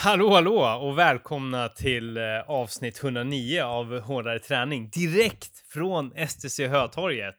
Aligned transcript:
Hallå, 0.00 0.34
hallå 0.34 0.78
och 0.80 0.98
välkomna 0.98 1.68
till 1.68 2.16
eh, 2.16 2.22
avsnitt 2.46 3.02
109 3.02 3.62
av 3.62 4.00
Hårdare 4.00 4.38
träning 4.38 4.90
direkt 4.90 5.72
från 5.72 6.12
STC 6.28 6.66
Hötorget. 6.66 7.34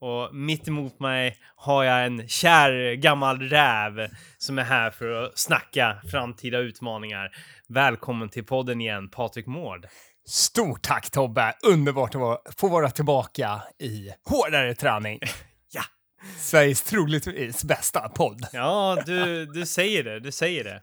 Och 0.00 0.34
mitt 0.34 0.68
emot 0.68 1.00
mig 1.00 1.36
har 1.56 1.84
jag 1.84 2.06
en 2.06 2.28
kär 2.28 2.94
gammal 2.94 3.40
räv 3.40 4.08
som 4.38 4.58
är 4.58 4.62
här 4.62 4.90
för 4.90 5.10
att 5.10 5.38
snacka 5.38 5.96
framtida 6.10 6.58
utmaningar. 6.58 7.30
Välkommen 7.68 8.28
till 8.28 8.44
podden 8.44 8.80
igen, 8.80 9.10
Patrik 9.10 9.46
Mård. 9.46 9.86
Stort 10.28 10.82
tack 10.82 11.10
Tobbe! 11.10 11.54
Underbart 11.66 12.14
att 12.14 12.54
få 12.56 12.68
vara 12.68 12.90
tillbaka 12.90 13.62
i 13.78 14.10
Hårdare 14.24 14.74
träning. 14.74 15.20
Ja. 15.70 15.82
Sveriges 16.38 16.82
troligtvis 16.82 17.64
bästa 17.64 18.08
podd. 18.08 18.46
Ja, 18.52 19.02
du, 19.06 19.46
du 19.46 19.66
säger 19.66 20.04
det, 20.04 20.20
du 20.20 20.32
säger 20.32 20.64
det. 20.64 20.82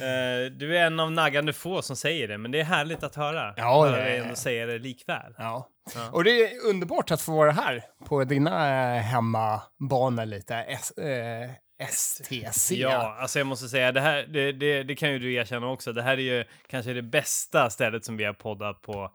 Eh, 0.00 0.50
du 0.52 0.78
är 0.78 0.86
en 0.86 1.00
av 1.00 1.12
naggande 1.12 1.52
få 1.52 1.82
som 1.82 1.96
säger 1.96 2.28
det, 2.28 2.38
men 2.38 2.50
det 2.50 2.60
är 2.60 2.64
härligt 2.64 3.02
att 3.02 3.14
höra. 3.14 3.54
Ja, 3.56 3.86
Höra 3.86 3.96
det 3.96 4.02
dig 4.04 4.18
ändå 4.18 4.34
säga 4.34 4.66
det 4.66 4.78
likväl. 4.78 5.34
Ja. 5.38 5.68
Ja. 5.94 6.10
Och 6.12 6.24
det 6.24 6.30
är 6.30 6.66
underbart 6.66 7.10
att 7.10 7.20
få 7.22 7.32
vara 7.36 7.50
här 7.52 7.82
på 8.04 8.24
dina 8.24 8.50
eh, 8.96 9.02
hemmabanor 9.02 10.26
lite. 10.26 10.54
S, 10.56 10.90
eh, 10.90 11.50
STC. 11.88 12.74
Ja, 12.74 13.16
alltså 13.20 13.38
jag 13.38 13.46
måste 13.46 13.68
säga, 13.68 13.92
det 13.92 14.00
här, 14.00 14.26
det, 14.32 14.52
det, 14.52 14.82
det 14.82 14.94
kan 14.94 15.12
ju 15.12 15.18
du 15.18 15.34
erkänna 15.34 15.66
också. 15.70 15.92
Det 15.92 16.02
här 16.02 16.12
är 16.12 16.22
ju 16.38 16.44
kanske 16.66 16.92
det 16.92 17.02
bästa 17.02 17.70
stället 17.70 18.04
som 18.04 18.16
vi 18.16 18.24
har 18.24 18.32
poddat 18.32 18.82
på 18.82 19.10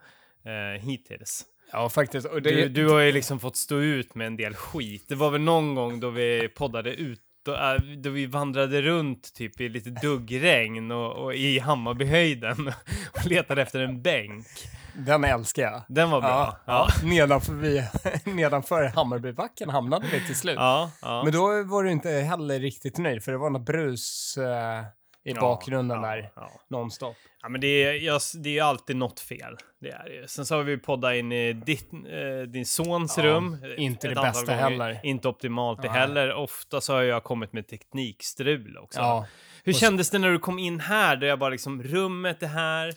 eh, 0.45 0.81
hittills. 0.81 1.45
ja, 1.71 1.89
faktiskt. 1.89 2.27
Det, 2.33 2.39
Du, 2.39 2.69
du 2.69 2.89
har 2.89 2.99
ju 2.99 3.11
liksom 3.11 3.39
fått 3.39 3.57
stå 3.57 3.75
ut 3.79 4.15
med 4.15 4.27
en 4.27 4.37
del 4.37 4.53
skit. 4.53 5.05
Det 5.09 5.15
var 5.15 5.29
väl 5.29 5.41
någon 5.41 5.75
gång 5.75 5.99
då 5.99 6.09
vi 6.09 6.49
poddade 6.49 6.93
ut 6.95 7.19
då, 7.43 7.77
då 7.97 8.09
vi 8.09 8.25
vandrade 8.25 8.81
runt 8.81 9.33
typ 9.33 9.61
i 9.61 9.69
lite 9.69 9.89
duggregn 9.89 10.91
och, 10.91 11.11
och 11.11 11.35
i 11.35 11.59
Hammarbyhöjden 11.59 12.67
och 13.13 13.25
letade 13.25 13.61
efter 13.61 13.79
en 13.79 14.01
bänk. 14.01 14.47
Den 14.95 15.23
älskar 15.23 15.63
jag. 15.63 15.81
Den 15.87 16.09
var 16.09 16.21
bra. 16.21 16.57
Ja, 16.65 16.87
ja. 17.01 17.07
Nedanför, 17.07 17.53
vi, 17.53 17.83
nedanför 18.33 18.83
Hammarbybacken 18.83 19.69
hamnade 19.69 20.07
vi 20.11 20.25
till 20.25 20.35
slut. 20.35 20.55
ja. 20.55 20.91
ja. 21.01 21.23
Men 21.23 21.33
då 21.33 21.63
var 21.63 21.83
du 21.83 21.91
inte 21.91 22.09
heller 22.09 22.59
riktigt 22.59 22.97
nöjd, 22.97 23.23
för 23.23 23.31
det 23.31 23.37
var 23.37 23.49
något 23.49 23.65
brus 23.65 24.37
eh, 24.37 24.83
i 25.25 25.31
Ja, 25.31 25.41
bakgrunden 25.41 26.01
ja, 26.01 26.07
där, 26.07 26.29
ja. 26.35 26.51
nonstop. 26.69 27.15
Ja, 27.41 27.49
men 27.49 27.61
det 27.61 27.67
är, 27.67 27.93
jag, 27.93 28.21
det 28.43 28.57
är 28.59 28.63
alltid 28.63 28.95
något 28.95 29.19
fel. 29.19 29.57
Det 29.81 29.89
är 29.89 30.21
det. 30.21 30.27
Sen 30.27 30.45
så 30.45 30.55
har 30.55 30.63
vi 30.63 30.77
poddat 30.77 31.15
in 31.15 31.31
i 31.31 31.53
ditt, 31.53 31.93
eh, 31.93 32.41
din 32.47 32.65
sons 32.65 33.17
rum. 33.17 33.57
inte 33.77 34.07
det 34.07 34.15
bästa 34.15 34.45
gånger. 34.45 34.61
heller. 34.61 34.99
Inte 35.03 35.27
optimalt 35.27 35.81
det 35.81 35.89
heller. 35.89 36.33
Ofta 36.33 36.81
så 36.81 36.93
har 36.93 37.01
jag 37.01 37.23
kommit 37.23 37.53
med 37.53 37.67
teknikstrul 37.67 38.77
också. 38.77 39.25
Hur 39.63 39.73
kändes 39.73 40.09
det 40.09 40.19
när 40.19 40.29
du 40.31 40.39
kom 40.39 40.59
in 40.59 40.79
här? 40.79 41.15
Där 41.15 41.27
jag 41.27 41.39
bara 41.39 41.49
liksom, 41.49 41.83
rummet 41.83 42.43
är 42.43 42.47
här, 42.47 42.93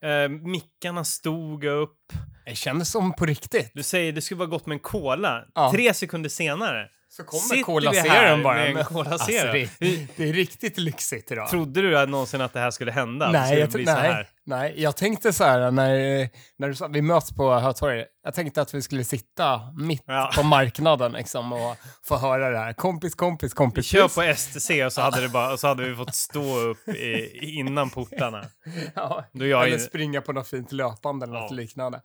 eh, 0.00 0.28
mickarna 0.28 1.04
stod 1.04 1.64
upp. 1.64 2.12
Det 2.46 2.54
kändes 2.54 2.90
som 2.90 3.12
på 3.12 3.26
riktigt. 3.26 3.70
Du 3.74 3.82
säger 3.82 4.12
det 4.12 4.20
skulle 4.20 4.38
vara 4.38 4.48
gott 4.48 4.66
med 4.66 4.74
en 4.74 4.80
cola. 4.80 5.44
Tre 5.72 5.94
sekunder 5.94 6.28
senare 6.28 6.88
Så 7.16 7.24
kommer 7.24 7.62
Cola 7.62 7.92
Zero 7.92 8.42
bara. 8.42 8.72
med 8.72 8.86
Cola 8.86 9.10
Alltså, 9.10 9.30
det, 9.30 9.68
det 10.16 10.28
är 10.28 10.32
riktigt 10.32 10.78
lyxigt 10.78 11.32
idag. 11.32 11.50
Trodde 11.50 11.82
du 11.82 11.98
att 11.98 12.08
någonsin 12.08 12.40
att 12.40 12.52
det 12.52 12.60
här 12.60 12.70
skulle 12.70 12.92
hända? 12.92 13.26
Att 13.26 13.32
det 13.32 13.38
nej, 13.38 13.46
skulle 13.48 13.60
jag, 13.60 13.70
bli 13.70 13.86
så 13.86 13.92
nej, 13.92 14.12
här? 14.12 14.28
Nej, 14.46 14.74
jag 14.76 14.96
tänkte 14.96 15.32
så 15.32 15.44
här 15.44 15.70
när, 15.70 16.28
när 16.58 16.68
du 16.68 16.74
sa 16.74 16.86
vi 16.86 17.02
möts 17.02 17.32
på 17.36 17.54
Hötorget. 17.54 18.08
Jag 18.24 18.34
tänkte 18.34 18.62
att 18.62 18.74
vi 18.74 18.82
skulle 18.82 19.04
sitta 19.04 19.60
mitt 19.78 20.02
Ja. 20.06 20.30
på 20.36 20.42
marknaden 20.42 21.12
liksom, 21.12 21.52
och 21.52 21.76
få 22.04 22.16
höra 22.16 22.50
det 22.50 22.58
här. 22.58 22.72
Kompis, 22.72 23.14
kompis, 23.14 23.54
kompis. 23.54 23.86
kör 23.86 24.08
på 24.08 24.22
STC 24.36 24.84
och 24.84 24.92
så 24.92 25.00
hade, 25.00 25.20
det 25.20 25.28
bara, 25.28 25.56
så 25.56 25.66
hade 25.68 25.88
vi 25.88 25.94
fått 25.96 26.14
stå 26.14 26.58
upp 26.58 26.88
i, 26.88 27.38
innan 27.58 27.90
portarna. 27.90 28.44
Ja, 28.94 29.24
eller 29.34 29.66
in- 29.66 29.80
springa 29.80 30.20
på 30.20 30.32
något 30.32 30.48
fint 30.48 30.72
löpande 30.72 31.24
eller 31.26 31.34
något 31.40 31.50
Ja. 31.50 31.56
liknande. 31.56 32.00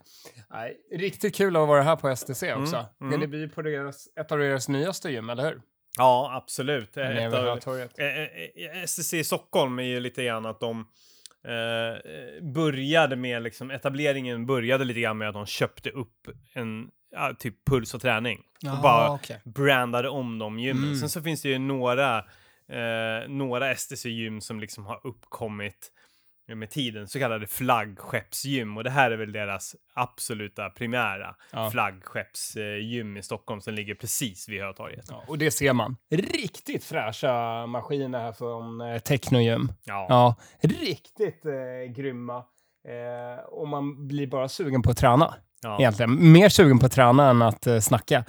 Nej, 0.50 0.78
riktigt 0.96 1.36
kul 1.36 1.56
att 1.56 1.68
vara 1.68 1.84
här 1.84 1.96
på 1.96 2.16
STC 2.16 2.54
också. 2.54 2.86
mm. 3.02 3.20
Det 3.20 3.28
blir 3.28 3.48
på 3.48 3.62
deras, 3.62 4.08
ett 4.20 4.32
av 4.32 4.38
deras 4.40 4.68
nyaste 4.70 5.10
gym, 5.12 5.30
eller 5.30 5.44
hur? 5.44 5.62
Ja, 5.98 6.32
absolut. 6.44 6.98
Ett 6.98 7.34
av, 7.34 7.44
Hötorget. 7.44 8.00
eh, 8.00 8.08
eh, 8.08 8.84
STC 8.86 9.14
i 9.20 9.24
Stockholm 9.24 9.80
är 9.80 9.84
ju 9.84 10.00
lite 10.00 10.24
grann 10.24 10.46
att 10.46 10.60
de 10.60 10.88
eh, 11.48 12.44
började 12.44 13.16
med, 13.16 13.44
liksom, 13.44 13.72
etableringen 13.72 14.46
började 14.46 14.86
lite 14.86 15.00
grann 15.00 15.18
med 15.18 15.28
att 15.30 15.34
de 15.34 15.46
köpte 15.46 15.90
upp 15.90 16.28
en 16.54 16.90
ja, 17.12 17.36
typ 17.40 17.66
puls 17.66 17.94
och 17.94 18.02
träning. 18.02 18.42
och 18.76 18.82
bara 18.82 19.12
okej. 19.12 19.42
brandade 19.46 20.10
om 20.10 20.40
de 20.40 20.60
gymmen. 20.60 20.84
Mm. 20.84 20.96
Sen 20.96 21.10
så 21.10 21.22
finns 21.22 21.42
det 21.42 21.50
ju 21.50 21.60
några, 21.60 22.18
eh, 22.70 23.28
några 23.28 23.76
STC-gym 23.76 24.42
som 24.42 24.60
liksom 24.60 24.86
har 24.86 25.08
uppkommit 25.08 25.92
med 26.56 26.70
tiden, 26.70 27.08
så 27.08 27.20
kallade 27.20 27.48
flaggskeppsgym. 27.48 28.78
Och 28.78 28.84
det 28.84 28.90
här 28.90 29.12
är 29.12 29.18
väl 29.18 29.32
deras 29.32 29.76
absoluta 29.94 30.70
primära 30.70 31.36
Ja. 31.52 31.72
flaggskeppsgym 31.72 33.18
i 33.18 33.24
Stockholm 33.24 33.62
som 33.62 33.74
ligger 33.74 33.96
precis 33.96 34.50
vid 34.50 34.62
Hötorget. 34.62 35.06
Ja, 35.10 35.24
och 35.28 35.38
det 35.38 35.52
ser 35.52 35.74
man. 35.74 35.98
Riktigt 36.10 36.84
fräscha 36.84 37.66
maskiner 37.68 38.20
här 38.20 38.32
från 38.32 38.82
eh, 38.82 38.98
Technogym. 39.00 39.72
Ja. 39.84 40.06
Ja, 40.10 40.36
riktigt 40.70 41.46
eh, 41.46 41.94
grymma. 41.96 42.38
Eh, 42.88 43.44
och 43.46 43.68
man 43.68 44.08
blir 44.08 44.28
bara 44.28 44.50
sugen 44.50 44.82
på 44.82 44.92
att 44.92 44.98
träna. 44.98 45.34
Ja. 45.62 45.80
Egentligen. 45.80 46.32
Mer 46.32 46.50
sugen 46.50 46.80
på 46.80 46.86
att 46.86 46.92
träna 46.92 47.30
än 47.30 47.42
att 47.42 47.68
eh, 47.68 47.80
snacka. 47.80 48.24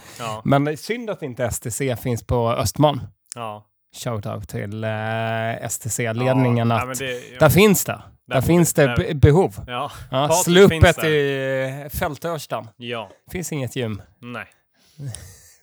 Men 0.45 0.77
synd 0.77 1.11
att 1.11 1.23
inte 1.23 1.51
STC 1.51 1.97
finns 1.97 2.27
på 2.27 2.51
Östman. 2.53 3.01
Ja. 3.35 3.65
Shoutout 3.97 4.49
till 4.49 4.85
eh, 4.85 4.91
STC-ledningen. 5.69 6.71
Ja, 6.71 6.81
att 6.81 6.87
men 6.89 6.97
det-. 6.97 7.39
Där 7.41 7.49
finns 7.49 7.85
det. 7.85 8.03
Där, 8.27 8.35
Där 8.35 8.41
finns 8.43 8.75
det 8.75 8.87
där- 8.87 8.97
be- 8.97 9.15
behov. 9.15 9.55
Ja. 9.67 9.91
Ja, 10.11 10.29
där. 11.03 11.09
i 11.87 11.91
Fältörstan. 11.91 12.69
Ja. 12.77 13.11
finns 13.33 13.53
inget 13.53 13.77
gym. 13.77 14.03
Nej. 14.21 14.47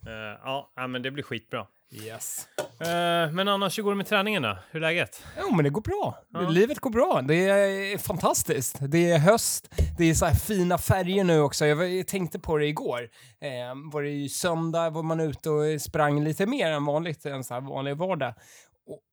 Eh, 0.07 0.11
ja, 0.43 0.71
ja, 0.75 0.87
men 0.87 1.01
det 1.01 1.11
blir 1.11 1.23
skitbra. 1.23 1.65
Yes. 1.93 2.47
Eh, 2.81 3.31
men 3.33 3.47
annars, 3.47 3.77
hur 3.77 3.83
går 3.83 3.91
det 3.91 3.97
med 3.97 4.07
träningen 4.07 4.41
då? 4.41 4.57
Hur 4.71 4.83
är 4.83 4.87
läget? 4.87 5.23
Jo, 5.41 5.55
men 5.55 5.63
det 5.63 5.69
går 5.69 5.81
bra. 5.81 6.17
Ja. 6.33 6.39
Livet 6.49 6.79
går 6.79 6.89
bra. 6.89 7.21
Det 7.21 7.35
är 7.49 7.97
fantastiskt. 7.97 8.77
Det 8.81 9.11
är 9.11 9.19
höst. 9.19 9.69
Det 9.97 10.09
är 10.09 10.13
så 10.13 10.25
här 10.25 10.33
fina 10.35 10.77
färger 10.77 11.23
nu 11.23 11.39
också. 11.41 11.65
Jag 11.65 12.07
tänkte 12.07 12.39
på 12.39 12.57
det 12.57 12.65
igår. 12.67 13.01
Eh, 13.41 13.91
var 13.93 14.01
det 14.03 14.09
ju 14.09 14.29
söndag 14.29 14.89
var 14.89 15.03
man 15.03 15.19
ute 15.19 15.49
och 15.49 15.81
sprang 15.81 16.23
lite 16.23 16.45
mer 16.45 16.71
än 16.71 16.85
vanligt, 16.85 17.25
en 17.25 17.43
så 17.43 17.53
här 17.53 17.61
vanlig 17.61 17.97
vardag. 17.97 18.33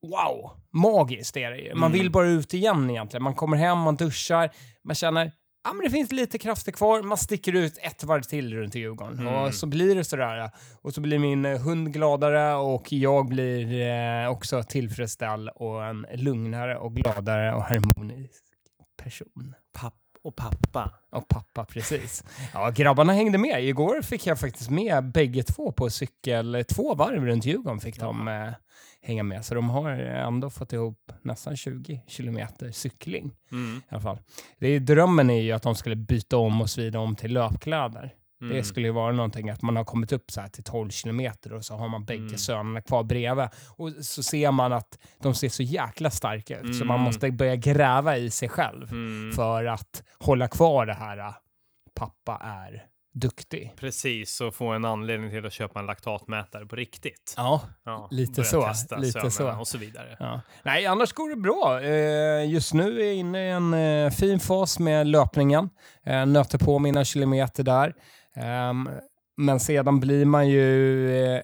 Wow, 0.03 0.51
magiskt 0.73 1.37
är 1.37 1.51
det 1.51 1.59
ju. 1.59 1.75
Man 1.75 1.91
Mm. 1.91 1.99
vill 1.99 2.11
bara 2.11 2.27
ut 2.27 2.55
igen 2.55 2.91
egentligen. 2.91 3.23
Man 3.23 3.35
kommer 3.35 3.57
hem, 3.57 3.79
man 3.79 3.97
duschar, 3.97 4.51
man 4.85 4.95
känner 4.95 5.33
Ja, 5.65 5.73
men 5.73 5.85
det 5.85 5.91
finns 5.91 6.13
lite 6.13 6.39
krafter 6.39 6.73
kvar. 6.73 7.03
Man 7.03 7.19
sticker 7.19 7.53
ut 7.53 7.79
ett 7.83 8.05
varv 8.05 8.23
till 8.23 8.55
runt 8.55 8.75
Djurgården. 8.75 9.19
Mm. 9.19 9.35
Och 9.35 9.55
så 9.55 9.67
blir 9.67 9.95
det 9.95 10.05
sådär. 10.05 10.51
Och 10.83 10.95
så 10.95 11.01
blir 11.01 11.19
min 11.19 11.45
eh, 11.45 11.61
hund 11.61 11.93
gladare 11.93 12.55
och 12.55 12.93
jag 12.93 13.29
blir 13.29 13.81
eh, 13.81 14.31
också 14.31 14.63
tillfredsställd 14.63 15.49
och 15.49 15.85
en 15.85 16.07
lugnare 16.15 16.79
och 16.79 16.95
gladare 16.95 17.55
och 17.55 17.63
harmonisk 17.63 18.45
person. 19.03 19.55
Papp 19.73 19.95
och 20.23 20.37
pappa. 20.37 20.91
Och 21.11 21.29
pappa, 21.29 21.65
precis. 21.65 22.25
Ja, 22.55 22.71
grabbarna 22.71 23.13
hängde 23.13 23.39
med. 23.39 23.65
Igår 23.65 24.03
fick 24.03 24.27
jag 24.27 24.41
faktiskt 24.41 24.71
med 24.71 25.13
bägge 25.13 25.43
två 25.43 25.73
på 25.73 25.91
cykel. 25.91 26.65
Två 26.69 26.95
varv 26.95 27.27
runt 27.27 27.45
Djurgården 27.45 27.81
fick 27.81 28.01
de 28.01 28.29
eh, 28.29 28.53
hänga 29.03 29.23
med. 29.23 29.45
Så 29.45 29.55
de 29.55 29.71
har 29.71 29.91
ändå 29.91 30.51
fått 30.51 30.73
ihop 30.73 31.13
nästan 31.23 31.57
20 31.57 32.03
kilometer 32.07 32.71
cykling 32.71 33.33
Mm. 33.53 33.77
i 33.77 33.95
alla 33.95 34.01
fall. 34.01 34.19
Det 34.59 34.67
är, 34.69 34.81
drömmen 34.81 35.31
är 35.31 35.41
ju 35.41 35.53
att 35.53 35.63
de 35.63 35.75
skulle 35.75 35.97
byta 35.97 36.37
om 36.37 36.61
och 36.61 36.71
svida 36.71 36.99
om 36.99 37.17
till 37.17 37.33
löpkläder. 37.33 38.15
Mm. 38.43 38.57
Det 38.57 38.65
skulle 38.65 38.87
ju 38.87 38.93
vara 38.93 39.13
någonting 39.13 39.51
att 39.51 39.63
man 39.63 39.77
har 39.77 39.85
kommit 39.85 40.13
upp 40.13 40.31
så 40.31 40.41
här 40.41 40.49
till 40.49 40.65
12 40.65 40.91
kilometer 40.91 41.53
och 41.53 41.65
så 41.65 41.75
har 41.77 41.89
man 41.89 42.05
bägge 42.05 42.23
Mm. 42.23 42.39
sönerna 42.39 42.81
kvar 42.83 43.03
bredvid. 43.03 43.49
Och 43.77 43.91
så 44.05 44.23
ser 44.23 44.51
man 44.51 44.73
att 44.73 44.99
de 45.23 45.35
ser 45.35 45.49
så 45.49 45.63
jäkla 45.63 46.11
starka 46.11 46.59
ut 46.61 46.77
så 46.77 46.85
man 46.85 46.95
Mm. 46.95 47.05
måste 47.05 47.31
börja 47.31 47.57
gräva 47.57 48.17
i 48.17 48.31
sig 48.31 48.49
själv 48.49 48.93
Mm. 48.93 49.33
för 49.33 49.65
att 49.65 50.03
hålla 50.19 50.49
kvar 50.49 50.87
det 50.87 50.95
här 50.95 51.19
äh, 51.19 51.35
pappa 51.95 52.37
är 52.45 52.87
duktig. 53.15 53.73
Precis, 53.77 54.41
och 54.41 54.55
få 54.55 54.69
en 54.69 54.85
anledning 54.85 55.31
till 55.31 55.47
att 55.47 55.53
köpa 55.53 55.81
en 55.81 55.87
laktatmätare 55.87 56.67
på 56.67 56.77
riktigt. 56.77 57.35
Ja, 57.37 57.63
Ja, 57.85 58.09
Lite 58.11 58.45
så, 58.45 58.73
lite 58.97 59.31
så. 59.31 59.53
Och 59.53 59.69
så 59.69 59.79
vidare. 59.79 60.17
Ja. 60.19 60.41
Nej, 60.63 60.87
annars 60.87 61.13
går 61.13 61.31
det 61.31 61.37
bra. 61.37 61.81
Eh, 61.81 62.51
just 62.51 62.75
nu 62.75 63.01
är 63.01 63.05
jag 63.05 63.15
inne 63.15 63.47
i 63.47 63.51
en 63.51 63.75
eh, 63.75 64.11
fin 64.11 64.41
fas 64.41 64.79
med 64.79 65.07
löpningen. 65.07 65.71
Eh, 66.07 66.27
nöter 66.27 66.59
på 66.59 66.79
mina 66.79 67.05
kilometer 67.05 67.63
där. 67.63 67.95
Ehm, 68.37 68.91
men 69.37 69.61
sedan 69.61 70.01
blir 70.01 70.25
man 70.25 70.49
ju 70.49 71.43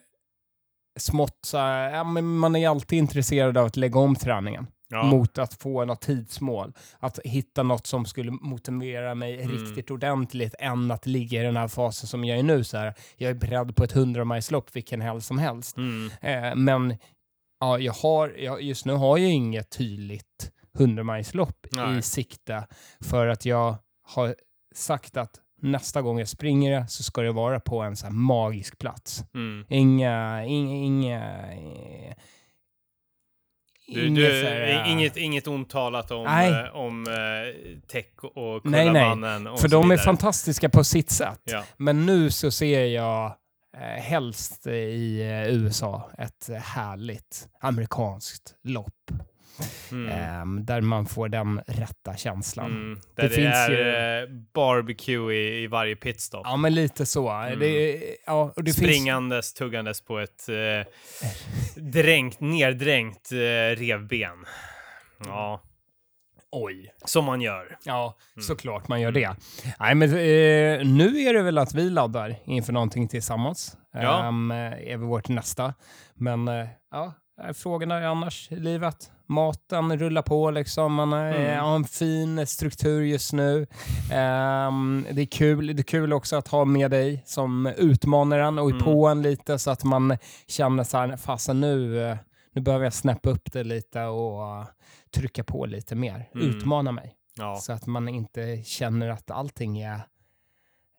smått 0.98 1.38
så 1.42 1.58
här, 1.58 2.04
man 2.22 2.56
är 2.56 2.68
alltid 2.68 2.98
intresserad 2.98 3.58
av 3.58 3.66
att 3.66 3.76
lägga 3.76 4.00
om 4.00 4.16
träningen. 4.16 4.66
Ja. 4.90 5.02
mot 5.02 5.38
att 5.38 5.54
få 5.54 5.84
något 5.84 6.00
tidsmål. 6.00 6.72
Att 6.98 7.18
hitta 7.24 7.62
något 7.62 7.86
som 7.86 8.04
skulle 8.04 8.30
motivera 8.30 9.14
mig 9.14 9.34
Mm. 9.42 9.48
riktigt 9.50 9.90
ordentligt 9.90 10.54
än 10.58 10.90
att 10.90 11.06
ligga 11.06 11.40
i 11.40 11.44
den 11.44 11.56
här 11.56 11.68
fasen 11.68 12.08
som 12.08 12.24
jag 12.24 12.38
är 12.38 12.42
nu. 12.42 12.64
Så 12.64 12.76
här, 12.76 12.94
jag 13.16 13.30
är 13.30 13.34
beredd 13.34 13.76
på 13.76 13.84
ett 13.84 13.92
100 13.96 14.24
majslopp 14.24 14.76
vilken 14.76 15.00
helg 15.00 15.20
som 15.22 15.38
helst. 15.38 15.76
Mm. 15.76 16.10
Eh, 16.20 16.54
men 16.56 16.96
ja, 17.60 17.78
jag 17.78 17.92
har, 17.92 18.28
jag, 18.38 18.62
just 18.62 18.84
nu 18.86 18.92
har 18.92 19.18
jag 19.18 19.30
inget 19.30 19.70
tydligt 19.70 20.50
100-milslopp 20.78 21.66
Nej. 21.72 21.98
i 21.98 22.02
sikte 22.02 22.66
för 23.00 23.26
att 23.26 23.44
jag 23.44 23.76
har 24.02 24.34
sagt 24.74 25.16
att 25.16 25.30
nästa 25.62 26.02
gång 26.02 26.18
jag 26.18 26.28
springer 26.28 26.86
så 26.86 27.02
ska 27.02 27.20
det 27.22 27.32
vara 27.32 27.60
på 27.60 27.80
en 27.82 27.96
så 27.96 28.10
magisk 28.10 28.78
plats. 28.78 29.24
Mm. 29.34 29.66
Inga, 29.68 30.44
inga, 30.44 30.74
inga, 30.74 31.34
Du, 33.88 34.06
inget 34.06 34.24
du, 34.24 34.46
här, 34.46 34.84
eh, 34.84 34.90
inget, 34.92 35.16
inget 35.16 35.46
ont 35.46 35.70
talat 35.70 36.10
om, 36.10 36.24
Nej. 36.24 36.50
eh, 36.50 36.76
om 36.76 37.06
eh, 37.06 37.80
Tech 37.88 38.24
och 38.34 38.60
Nej, 38.64 38.90
nej. 38.90 39.46
Och 39.46 39.60
För 39.60 39.68
de 39.68 39.90
är 39.90 39.96
fantastiska 39.96 40.68
på 40.68 40.84
sitt 40.84 41.10
sätt. 41.10 41.40
Ja. 41.44 41.64
Men 41.76 42.06
nu 42.06 42.30
så 42.30 42.50
ser 42.50 42.84
jag 42.84 43.26
eh, 43.76 44.02
helst 44.02 44.66
i 44.66 45.20
eh, 45.20 45.54
USA 45.54 46.10
ett 46.18 46.50
härligt 46.62 47.48
amerikanskt 47.60 48.54
lopp. 48.64 49.10
Mm. 49.92 50.08
Ehm, 50.12 50.64
där 50.64 50.80
man 50.80 51.06
får 51.06 51.28
den 51.28 51.60
rätta 51.66 52.16
känslan. 52.16 52.66
Mm. 52.70 53.00
Där 53.14 53.22
Det 53.22 53.28
det, 53.28 53.34
finns 53.34 53.54
är 53.54 53.70
ju- 53.70 54.22
eh, 54.24 54.28
barbecue 54.54 55.34
i, 55.34 55.62
i 55.62 55.66
varje 55.66 55.96
pitstop. 55.96 56.40
Ja, 56.44 56.56
men 56.56 56.74
lite 56.74 57.06
så. 57.06 57.30
Mm. 57.30 57.58
Det, 57.58 58.00
ja, 58.26 58.52
det 58.56 58.62
finns, 58.64 58.76
Springandes, 58.76 59.54
tuggandes 59.54 60.00
på 60.00 60.18
ett 60.18 60.48
eh, 60.48 60.86
dränkt, 61.76 62.40
neddränkt 62.40 63.32
eh, 63.32 63.36
revben. 63.76 64.44
Ja, 65.24 65.62
oj. 66.50 66.92
som 67.04 67.24
man 67.24 67.40
gör. 67.40 67.76
Ja, 67.84 68.16
Mm. 68.36 68.42
såklart 68.42 68.88
man 68.88 69.00
gör 69.00 69.12
det. 69.12 69.36
Nej, 69.80 69.94
men 69.94 70.08
eh, 70.10 70.86
nu 70.86 71.18
är 71.20 71.34
det 71.34 71.42
väl 71.42 71.58
att 71.58 71.74
vi 71.74 71.90
laddar 71.90 72.36
inför 72.44 72.72
någonting 72.72 73.08
tillsammans. 73.08 73.76
Ja. 73.92 74.24
Ehm, 74.28 74.50
är 74.50 74.96
väl 74.96 75.06
vårt 75.08 75.28
nästa. 75.28 75.74
Men 76.14 76.48
eh, 76.48 76.66
ja, 76.90 77.14
eh, 77.46 77.52
frågorna 77.52 77.96
är 77.98 78.02
annars 78.06 78.52
i 78.52 78.56
livet. 78.56 79.10
Maten 79.28 79.98
rullar 79.98 80.22
på 80.22 80.50
liksom. 80.50 80.94
Man 80.94 81.12
eh, 81.12 81.18
Mm. 81.18 81.58
har 81.64 81.76
en 81.76 81.84
fin 81.84 82.46
struktur 82.46 83.02
just 83.02 83.32
nu. 83.32 83.66
Ehm, 84.12 85.06
det 85.12 85.22
är 85.22 85.26
kul. 85.26 85.66
Det 85.66 85.80
är 85.80 85.82
kul 85.82 86.12
också 86.12 86.36
att 86.36 86.48
ha 86.48 86.64
med 86.64 86.90
dig 86.90 87.22
som 87.26 87.66
utmanar 87.66 88.38
en 88.38 88.58
och 88.58 88.68
är 88.68 88.72
Mm. 88.72 88.84
på 88.84 89.06
en 89.08 89.22
lite 89.22 89.58
så 89.58 89.70
att 89.70 89.84
man 89.84 90.16
känner 90.46 90.84
så 90.84 90.98
här, 90.98 91.16
fasen 91.16 91.60
nu, 91.60 92.04
eh, 92.08 92.16
nu 92.54 92.60
behöver 92.60 92.84
jag 92.86 92.92
snäppa 92.94 93.30
upp 93.30 93.52
det 93.52 93.64
lite 93.64 94.02
och 94.04 94.42
eh, 94.60 94.66
trycka 95.14 95.44
på 95.44 95.66
lite 95.66 95.94
mer. 95.94 96.28
Mm. 96.34 96.46
Utmana 96.48 96.92
mig. 96.92 97.14
Ja. 97.34 97.56
Så 97.56 97.72
att 97.72 97.86
man 97.86 98.08
inte 98.08 98.62
känner 98.64 99.08
att 99.08 99.30
allting 99.30 99.80
är 99.80 100.00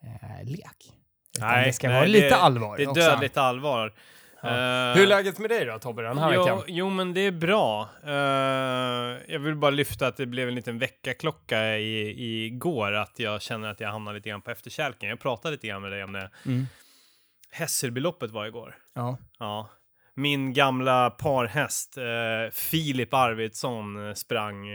eh, 0.04 0.44
lek. 0.44 0.94
Utan 1.38 1.48
Nej, 1.50 1.66
det 1.66 1.74
ska 1.74 1.88
nej, 1.88 1.98
vara 1.98 2.06
lite 2.08 2.30
det- 2.30 2.36
allvar 2.36 2.78
Det 2.78 2.84
är 2.84 2.90
också. 2.90 3.02
dödligt 3.02 3.38
allvar. 3.38 3.94
Ja. 4.42 4.50
Eh, 4.50 4.96
Hur 4.96 5.04
är 5.04 5.08
läget 5.08 5.40
med 5.40 5.50
dig 5.50 5.66
då 5.66 5.80
Tobbe 5.80 6.02
den 6.02 6.18
här 6.18 6.34
jo, 6.34 6.42
veckan? 6.44 6.62
jo, 6.68 6.90
men 6.90 7.14
det 7.14 7.22
är 7.22 7.32
bra. 7.32 7.90
Eh, 8.04 8.14
jag 9.34 9.40
vill 9.40 9.56
bara 9.56 9.72
lyfta 9.72 10.08
att 10.08 10.18
det 10.18 10.26
blev 10.26 10.48
en 10.48 10.56
liten 10.56 10.80
väckarklocka 10.80 11.78
i, 11.78 12.46
igår, 12.46 12.92
att 12.94 13.20
jag 13.20 13.42
känner 13.42 13.68
att 13.70 13.80
jag 13.80 13.90
hamnar 13.92 14.14
lite 14.14 14.30
grann 14.30 14.42
på 14.42 14.52
efterkälken. 14.52 15.10
Jag 15.10 15.20
pratade 15.20 15.52
lite 15.52 15.68
grann 15.68 15.82
med 15.82 15.92
dig 15.92 16.04
om 16.04 16.14
det. 16.14 16.30
Mm. 16.46 16.66
Hässelbyloppet 17.52 18.32
var 18.32 18.46
igår. 18.46 18.76
Ja. 18.96 19.18
Ja. 19.40 19.70
Min 20.16 20.54
gamla 20.54 21.10
parhäst, 21.10 21.98
eh, 21.98 22.04
Filip 22.52 23.14
Arvidsson, 23.14 24.16
sprang 24.16 24.66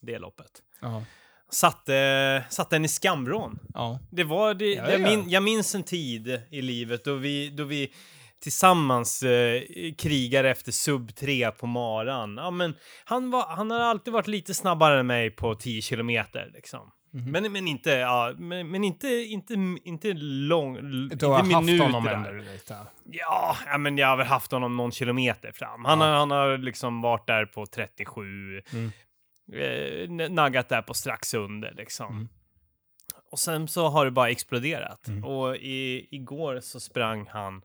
det 0.00 0.18
loppet. 0.18 0.50
Ja. 0.80 1.02
Satte, 1.50 2.44
satte 2.50 2.74
den 2.76 2.84
i 2.84 2.88
skamvrån. 2.88 3.58
ja. 3.74 4.00
Det 4.10 4.24
var 4.24 4.54
det, 4.54 4.74
Ja, 4.74 4.90
jag, 4.90 5.00
ja. 5.00 5.04
min, 5.10 5.30
jag 5.30 5.42
minns 5.42 5.74
en 5.74 5.82
tid 5.82 6.42
i 6.50 6.62
livet 6.62 7.04
då 7.04 7.14
vi, 7.14 7.50
då 7.50 7.64
vi 7.64 7.92
tillsammans 8.40 9.22
eh, 9.22 9.62
krigar 9.98 10.44
efter 10.44 10.72
sub 10.72 11.14
3 11.14 11.50
på 11.50 11.66
maran. 11.66 12.36
Ja, 12.36 12.50
men 12.50 12.74
han, 13.04 13.30
var, 13.30 13.46
han 13.48 13.70
har 13.70 13.80
alltid 13.80 14.12
varit 14.12 14.26
lite 14.26 14.54
snabbare 14.54 15.00
än 15.00 15.06
mig 15.06 15.30
på 15.30 15.54
10 15.54 15.82
kilometer. 15.82 16.50
Liksom. 16.54 16.90
Mhm. 17.12 17.30
Men, 17.30 17.52
men 17.52 17.68
inte, 17.68 17.90
ja, 17.90 18.34
men, 18.38 18.70
men 18.70 18.84
inte, 18.84 19.08
inte, 19.08 19.54
inte 19.84 20.12
lång, 20.14 20.74
Du 21.08 21.26
har 21.26 21.40
inte 21.40 21.54
haft 21.54 21.80
honom 21.82 22.06
ändå 22.08 22.32
lite. 22.32 22.76
Ja, 23.04 23.56
ja, 23.66 23.78
men 23.78 23.98
jag 23.98 24.06
har 24.08 24.16
väl 24.16 24.26
haft 24.26 24.52
honom 24.52 24.76
någon 24.76 24.92
kilometer 24.92 25.52
fram. 25.52 25.84
Han, 25.84 26.00
Ja. 26.00 26.06
har, 26.06 26.12
han 26.12 26.30
har 26.30 26.58
liksom 26.58 27.00
varit 27.02 27.26
där 27.26 27.46
på 27.46 27.66
37, 27.66 28.22
Mm. 28.72 28.90
eh, 30.20 30.30
naggat 30.30 30.68
där 30.68 30.82
på 30.82 30.94
strax 30.94 31.34
under 31.34 31.74
liksom. 31.76 32.10
Mm. 32.14 32.28
Och 33.30 33.38
sen 33.38 33.68
så 33.68 33.88
har 33.88 34.04
det 34.04 34.10
bara 34.10 34.30
exploderat. 34.30 35.08
Mm. 35.08 35.24
Och 35.24 35.56
i, 35.56 36.08
igår 36.10 36.60
så 36.60 36.80
sprang 36.80 37.26
han 37.32 37.62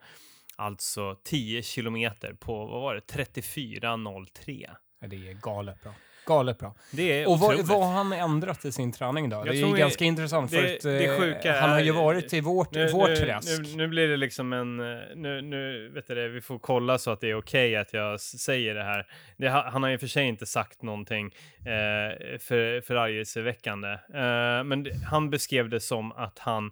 alltså 0.66 1.16
10 1.24 1.62
kilometer 1.62 2.34
på, 2.34 2.66
vad 2.66 2.82
var 2.82 2.96
det, 2.96 3.02
34.03. 3.02 4.70
Ja, 5.02 5.08
det 5.08 5.16
är 5.30 5.34
galet 5.34 5.84
bra. 5.84 5.94
Galet 6.26 6.60
bra. 6.60 6.76
Det 6.92 7.22
är 7.22 7.30
Och 7.30 7.40
vad, 7.40 7.60
vad 7.60 7.86
har 7.88 7.92
han 7.94 8.14
ändrat 8.14 8.66
i 8.66 8.72
sin 8.72 8.92
träning 8.92 9.30
då? 9.30 9.36
Jag 9.38 9.46
det 9.46 9.52
är 9.62 9.68
ju 9.68 9.74
ganska 9.76 10.06
intressant 10.06 10.52
för 10.52 10.62
det- 10.62 10.76
att 10.76 10.82
det 10.82 11.06
eh, 11.06 11.20
sjuka 11.20 11.60
han 11.62 11.70
har 11.70 11.80
ju 11.80 11.92
varit 11.92 12.34
i 12.34 12.42
vårt, 12.42 12.72
nu, 12.72 12.88
vårt 12.92 13.10
nu, 13.10 13.16
träsk. 13.16 13.60
nu, 13.62 13.76
nu 13.78 13.88
blir 13.88 14.08
det 14.08 14.18
liksom 14.18 14.54
en... 14.54 14.80
eh, 14.80 15.02
Nu, 15.16 15.42
nu 15.42 15.90
vet 15.90 16.08
du 16.08 16.16
det, 16.16 16.28
vi 16.28 16.42
får 16.42 16.60
kolla 16.60 16.98
så 16.98 17.12
att 17.12 17.22
det 17.22 17.30
är 17.30 17.36
okej 17.38 17.76
att 17.76 17.94
jag 17.94 18.22
säger 18.22 18.76
det 18.76 18.84
här. 18.84 19.08
Det, 19.38 19.50
ha- 19.50 19.70
han 19.70 19.84
har 19.84 19.90
ju 19.90 19.98
för 19.98 20.08
sig 20.08 20.26
inte 20.28 20.46
sagt 20.46 20.82
någonting 20.82 21.26
eh, 21.60 22.38
för, 22.40 22.82
förargelseväckande. 22.82 23.90
Eh, 23.92 24.64
men 24.64 24.84
det, 24.84 24.94
han 25.06 25.30
beskrev 25.30 25.70
det 25.70 25.80
som 25.80 26.12
att 26.12 26.40
han... 26.40 26.72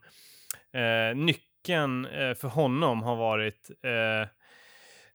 Eh, 0.73 1.15
nyckeln 1.15 1.45
eh, 1.69 2.33
för 2.35 2.47
honom 2.47 3.03
har 3.03 3.15
varit 3.15 3.69
eh, 3.83 4.29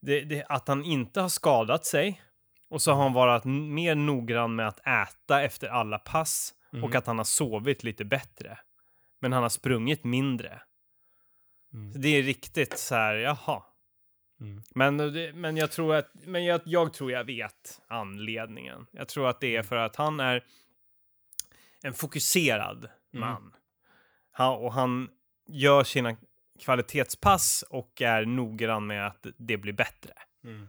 det, 0.00 0.20
det, 0.20 0.44
att 0.48 0.68
han 0.68 0.84
inte 0.84 1.20
har 1.20 1.28
skadat 1.28 1.84
sig. 1.84 2.22
Och 2.68 2.82
så 2.82 2.92
har 2.92 3.02
han 3.02 3.12
varit 3.12 3.44
mer 3.44 3.94
noggrann 3.94 4.56
med 4.56 4.68
att 4.68 4.80
äta 4.86 5.42
efter 5.42 5.68
alla 5.68 5.98
pass. 5.98 6.54
Mm. 6.72 6.84
Och 6.84 6.94
att 6.94 7.06
han 7.06 7.18
har 7.18 7.24
sovit 7.24 7.84
lite 7.84 8.04
bättre. 8.04 8.58
Men 9.20 9.32
han 9.32 9.42
har 9.42 9.48
sprungit 9.50 10.04
mindre. 10.04 10.62
Mm. 11.72 11.92
Så 11.92 11.98
det 11.98 12.08
är 12.08 12.22
riktigt 12.22 12.78
så 12.78 12.94
här, 12.94 13.14
jaha. 13.14 13.62
Mm. 14.40 14.62
Men, 14.74 14.96
det, 14.96 15.32
men 15.32 15.56
jag 15.56 15.72
tror 15.72 15.94
att, 15.94 16.10
men 16.14 16.44
jag, 16.44 16.60
jag 16.64 16.92
tror 16.92 17.12
jag 17.12 17.24
vet 17.24 17.82
anledningen. 17.88 18.86
Jag 18.90 19.08
tror 19.08 19.28
att 19.28 19.40
det 19.40 19.56
är 19.56 19.62
för 19.62 19.76
att 19.76 19.96
han 19.96 20.20
är 20.20 20.44
en 21.82 21.94
fokuserad 21.94 22.88
Mm. 23.16 23.28
man. 23.28 23.52
Han, 24.30 24.54
och 24.54 24.72
han 24.72 25.08
gör 25.48 25.84
sina 25.84 26.16
kvalitetspass 26.58 27.64
och 27.70 28.02
är 28.02 28.24
noggrann 28.24 28.86
med 28.86 29.06
att 29.06 29.26
det 29.38 29.56
blir 29.56 29.72
bättre. 29.72 30.12
Mm. 30.44 30.68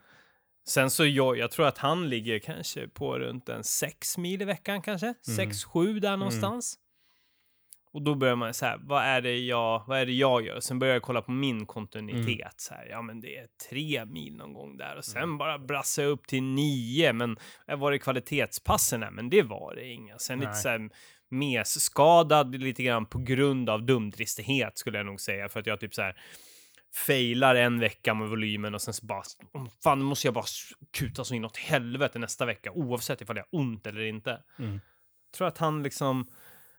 Sen 0.68 0.90
så 0.90 1.06
jag, 1.06 1.38
jag 1.38 1.52
tror 1.52 1.68
att 1.68 1.78
han 1.78 2.10
ligger 2.10 2.40
kanske 2.40 2.88
på 2.88 3.20
runt 3.20 3.50
en 3.50 3.64
sex 3.64 4.18
mil 4.18 4.42
i 4.42 4.46
veckan 4.46 4.82
kanske. 4.82 5.14
Sex, 5.36 5.64
sju 5.64 6.00
där 6.00 6.18
någonstans. 6.18 6.78
Och 7.94 8.02
då 8.02 8.16
börjar 8.16 8.36
man 8.36 8.54
så 8.54 8.66
här, 8.66 8.78
vad 8.82 9.04
är 9.04 9.22
det 9.22 9.38
jag, 9.38 9.84
vad 9.88 10.00
är 10.00 10.06
det 10.06 10.12
jag 10.12 10.46
gör? 10.46 10.60
Sen 10.60 10.80
börjar 10.80 10.94
jag 10.94 11.04
kolla 11.04 11.22
på 11.22 11.32
min 11.32 11.66
kontinuitet. 11.66 12.54
Så 12.58 12.74
här, 12.74 12.88
ja 12.90 13.02
men 13.02 13.22
det 13.22 13.38
är 13.38 13.48
tre 13.70 14.06
mil 14.06 14.36
någon 14.36 14.54
gång 14.54 14.78
där 14.78 14.96
och 14.98 15.06
sen 15.06 15.38
bara 15.38 15.60
brassa 15.60 16.04
upp 16.04 16.28
till 16.28 16.44
nio. 16.44 17.14
Men 17.14 17.38
äh, 17.68 17.78
var 17.78 17.92
det 17.92 18.00
kvalitetspassen? 18.00 19.00
Nej, 19.00 19.12
men 19.12 19.30
det 19.30 19.42
var 19.42 19.76
det 19.76 19.86
inga. 19.86 20.18
Sen 20.18 20.40
lite 20.40 20.52
Nej. 20.52 20.62
så 20.62 20.70
här 20.70 20.90
messkadad 21.30 22.56
lite 22.56 22.84
grann 22.84 23.06
på 23.06 23.20
grund 23.20 23.70
av 23.70 23.86
dumdristighet 23.86 24.78
skulle 24.78 24.98
jag 24.98 25.06
nog 25.06 25.22
säga. 25.22 25.50
För 25.50 25.60
att 25.60 25.68
jag 25.68 25.80
typ 25.80 25.94
så 25.94 26.02
här 26.02 26.16
failar 27.08 27.56
en 27.56 27.80
vecka 27.80 28.14
med 28.14 28.30
volymen 28.30 28.74
och 28.76 28.82
sen 28.82 28.94
så 28.94 29.06
bara, 29.06 29.22
"Åh, 29.54 29.66
fan 29.84 30.00
nu 30.00 30.06
måste 30.06 30.28
jag 30.28 30.34
bara 30.34 30.46
kuta 30.98 31.24
så 31.24 31.36
inåt 31.36 31.58
helvete 31.58 32.20
nästa 32.20 32.46
vecka 32.46 32.72
oavsett 32.72 33.22
ifall 33.22 33.38
jag 33.38 33.46
har 33.52 33.60
ont 33.60 33.88
eller 33.88 34.02
inte. 34.02 34.42
Mm. 34.60 34.80
Tror 35.38 35.48
att 35.48 35.58
han 35.58 35.84
liksom, 35.84 36.28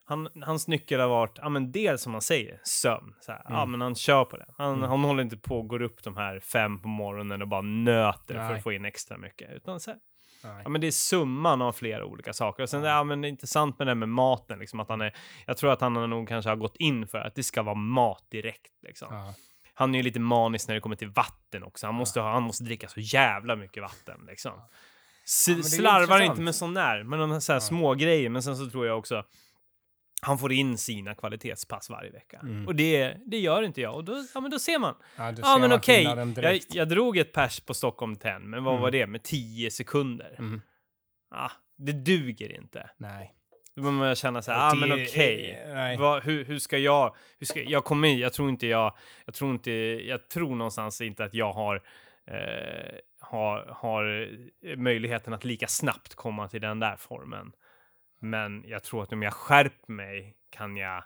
han, 0.05 0.29
hans 0.43 0.69
nyckel 0.69 1.01
har 1.01 1.09
varit, 1.09 1.39
ja 1.43 1.49
men 1.49 1.73
dels 1.73 2.03
som 2.03 2.13
man 2.13 2.23
säger, 2.23 2.61
sömn. 2.65 3.15
Så 3.21 3.33
här, 3.33 3.43
Ja 3.49 3.57
Mm. 3.57 3.71
men 3.71 3.81
han 3.81 3.95
kör 3.95 4.25
på 4.25 4.37
det. 4.37 4.47
Han, 4.59 4.75
Mm. 4.77 4.89
han 4.91 5.01
håller 5.05 5.23
inte 5.23 5.37
på 5.37 5.59
och 5.59 5.69
går 5.69 5.83
upp 5.83 6.03
de 6.05 6.17
här 6.17 6.41
fem 6.41 6.83
på 6.83 6.89
morgonen 6.89 7.43
och 7.43 7.49
bara 7.49 7.63
nöter 7.63 8.35
för 8.35 8.45
Nej. 8.45 8.57
att 8.57 8.63
få 8.63 8.73
in 8.73 8.85
extra 8.85 9.19
mycket. 9.19 9.51
Utan 9.53 9.81
så 9.81 9.91
här, 9.91 10.01
Nej. 10.45 10.61
Ja, 10.65 10.69
men 10.69 10.81
det 10.81 10.87
är 10.87 10.91
summan 10.91 11.63
av 11.63 11.73
flera 11.73 12.05
olika 12.05 12.33
saker. 12.33 12.63
Och 12.63 12.69
sen, 12.69 12.83
ja, 12.83 13.05
men 13.05 13.21
det 13.21 13.29
är 13.29 13.31
intressant 13.31 13.79
med 13.79 13.87
det 13.87 13.91
här 13.91 13.95
med 13.97 14.09
maten, 14.09 14.59
liksom 14.59 14.81
att 14.81 14.89
han 14.89 15.01
är, 15.01 15.15
jag 15.47 15.57
tror 15.57 15.73
att 15.73 15.81
han 15.81 15.97
har 15.97 16.07
nog 16.07 16.29
kanske 16.29 16.49
har 16.49 16.57
gått 16.57 16.77
in 16.77 17.07
för 17.07 17.19
att 17.19 17.35
det 17.35 17.43
ska 17.43 17.63
vara 17.63 17.75
mat 17.75 18.25
direkt. 18.31 18.73
Liksom. 18.83 19.09
Ja. 19.11 19.35
Han 19.75 19.95
är 19.95 19.99
ju 19.99 20.03
lite 20.03 20.21
manisk 20.21 20.69
när 20.69 20.75
det 20.75 20.81
kommer 20.81 20.97
till 20.97 21.11
vatten 21.11 21.63
också. 21.65 21.87
Han 21.87 21.95
måste, 21.95 22.21
ha, 22.21 22.33
han 22.33 22.43
måste 22.43 22.65
dricka 22.65 22.89
så 22.89 23.01
jävla 23.01 23.57
mycket 23.57 23.83
vatten. 23.83 24.21
Liksom. 24.27 24.53
S- 25.25 25.77
slarvar 25.77 26.21
inte 26.21 26.41
med 26.41 26.55
sån 26.55 26.75
där, 26.75 27.03
men 27.03 27.19
de 27.19 27.31
här, 27.31 27.41
så 27.41 27.53
här 27.53 27.61
små 27.61 27.95
grejer. 27.95 28.29
Men 28.31 28.43
sen 28.43 28.57
så 28.57 28.71
tror 28.71 28.87
jag 28.87 28.99
också 28.99 29.25
han 30.23 30.39
får 30.39 30.53
in 30.53 30.79
sina 30.79 31.15
kvalitetspass 31.15 31.91
varje 31.91 32.11
vecka. 32.11 32.39
Mm. 32.43 32.67
Och 32.67 32.75
det, 32.75 33.17
det 33.27 33.39
gör 33.39 33.63
inte 33.63 33.81
jag. 33.81 33.95
Och 33.95 34.05
då, 34.05 34.25
ja, 34.35 34.41
men 34.41 34.51
då 34.51 34.59
ser 34.59 34.79
man. 34.79 34.95
Ja, 35.17 35.33
du 35.33 35.43
Ja, 35.43 35.55
ser 35.55 35.61
men 35.61 35.73
okej. 35.73 36.03
Jag, 36.43 36.61
jag 36.69 36.89
drog 36.89 37.17
ett 37.19 37.33
pers 37.33 37.61
på 37.61 37.75
Stockholm 37.75 38.17
10, 38.17 38.39
men 38.39 38.65
vad 38.65 38.73
Mm. 38.75 38.83
var 38.83 38.91
det? 38.91 39.07
Med 39.07 39.23
10 39.23 39.71
sekunder. 39.71 40.37
Mm. 40.39 40.61
Ah, 41.31 41.51
det 41.79 41.93
duger 41.93 42.53
inte. 42.57 42.91
Nej. 42.97 43.35
Då 43.77 43.83
börjar 43.83 43.95
man 43.97 44.15
känna 44.15 44.43
så 44.43 44.53
här, 44.53 44.69
ah, 44.69 44.75
Det 44.75 44.81
men 44.87 44.93
okej. 44.93 45.61
eh, 45.67 45.75
nej. 45.75 45.97
Vad- 45.97 46.23
hur, 46.23 46.45
hur 46.45 46.59
ska 46.59 46.79
jag, 46.79 47.15
hur 47.39 47.47
ska, 47.47 47.63
jag 47.63 47.85
kommer 47.85 48.09
jag 48.09 48.33
tror 48.33 48.49
inte 48.49 48.67
jag, 48.67 48.97
jag 49.25 49.35
tror 49.35 49.51
inte, 49.51 49.71
jag 50.07 50.29
tror 50.29 50.57
någonstans 50.57 51.01
inte 51.01 51.25
att 51.25 51.35
jag 51.35 51.53
har 51.53 51.77
eh, 52.31 52.95
har, 53.21 53.67
har 53.77 54.29
möjligheten 54.77 55.33
att 55.33 55.45
lika 55.45 55.67
snabbt 55.67 56.15
komma 56.15 56.49
till 56.49 56.61
den 56.61 56.81
där 56.81 56.97
formen. 56.97 57.53
Men 58.19 58.65
jag 58.67 58.83
tror 58.83 59.03
att 59.03 59.13
om 59.13 59.23
jag 59.23 59.33
skärper 59.33 59.93
mig 59.93 60.37
kan 60.51 60.77
jag, 60.77 61.05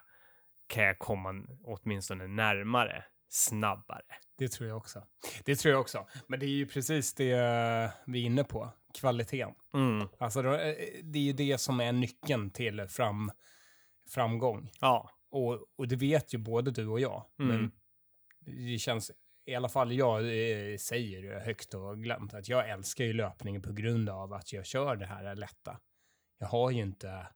kan 0.67 0.83
jag 0.83 0.99
komma 0.99 1.45
åtminstone 1.63 2.27
närmare 2.27 3.03
snabbare. 3.29 4.03
Det 4.37 4.47
tror 4.47 4.69
jag 4.69 4.77
också. 4.77 5.03
Det 5.45 5.55
tror 5.55 5.71
jag 5.71 5.81
också. 5.81 6.07
Men 6.27 6.39
det 6.39 6.45
är 6.45 6.49
ju 6.49 6.67
precis 6.67 7.13
det 7.13 7.35
vi 8.05 8.21
är 8.21 8.25
inne 8.25 8.43
på. 8.43 8.69
Kvaliteten. 8.93 9.53
Mm. 9.73 10.07
Alltså, 10.17 10.41
då, 10.41 10.53
eh, 10.53 10.75
det 11.03 11.19
är 11.19 11.23
ju 11.23 11.33
det 11.33 11.57
som 11.57 11.79
är 11.79 11.91
nyckeln 11.91 12.49
till 12.49 12.87
fram, 12.87 13.31
framgång. 14.09 14.71
Ja. 14.79 15.09
Och, 15.31 15.65
och 15.77 15.87
det 15.87 15.95
vet 15.95 16.33
ju 16.33 16.37
både 16.37 16.71
du 16.71 16.87
och 16.87 16.99
jag. 16.99 17.25
Mm. 17.39 17.55
Men 17.55 17.71
det 18.45 18.77
känns, 18.77 19.11
i 19.45 19.55
alla 19.55 19.69
fall 19.69 19.91
jag 19.91 20.19
eh, 20.19 20.77
säger 20.77 21.39
högt 21.39 21.73
och 21.73 22.03
glömt, 22.03 22.33
att 22.33 22.49
jag 22.49 22.69
älskar 22.69 23.05
ju 23.05 23.13
löpningen 23.13 23.61
på 23.61 23.71
grund 23.71 24.09
av 24.09 24.33
att 24.33 24.53
jag 24.53 24.65
kör 24.65 24.95
det 24.95 25.05
här 25.05 25.35
lätta. 25.35 25.79
Jag 26.43 26.47
har 26.49 26.71
ju 26.71 26.81
inte, 26.81 27.27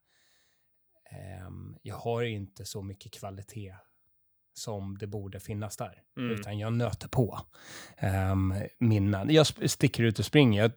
ehm, 1.11 1.77
jag 1.81 1.95
har 1.95 2.23
inte 2.23 2.65
så 2.65 2.81
mycket 2.81 3.13
kvalitet 3.13 3.75
som 4.53 4.97
det 4.97 5.07
borde 5.07 5.39
finnas 5.39 5.77
där. 5.77 6.01
Mm. 6.17 6.31
Utan 6.31 6.59
jag 6.59 6.73
nöter 6.73 7.07
på 7.07 7.39
um, 8.31 8.53
mina, 8.79 9.31
jag 9.31 9.47
sticker 9.47 10.03
ut 10.03 10.19
och 10.19 10.25
springer. 10.25 10.61
Jag, 10.61 10.71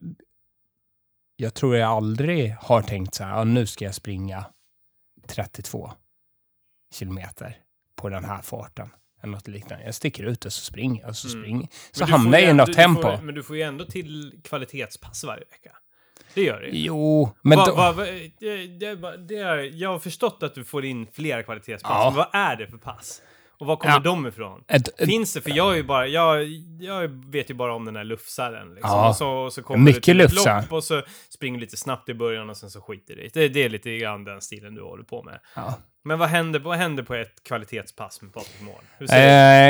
jag 1.37 1.54
tror 1.54 1.76
jag 1.76 1.90
aldrig 1.90 2.54
har 2.54 2.82
tänkt 2.82 3.14
så 3.14 3.25
här, 3.25 3.30
"Ja, 3.38 3.44
nu 3.44 3.66
ska 3.66 3.84
jag 3.84 3.94
springa 3.94 4.44
32 5.26 5.92
kilometer 6.94 7.56
på 7.94 8.08
den 8.08 8.25
här 8.25 8.42
farten. 8.42 8.90
Eller 9.22 9.32
något 9.32 9.49
liknande. 9.49 9.84
Jag 9.84 9.94
sticker 9.94 10.25
ut 10.25 10.44
och 10.44 10.52
så 10.52 10.64
springer 10.64 11.00
jag 11.00 11.08
och 11.10 11.16
så 11.16 11.28
Mm. 11.28 11.42
springer 11.42 11.68
Så 11.92 12.04
hamnar 12.04 12.38
jag 12.38 12.50
i 12.50 12.52
något 12.54 12.66
du 12.66 12.75
tempo. 12.75 13.02
Får, 13.02 13.22
men 13.22 13.34
du 13.34 13.42
får 13.42 13.56
ju 13.56 13.62
ändå 13.62 13.84
till 13.84 14.40
kvalitetspass 14.44 15.25
varje 15.25 15.44
vecka. 15.44 15.76
Det 16.34 16.42
gör 16.42 16.60
ju. 16.62 16.68
Jo, 16.72 17.30
men 17.42 17.58
Va- 17.58 17.66
då, 17.66 17.75
va- 17.75 17.92
va- 17.92 18.04
det, 18.38 18.66
det, 18.66 19.16
det 19.28 19.34
är, 19.38 19.56
jag 19.82 19.90
har 19.90 19.99
förstått 19.99 20.38
att 20.42 20.54
du 20.54 20.64
får 20.64 20.84
in 20.84 21.06
flera 21.12 21.42
kvalitetspass, 21.42 21.92
Ja. 21.94 22.04
men 22.10 22.14
vad 22.16 22.28
är 22.42 22.56
det 22.56 22.66
för 22.66 22.76
pass? 22.78 23.22
Och 23.60 23.66
var 23.66 23.76
kommer 23.76 23.94
Ja. 23.94 23.99
de 24.00 24.26
ifrån? 24.26 24.64
ett, 24.68 24.88
ett, 25.00 25.08
Finns 25.08 25.32
det? 25.34 25.40
För 25.40 25.50
jag, 25.50 25.72
är 25.72 25.76
ju 25.76 25.82
bara, 25.82 26.06
jag, 26.06 26.44
jag 26.80 27.08
vet 27.30 27.50
ju 27.50 27.54
bara 27.54 27.75
om 27.75 27.84
den 27.84 27.96
här 27.96 28.04
lufsaren. 28.04 28.75
Liksom. 28.75 28.90
Ja. 28.90 29.08
Och 29.08 29.16
så, 29.16 29.28
och 29.30 29.52
så 29.52 29.62
kommer 29.62 29.84
Mycket 29.84 30.16
lopp 30.16 30.72
och 30.72 30.84
så 30.84 31.02
springer 31.30 31.58
du 31.58 31.60
lite 31.64 31.76
snabbt 31.76 32.08
i 32.08 32.14
början 32.14 32.50
och 32.50 32.56
sen 32.56 32.70
så 32.70 32.80
skiter 32.80 33.20
i 33.20 33.28
det. 33.34 33.49
Det 33.49 33.64
är 33.64 33.68
lite 33.68 33.96
grann 33.96 34.25
den 34.25 34.40
stilen 34.40 34.75
du 34.75 34.82
håller 34.82 35.04
på 35.04 35.22
med. 35.22 35.40
ja. 35.56 35.75
Men 36.04 36.18
vad 36.18 36.28
händer, 36.28 36.60
vad 36.60 36.76
händer 36.78 37.02
på 37.02 37.14
ett 37.14 37.44
kvalitetspass 37.49 38.22
med 38.22 38.32
Patrik 38.32 38.60
Mård? 38.60 39.08
Det 39.08 39.16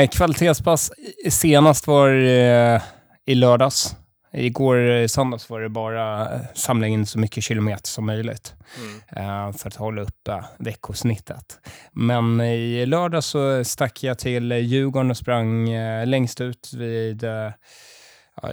Eh, 0.03 0.07
kvalitetspass 0.09 0.91
senast 1.29 1.87
var 1.87 2.09
eh, 2.09 2.81
i 3.25 3.35
lördags. 3.35 3.95
Igår 4.33 4.89
eh, 4.89 5.07
söndags 5.07 5.49
var 5.49 5.61
det 5.61 5.69
bara 5.69 6.33
eh, 6.35 6.41
samla 6.53 6.87
in 6.87 7.05
så 7.05 7.19
mycket 7.19 7.43
kilometer 7.43 7.87
som 7.87 8.05
möjligt 8.05 8.53
Mm. 8.77 9.27
eh, 9.49 9.53
för 9.57 9.67
att 9.67 9.75
hålla 9.75 10.01
uppe 10.01 10.43
veckosnittet. 10.59 11.59
Men 11.91 12.41
i 12.41 12.85
lördag 12.85 13.23
så 13.23 13.63
stack 13.63 14.03
jag 14.03 14.19
till 14.19 14.51
Djurgården 14.51 15.11
och 15.11 15.17
sprang 15.17 15.69
längst 16.05 16.41
ut 16.41 16.73
vid 16.73 17.25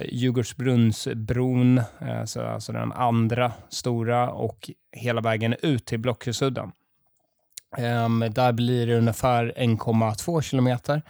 Djurgårdsbrunnsbron, 0.05 1.81
så, 2.25 2.41
alltså 2.41 2.71
den 2.71 2.91
andra 2.91 3.51
stora 3.69 4.29
och 4.29 4.69
hela 4.91 5.21
vägen 5.21 5.55
ut 5.61 5.85
till 5.85 5.99
Blockhusudden. 5.99 6.71
Ehm, 7.77 8.25
där 8.31 8.51
blir 8.51 8.87
det 8.87 8.97
ungefär 8.97 9.53
1,2 9.57 10.41
kilometer. 10.41 11.01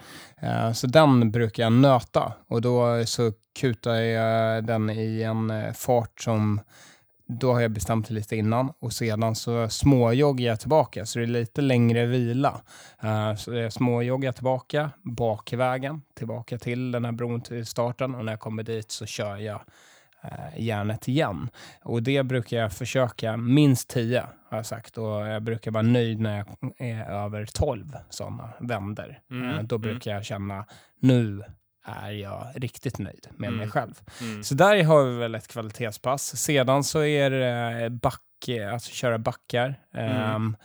Så 0.74 0.86
den 0.86 1.30
brukar 1.30 1.62
jag 1.62 1.72
nöta 1.72 2.32
och 2.48 2.62
då 2.62 3.06
så 3.06 3.32
kutar 3.52 3.94
jag 3.94 4.64
den 4.64 4.90
i 4.90 5.22
en 5.22 5.50
eh, 5.50 5.72
fart 5.72 6.20
som 6.20 6.60
då 7.38 7.52
har 7.52 7.60
jag 7.60 7.70
bestämt 7.70 8.10
lite 8.10 8.36
innan 8.36 8.72
och 8.78 8.92
sedan 8.92 9.34
så 9.34 9.68
småjoggar 9.68 10.46
jag 10.46 10.60
tillbaka 10.60 11.06
så 11.06 11.18
det 11.18 11.24
är 11.24 11.26
lite 11.26 11.60
längre 11.60 12.06
vila. 12.06 12.60
Eh, 13.02 13.34
så 13.34 13.54
jag 13.54 13.72
småjoggar 13.72 14.32
tillbaka 14.32 14.90
bakvägen 15.02 16.02
tillbaka 16.14 16.58
till 16.58 16.92
den 16.92 17.04
här 17.04 17.12
bron 17.12 17.40
till 17.40 17.66
starten 17.66 18.14
och 18.14 18.24
när 18.24 18.32
jag 18.32 18.40
kommer 18.40 18.62
dit 18.62 18.90
så 18.90 19.06
kör 19.06 19.36
jag 19.36 19.60
eh, 20.22 20.62
järnet 20.62 21.08
igen. 21.08 21.48
Och 21.82 22.02
det 22.02 22.22
brukar 22.22 22.56
jag 22.56 22.72
försöka, 22.72 23.36
minst 23.36 23.88
10 23.88 24.24
har 24.48 24.58
jag 24.58 24.66
sagt. 24.66 24.98
Och 24.98 25.26
jag 25.26 25.42
brukar 25.42 25.70
vara 25.70 25.82
nöjd 25.82 26.20
när 26.20 26.36
jag 26.36 26.72
är 26.78 27.10
över 27.10 27.46
12 27.46 27.96
sådana 28.10 28.48
vänder. 28.60 29.20
Mm, 29.30 29.50
Eh, 29.50 29.62
då 29.62 29.76
mm. 29.76 29.80
brukar 29.80 30.10
jag 30.14 30.24
känna, 30.24 30.64
nu 31.00 31.42
är 31.84 32.10
jag 32.10 32.46
riktigt 32.54 32.98
nöjd 32.98 33.26
med 33.30 33.50
mig 33.52 33.58
Mm. 33.58 33.70
själv. 33.70 34.00
Mm. 34.20 34.44
Så 34.44 34.54
där 34.54 34.84
har 34.84 35.04
vi 35.04 35.16
väl 35.18 35.34
ett 35.34 35.48
kvalitetspass. 35.48 36.36
Sedan 36.36 36.84
så 36.84 37.04
är 37.04 37.30
det 37.30 37.90
back, 37.90 38.48
alltså 38.72 38.90
köra 38.90 39.18
backar. 39.18 39.80
Mm. 39.94 40.16
Ehm, 40.16 40.56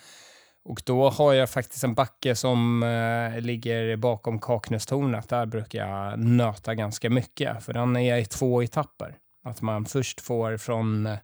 och 0.66 0.82
då 0.86 1.10
har 1.10 1.34
jag 1.34 1.50
faktiskt 1.50 1.84
en 1.84 1.94
backe 1.94 2.36
som 2.36 2.84
eh, 2.84 3.40
ligger 3.42 3.96
bakom 3.96 4.40
Kaknästornet. 4.40 5.30
Där 5.30 5.46
brukar 5.46 5.88
jag 5.88 6.20
nöta 6.20 6.76
ganska 6.76 7.10
mycket, 7.10 7.64
för 7.64 7.74
den 7.74 7.96
är 7.98 8.18
i 8.18 8.26
två 8.26 8.64
etapper. 8.64 9.16
Att 9.44 9.62
man 9.62 9.86
först 9.86 10.22
får 10.22 10.58
från 10.58 11.06
eh, 11.06 11.18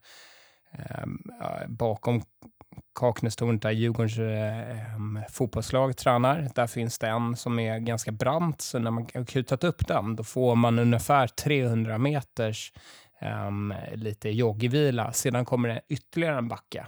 ja, 1.39 1.59
bakom 1.67 2.21
Kaknästornet 2.95 3.61
där 3.61 3.71
Djurgårdens 3.71 4.19
eh, 4.19 5.29
fotbollslag 5.31 5.97
tränar. 5.97 6.49
Där 6.55 6.67
finns 6.67 6.99
det 6.99 7.07
en 7.07 7.35
som 7.35 7.59
är 7.59 7.79
ganska 7.79 8.11
brant, 8.11 8.61
så 8.61 8.79
när 8.79 8.91
man 8.91 9.07
har 9.13 9.25
kutat 9.25 9.63
upp 9.63 9.87
den 9.87 10.15
då 10.15 10.23
får 10.23 10.55
man 10.55 10.79
ungefär 10.79 11.27
300 11.27 11.97
meters 11.97 12.73
eh, 13.19 13.51
lite 13.95 14.29
joggvila. 14.29 15.13
Sedan 15.13 15.45
kommer 15.45 15.69
det 15.69 15.81
ytterligare 15.89 16.37
en 16.37 16.47
backe 16.47 16.85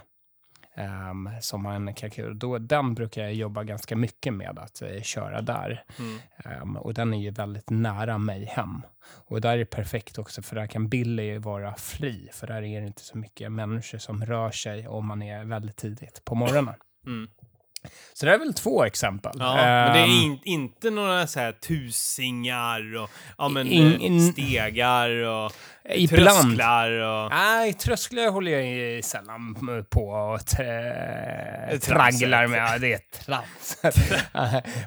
em, 0.76 1.30
som 1.40 1.62
man 1.62 1.94
kan 1.94 2.10
kul. 2.10 2.38
Då, 2.38 2.58
den 2.58 2.94
brukar 2.94 3.22
jag 3.22 3.34
jobba 3.34 3.62
ganska 3.64 3.96
mycket 3.96 4.34
med 4.34 4.58
att 4.58 4.82
eh, 4.82 5.02
köra 5.02 5.42
där. 5.42 5.84
Mm. 5.98 6.18
Ehm, 6.44 6.76
och 6.76 6.94
den 6.94 7.14
är 7.14 7.18
ju 7.18 7.30
väldigt 7.30 7.70
nära 7.70 8.18
mig 8.18 8.44
hem. 8.44 8.82
Och 9.26 9.40
där 9.40 9.52
är 9.52 9.58
det 9.58 9.64
perfekt 9.64 10.18
också 10.18 10.42
för 10.42 10.56
där 10.56 10.66
kan 10.66 10.88
Billy 10.88 11.38
vara 11.38 11.74
fri. 11.74 12.28
För 12.32 12.46
där 12.46 12.62
är 12.62 12.80
det 12.80 12.86
inte 12.86 13.02
så 13.04 13.18
mycket 13.18 13.52
människor 13.52 13.98
som 13.98 14.24
rör 14.26 14.50
sig 14.50 14.88
om 14.88 15.06
man 15.06 15.22
är 15.22 15.44
väldigt 15.44 15.76
tidigt 15.76 16.24
på 16.24 16.34
morgonen. 16.34 16.74
Mm. 17.06 17.28
Så 18.12 18.26
det 18.26 18.34
är 18.34 18.38
väl 18.38 18.54
två 18.54 18.84
exempel. 18.84 19.32
Ja, 19.38 19.54
men 19.54 19.92
det 19.92 19.98
är 20.00 20.04
Ehm, 20.04 20.10
in, 20.10 20.38
inte 20.44 20.90
några 20.90 21.26
så 21.26 21.40
här 21.40 21.52
tusingar 21.52 22.96
och 22.96 23.10
ja, 23.38 23.48
men, 23.48 23.66
In- 23.66 24.00
in- 24.00 24.32
stegar 24.32 25.10
och 25.10 25.52
Ibland. 25.88 26.26
trösklar 26.38 26.90
och... 26.90 27.30
Nej, 27.30 27.72
trösklar 27.72 28.30
håller 28.30 28.58
jag 28.58 29.04
sällan 29.04 29.54
på 29.90 30.08
och 30.08 30.38
tra- 30.38 31.78
tragglar 31.78 32.46
med. 32.46 32.80
Det 32.80 32.92
är 32.92 32.98
trams. 32.98 33.76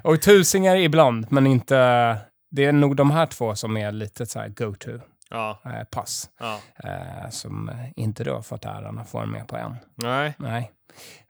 och 0.02 0.22
tusingar 0.22 0.76
ibland, 0.76 1.26
men 1.30 1.46
inte... 1.46 2.16
Det 2.50 2.64
är 2.64 2.72
nog 2.72 2.96
de 2.96 3.10
här 3.10 3.26
två 3.26 3.54
som 3.54 3.76
är 3.76 3.92
lite 3.92 4.26
så 4.26 4.38
här 4.40 4.48
go-to-pass. 4.48 6.30
Ja, 6.40 6.60
ja. 6.82 6.88
eh, 6.88 7.30
som 7.30 7.70
inte 7.96 8.24
du 8.24 8.30
har 8.30 8.42
fått 8.42 8.64
äran 8.64 8.98
att 8.98 9.10
få 9.10 9.26
med 9.26 9.48
på 9.48 9.56
än. 9.56 9.76
Nej. 9.94 10.34
Nej. 10.38 10.70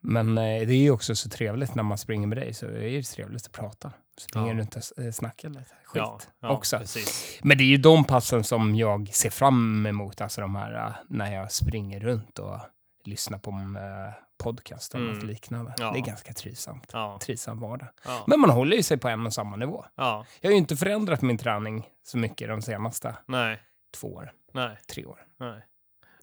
Men 0.01 0.39
eh, 0.39 0.45
det 0.45 0.75
är 0.75 0.83
ju 0.83 0.91
också 0.91 1.15
så 1.17 1.29
trevligt 1.29 1.75
när 1.75 1.83
man 1.83 1.99
springer 1.99 2.27
med 2.27 2.39
dig, 2.39 2.55
så 2.55 2.67
det 2.67 2.85
är 2.85 2.89
ju 2.89 3.03
trevligt 3.03 3.47
att 3.47 3.53
prata. 3.53 3.93
Springer 4.21 4.55
Ja. 4.55 4.61
runt 4.61 4.77
och 4.77 5.05
eh, 5.05 5.11
snackar 5.13 5.49
lite 5.49 5.61
skit 5.85 5.97
Ja, 6.03 6.19
ja, 6.41 6.49
också. 6.51 6.79
precis. 6.79 7.39
Men 7.43 7.59
det 7.59 7.65
är 7.65 7.69
ju 7.69 7.77
de 7.77 8.05
passen 8.05 8.45
som 8.45 8.75
jag 8.75 9.09
ser 9.15 9.31
fram 9.31 9.87
emot, 9.87 10.21
alltså 10.21 10.41
de 10.41 10.57
här 10.57 10.75
eh, 10.87 10.93
när 11.09 11.35
jag 11.35 11.53
springer 11.53 12.01
runt 12.01 12.39
och 12.39 12.59
lyssnar 13.05 13.39
på 13.39 13.51
eh, 13.51 14.15
podcast 14.45 14.95
eller 14.95 15.05
Mm. 15.07 15.19
något 15.19 15.25
liknande. 15.27 15.75
Ja. 15.79 15.91
Det 15.93 15.99
är 15.99 16.03
ganska 16.03 16.33
trivsamt. 16.33 16.91
Ja, 16.93 17.19
Trivsam 17.23 17.61
vardag. 17.61 17.89
ja, 18.05 18.25
Men 18.27 18.41
man 18.41 18.51
håller 18.51 18.77
ju 18.77 18.83
sig 18.83 18.99
på 18.99 19.09
en 19.09 19.27
och 19.27 19.33
samma 19.35 19.57
nivå. 19.57 19.85
ja. 19.95 20.27
Jag 20.41 20.49
har 20.51 20.53
ju 20.53 20.59
inte 20.59 20.77
förändrat 20.77 21.23
min 21.23 21.39
träning 21.39 21.87
så 22.07 22.19
mycket 22.19 22.49
de 22.49 22.63
senaste 22.63 23.15
Nej, 23.27 23.63
två 23.97 24.15
åren, 24.15 24.35
nej, 24.53 24.77
tre 24.93 25.05
åren. 25.05 25.25
nej. 25.41 25.63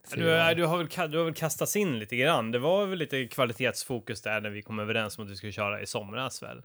Du, 0.10 0.16
du, 0.56 0.66
har 0.66 0.78
väl, 0.78 1.12
du 1.12 1.18
har 1.18 1.26
väl 1.26 1.34
kastats 1.34 1.76
in 1.76 2.00
lite 2.00 2.16
grann. 2.16 2.52
Det 2.52 2.60
var 2.60 2.86
väl 2.86 3.00
lite 3.00 3.26
kvalitetsfokus 3.28 4.22
där 4.22 4.42
när 4.42 4.50
vi 4.50 4.62
kom 4.62 4.80
överens 4.80 5.18
om 5.18 5.24
att 5.24 5.30
du 5.30 5.36
skulle 5.36 5.52
köra 5.52 5.82
i 5.82 5.86
somras 5.86 6.44
väl? 6.44 6.62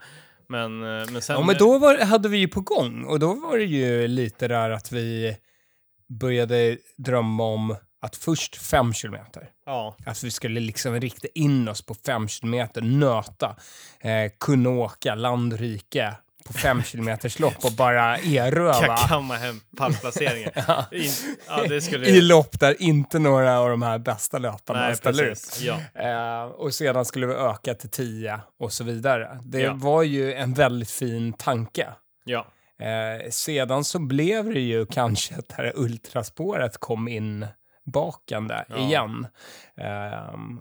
Men, 0.50 0.83
eh, 0.83 1.11
men 1.12 1.23
sen... 1.23 1.37
Ja, 1.37 1.47
men 1.47 1.57
då 1.57 1.78
var, 1.78 1.99
hade 1.99 2.28
vi 2.28 2.38
ju 2.38 2.49
på 2.49 2.61
gång. 2.61 3.04
Och 3.04 3.19
då 3.19 3.35
var 3.35 3.59
det 3.59 3.64
ju 3.64 4.09
lite 4.09 4.49
där 4.49 4.71
att 4.71 4.92
vi 4.92 5.37
började 6.09 6.78
drömma 6.97 7.45
om 7.45 7.76
att 8.00 8.16
först 8.16 8.57
fem 8.57 8.92
kilometer. 8.92 9.49
Ja, 9.66 9.97
Att 10.07 10.25
vi 10.25 10.30
skulle 10.30 10.61
liksom 10.61 11.00
rikta 11.00 11.28
in 11.35 11.69
oss 11.69 11.83
på 11.83 11.95
fem 11.95 12.28
kilometer, 12.28 12.80
nöta, 12.83 13.57
eh, 14.00 14.33
kunna 14.40 14.71
åka 14.71 15.14
land 15.14 15.52
rike 15.52 16.16
på 16.47 16.52
fem 16.52 16.82
kilometers 16.82 17.38
lopp 17.38 17.64
och 17.64 17.73
bara 17.73 18.18
eröva. 18.18 18.97
kamma 18.97 19.35
hem 19.37 19.61
pallplaceringen. 19.76 20.50
Ja. 20.68 20.85
In, 20.92 21.11
ja, 21.49 21.62
det 21.68 21.80
skulle... 21.80 22.06
I 22.06 22.20
lopp 22.20 22.61
där 22.61 22.82
inte 22.82 23.18
några 23.18 23.59
av 23.61 23.68
de 23.70 23.82
här 23.82 23.99
bästa 23.99 24.38
löparna 24.38 24.80
Nej, 24.80 24.97
ställer 24.97 25.25
ut. 25.25 25.59
Ja. 25.61 25.78
Eh, 25.94 26.42
och 26.44 26.75
sedan 26.75 27.04
skulle 27.04 27.26
vi 27.26 27.35
öka 27.35 27.75
till 27.75 27.90
10 27.90 28.40
och 28.59 28.73
så 28.73 28.85
vidare. 28.85 29.38
Det 29.44 29.61
Ja. 29.61 29.73
var 29.75 30.02
ju 30.02 30.35
en 30.35 30.54
väldigt 30.54 30.90
fin 30.90 31.32
tanke. 31.32 31.88
Ja. 32.25 32.47
Eh, 32.80 33.30
sedan 33.30 33.85
så 33.85 33.99
blev 33.99 34.44
det 34.54 34.61
ju 34.61 34.87
kanske 34.87 35.35
att 35.35 35.49
det 35.49 35.54
här 35.54 35.73
ultraspåret 35.76 36.78
kom 36.78 37.09
in 37.09 37.47
bakande 37.85 38.64
Ja. 38.68 38.76
igen. 38.78 39.26
Ehm, 39.76 40.61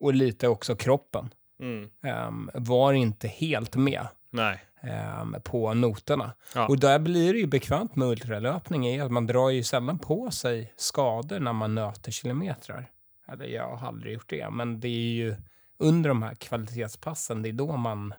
och 0.00 0.14
lite 0.14 0.48
också 0.48 0.76
kroppen. 0.76 1.30
Mm. 1.60 1.88
Ehm, 2.04 2.50
var 2.54 2.92
inte 2.92 3.28
helt 3.28 3.76
med 3.76 4.06
Nej. 4.32 4.64
Ehm, 4.86 5.36
på 5.44 5.74
noterna. 5.74 6.32
Ja. 6.54 6.68
Och 6.68 6.80
där 6.80 6.98
blir 6.98 7.32
det 7.32 7.38
ju 7.38 7.46
bekvämt 7.46 7.96
med 7.96 8.08
ultralöpning 8.08 8.86
är 8.86 9.04
att 9.04 9.10
man 9.10 9.26
drar 9.26 9.50
ju 9.50 9.62
sällan 9.62 9.98
på 9.98 10.30
sig 10.30 10.72
skador 10.76 11.40
när 11.40 11.52
man 11.52 11.74
nöter 11.74 12.12
kilometrar. 12.12 12.90
Eller 13.28 13.46
jag 13.46 13.76
har 13.76 13.88
aldrig 13.88 14.12
gjort 14.14 14.30
det, 14.30 14.50
men 14.50 14.80
det 14.80 14.88
är 14.88 15.14
ju 15.14 15.36
under 15.78 16.08
de 16.08 16.22
här 16.22 16.34
kvalitetspassen, 16.34 17.42
det 17.42 17.48
är 17.48 17.52
då 17.52 17.76
man 17.76 18.14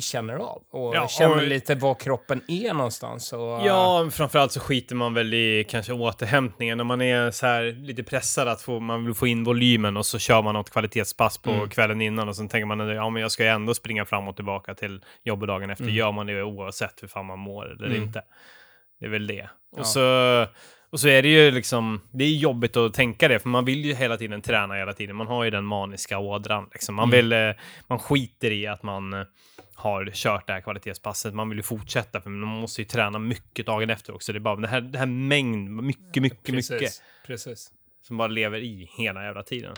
känner 0.00 0.34
av 0.34 0.62
och 0.70 0.94
Ja, 0.96 1.08
känner 1.08 1.36
och- 1.36 1.42
lite 1.42 1.74
var 1.74 1.94
kroppen 1.94 2.40
är 2.48 2.74
någonstans. 2.74 3.32
Och, 3.32 3.40
Ja, 3.40 4.08
framförallt 4.12 4.52
så 4.52 4.60
skiter 4.60 4.94
man 4.94 5.14
väl 5.14 5.34
i 5.34 5.66
kanske 5.68 5.92
återhämtningen. 5.92 6.78
När 6.78 6.84
man 6.84 7.00
är 7.02 7.30
så 7.30 7.46
här 7.46 7.62
lite 7.64 8.02
pressad 8.02 8.48
att 8.48 8.62
få, 8.62 8.80
man 8.80 9.04
vill 9.04 9.14
få 9.14 9.26
in 9.26 9.44
volymen 9.44 9.96
och 9.96 10.06
så 10.06 10.18
kör 10.18 10.42
man 10.42 10.54
något 10.54 10.70
kvalitetspass 10.70 11.38
på 11.38 11.50
Mm. 11.50 11.68
kvällen 11.68 12.00
innan 12.00 12.28
och 12.28 12.36
sen 12.36 12.48
tänker 12.48 12.66
man 12.66 12.88
ja 12.88 13.10
men 13.10 13.22
jag 13.22 13.32
ska 13.32 13.42
ju 13.42 13.48
ändå 13.48 13.74
springa 13.74 14.04
fram 14.04 14.28
och 14.28 14.36
tillbaka 14.36 14.74
till 14.74 15.04
jobbet 15.24 15.48
dagen 15.48 15.70
efter. 15.70 15.84
Mm. 15.84 15.94
Gör 15.96 16.12
man 16.12 16.26
det 16.26 16.42
oavsett 16.42 17.02
hur 17.02 17.08
fan 17.08 17.26
man 17.26 17.38
mår 17.38 17.72
eller 17.72 17.86
Mm. 17.86 18.02
inte. 18.02 18.22
Det 19.00 19.06
är 19.06 19.10
väl 19.10 19.26
det. 19.26 19.48
Ja. 19.76 19.80
Och, 19.80 19.86
så, 19.86 20.00
och 20.94 21.00
så 21.00 21.08
är 21.08 21.22
det 21.22 21.28
ju 21.28 21.50
liksom, 21.50 22.00
det 22.10 22.24
är 22.24 22.28
jobbigt 22.28 22.76
att 22.76 22.94
tänka 22.94 23.28
det 23.28 23.38
för 23.38 23.48
man 23.48 23.64
vill 23.64 23.84
ju 23.84 23.94
hela 23.94 24.16
tiden 24.16 24.42
träna 24.42 24.74
hela 24.74 24.92
tiden. 24.92 25.16
Man 25.16 25.26
har 25.26 25.44
ju 25.44 25.50
den 25.50 25.64
maniska 25.64 26.18
ådran 26.18 26.68
liksom. 26.72 26.94
Man 26.94 27.08
Mm. 27.08 27.16
vill, 27.16 27.32
eh, 27.32 27.50
man 27.86 27.98
skiter 27.98 28.50
i 28.50 28.66
att 28.66 28.82
man 28.82 29.12
eh, 29.12 29.22
har 29.74 30.10
kört 30.14 30.46
det 30.46 30.52
här 30.52 30.60
kvalitetspasset. 30.60 31.34
Man 31.34 31.48
vill 31.48 31.58
ju 31.58 31.62
fortsätta 31.62 32.20
för 32.20 32.30
man 32.30 32.60
måste 32.60 32.80
ju 32.80 32.84
träna 32.84 33.18
mycket 33.18 33.66
dagen 33.66 33.90
efter 33.90 34.14
också. 34.14 34.32
Det 34.32 34.38
är 34.38 34.40
bara 34.40 34.56
det 34.56 34.68
här, 34.68 34.80
det 34.80 34.98
här 34.98 35.06
mängd, 35.06 35.70
mycket, 35.70 36.22
mycket, 36.22 36.42
precis, 36.42 36.70
mycket 36.70 36.92
Precis. 37.26 37.70
som 38.02 38.16
bara 38.16 38.28
lever 38.28 38.58
i 38.58 38.88
hela 38.96 39.24
jävla 39.24 39.42
tiden. 39.42 39.74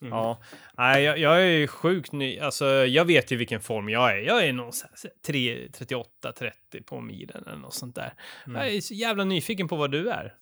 Mm. 0.00 0.12
Ja, 0.12 0.42
nej, 0.78 1.02
jag, 1.04 1.18
jag 1.18 1.42
är 1.42 1.46
ju 1.46 1.66
sjukt 1.66 2.12
ny. 2.12 2.38
Alltså, 2.38 2.66
jag 2.66 3.04
vet 3.04 3.30
ju 3.30 3.36
vilken 3.36 3.60
form 3.60 3.88
jag 3.88 4.10
är. 4.10 4.16
Jag 4.16 4.46
är 4.46 4.52
någonstans 4.52 5.06
38-30 5.26 6.50
på 6.86 7.00
milen 7.00 7.44
eller 7.46 7.58
något 7.58 7.74
sånt 7.74 7.94
där. 7.94 8.14
Mm. 8.46 8.60
Jag 8.60 8.74
är 8.74 8.80
så 8.80 8.94
jävla 8.94 9.24
nyfiken 9.24 9.68
på 9.68 9.76
vad 9.76 9.90
du 9.90 10.10
är. 10.10 10.34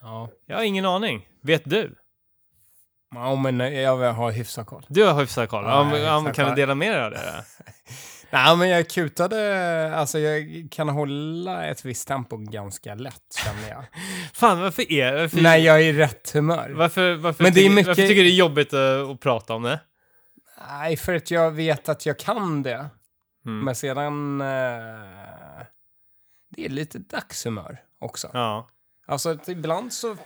Ja. 0.00 0.30
Jag 0.46 0.56
har 0.56 0.64
ingen 0.64 0.84
aning. 0.84 1.28
Vet 1.42 1.64
du? 1.64 1.94
Ja, 3.14 3.36
men 3.36 3.60
jag 3.82 4.12
har 4.12 4.30
hyfsat 4.32 4.66
koll. 4.66 4.86
Du 4.88 5.04
har 5.04 5.20
hyfsat 5.20 5.48
koll. 5.48 5.64
Ja, 5.64 5.98
Ja, 5.98 6.18
hyfsat 6.18 6.36
kan 6.36 6.48
du 6.48 6.54
dela 6.54 6.74
med 6.74 6.92
dig 6.92 7.04
av 7.04 7.10
det? 7.10 7.44
Nej, 8.30 8.56
men 8.56 8.68
jag 8.68 8.90
kutade, 8.90 9.96
alltså 9.96 10.18
jag 10.18 10.68
kan 10.70 10.88
hålla 10.88 11.66
ett 11.66 11.84
visst 11.84 12.08
tempo 12.08 12.36
ganska 12.36 12.94
lätt 12.94 13.22
känner 13.44 13.68
jag. 13.68 13.84
Fan, 14.34 14.60
varför 14.60 14.92
är 14.92 15.20
varför, 15.20 15.40
När 15.42 15.56
jag 15.56 15.76
är 15.76 15.82
i 15.84 15.92
rätt 15.92 16.30
humör. 16.30 16.70
varför, 16.70 17.14
varför, 17.14 17.42
Men 17.44 17.52
det 17.52 17.60
är 17.66 17.70
mycket- 17.70 17.86
varför 17.86 18.02
tycker 18.02 18.14
du 18.14 18.22
det 18.28 18.34
är 18.34 18.34
jobbigt 18.34 18.74
att, 18.74 19.10
att 19.10 19.20
prata 19.20 19.54
om 19.54 19.62
det? 19.62 19.80
Nej, 20.68 20.96
för 20.96 21.14
att 21.14 21.30
jag 21.30 21.50
vet 21.50 21.88
att 21.88 22.06
jag 22.06 22.18
kan 22.18 22.62
det. 22.62 22.86
Mm. 23.46 23.64
Men 23.64 23.74
sedan... 23.74 24.40
Eh, 24.40 24.46
det 26.56 26.64
är 26.64 26.68
lite 26.68 26.98
dagshumör 26.98 27.80
också. 28.00 28.30
Ja. 28.32 28.68
Alltså 29.08 29.38
ibland 29.46 29.92
så... 29.92 30.16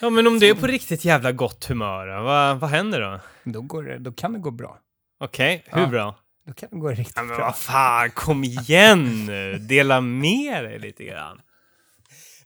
ja, 0.00 0.10
men 0.10 0.26
om 0.26 0.38
du 0.38 0.48
är 0.48 0.54
på 0.54 0.66
riktigt 0.66 1.04
jävla 1.04 1.32
gott 1.32 1.64
humör, 1.64 2.20
vad, 2.20 2.60
vad 2.60 2.70
händer 2.70 3.00
då? 3.00 3.20
Då, 3.44 3.60
går 3.62 3.82
det, 3.82 3.98
då 3.98 4.12
kan 4.12 4.32
det 4.32 4.38
gå 4.38 4.50
bra. 4.50 4.78
Okej, 5.20 5.64
hur 5.66 5.80
Ja. 5.80 5.86
bra? 5.86 6.16
Då 6.46 6.52
kan 6.52 6.68
det 6.72 6.76
gå 6.76 6.88
riktigt 6.90 7.12
Ja, 7.16 7.22
men 7.22 7.36
bra. 7.36 7.44
vad 7.46 7.56
fan, 7.58 8.10
kom 8.10 8.44
igen 8.44 9.26
nu! 9.26 9.58
Dela 9.58 10.00
med 10.00 10.64
dig 10.64 10.78
lite 10.78 11.04
grann. 11.04 11.40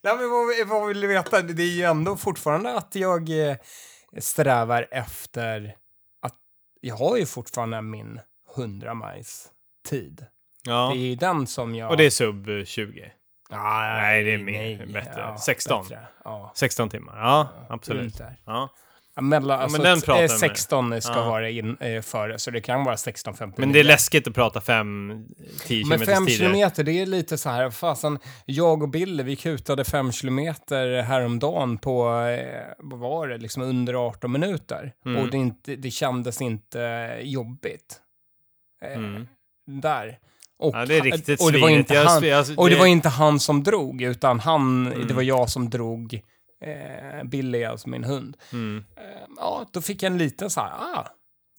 Nej, 0.03 0.17
men 0.17 0.31
vad, 0.31 0.69
vad 0.79 0.89
vill 0.89 1.01
du 1.01 1.07
veta? 1.07 1.43
Det 1.43 1.63
är 1.63 1.67
ju 1.77 1.83
ändå 1.83 2.17
fortfarande 2.17 2.75
att 2.77 2.95
jag 2.95 3.49
eh, 3.51 3.57
strävar 4.19 4.87
efter 4.91 5.77
att... 6.23 6.35
Jag 6.81 6.95
har 6.95 7.17
ju 7.17 7.27
fortfarande 7.27 7.83
min 7.83 8.21
100 8.57 8.95
miles 8.95 9.49
tid. 9.89 10.27
Ja. 10.65 10.91
Det 10.95 11.01
är 11.01 11.07
ju 11.09 11.15
den 11.15 11.47
som 11.47 11.75
jag... 11.75 11.91
Och 11.91 11.97
det 11.97 12.05
är 12.07 12.11
sub 12.11 12.49
eh, 12.49 12.65
20. 12.65 13.13
Ja, 13.51 13.81
Nej, 14.01 14.25
det 14.25 14.35
är 14.35 14.39
mer- 14.39 14.87
bättre. 14.93 15.39
16. 15.39 15.83
bättre. 15.83 16.01
Ja, 16.25 16.53
16 16.55 16.89
timmar. 16.89 17.19
Ja, 17.19 17.49
absolut. 17.69 18.21
Ja. 18.47 18.69
Ja, 19.15 19.23
mellan, 19.23 19.61
alltså, 19.61 19.79
men 19.79 19.85
den 19.91 20.01
t- 20.01 20.07
pratar 20.07 20.23
eh. 20.23 20.29
16 20.29 21.01
ska 21.03 21.13
Ja. 21.15 21.29
vara 21.29 21.51
in, 21.51 21.77
eh, 21.81 22.03
före, 22.03 22.39
så 22.39 22.51
det 22.51 22.61
kan 22.61 22.85
vara 22.85 22.97
16.59. 22.97 23.53
Men 23.57 23.73
det 23.73 23.81
är 23.81 23.85
läskigt 23.85 24.29
att 24.29 24.35
prata 24.35 24.61
5-10 24.61 25.85
Men 25.89 25.99
fem 25.99 26.07
kilometers 26.07 26.27
tider. 26.27 26.39
kilometer, 26.39 26.85
det 26.85 26.93
är 26.93 27.07
lite 27.07 27.39
så 27.39 27.51
här, 27.51 27.71
fasen, 27.71 28.19
jag 28.45 28.83
och 28.83 28.89
Billy, 28.89 29.23
vi 29.23 29.37
kutade 29.37 29.85
fem 29.85 30.13
kilometer 30.13 31.03
häromdagen 31.03 31.79
på, 31.79 32.09
eh, 32.21 32.63
vad 32.79 32.99
var 33.01 33.29
det, 33.29 33.39
liksom 33.39 33.63
under 33.63 33.95
18 34.07 34.33
minuter. 34.33 34.93
Mm. 35.07 35.23
Och 35.23 35.31
det, 35.31 35.37
inte, 35.37 35.77
det 35.77 35.91
kändes 35.91 36.41
inte 36.43 37.19
jobbigt. 37.23 38.01
Eh, 38.85 38.93
Mm. 38.99 39.29
Där. 39.67 40.19
Och, 40.61 40.75
Ja, 40.75 40.87
det 40.87 40.97
är 40.97 41.03
riktigt 41.03 41.43
och 41.43 41.53
det 41.53 41.59
var 41.61 41.69
inte 41.69 41.95
Jag- 41.95 42.05
han, 42.05 42.25
jag- 42.25 42.59
och 42.59 42.69
det 42.69 42.75
det- 42.75 42.79
var 42.81 42.87
inte 42.87 43.09
han 43.09 43.41
som 43.41 43.63
drog, 43.63 44.03
utan 44.03 44.41
han, 44.41 44.87
Mm. 44.87 45.07
det 45.07 45.15
var 45.15 45.23
jag 45.23 45.51
som 45.51 45.71
drog 45.71 46.15
eh, 46.63 47.25
Billy, 47.25 47.65
alltså 47.65 47.89
min 47.89 48.05
hund. 48.05 48.37
Mm. 48.53 48.85
Eh, 48.97 49.03
ja, 49.37 49.67
då 49.73 49.81
fick 49.81 50.03
jag 50.03 50.13
en 50.13 50.19
liten 50.19 50.51
så 50.51 50.61
här, 50.61 50.71
ah, 50.71 51.07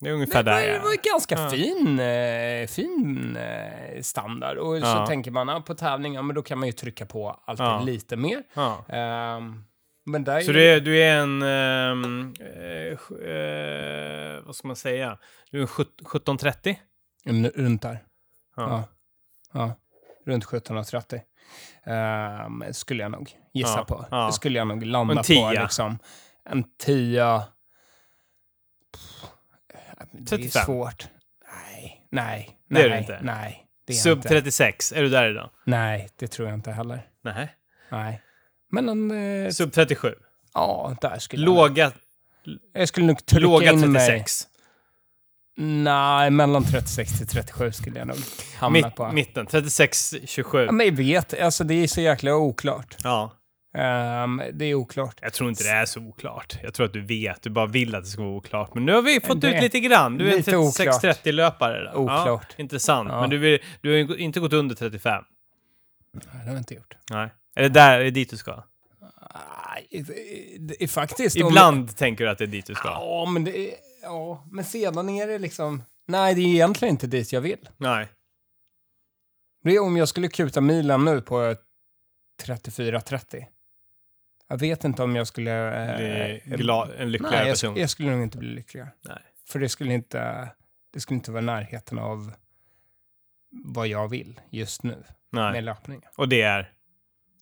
Det 0.00 0.08
är 0.08 0.12
ungefär 0.12 0.42
var, 0.42 0.52
där 0.52 0.72
det 0.72 0.78
var 0.78 1.12
ganska 1.12 1.34
Ja. 1.40 1.50
fin, 1.50 1.98
eh, 2.00 2.66
fin 2.66 3.36
eh, 3.36 4.00
standard. 4.02 4.56
Och 4.58 4.78
Ja. 4.78 4.82
så 4.82 5.06
tänker 5.06 5.30
man, 5.30 5.48
ja, 5.48 5.60
på 5.60 5.74
tävling, 5.74 6.14
ja, 6.14 6.22
men 6.22 6.36
då 6.36 6.42
kan 6.42 6.58
man 6.58 6.66
ju 6.68 6.72
trycka 6.72 7.06
på 7.06 7.40
alltid 7.46 7.86
lite 7.94 8.16
mer. 8.16 8.42
Ehm, 8.88 9.64
men 10.06 10.24
där 10.24 10.40
Så 10.40 10.52
är 10.52 10.80
du 10.80 10.98
är, 11.02 11.16
en... 11.16 11.42
ehm, 11.42 12.34
eh, 12.40 12.92
eh, 13.30 14.40
vad 14.46 14.56
ska 14.56 14.66
man 14.68 14.76
säga? 14.76 15.18
Du 15.50 15.58
är 15.58 15.62
en 15.62 15.68
sjut- 15.68 16.00
1730? 16.02 16.78
Mm, 17.26 17.50
runt 17.54 17.82
där. 17.82 17.98
Ja. 18.56 18.84
Ja. 19.52 19.74
Runt 20.26 20.44
17.30. 20.44 21.20
Ehm, 21.84 22.64
skulle 22.74 23.02
jag 23.02 23.10
nog 23.12 23.30
gissa 23.52 23.78
Ja, 23.78 23.84
på. 23.84 24.04
ja. 24.10 24.26
Det 24.26 24.32
skulle 24.32 24.58
jag 24.58 24.66
nog 24.68 24.82
landa 24.86 25.12
En 25.12 25.16
på. 25.16 25.22
tia. 25.22 25.50
Liksom. 25.62 25.98
En 26.44 26.64
tia. 26.78 27.42
Pff, 28.92 29.30
Det 30.12 30.24
35. 30.26 30.60
är 30.60 30.64
svårt. 30.64 31.08
Nej, 31.54 32.06
nej, 32.10 32.58
Det 32.68 32.80
är 32.82 32.88
nej, 32.88 32.90
det 32.90 32.98
inte. 32.98 33.18
nej. 33.22 33.66
Det 33.84 33.92
är 33.92 33.96
Sub 33.96 34.18
inte. 34.18 34.28
36, 34.28 34.92
är 34.92 35.02
du 35.02 35.08
där 35.08 35.30
idag? 35.30 35.50
Nej, 35.64 36.08
det 36.16 36.28
tror 36.28 36.48
jag 36.48 36.56
inte 36.56 36.72
heller. 36.72 37.06
Nej. 37.22 37.54
Nej. 37.90 38.22
Men 38.70 38.88
en... 38.88 39.10
Eh, 39.44 39.50
Sub 39.50 39.72
37? 39.72 40.14
ja, 40.54 40.96
där 41.00 41.18
skulle 41.18 41.44
jag... 41.44 41.54
Låga, 41.54 41.92
Jag 42.72 42.88
skulle 42.88 43.06
nog 43.06 43.26
trycka 43.26 43.42
låga 43.46 43.72
in 43.72 43.92
mig... 43.92 44.24
36? 45.56 45.84
Nej, 45.84 46.30
mellan 46.30 46.64
36 46.64 47.18
till 47.18 47.26
37 47.26 47.72
skulle 47.72 47.98
jag 47.98 48.08
nog 48.08 48.16
hamna 48.58 48.86
Mitt, 48.86 48.94
på. 48.96 49.12
mitten, 49.12 49.46
36, 49.46 50.14
27? 50.24 50.64
Ja, 50.64 50.72
men 50.72 50.86
jag 50.86 50.92
vet, 50.96 51.40
alltså 51.40 51.64
det 51.64 51.74
är 51.74 51.86
så 51.86 52.00
jäkla 52.00 52.34
oklart. 52.36 52.96
Ja. 53.04 53.32
Ehm, 53.78 54.42
det 54.52 54.64
är 54.64 54.74
oklart. 54.74 55.18
Jag 55.22 55.32
tror 55.32 55.48
inte 55.50 55.64
det 55.64 55.70
är 55.70 55.86
så 55.86 56.00
oklart. 56.00 56.58
Jag 56.62 56.74
tror 56.74 56.86
att 56.86 56.92
du 56.92 57.00
vet. 57.06 57.42
Du 57.42 57.50
bara 57.50 57.66
vill 57.66 57.94
att 57.94 58.04
det 58.04 58.10
ska 58.10 58.22
vara 58.22 58.32
oklart. 58.36 58.74
Men 58.74 58.86
nu 58.86 58.92
har 58.92 59.02
vi 59.02 59.20
fått 59.20 59.40
Det 59.40 59.54
ut 59.56 59.62
lite 59.62 59.80
grann. 59.80 60.18
Du 60.18 60.26
är 60.26 60.30
en 60.30 60.36
lite 60.36 60.56
oklart. 60.56 61.02
36-30-löpare. 61.04 61.84
där. 61.84 61.96
Oklart. 61.96 62.26
Ja, 62.26 62.62
intressant. 62.62 63.08
Ja. 63.12 63.20
Men 63.20 63.30
du, 63.30 63.38
vill, 63.38 63.58
du 63.80 63.90
har 63.92 64.18
inte 64.20 64.40
gått 64.40 64.52
under 64.52 64.74
35. 64.74 65.24
Nej, 66.14 66.24
det 66.32 66.38
har 66.38 66.46
jag 66.46 66.58
inte 66.58 66.74
gjort. 66.74 66.96
Nej. 67.10 67.28
Är 67.56 67.62
det 67.62 67.68
där, 67.68 68.00
är 68.00 68.04
det 68.04 68.10
dit 68.10 68.30
du 68.30 68.36
ska? 68.36 68.62
Nej, 69.78 70.88
faktiskt... 70.88 71.36
om- 71.42 71.48
Ibland 71.48 71.96
tänker 71.96 72.24
du 72.24 72.30
att 72.30 72.38
det 72.38 72.44
är 72.44 72.48
dit 72.48 72.66
du 72.66 72.74
ska. 72.74 72.88
Ja, 72.88 73.26
men 73.30 73.44
det 73.44 73.58
är... 73.58 73.74
Ja, 74.02 74.46
men 74.50 74.64
sedan 74.64 75.08
är 75.08 75.26
det 75.26 75.38
liksom... 75.38 75.82
Nej, 76.06 76.34
det 76.34 76.40
är 76.40 76.46
egentligen 76.46 76.94
inte 76.94 77.06
dit 77.06 77.32
jag 77.32 77.40
vill. 77.40 77.68
Nej. 77.76 78.08
Det 79.64 79.70
är 79.70 79.82
om 79.82 79.96
jag 79.96 80.08
skulle 80.08 80.28
kuta 80.28 80.60
milen 80.60 81.04
nu 81.04 81.20
på 81.20 81.56
34-30. 82.42 83.44
Jag 84.48 84.58
vet 84.58 84.84
inte 84.84 85.02
om 85.02 85.16
jag 85.16 85.26
skulle... 85.26 85.94
Bli 85.96 86.52
eh, 86.52 86.56
glad, 86.56 86.90
en 86.96 87.12
lyckligare 87.12 87.36
Nej, 87.36 87.46
jag, 87.46 87.54
person. 87.54 87.76
jag 87.76 87.90
skulle 87.90 88.10
nog 88.10 88.22
inte 88.22 88.38
bli 88.38 88.48
lyckligare. 88.48 88.92
Nej. 89.04 89.22
För 89.48 89.58
det 89.58 89.68
skulle 89.68 89.94
inte, 89.94 90.50
det 90.92 91.00
skulle 91.00 91.16
inte 91.16 91.32
vara 91.32 91.42
närheten 91.42 91.98
av 91.98 92.32
vad 93.50 93.88
jag 93.88 94.08
vill 94.08 94.40
just 94.50 94.82
nu 94.82 95.04
Nej. 95.30 95.52
med 95.52 95.64
löpningen. 95.64 96.10
Och 96.16 96.28
det 96.28 96.42
är 96.42 96.72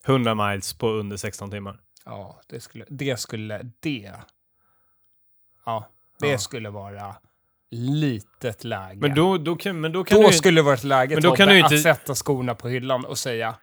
100 0.06 0.34
miles 0.34 0.72
på 0.72 0.88
under 0.88 1.16
16 1.16 1.50
timmar. 1.50 1.80
Ja, 2.04 2.40
det 2.48 2.60
skulle, 2.60 2.84
det 2.88 3.16
skulle, 3.16 3.70
det. 3.80 4.12
Ja, 5.64 5.88
det 6.20 6.28
Ja. 6.28 6.38
skulle 6.38 6.70
vara 6.70 7.14
litet 7.70 8.64
läge. 8.64 8.96
Men 9.00 9.14
då, 9.14 9.38
då 9.38 9.56
kan, 9.56 9.80
men 9.80 9.92
då 9.92 10.04
kan 10.04 10.20
då 10.22 10.26
du 10.28 10.33
skulle 10.35 10.59
det 10.59 10.62
vara 10.64 10.74
ett 10.74 10.85
läge 10.85 11.14
Men 11.14 11.22
då 11.22 11.37
kan 11.37 11.48
du 11.48 11.59
inte- 11.59 11.74
att 11.74 11.83
sätta 11.83 12.14
skorna 12.14 12.54
på 12.54 12.68
hyllan 12.68 13.04
och 13.04 13.18
säga 13.18 13.54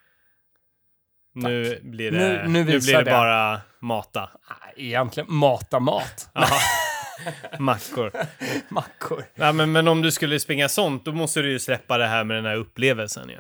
Nu 1.36 1.80
blir 1.84 2.12
det, 2.12 2.18
Nu- 2.18 2.44
nu 2.48 2.64
nu, 2.64 2.80
blir 2.80 2.94
det 2.98 3.04
det. 3.04 3.12
bara 3.12 3.62
mata. 3.82 4.30
"Nej, 4.50 4.88
egentligen 4.88 5.34
mata 5.34 5.80
mat. 5.80 6.30
Mackor. 7.60 8.12
Mackor. 8.70 9.24
Nej, 9.36 9.54
men, 9.54 9.72
men 9.72 9.88
om 9.88 10.02
du 10.02 10.12
skulle 10.12 10.40
springa 10.40 10.70
sånt, 10.70 11.06
då 11.06 11.12
måste 11.12 11.42
du 11.42 11.52
ju 11.52 11.60
släppa 11.60 11.98
det 11.98 12.08
här 12.08 12.24
med 12.24 12.38
den 12.38 12.46
här 12.46 12.56
upplevelsen 12.56 13.30
ju. 13.30 13.38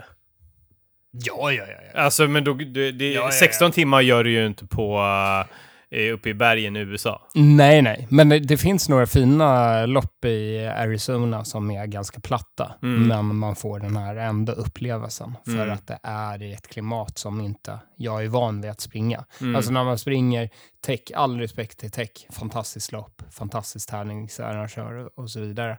Ja, 1.11 1.51
ja, 1.51 1.63
ja. 1.67 1.77
ja. 1.93 1.99
Alltså, 2.01 2.27
men 2.27 2.43
då, 2.43 2.53
det, 2.53 2.91
det, 2.91 3.13
ja, 3.13 3.21
ja. 3.21 3.31
16 3.31 3.71
timmar 3.71 4.01
gör 4.01 4.23
du 4.23 4.31
ju 4.31 4.45
inte 4.45 4.65
på 4.65 4.97
uh, 4.99 5.45
uppe 5.91 6.29
i 6.29 6.33
bergen 6.33 6.75
i 6.75 6.79
USA. 6.79 7.21
Nej, 7.35 7.81
nej. 7.81 8.07
Men 8.09 8.29
det, 8.29 8.39
det 8.39 8.57
finns 8.57 8.89
några 8.89 9.05
fina 9.07 9.85
lopp 9.85 10.25
i 10.25 10.65
Arizona 10.67 11.45
som 11.45 11.71
är 11.71 11.85
ganska 11.85 12.19
platta. 12.19 12.75
Mm. 12.83 13.07
Men 13.07 13.35
man 13.35 13.55
får 13.55 13.79
den 13.79 13.97
här 13.97 14.15
ändå 14.15 14.53
upplevelsen. 14.53 15.33
För 15.45 15.51
Mm. 15.51 15.69
att 15.71 15.87
det 15.87 15.99
är 16.03 16.41
i 16.43 16.53
ett 16.53 16.67
klimat 16.67 17.17
som 17.17 17.41
inte 17.41 17.79
jag 17.95 18.23
är 18.23 18.27
van 18.27 18.61
vid 18.61 18.71
att 18.71 18.81
springa. 18.81 19.25
Mm. 19.41 19.55
Alltså 19.55 19.71
när 19.71 19.83
man 19.83 19.97
springer 19.97 20.49
tech, 20.85 20.99
all 21.15 21.39
respekt 21.39 21.79
till 21.79 21.91
tech, 21.91 22.09
fantastiskt 22.29 22.91
lopp, 22.91 23.21
fantastisk 23.31 23.89
tävlingsarrangör 23.89 25.09
och 25.19 25.29
så 25.31 25.39
vidare. 25.39 25.71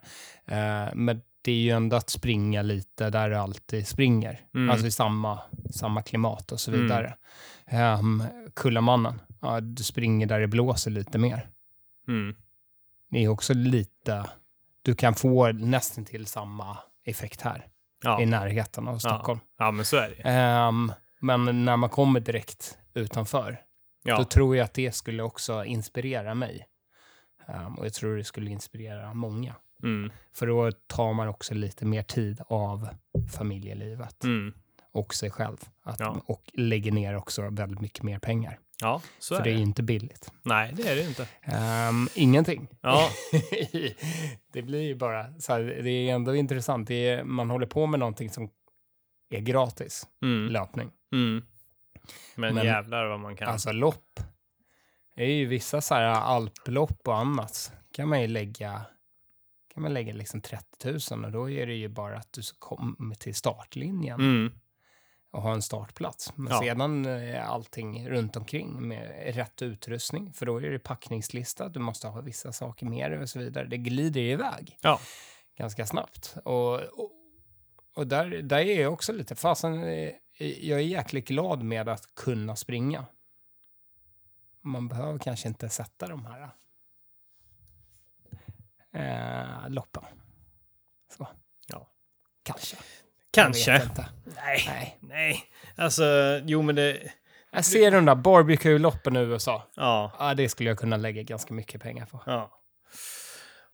Eh, 0.50 0.94
men 0.94 1.20
det 1.42 1.52
är 1.52 1.56
ju 1.56 1.70
ändå 1.70 1.96
att 1.96 2.10
springa 2.10 2.62
lite 2.62 3.10
där 3.10 3.30
du 3.30 3.36
alltid 3.36 3.86
springer. 3.88 4.40
Mm. 4.54 4.70
Alltså 4.70 4.86
i 4.86 4.90
samma, 4.90 5.38
samma 5.70 6.02
klimat 6.02 6.52
och 6.52 6.60
så 6.60 6.70
Mm. 6.70 6.82
vidare. 6.82 7.14
Um, 7.98 8.22
Kullamannen, 8.56 9.20
ja, 9.40 9.60
du 9.60 9.82
springer 9.82 10.26
där 10.26 10.40
det 10.40 10.46
blåser 10.46 10.90
lite 10.90 11.18
mer. 11.18 11.48
Mm. 12.08 12.36
Det 13.10 13.24
är 13.24 13.28
också 13.28 13.54
lite, 13.54 14.30
du 14.82 14.94
kan 14.94 15.14
få 15.14 15.52
nästan 15.52 16.04
till 16.04 16.26
samma 16.26 16.78
effekt 17.04 17.40
här 17.40 17.66
Ja. 18.02 18.22
i 18.22 18.26
närheten 18.26 18.88
av 18.88 18.98
Stockholm. 18.98 19.40
ja, 19.58 19.70
men 19.70 19.84
så 19.84 19.96
är 19.96 20.08
det. 20.08 20.22
Ehm, 20.28 20.92
men 21.20 21.64
när 21.64 21.76
man 21.76 21.90
kommer 21.90 22.20
direkt 22.20 22.78
utanför, 22.94 23.50
då 24.04 24.10
Ja. 24.10 24.24
tror 24.24 24.56
jag 24.56 24.64
att 24.64 24.74
det 24.74 24.92
skulle 24.92 25.22
också 25.22 25.64
inspirera 25.64 26.34
mig. 26.34 26.66
Ehm, 27.46 27.74
och 27.74 27.86
jag 27.86 27.94
tror 27.94 28.16
det 28.16 28.24
skulle 28.24 28.50
inspirera 28.50 29.14
många. 29.14 29.54
Mm. 29.82 30.10
För 30.34 30.46
då 30.46 30.72
tar 30.86 31.12
man 31.12 31.28
också 31.28 31.54
lite 31.54 31.84
mer 31.84 32.02
tid 32.02 32.40
av 32.46 32.88
familjelivet 33.32 34.24
Mm. 34.24 34.52
och 34.92 35.14
sig 35.14 35.30
själv. 35.30 35.56
Att, 35.82 36.00
Ja. 36.00 36.22
Och 36.26 36.50
lägger 36.54 36.92
ner 36.92 37.14
också 37.16 37.48
väldigt 37.50 37.80
mycket 37.80 38.02
mer 38.02 38.18
pengar. 38.18 38.58
Ja, 38.80 39.02
så 39.18 39.34
För 39.34 39.40
är 39.40 39.44
det 39.44 39.50
är 39.50 39.54
det. 39.54 39.60
inte 39.60 39.82
billigt. 39.82 40.32
Nej, 40.42 40.72
det 40.76 40.88
är 40.88 40.96
det 40.96 41.02
inte. 41.08 41.28
Ehm, 41.42 42.08
ingenting. 42.14 42.68
Ja. 42.80 43.10
det 44.52 44.62
blir 44.62 44.82
ju 44.82 44.94
bara 44.94 45.40
så 45.40 45.52
här, 45.52 45.60
det 45.60 45.90
är 45.90 46.14
ändå 46.14 46.34
intressant. 46.36 46.88
Det 46.88 47.08
är, 47.08 47.24
man 47.24 47.50
håller 47.50 47.66
på 47.66 47.86
med 47.86 48.00
någonting 48.00 48.30
som 48.30 48.50
är 49.30 49.40
gratis, 49.40 50.06
Mm. 50.22 50.52
löpning. 50.52 50.90
Mm. 51.12 51.44
Men, 52.34 52.54
Men- 52.54 52.66
jävlar 52.66 53.06
vad 53.06 53.20
man 53.20 53.36
kan. 53.36 53.48
Alltså 53.48 53.72
lopp. 53.72 54.20
Det 55.16 55.24
är 55.24 55.32
ju 55.34 55.46
vissa 55.46 55.80
så 55.80 55.94
här 55.94 56.02
alplopp 56.04 57.08
och 57.08 57.16
annat. 57.16 57.72
kan 57.92 58.08
man 58.08 58.20
ju 58.22 58.26
lägga 58.28 58.82
kan 59.74 59.82
man 59.82 59.94
lägga 59.94 60.12
liksom 60.14 60.40
30 60.40 61.14
000 61.14 61.24
och 61.24 61.32
då 61.32 61.50
är 61.50 61.66
det 61.66 61.74
ju 61.74 61.88
bara 61.88 62.16
att 62.16 62.32
du 62.32 62.42
komma 62.58 63.14
till 63.14 63.34
startlinjen 63.34 64.20
Mm. 64.20 64.52
Och 65.30 65.42
ha 65.42 65.52
en 65.52 65.62
startplats. 65.62 66.32
Men 66.36 66.52
Ja. 66.52 66.60
sedan 66.60 67.06
är 67.06 67.40
allting 67.40 68.08
runt 68.08 68.36
omkring 68.36 68.88
med 68.88 69.34
rätt 69.34 69.62
utrustning, 69.62 70.32
för 70.32 70.46
då 70.46 70.56
är 70.56 70.70
det 70.70 70.78
packningslista, 70.78 71.68
du 71.68 71.80
måste 71.80 72.08
ha 72.08 72.20
vissa 72.20 72.52
saker 72.52 72.86
med 72.86 73.10
dig 73.10 73.20
och 73.20 73.28
så 73.28 73.38
vidare. 73.38 73.66
Det 73.66 73.76
glider 73.76 74.20
iväg 74.20 74.78
Ja. 74.80 75.00
ganska 75.56 75.86
snabbt. 75.86 76.36
Och, 76.44 76.74
och, 76.74 77.12
och 77.94 78.06
där, 78.06 78.26
där 78.42 78.58
är 78.58 78.80
jag 78.82 78.92
också 78.92 79.12
lite, 79.12 79.34
fasen, 79.34 79.82
eh, 79.82 80.12
jag 80.40 80.78
är 80.78 80.84
jäkligt 80.84 81.28
glad 81.28 81.62
med 81.62 81.88
att 81.88 82.14
kunna 82.14 82.56
springa. 82.56 83.06
Man 84.60 84.88
behöver 84.88 85.18
kanske 85.18 85.48
inte 85.48 85.68
sätta 85.68 86.08
de 86.08 86.26
här 86.26 86.50
eh, 88.92 89.68
loppen. 89.70 90.04
Så. 91.16 91.28
Ja. 91.66 91.88
Kanske. 92.42 92.76
Kanske. 93.42 93.72
Nej. 94.36 94.64
Nej. 94.66 94.98
Nej. 95.00 95.42
Alltså, 95.76 96.04
jo 96.44 96.62
men 96.62 96.74
det... 96.74 96.98
Jag 97.52 97.64
ser 97.64 97.90
de 97.90 98.04
där 98.04 98.14
barbecue-loppen 98.14 99.16
i 99.16 99.20
USA. 99.20 99.68
Ja. 99.76 100.12
Ja, 100.18 100.34
det 100.34 100.48
skulle 100.48 100.70
jag 100.70 100.78
kunna 100.78 100.96
lägga 100.96 101.22
ganska 101.22 101.54
mycket 101.54 101.82
pengar 101.82 102.06
på. 102.06 102.22
Ja. 102.26 102.50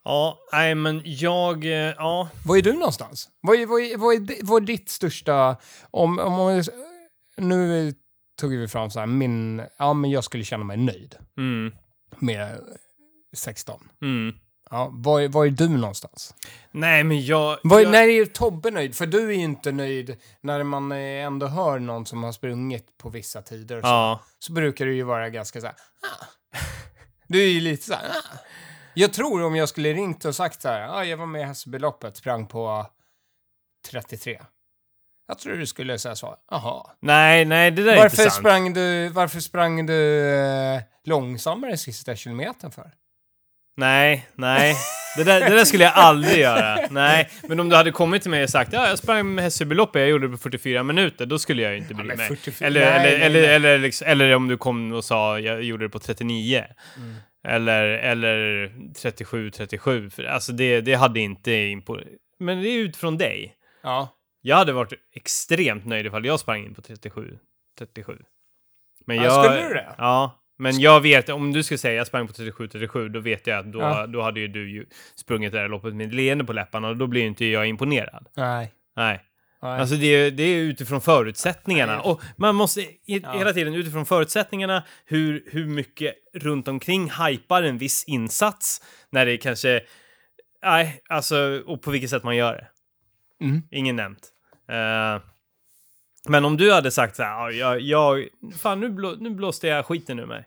Ja, 0.04 0.38
nej 0.52 0.74
men 0.74 1.02
jag... 1.04 1.64
eh, 1.64 1.70
Ja. 1.72 2.28
Var 2.44 2.56
är 2.56 2.62
du 2.62 2.72
någonstans? 2.72 3.28
Vad 3.40 3.56
är, 3.60 3.66
vad 3.66 3.80
är, 3.80 3.96
vad 3.96 4.14
är, 4.14 4.46
vad 4.46 4.62
är 4.62 4.66
ditt 4.66 4.88
största... 4.88 5.56
Om, 5.90 6.18
om, 6.18 6.40
om, 6.40 6.62
nu 7.36 7.94
tog 8.40 8.50
vi 8.50 8.68
fram 8.68 8.90
så 8.90 8.98
här, 9.00 9.06
min... 9.06 9.62
Ja, 9.78 9.92
men 9.92 10.10
jag 10.10 10.24
skulle 10.24 10.44
känna 10.44 10.64
mig 10.64 10.76
nöjd 10.76 11.16
Mm. 11.36 11.74
med 12.18 12.58
16. 13.36 13.88
Mm. 14.02 14.34
Ja, 14.70 14.90
var, 14.92 15.20
är- 15.20 15.28
var 15.28 15.46
är 15.46 15.50
du 15.50 15.68
någonstans? 15.68 16.34
Nej 16.70 17.04
men 17.04 17.26
jag... 17.26 17.58
Var, 17.62 17.80
jag 17.80 17.92
När 17.92 18.08
är 18.08 18.24
Tobbe 18.26 18.70
nöjd? 18.70 18.96
För 18.96 19.06
du 19.06 19.28
är 19.28 19.32
ju 19.32 19.42
inte 19.42 19.72
nöjd 19.72 20.16
när 20.40 20.62
man 20.62 20.92
eh, 20.92 20.98
ändå 21.24 21.46
hör 21.46 21.78
någon 21.78 22.06
som 22.06 22.22
har 22.22 22.32
sprungit 22.32 22.98
på 22.98 23.08
vissa 23.08 23.42
tider. 23.42 23.80
Så, 23.80 23.86
Ja. 23.86 24.20
så 24.38 24.52
brukar 24.52 24.86
du 24.86 24.94
ju 24.94 25.02
vara 25.02 25.30
ganska 25.30 25.60
så 25.60 25.66
här... 25.66 25.76
Ah. 26.02 26.24
Du 27.28 27.42
är 27.42 27.48
ju 27.48 27.60
lite 27.60 27.86
så 27.86 27.94
här... 27.94 28.08
Ah. 28.08 28.38
Jag 28.94 29.12
tror 29.12 29.42
om 29.44 29.56
jag 29.56 29.68
skulle 29.68 29.92
ringt 29.92 30.24
och 30.24 30.34
sagt 30.36 30.62
så 30.62 30.68
här, 30.68 30.88
ah, 30.88 31.04
jag 31.04 31.16
var 31.16 31.26
med 31.26 31.40
i 31.40 31.44
Hässelbyloppet, 31.44 32.16
sprang 32.16 32.46
på 32.46 32.86
33. 33.90 34.40
Jag 35.28 35.38
tror 35.38 35.56
du 35.56 35.66
skulle 35.66 35.98
säga 35.98 36.16
så, 36.16 36.36
jaha. 36.50 36.90
Nej, 37.00 37.44
nej 37.44 37.70
det 37.70 37.82
där 37.82 37.92
är 37.92 37.96
Varför 37.96 38.22
inte 38.22 38.30
sant. 38.30 38.34
sprang 38.34 38.72
du, 38.74 39.08
varför 39.08 39.40
sprang 39.40 39.86
du 39.86 40.28
eh, 40.34 40.80
långsammare 41.04 41.76
sista 41.76 42.16
kilometern 42.16 42.70
för? 42.70 42.94
Nej, 43.76 44.28
nej. 44.34 44.74
Det 45.16 45.24
där, 45.24 45.40
det 45.40 45.56
där 45.56 45.64
skulle 45.64 45.84
jag 45.84 45.92
aldrig 45.94 46.38
göra. 46.38 46.78
Nej, 46.90 47.30
men 47.48 47.60
om 47.60 47.68
du 47.68 47.76
hade 47.76 47.92
kommit 47.92 48.22
till 48.22 48.30
mig 48.30 48.42
och 48.42 48.50
sagt 48.50 48.72
ja, 48.72 48.88
jag 48.88 48.98
sprang 48.98 49.34
med 49.34 49.44
Hässelbyloppet, 49.44 50.00
jag 50.00 50.08
gjorde 50.08 50.26
det 50.26 50.30
på 50.30 50.38
44 50.38 50.82
minuter, 50.82 51.26
då 51.26 51.38
skulle 51.38 51.62
jag 51.62 51.76
inte 51.76 51.94
bry 51.94 52.06
men 52.06 52.16
mig. 52.16 52.28
44 52.28 52.66
Eller, 52.66 52.80
nej, 52.80 52.90
eller, 52.90 53.10
nej, 53.10 53.22
eller, 53.22 53.40
nej. 53.40 53.54
Eller, 53.54 53.78
liksom, 53.78 54.08
eller 54.08 54.34
om 54.34 54.48
du 54.48 54.56
kom 54.56 54.92
och 54.92 55.04
sa 55.04 55.40
jag 55.40 55.62
gjorde 55.62 55.84
det 55.84 55.88
på 55.88 55.98
39. 55.98 56.64
Mm. 56.96 57.14
Eller, 57.48 57.84
eller 57.84 58.72
37, 59.02 59.50
37. 59.50 60.10
För, 60.10 60.24
alltså 60.24 60.52
det, 60.52 60.80
det 60.80 60.94
hade 60.94 61.20
inte 61.20 61.52
imponerat. 61.52 62.08
Men 62.38 62.62
det 62.62 62.68
är 62.68 62.78
utifrån 62.78 63.18
dig. 63.18 63.54
Ja. 63.82 64.08
Jag 64.40 64.56
hade 64.56 64.72
varit 64.72 64.92
extremt 65.14 65.86
nöjd 65.86 66.06
ifall 66.06 66.24
jag 66.24 66.40
sprang 66.40 66.64
in 66.64 66.74
på 66.74 66.82
37. 66.82 67.38
37. 67.78 68.18
Men 69.06 69.16
Ja, 69.16 69.24
jag, 69.24 69.44
skulle 69.44 69.68
du 69.68 69.74
det? 69.74 69.94
Ja, 69.98 70.43
men 70.64 70.80
jag 70.80 71.00
vet, 71.00 71.28
om 71.28 71.52
du 71.52 71.62
skulle 71.62 71.78
säga 71.78 71.94
jag 71.94 72.06
sprang 72.06 72.26
på 72.26 72.32
37, 72.32 72.68
37, 72.68 73.08
då 73.08 73.20
vet 73.20 73.46
jag 73.46 73.58
att 73.58 73.72
då, 73.72 73.80
Ja. 73.80 74.06
då 74.06 74.22
hade 74.22 74.40
ju 74.40 74.48
du 74.48 74.70
ju 74.70 74.86
sprungit 75.14 75.52
det 75.52 75.58
där 75.58 75.68
loppet 75.68 75.94
med 75.94 76.14
leende 76.14 76.44
på 76.44 76.52
läpparna 76.52 76.88
och 76.88 76.96
då 76.96 77.06
blir 77.06 77.22
inte 77.22 77.44
jag 77.44 77.66
imponerad. 77.66 78.26
Nej. 78.36 78.72
Nej. 78.96 79.20
Nej. 79.62 79.80
Alltså 79.80 79.94
det 79.96 80.06
är, 80.06 80.30
det 80.30 80.42
är 80.42 80.56
utifrån 80.58 81.00
förutsättningarna. 81.00 82.00
Och 82.00 82.22
man 82.36 82.54
måste 82.54 82.80
i, 82.80 82.96
Ja. 83.06 83.32
hela 83.38 83.52
tiden 83.52 83.74
utifrån 83.74 84.06
förutsättningarna, 84.06 84.82
hur, 85.06 85.44
hur 85.46 85.66
mycket 85.66 86.14
runt 86.34 86.68
omkring 86.68 87.10
hypar 87.10 87.62
en 87.62 87.78
viss 87.78 88.04
insats 88.04 88.82
när 89.10 89.26
det 89.26 89.36
kanske... 89.36 89.80
Nej, 90.64 91.00
alltså, 91.08 91.62
och 91.66 91.82
på 91.82 91.90
vilket 91.90 92.10
sätt 92.10 92.24
man 92.24 92.36
gör 92.36 92.52
det. 92.52 92.66
Mm. 93.44 93.62
Ingen 93.70 93.96
nämnt. 93.96 94.28
Eh, 94.68 95.22
men 96.28 96.44
om 96.44 96.56
du 96.56 96.72
hade 96.72 96.90
sagt 96.90 97.16
så 97.16 97.22
här, 97.22 97.50
ja, 97.50 97.52
jag, 97.52 97.80
jag, 97.80 98.28
fan 98.58 98.80
nu, 98.80 98.88
blå, 98.90 99.16
nu 99.20 99.30
blåste 99.30 99.66
jag 99.68 99.86
skiten 99.86 100.18
ur 100.18 100.26
mig. 100.26 100.44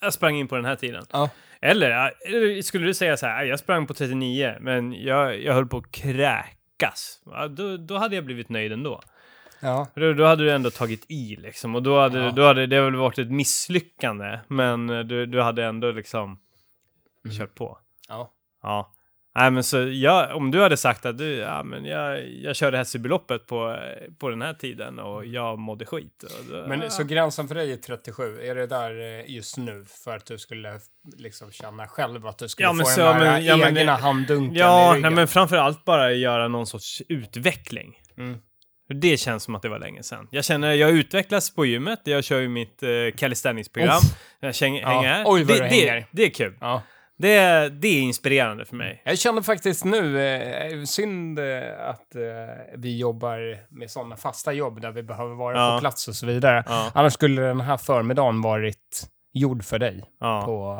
Jag 0.00 0.12
sprang 0.12 0.36
in 0.36 0.48
på 0.48 0.56
den 0.56 0.64
här 0.64 0.76
tiden. 0.76 1.04
Ja. 1.12 1.30
Eller, 1.60 1.90
eller 2.26 2.62
skulle 2.62 2.86
du 2.86 2.94
säga 2.94 3.16
så 3.16 3.26
här, 3.26 3.44
jag 3.44 3.58
sprang 3.58 3.86
på 3.86 3.94
39, 3.94 4.56
men 4.60 4.92
jag, 4.92 5.42
jag 5.42 5.54
höll 5.54 5.66
på 5.66 5.76
att 5.78 5.92
kräkas. 5.92 7.20
Ja, 7.26 7.48
då, 7.48 7.76
då 7.76 7.98
hade 7.98 8.14
jag 8.14 8.24
blivit 8.24 8.48
nöjd 8.48 8.72
ändå. 8.72 9.00
Ja. 9.60 9.86
Då, 9.94 10.12
då 10.12 10.24
hade 10.24 10.44
du 10.44 10.50
ändå 10.52 10.70
tagit 10.70 11.04
i 11.08 11.36
liksom. 11.36 11.74
Och 11.74 11.82
då 11.82 12.00
hade, 12.00 12.18
Ja. 12.18 12.30
då 12.30 12.42
hade 12.46 12.66
det 12.66 12.80
väl 12.80 12.94
varit 12.96 13.18
ett 13.18 13.30
misslyckande. 13.30 14.38
Men 14.48 14.86
du, 14.86 15.26
du 15.26 15.42
hade 15.42 15.64
ändå 15.64 15.90
liksom 15.90 16.38
kört 17.38 17.54
på. 17.54 17.78
Ja. 18.08 18.30
Ja. 18.62 18.92
Nej 19.34 19.50
men 19.50 19.64
så 19.64 19.76
jag, 19.88 20.36
om 20.36 20.50
du 20.50 20.60
hade 20.62 20.76
sagt 20.76 21.06
att 21.06 21.18
du, 21.18 21.32
ja 21.34 21.62
men 21.62 21.84
jag, 21.84 22.28
jag 22.30 22.56
körde 22.56 22.76
Hässelbyloppet 22.78 23.46
på, 23.46 23.78
på 24.18 24.28
den 24.30 24.42
här 24.42 24.54
tiden 24.54 24.98
och 24.98 25.26
jag 25.26 25.58
mådde 25.58 25.84
skit. 25.84 26.24
Då, 26.50 26.64
Men 26.68 26.80
ja. 26.80 26.90
så 26.90 27.04
gränsen 27.04 27.48
för 27.48 27.54
dig 27.54 27.72
är 27.72 27.76
37, 27.76 28.40
är 28.42 28.54
det 28.54 28.66
där 28.66 29.18
eh, 29.20 29.30
just 29.34 29.56
nu 29.56 29.84
för 30.04 30.16
att 30.16 30.26
du 30.26 30.38
skulle 30.38 30.80
liksom 31.16 31.52
känna 31.52 31.86
själv 31.88 32.26
att 32.26 32.38
du 32.38 32.48
skulle 32.48 32.68
Ja, 32.68 32.72
men 32.72 32.86
få 32.86 32.90
så, 32.92 33.00
den 33.00 33.18
där 33.20 33.32
men- 33.32 33.44
ja, 33.44 33.56
men 33.56 33.76
egna 33.78 33.92
det- 33.96 34.02
handdunken 34.02 34.56
i 34.56 34.58
Ja, 34.58 34.88
ryggen? 34.90 35.02
nej, 35.02 35.10
men 35.10 35.28
framför 35.28 35.56
allt 35.56 35.84
bara 35.84 36.12
göra 36.12 36.48
någon 36.48 36.66
sorts 36.66 37.02
utveckling. 37.08 37.94
Mm. 38.18 38.38
Det 39.00 39.16
känns 39.16 39.42
som 39.42 39.54
att 39.54 39.62
det 39.62 39.68
var 39.68 39.78
länge 39.78 40.02
sedan. 40.02 40.28
Jag 40.30 40.44
känner, 40.44 40.72
jag 40.72 40.90
utvecklas 40.90 41.54
på 41.54 41.66
gymmet, 41.66 42.00
jag 42.04 42.24
kör 42.24 42.40
ju 42.40 42.48
mitt 42.48 42.82
eh, 42.82 42.88
calisthenics-program. 43.16 44.00
Jag 44.40 44.54
Ja. 44.60 44.66
hänger 44.66 44.86
här. 44.86 45.22
Oj, 45.26 45.44
vad 45.44 45.48
det, 45.48 45.54
du 45.54 45.60
det, 45.60 45.66
hänger. 45.68 46.06
det 46.10 46.22
är 46.22 46.30
kul. 46.30 46.56
Ja. 46.60 46.82
Det, 47.18 47.68
det 47.68 47.88
är 47.88 48.00
inspirerande 48.00 48.64
för 48.64 48.76
mig. 48.76 49.02
Jag 49.04 49.18
känner 49.18 49.42
faktiskt 49.42 49.84
nu, 49.84 50.20
eh, 50.20 50.84
synd 50.84 51.38
eh, 51.38 51.44
att 51.88 52.14
eh, 52.14 52.22
vi 52.76 52.98
jobbar 52.98 53.58
med 53.78 53.90
sådana 53.90 54.16
fasta 54.16 54.52
jobb 54.52 54.80
där 54.80 54.90
vi 54.92 55.02
behöver 55.02 55.34
vara 55.34 55.56
Ja. 55.58 55.74
på 55.74 55.80
plats 55.80 56.08
och 56.08 56.14
så 56.14 56.26
vidare. 56.26 56.64
Ja, 56.66 56.90
Annars 56.94 57.12
skulle 57.12 57.42
den 57.42 57.60
här 57.60 57.76
förmiddagen 57.76 58.42
varit 58.42 59.06
gjord 59.32 59.64
för 59.64 59.78
dig 59.78 60.04
ja. 60.20 60.42
på, 60.44 60.78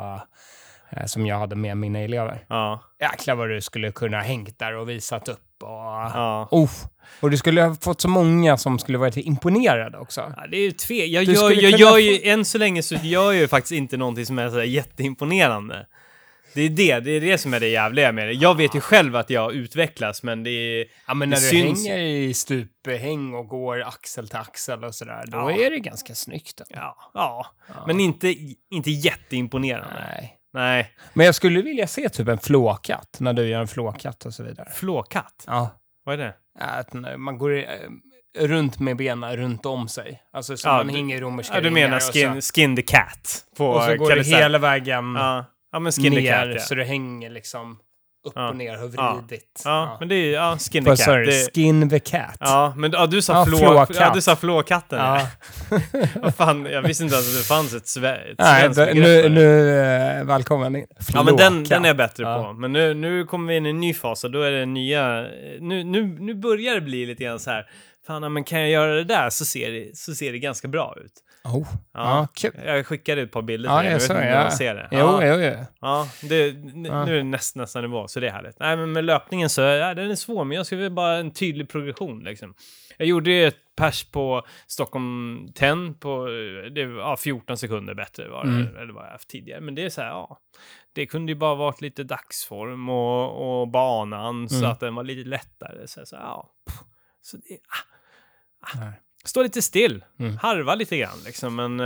eh, 0.97 1.05
som 1.05 1.25
jag 1.25 1.37
hade 1.39 1.55
med 1.55 1.77
mina 1.77 1.99
elever. 1.99 2.45
Ja. 2.49 2.83
Jäklar 3.01 3.35
vad 3.35 3.49
du 3.49 3.61
skulle 3.61 3.91
kunna 3.91 4.19
hängt 4.19 4.59
där 4.59 4.75
och 4.75 4.89
visat 4.89 5.27
upp. 5.27 5.39
Och, 5.63 5.69
Ja. 5.69 6.47
oh. 6.51 6.69
och 7.21 7.31
du 7.31 7.37
skulle 7.37 7.61
ha 7.61 7.75
fått 7.75 8.01
så 8.01 8.09
många 8.09 8.57
som 8.57 8.79
skulle 8.79 8.97
varit 8.97 9.17
imponerade 9.17 9.97
också. 9.97 10.33
Ja, 10.37 10.47
det 10.47 10.57
är 10.57 10.61
ju 10.61 10.71
tve... 10.71 11.05
Jag, 11.05 11.25
Du 11.25 11.31
gör, 11.33 11.49
skulle 11.49 11.61
jag 11.61 11.79
kunna 11.79 11.91
gör 11.91 11.97
ju, 11.97 12.29
än 12.29 12.45
så 12.45 12.57
länge 12.57 12.83
så 12.83 12.95
gör 12.95 13.23
jag 13.31 13.35
ju 13.35 13.47
faktiskt 13.47 13.71
inte 13.71 13.97
någonting 13.97 14.25
som 14.25 14.39
är 14.39 14.49
så 14.49 14.55
här 14.55 14.63
jätteimponerande. 14.63 15.85
Det 16.53 16.61
är 16.61 16.69
det, 16.69 16.99
det 16.99 17.11
är 17.11 17.21
det 17.21 17.37
som 17.37 17.53
är 17.53 17.59
det 17.59 17.67
jävliga 17.67 18.11
med 18.11 18.27
det. 18.27 18.33
Jag 18.33 18.55
vet 18.57 18.75
ju 18.75 18.81
själv 18.81 19.15
att 19.15 19.29
jag 19.29 19.53
utvecklas, 19.53 20.23
men 20.23 20.43
det 20.43 20.49
är... 20.49 20.85
Ja, 21.07 21.13
men 21.13 21.29
Det 21.29 21.35
när 21.35 21.41
du 21.41 21.47
syns- 21.49 21.87
hänger 21.87 21.99
i 22.03 22.33
stuphäng 22.33 23.33
och 23.33 23.47
går 23.47 23.81
axel 23.81 24.27
till 24.29 24.37
axel 24.37 24.83
och 24.83 24.95
sådär, 24.95 25.23
då 25.27 25.37
Ja. 25.37 25.51
är 25.51 25.71
det 25.71 25.79
ganska 25.79 26.15
snyggt. 26.15 26.61
Ja, 26.69 26.95
ja. 27.13 27.45
Ja. 27.67 27.73
men 27.87 27.99
inte, 27.99 28.35
inte 28.71 28.91
jätteimponerande. 28.91 30.05
Nej. 30.11 30.35
Nej. 30.53 30.91
Men 31.13 31.25
jag 31.25 31.35
skulle 31.35 31.61
vilja 31.61 31.87
se 31.87 32.09
typ 32.09 32.27
en 32.27 32.37
flåkatt, 32.39 33.17
när 33.19 33.33
du 33.33 33.47
gör 33.47 33.61
en 33.61 33.67
flåkatt 33.67 34.25
och 34.25 34.33
så 34.33 34.43
vidare. 34.43 34.69
Flåkatt? 34.73 35.43
Ja. 35.47 35.69
Vad 36.05 36.19
är 36.19 36.23
det? 36.25 36.33
Att 36.59 36.93
man 37.17 37.37
går 37.37 37.57
eh, 37.57 37.65
runt 38.39 38.79
med 38.79 38.97
benen 38.97 39.37
runt 39.37 39.65
om 39.65 39.87
sig. 39.87 40.21
Alltså 40.33 40.57
som 40.57 40.71
Ja, 40.71 40.77
man 40.77 40.87
du- 40.87 40.93
hänger 40.93 41.17
i 41.17 41.19
romerska 41.21 41.55
Ja, 41.55 41.61
du 41.61 41.69
menar 41.69 41.99
så- 41.99 42.13
skin, 42.13 42.41
skin 42.41 42.75
the 42.75 42.81
cat 42.81 43.43
på 43.57 43.67
Och 43.67 43.83
så 43.83 43.95
går 43.95 44.15
du 44.15 44.23
hela 44.23 44.57
vägen 44.57 45.15
Ja. 45.15 45.45
Ja, 45.71 45.79
men 45.79 45.91
skin 45.91 46.13
the 46.13 46.21
ner 46.21 46.31
cat, 46.45 46.55
ja. 46.55 46.59
så 46.61 46.75
du 46.75 46.83
hänger 46.83 47.29
liksom 47.29 47.79
upp 48.27 48.33
Ja. 48.35 48.49
och 48.49 48.55
ner 48.55 48.83
och 48.83 48.89
Ja. 48.95 49.21
vridit. 49.27 49.61
Ja, 49.65 49.97
men 49.99 50.09
det 50.09 50.15
är 50.15 50.31
ja, 50.33 50.57
skin 50.57 50.85
the 50.85 50.95
cat. 50.95 51.05
Det, 51.25 51.55
Skin 51.55 51.89
the 51.89 51.99
cat. 51.99 52.37
ja, 52.39 52.73
men 52.77 52.91
ja, 52.91 53.05
du 53.07 53.21
sa 53.21 53.33
Ja, 53.33 53.45
flå, 53.45 53.85
ja, 53.99 54.11
du 54.13 54.21
sa 54.21 54.35
flåkatten. 54.35 54.99
Ja. 54.99 55.27
Vad 56.21 56.35
fan, 56.35 56.65
jag 56.65 56.81
visste 56.81 57.03
inte 57.03 57.17
att 57.17 57.23
det 57.37 57.43
fanns 57.47 57.73
ett, 57.73 57.87
sve, 57.87 58.15
ett 58.15 58.35
Nej, 58.39 58.69
begrepp 58.69 58.95
nu, 58.95 59.21
det. 59.21 59.29
nu 59.29 59.69
eh, 59.79 60.25
välkommen 60.25 60.75
in. 60.75 60.85
Ja, 61.13 61.23
men 61.23 61.35
den, 61.35 61.63
den 61.63 61.83
är 61.85 61.89
jag 61.89 61.97
bättre 61.97 62.23
Ja. 62.23 62.43
på. 62.43 62.53
Men 62.53 62.71
nu, 62.73 62.93
nu 62.93 63.25
kommer 63.25 63.47
vi 63.53 63.57
in 63.57 63.65
i 63.65 63.69
en 63.69 63.79
ny 63.79 63.93
fas 63.93 64.23
och 64.23 64.31
då 64.31 64.41
är 64.41 64.51
det 64.51 64.65
nya... 64.65 65.21
Nu, 65.59 65.83
nu, 65.83 66.03
nu 66.19 66.35
börjar 66.35 66.75
det 66.75 66.81
bli 66.81 67.05
lite 67.05 67.23
grann 67.23 67.39
så 67.39 67.49
här. 67.51 67.65
Fan, 68.07 68.23
ja, 68.23 68.29
men 68.29 68.43
kan 68.43 68.59
jag 68.59 68.69
göra 68.69 68.93
det 68.95 69.03
där 69.03 69.29
så 69.29 69.45
ser 69.45 69.71
det, 69.71 69.97
så 69.97 70.15
ser 70.15 70.31
det 70.31 70.39
ganska 70.39 70.67
bra 70.67 70.95
ut. 71.05 71.11
Oh. 71.43 71.67
Ja. 71.93 72.17
Ja, 72.19 72.27
kul. 72.33 72.51
Jag 72.65 72.85
skickade 72.85 73.21
ett 73.21 73.31
par 73.31 73.41
bilder 73.41 73.69
Ja, 73.69 73.77
till 73.79 73.83
dig. 73.85 73.91
jag 73.91 73.91
Jag 73.91 73.99
vet 73.99 74.07
såg 74.07 74.15
inte 74.17 74.29
det. 74.29 74.37
om 74.37 74.43
Ja. 74.43 74.51
ser 74.51 74.75
det. 74.75 74.87
Jo, 74.91 74.97
ja. 74.97 75.25
jo, 75.25 75.35
jo. 75.59 75.65
Ja, 75.81 76.07
det, 76.29 76.47
Ja. 76.47 77.05
nu 77.05 77.13
är 77.13 77.17
det 77.17 77.23
näst, 77.23 77.55
nästa 77.55 77.81
nivå, 77.81 78.07
så 78.07 78.19
det 78.19 78.27
är 78.27 78.31
härligt. 78.31 78.59
Nej, 78.59 78.77
men 78.77 78.91
med 78.91 79.03
löpningen 79.03 79.49
så, 79.49 79.61
ja, 79.61 79.93
den 79.93 80.11
är 80.11 80.15
svår, 80.15 80.43
men 80.45 80.57
jag 80.57 80.65
skulle 80.65 80.89
bara 80.89 81.17
en 81.17 81.31
tydlig 81.31 81.69
progression 81.69 82.23
liksom. 82.23 82.53
Jag 82.97 83.07
gjorde 83.07 83.31
ju 83.31 83.47
ett 83.47 83.57
pers 83.77 84.03
på 84.11 84.45
Stockholm 84.67 85.47
10 85.55 85.93
på, 85.99 86.25
det 86.75 86.81
ja, 86.81 87.17
14 87.17 87.57
sekunder 87.57 87.93
bättre 87.93 88.29
var 88.29 88.43
det, 88.43 88.49
Mm. 88.51 88.75
eller 88.77 88.93
vad 88.93 89.05
jag 89.05 89.11
haft 89.11 89.29
tidigare. 89.29 89.61
Men 89.61 89.75
det 89.75 89.85
är 89.85 89.89
så 89.89 90.01
här, 90.01 90.07
ja. 90.09 90.39
Det 90.93 91.05
kunde 91.05 91.31
ju 91.31 91.35
bara 91.35 91.55
varit 91.55 91.81
lite 91.81 92.03
dagsform 92.03 92.89
och, 92.89 93.59
och 93.61 93.67
banan 93.67 94.49
så 94.49 94.55
Mm. 94.57 94.71
att 94.71 94.79
den 94.79 94.95
var 94.95 95.03
lite 95.03 95.29
lättare. 95.29 95.87
Så, 95.87 96.05
så, 96.05 96.15
ja. 96.15 96.49
så 97.21 97.37
det, 97.37 97.43
ah, 98.61 98.79
Nej. 98.79 98.93
Stå 99.25 99.43
lite 99.43 99.61
still, 99.61 100.03
Mm. 100.19 100.37
harva 100.37 100.75
lite 100.75 100.97
grann 100.97 101.19
liksom. 101.25 101.55
Men, 101.55 101.79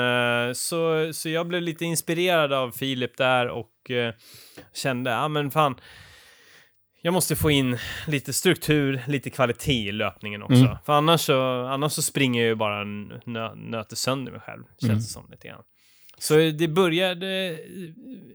eh, 0.50 0.54
så, 0.54 1.14
så 1.14 1.30
jag 1.30 1.48
blev 1.48 1.62
lite 1.62 1.86
inspirerad 1.86 2.54
av 2.54 2.72
Filip 2.72 3.18
där 3.18 3.48
och 3.48 3.92
eh, 3.92 4.14
kände, 4.74 5.12
ja 5.12 5.28
men 5.28 5.52
fan, 5.52 5.76
jag 7.02 7.14
måste 7.14 7.36
få 7.36 7.52
in 7.52 7.78
lite 8.08 8.34
struktur, 8.34 9.02
lite 9.08 9.30
kvalitet 9.30 9.88
i 9.88 9.92
löpningen 9.92 10.44
också. 10.44 10.56
Mm. 10.56 10.78
För 10.86 10.94
annars 10.94 11.22
så, 11.22 11.66
annars 11.66 11.92
så 11.92 12.02
springer 12.02 12.42
jag 12.42 12.48
ju 12.50 12.56
bara 12.56 12.84
nö, 12.84 13.56
nöter 13.56 13.96
sönder 13.96 14.32
mig 14.32 14.42
själv, 14.42 14.64
känns 14.64 14.84
Mm. 14.84 14.96
det 14.98 15.04
som 15.04 15.28
lite 15.32 15.48
grann. 15.48 15.64
Så 16.18 16.36
det 16.36 16.68
började, 16.68 17.58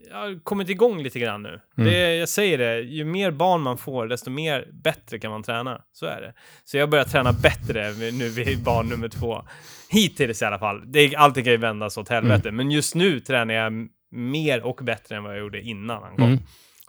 jag 0.09 0.17
har 0.17 0.43
kommit 0.43 0.69
igång 0.69 1.03
lite 1.03 1.19
grann 1.19 1.43
nu. 1.43 1.59
Mm. 1.77 1.89
Det, 1.89 2.15
jag 2.15 2.29
säger 2.29 2.57
det, 2.57 2.79
ju 2.79 3.05
mer 3.05 3.31
barn 3.31 3.61
man 3.61 3.77
får, 3.77 4.07
desto 4.07 4.29
mer 4.29 4.67
bättre 4.83 5.19
kan 5.19 5.31
man 5.31 5.43
träna. 5.43 5.81
Så 5.91 6.05
är 6.05 6.21
det. 6.21 6.33
Så 6.63 6.77
jag 6.77 6.89
börjar 6.89 7.05
träna 7.05 7.33
bättre 7.33 7.91
nu 7.91 8.29
vid 8.29 8.63
barn 8.63 8.89
nummer 8.89 9.09
två. 9.09 9.43
Hittills 9.89 10.41
i 10.41 10.45
alla 10.45 10.59
fall. 10.59 10.91
Det, 10.91 11.15
allting 11.15 11.43
kan 11.43 11.53
ju 11.53 11.57
vändas 11.57 11.97
åt 11.97 12.09
helvete, 12.09 12.51
men 12.51 12.71
just 12.71 12.95
nu 12.95 13.19
tränar 13.19 13.53
jag 13.53 13.87
mer 14.11 14.61
och 14.61 14.79
bättre 14.83 15.15
än 15.15 15.23
vad 15.23 15.33
jag 15.33 15.39
gjorde 15.39 15.61
innan 15.61 16.03
han 16.03 16.15
kom. 16.15 16.25
Mm. 16.25 16.39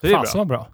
Så 0.00 0.06
det 0.06 0.12
är 0.12 0.16
Fasen 0.16 0.48
bra. 0.48 0.58
bra. 0.58 0.68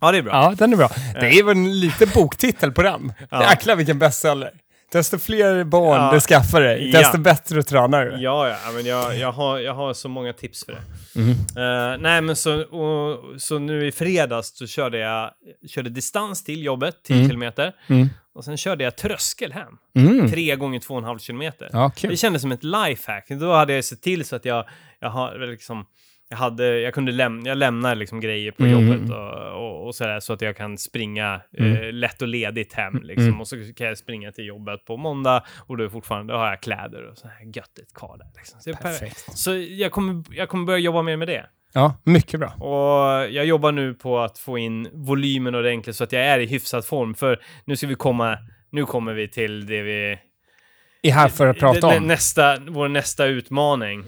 Ja, 0.00 0.12
det 0.12 0.18
är 0.18 0.22
bra. 0.22 0.32
Ja, 0.32 0.54
den 0.58 0.72
är 0.72 0.76
bra. 0.76 0.90
Det 1.20 1.38
är 1.38 1.44
väl 1.44 1.56
en 1.56 1.80
liten 1.80 2.08
boktitel 2.14 2.72
på 2.72 2.82
den. 2.82 3.12
Ja. 3.30 3.50
Jäklar 3.50 3.76
vilken 3.76 3.98
bestseller. 3.98 4.50
Desto 4.92 5.18
fler 5.18 5.64
barn 5.64 6.00
Ja. 6.02 6.10
du 6.14 6.20
skaffar 6.20 6.60
dig, 6.60 6.90
Ja. 6.90 6.98
desto 6.98 7.18
bättre 7.18 7.62
tränar 7.62 8.04
du. 8.06 8.22
Ja, 8.22 8.48
ja, 8.48 8.72
men 8.74 8.86
jag, 8.86 9.16
jag, 9.18 9.32
har, 9.32 9.58
jag 9.58 9.74
har 9.74 9.94
så 9.94 10.08
många 10.08 10.32
tips 10.32 10.64
för 10.64 10.72
det. 10.72 10.82
Mhm. 11.20 11.30
Eh, 11.30 11.98
nej, 12.00 12.20
men 12.22 12.36
så, 12.36 12.62
och, 12.62 13.40
så 13.40 13.58
nu 13.58 13.86
i 13.86 13.92
fredags 13.92 14.56
så 14.58 14.66
körde 14.66 14.98
jag 14.98 15.30
körde 15.68 15.90
distans 15.90 16.44
till 16.44 16.64
jobbet, 16.64 16.96
10 17.04 17.16
Mm. 17.16 17.28
kilometer. 17.28 17.72
Mm. 17.86 18.08
Och 18.34 18.44
sen 18.44 18.56
körde 18.56 18.84
jag 18.84 18.96
tröskel 18.96 19.52
hem, 19.52 19.78
Mm. 19.96 20.30
tre 20.30 20.56
gånger 20.56 20.80
2,5 20.80 21.18
kilometer. 21.18 21.70
Ja, 21.72 21.90
Det 21.94 22.00
kul. 22.00 22.16
kändes 22.18 22.42
som 22.42 22.52
ett 22.52 22.64
lifehack. 22.64 23.26
Då 23.28 23.52
hade 23.52 23.72
jag 23.74 23.84
sett 23.84 24.02
till 24.02 24.24
så 24.24 24.36
att 24.36 24.44
jag, 24.44 24.64
jag 25.00 25.10
har 25.10 25.46
liksom, 25.50 25.86
jag 26.30 26.36
hade, 26.36 26.80
jag 26.80 26.94
kunde 26.94 27.12
lämna, 27.12 27.48
jag 27.48 27.58
lämnar 27.58 27.94
liksom 27.94 28.20
grejer 28.20 28.52
på 28.52 28.64
Mm. 28.64 28.88
jobbet 28.88 29.10
och, 29.10 29.52
och, 29.62 29.86
och 29.86 29.94
sådär 29.94 30.20
så 30.20 30.32
att 30.32 30.40
jag 30.42 30.56
kan 30.56 30.78
springa 30.78 31.40
eh, 31.58 31.66
Mm. 31.66 31.94
lätt 31.94 32.22
och 32.22 32.28
ledigt 32.28 32.72
hem 32.72 33.00
liksom. 33.02 33.26
Mm. 33.28 33.40
Och 33.40 33.48
så 33.48 33.56
kan 33.76 33.86
jag 33.86 33.98
springa 33.98 34.32
till 34.32 34.46
jobbet 34.46 34.84
på 34.84 34.96
måndag 34.96 35.44
och 35.66 35.76
då 35.76 35.84
är 35.84 35.88
fortfarande, 35.88 36.32
då 36.32 36.38
har 36.38 36.46
jag 36.46 36.62
kläder 36.62 37.10
och 37.10 37.18
så 37.18 37.28
här 37.28 37.44
göttigt 37.56 37.94
kvar 37.94 38.18
där 38.18 38.26
liksom. 38.36 38.60
Så, 38.60 38.70
jag, 38.70 38.80
Perfekt. 38.80 39.38
så 39.38 39.54
jag, 39.56 39.92
kommer, 39.92 40.24
jag 40.30 40.48
kommer 40.48 40.64
börja 40.66 40.78
jobba 40.78 41.02
mer 41.02 41.16
med 41.16 41.28
det. 41.28 41.46
Ja, 41.72 41.94
mycket 42.04 42.40
bra. 42.40 42.48
Och 42.48 43.30
jag 43.32 43.44
jobbar 43.46 43.72
nu 43.72 43.94
på 43.94 44.18
att 44.18 44.38
få 44.38 44.58
in 44.58 44.88
volymen 44.92 45.54
ordentligt 45.54 45.96
så 45.96 46.04
att 46.04 46.12
jag 46.12 46.22
är 46.22 46.38
i 46.38 46.46
hyfsad 46.46 46.86
form. 46.86 47.14
För 47.14 47.40
nu 47.64 47.76
ska 47.76 47.86
vi 47.86 47.94
komma, 47.94 48.38
nu 48.70 48.84
kommer 48.84 49.12
vi 49.14 49.28
till 49.28 49.66
det 49.66 49.82
vi... 49.82 50.18
Är 51.02 51.12
här 51.12 51.28
för 51.28 51.46
att 51.46 51.58
prata 51.58 51.86
om. 51.86 52.06
Nästa, 52.06 52.56
vår 52.68 52.88
nästa 52.88 53.26
utmaning. 53.26 54.04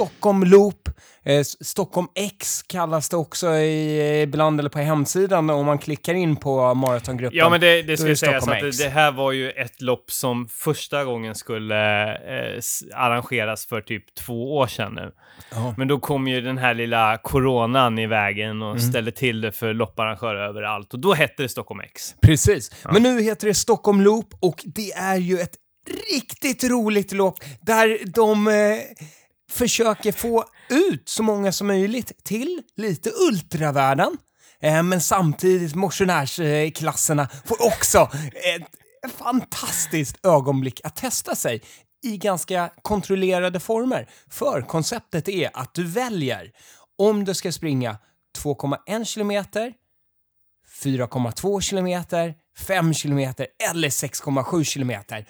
Stockholm 0.00 0.44
Loop, 0.44 0.88
eh, 1.24 1.42
Stockholm 1.60 2.06
X 2.14 2.62
kallas 2.62 3.08
det 3.08 3.16
också 3.16 3.54
i, 3.54 4.22
ibland 4.22 4.60
eller 4.60 4.70
på 4.70 4.78
hemsidan 4.78 5.50
om 5.50 5.66
man 5.66 5.78
klickar 5.78 6.14
in 6.14 6.36
på 6.36 6.74
maratongruppen. 6.74 7.38
Ja, 7.38 7.50
men 7.50 7.60
det, 7.60 7.82
det 7.82 7.96
det 8.06 8.16
sägas 8.16 8.48
att 8.48 8.60
det, 8.60 8.78
det 8.84 8.88
här 8.88 9.12
var 9.12 9.32
ju 9.32 9.50
ett 9.50 9.80
lopp 9.80 10.10
som 10.10 10.48
första 10.48 11.04
gången 11.04 11.34
skulle 11.34 12.04
eh, 12.12 12.60
arrangeras 12.94 13.66
för 13.66 13.80
typ 13.80 14.14
två 14.14 14.56
år 14.56 14.66
sedan 14.66 14.92
nu. 14.94 15.12
Ja. 15.52 15.74
Men 15.76 15.88
då 15.88 15.98
kom 16.00 16.28
ju 16.28 16.40
den 16.40 16.58
här 16.58 16.74
lilla 16.74 17.18
coronan 17.22 17.98
i 17.98 18.06
vägen 18.06 18.62
och 18.62 18.70
Mm. 18.70 18.80
ställde 18.80 19.12
till 19.12 19.40
det 19.40 19.52
för 19.52 19.74
lopparrangörer 19.74 20.48
överallt. 20.48 20.94
Och 20.94 21.00
då 21.00 21.14
hette 21.14 21.42
det 21.42 21.48
Stockholm 21.48 21.80
X. 21.80 22.14
Precis. 22.22 22.70
Men 22.92 23.02
nu 23.02 23.22
heter 23.22 23.46
det 23.46 23.54
Stockholm 23.54 24.00
Loop 24.00 24.26
och 24.40 24.62
det 24.64 24.92
är 24.92 25.16
ju 25.16 25.38
ett 25.38 25.54
riktigt 26.14 26.64
roligt 26.64 27.12
lopp 27.12 27.38
där 27.60 27.98
de 28.14 28.48
eh, 28.48 28.52
försöker 29.50 30.12
få 30.12 30.44
ut 30.68 31.08
så 31.08 31.22
många 31.22 31.52
som 31.52 31.66
möjligt 31.66 32.24
till 32.24 32.62
lite 32.76 33.10
ultravärlden. 33.30 34.16
Eh, 34.62 34.82
men 34.82 35.00
samtidigt 35.00 35.74
motionärsklasserna 35.74 37.28
får 37.44 37.66
också 37.66 38.10
ett 38.56 39.12
fantastiskt 39.12 40.26
ögonblick 40.26 40.80
att 40.84 40.96
testa 40.96 41.34
sig 41.34 41.62
i 42.02 42.16
ganska 42.16 42.70
kontrollerade 42.82 43.60
former. 43.60 44.08
För 44.30 44.62
konceptet 44.62 45.28
är 45.28 45.50
att 45.54 45.74
du 45.74 45.84
väljer 45.84 46.50
om 46.98 47.24
du 47.24 47.34
ska 47.34 47.52
springa 47.52 47.98
2,1 48.38 49.04
kilometer 49.04 49.72
4,2 50.82 51.60
kilometer, 51.60 52.34
5 52.58 52.94
kilometer 52.94 53.46
eller 53.70 53.88
6,7 53.88 54.64
kilometer. 54.64 55.26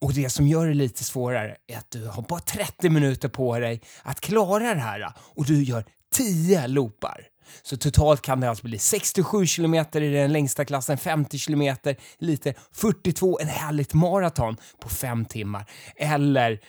Och 0.00 0.12
det 0.12 0.30
som 0.30 0.48
gör 0.48 0.66
det 0.66 0.74
lite 0.74 1.04
svårare 1.04 1.56
är 1.66 1.78
att 1.78 1.90
du 1.90 2.06
har 2.06 2.22
bara 2.22 2.40
30 2.40 2.90
minuter 2.90 3.28
på 3.28 3.58
dig 3.58 3.80
att 4.02 4.20
klara 4.20 4.74
det 4.74 4.80
här 4.80 5.12
och 5.18 5.44
du 5.44 5.62
gör 5.62 5.84
10 6.12 6.66
loopar. 6.66 7.26
Så 7.62 7.76
totalt 7.76 8.22
kan 8.22 8.40
det 8.40 8.48
alltså 8.48 8.64
bli 8.64 8.78
67 8.78 9.46
kilometer 9.46 10.00
i 10.00 10.12
den 10.12 10.32
längsta 10.32 10.64
klassen, 10.64 10.98
50 10.98 11.38
kilometer, 11.38 11.96
lite 12.18 12.54
42, 12.72 13.38
en 13.40 13.48
härligt 13.48 13.94
maraton 13.94 14.56
på 14.80 14.88
5 14.88 15.24
timmar. 15.24 15.70
Eller 15.96 16.60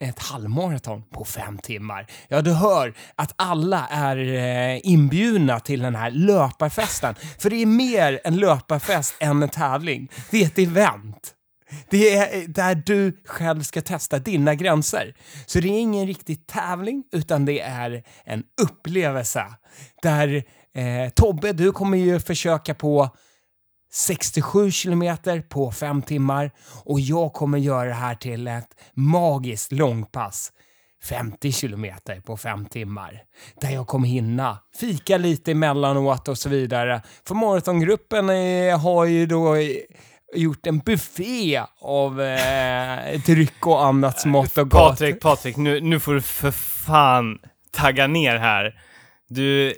ett 0.00 0.18
halvmaraton 0.18 1.02
på 1.02 1.24
fem 1.24 1.58
timmar. 1.58 2.06
Ja, 2.28 2.42
du 2.42 2.52
hör 2.52 2.94
att 3.14 3.32
alla 3.36 3.86
är 3.86 4.16
eh, 4.16 4.80
inbjudna 4.82 5.60
till 5.60 5.82
den 5.82 5.94
här 5.94 6.10
löparfesten. 6.10 7.14
För 7.38 7.50
det 7.50 7.56
är 7.56 7.66
mer 7.66 8.20
en 8.24 8.36
löparfest 8.36 9.14
än 9.20 9.42
en 9.42 9.48
tävling. 9.48 10.10
Det 10.30 10.42
är 10.42 10.46
ett 10.46 10.58
event. 10.58 11.34
Det 11.90 12.14
är 12.14 12.48
där 12.48 12.82
du 12.86 13.22
själv 13.24 13.62
ska 13.62 13.82
testa 13.82 14.18
dina 14.18 14.54
gränser. 14.54 15.14
Så 15.46 15.60
det 15.60 15.68
är 15.68 15.80
ingen 15.80 16.06
riktig 16.06 16.46
tävling, 16.46 17.04
utan 17.12 17.44
det 17.44 17.60
är 17.60 18.02
en 18.24 18.42
upplevelse. 18.62 19.44
Där 20.02 20.44
eh, 20.74 21.10
Tobbe, 21.14 21.52
du 21.52 21.72
kommer 21.72 21.98
ju 21.98 22.20
försöka 22.20 22.74
på 22.74 23.08
67 23.92 24.70
kilometer 24.70 25.40
på 25.40 25.72
fem 25.72 26.02
timmar 26.02 26.50
och 26.84 27.00
jag 27.00 27.32
kommer 27.32 27.58
göra 27.58 27.88
det 27.88 27.94
här 27.94 28.14
till 28.14 28.46
ett 28.46 28.68
magiskt 28.94 29.72
långpass. 29.72 30.52
50 31.04 31.52
kilometer 31.52 32.20
på 32.20 32.36
fem 32.36 32.66
timmar. 32.66 33.22
Där 33.60 33.70
jag 33.70 33.86
kommer 33.86 34.08
hinna 34.08 34.58
fika 34.76 35.18
lite 35.18 35.50
emellanåt 35.50 36.28
och 36.28 36.38
så 36.38 36.48
vidare. 36.48 37.02
För 37.26 37.34
maratongruppen 37.34 38.28
har 38.80 39.04
ju 39.04 39.26
då 39.26 39.56
gjort 40.34 40.66
en 40.66 40.78
buffé 40.78 41.62
av 41.80 42.20
eh, 42.20 43.20
dryck 43.26 43.66
och 43.66 43.84
annat 43.84 44.20
smått 44.20 44.58
och 44.58 44.70
gott. 44.70 44.90
Patrik, 44.90 45.20
Patrik, 45.20 45.56
nu, 45.56 45.80
nu 45.80 46.00
får 46.00 46.14
du 46.14 46.20
för 46.20 46.50
fan 46.50 47.38
tagga 47.72 48.06
ner 48.06 48.36
här. 48.36 48.74
Du, 49.28 49.74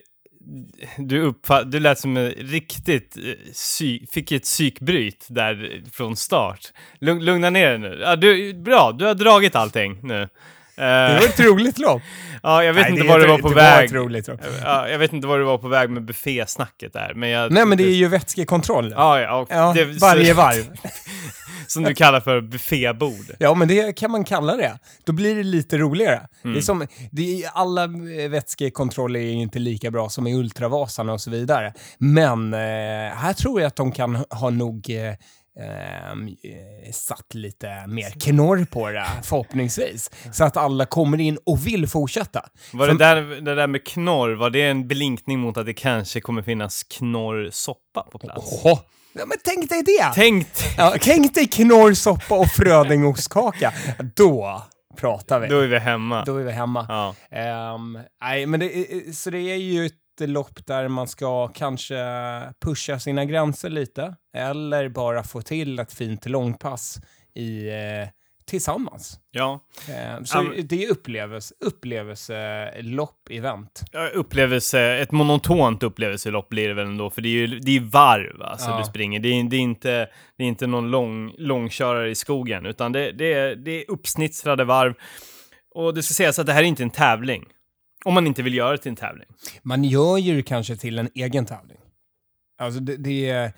du, 0.99 1.21
uppfatt, 1.21 1.73
du 1.73 1.81
lät 1.81 1.99
som 1.99 2.17
en 2.17 2.31
riktigt 2.31 3.17
eh, 3.17 3.53
sy, 3.53 4.07
fick 4.07 4.33
ett 4.33 4.43
psykbryt 4.43 5.27
där 5.29 5.83
från 5.93 6.17
start. 6.17 6.73
Lugna 7.01 7.51
ner 7.51 7.69
dig 7.69 7.79
nu. 7.79 7.99
Ja, 8.03 8.17
du, 8.17 8.55
bra, 8.55 8.93
du 8.93 9.05
har 9.05 9.15
dragit 9.15 9.57
allting 9.57 9.99
nu. 10.03 10.29
Det 10.81 11.19
var 11.21 11.29
ett 11.29 11.41
roligt 11.41 11.79
lopp. 11.79 12.03
ja, 12.43 12.65
jag 12.65 12.73
vet 12.73 12.83
Nej, 12.83 12.91
inte 12.93 13.03
det 13.03 13.09
var 13.09 13.27
var 13.29 13.39
på 13.39 13.49
det 13.49 13.55
väg. 13.55 13.87
ett 13.87 13.93
roligt. 13.93 14.29
Ja, 14.65 14.89
jag 14.89 14.99
vet 14.99 15.13
inte 15.13 15.27
var 15.27 15.39
du 15.39 15.45
var 15.45 15.59
på 15.59 15.69
väg 15.69 15.91
med 15.91 16.03
buffésnacket 16.05 16.93
där, 16.93 17.13
men 17.15 17.29
jag... 17.29 17.53
Nej, 17.53 17.67
men 17.67 17.79
det 17.79 17.85
är 17.85 17.95
ju 17.95 18.09
vätskekontroll. 18.09 18.93
Ja, 18.97 19.21
ja, 19.21 19.47
Ja, 19.51 19.73
det, 19.75 19.85
varje 19.85 20.35
varv. 20.35 20.65
Som 21.67 21.83
du 21.83 21.95
kallar 21.95 22.21
för 22.21 22.41
buffébord. 22.41 23.27
Ja, 23.39 23.55
men 23.55 23.69
det 23.69 23.93
kan 23.97 24.11
man 24.11 24.25
kalla 24.25 24.57
det. 24.57 24.79
Då 25.05 25.13
blir 25.13 25.35
det 25.35 25.43
lite 25.43 25.79
roligare. 25.79 26.21
Det 26.43 26.49
Mm. 26.49 26.57
är 26.59 26.63
som, 26.63 26.87
det 27.11 27.43
är, 27.43 27.51
alla 27.55 27.85
eh, 27.85 28.31
vätskekontroller 28.31 29.21
är 29.21 29.25
ju 29.25 29.31
inte 29.43 29.59
lika 29.59 29.91
bra 29.91 30.09
som 30.09 30.27
i 30.27 30.35
Ultravasan 30.35 31.09
och 31.09 31.21
så 31.21 31.31
vidare. 31.31 31.73
Men 31.99 32.55
eh, 32.55 32.59
här 33.17 33.33
tror 33.33 33.61
jag 33.61 33.69
att 33.69 33.77
de 33.77 33.93
kan 33.93 34.25
ha 34.31 34.51
nog 34.51 34.91
eh, 34.91 35.15
eh, 35.59 36.93
satt 36.93 37.35
lite 37.35 37.87
mer 37.87 38.11
knorr 38.21 38.65
på 38.65 38.91
det, 38.91 39.07
förhoppningsvis. 39.23 40.11
Så 40.33 40.45
att 40.45 40.57
alla 40.57 40.87
kommer 40.87 41.21
in 41.21 41.39
och 41.47 41.67
vill 41.67 41.89
fortsätta. 41.89 42.49
Var 42.73 42.87
För- 42.87 42.93
det, 42.95 42.99
där, 43.05 43.41
det 43.41 43.55
där 43.55 43.67
med 43.67 43.87
knorr, 43.87 44.35
var 44.35 44.51
det 44.51 44.63
en 44.63 44.89
blinkning 44.89 45.39
mot 45.39 45.57
att 45.57 45.67
det 45.67 45.75
kanske 45.75 46.21
kommer 46.21 46.43
finnas 46.43 46.83
knorrsoppa 46.83 48.03
på 48.13 48.19
plats? 48.19 48.61
Åh, 48.65 48.81
ja, 49.13 49.27
men 49.27 49.39
tänk 49.45 49.69
dig 49.71 49.83
det! 49.83 50.13
Tänk 50.15 50.47
Ja, 50.77 50.95
tänk 51.01 51.35
dig 51.35 51.47
knorrsoppa 51.49 52.35
och 52.39 52.49
frödingostkaka. 52.49 53.73
Då 54.17 54.63
pratar 54.97 55.41
vi. 55.41 55.49
Då 55.49 55.59
är 55.59 55.67
vi 55.67 55.79
hemma. 55.79 56.25
Då 56.25 56.37
är 56.37 56.45
vi 56.45 56.53
hemma. 56.53 56.87
Ja. 56.89 57.15
Ehm, 57.39 57.99
nej, 58.23 58.47
men 58.47 58.61
det, 58.61 58.77
är- 58.77 59.13
så 59.13 59.31
det 59.31 59.39
är 59.39 59.57
ju 59.57 59.91
ett 60.21 60.29
lopp 60.29 60.67
där 60.67 60.89
man 60.89 61.09
ska 61.09 61.49
kanske 61.49 61.97
pusha 62.65 62.99
sina 62.99 63.25
gränser 63.25 63.71
lite 63.71 64.15
eller 64.37 64.89
bara 64.89 65.23
få 65.23 65.43
till 65.43 65.79
ett 65.79 65.93
fint 65.93 66.27
långpass 66.27 67.01
i, 67.35 67.69
eh, 67.69 68.09
tillsammans. 68.47 69.21
ja. 69.31 69.61
Ehm, 69.89 70.27
så 70.27 70.43
men- 70.43 70.67
det 70.67 70.85
är 70.85 70.91
upplevelse, 70.91 71.55
upplevelselopp, 71.65 73.29
event. 73.31 73.83
Upplevelse, 74.15 74.81
ett 74.81 75.13
monotont 75.13 75.83
upplevelselopp 75.83 76.49
blir 76.49 76.69
det 76.69 76.75
väl 76.75 76.87
ändå, 76.87 77.11
för 77.11 77.23
det 77.23 77.29
är 77.29 77.33
ju 77.33 77.47
det 77.59 77.77
är 77.77 77.81
varv 77.81 78.43
alltså 78.43 78.71
Ja. 78.71 78.79
du 78.79 78.85
springer. 78.85 79.21
Det 79.21 79.29
är, 79.29 79.45
det 79.45 79.57
är, 79.57 79.61
inte, 79.61 80.09
det 80.39 80.45
är 80.45 80.49
inte 80.49 80.67
någon 80.67 80.91
lång, 80.91 81.35
långkörare 81.39 82.11
i 82.11 82.15
skogen, 82.15 82.67
utan 82.67 82.93
det, 82.93 83.13
det, 83.13 83.33
är, 83.33 83.57
det 83.57 83.71
är 83.71 83.91
uppsnittrade 83.91 84.65
varv. 84.65 84.95
Och 85.75 85.95
det 85.95 86.03
ska 86.03 86.15
sägas 86.15 86.39
att 86.39 86.47
det 86.47 86.53
här 86.53 86.61
är 86.63 86.67
inte 86.67 86.83
en 86.83 86.91
tävling. 86.91 87.45
Om 88.05 88.15
man 88.15 88.27
inte 88.27 88.43
vill 88.43 88.55
göra 88.55 88.73
det 88.73 88.79
till 88.79 88.91
en 88.91 88.97
tävling. 88.97 89.29
Man 89.63 89.85
gör 89.85 90.19
ju 90.19 90.37
det 90.37 90.43
kanske 90.43 90.77
till 90.77 90.99
en 90.99 91.09
egen 91.15 91.47
tävling. 91.47 91.79
Alltså 92.59 92.81
det, 92.81 92.97
det 92.97 93.31
är... 93.31 93.53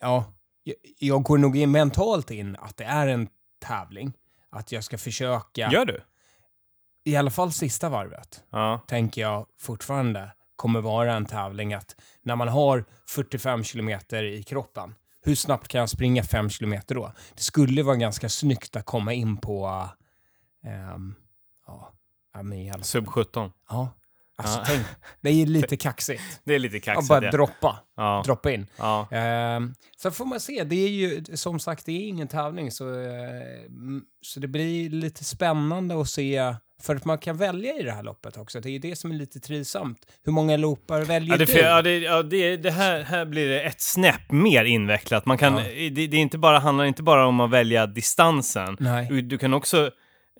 Ja, 0.00 0.24
jag, 0.98 1.22
går 1.22 1.38
nog 1.38 1.56
in 1.56 1.70
mentalt 1.70 2.30
in 2.30 2.56
att 2.56 2.76
det 2.76 2.84
är 2.84 3.06
en 3.08 3.28
tävling. 3.60 4.12
Att 4.50 4.72
jag 4.72 4.84
ska 4.84 4.98
försöka, 4.98 5.70
Gör 5.72 5.84
du? 5.84 6.02
i 7.04 7.16
alla 7.16 7.30
fall 7.30 7.52
sista 7.52 7.88
varvet, 7.88 8.44
Ja. 8.50 8.84
tänker 8.88 9.20
jag 9.20 9.46
fortfarande 9.60 10.32
kommer 10.56 10.80
vara 10.80 11.14
en 11.14 11.26
tävling 11.26 11.74
att 11.74 11.96
när 12.22 12.36
man 12.36 12.48
har 12.48 12.84
45 13.08 13.64
kilometer 13.64 14.22
i 14.24 14.42
kroppen, 14.42 14.94
hur 15.24 15.34
snabbt 15.34 15.68
kan 15.68 15.78
jag 15.80 15.88
springa 15.90 16.22
5 16.22 16.50
kilometer 16.50 16.94
då? 16.94 17.12
Det 17.34 17.42
skulle 17.42 17.82
vara 17.82 17.96
ganska 17.96 18.28
snyggt 18.28 18.76
att 18.76 18.84
komma 18.86 19.12
in 19.12 19.36
på... 19.36 19.88
ehm, 20.64 21.14
ja, 22.34 22.40
ja, 22.54 22.72
men 22.76 22.84
Sub 22.84 23.06
17. 23.08 23.50
Ja. 23.68 23.88
Alltså 24.36 24.58
Ja. 24.58 24.64
tänk, 24.66 24.86
det 25.20 25.30
är 25.30 25.46
lite 25.56 25.76
kaxigt. 25.76 26.22
Det 26.44 26.54
är 26.54 26.58
lite 26.58 26.80
kaxigt 26.80 27.08
bara 27.08 27.20
det. 27.20 27.30
droppa, 27.30 27.78
Ja. 27.96 28.22
droppa 28.26 28.52
in. 28.52 28.66
ja. 28.78 29.08
Ehm, 29.10 29.74
så 29.96 30.10
får 30.10 30.24
man 30.24 30.40
se, 30.40 30.64
det 30.64 30.76
är 30.76 30.88
ju 30.88 31.24
som 31.34 31.60
sagt, 31.60 31.86
det 31.86 31.92
är 31.92 32.08
ingen 32.08 32.28
tävling 32.28 32.70
så, 32.70 33.00
eh, 33.00 33.10
så 34.22 34.40
det 34.40 34.48
blir 34.48 34.90
lite 34.90 35.24
spännande 35.24 36.00
att 36.00 36.08
se 36.08 36.54
för 36.82 36.96
att 36.96 37.04
man 37.04 37.18
kan 37.18 37.36
välja 37.36 37.74
i 37.74 37.82
det 37.82 37.92
här 37.92 38.02
loppet 38.02 38.36
också. 38.36 38.60
Det 38.60 38.68
är 38.68 38.72
ju 38.72 38.78
det 38.78 38.96
som 38.96 39.10
är 39.10 39.14
lite 39.14 39.40
trivsamt. 39.40 39.98
Hur 40.24 40.32
många 40.32 40.56
loopar 40.56 41.00
väljer 41.04 41.32
Ja, 41.34 41.38
det, 41.38 41.44
du? 41.52 41.58
ja, 41.60 41.82
det, 41.82 41.98
ja, 41.98 42.22
det, 42.22 42.56
det 42.56 42.70
här, 42.70 43.02
här 43.02 43.24
blir 43.24 43.48
det 43.48 43.62
ett 43.62 43.80
snäpp 43.80 44.30
mer 44.32 44.64
invecklat. 44.64 45.26
Man 45.26 45.38
kan, 45.38 45.56
Ja. 45.56 45.64
det, 45.90 46.06
det 46.06 46.16
är 46.16 46.20
inte 46.20 46.38
bara, 46.38 46.58
handlar 46.58 46.84
inte 46.84 47.02
bara 47.02 47.26
om 47.26 47.40
att 47.40 47.50
välja 47.50 47.86
distansen. 47.86 48.76
Nej. 48.80 49.06
Du, 49.10 49.22
du 49.22 49.38
kan 49.38 49.54
också 49.54 49.90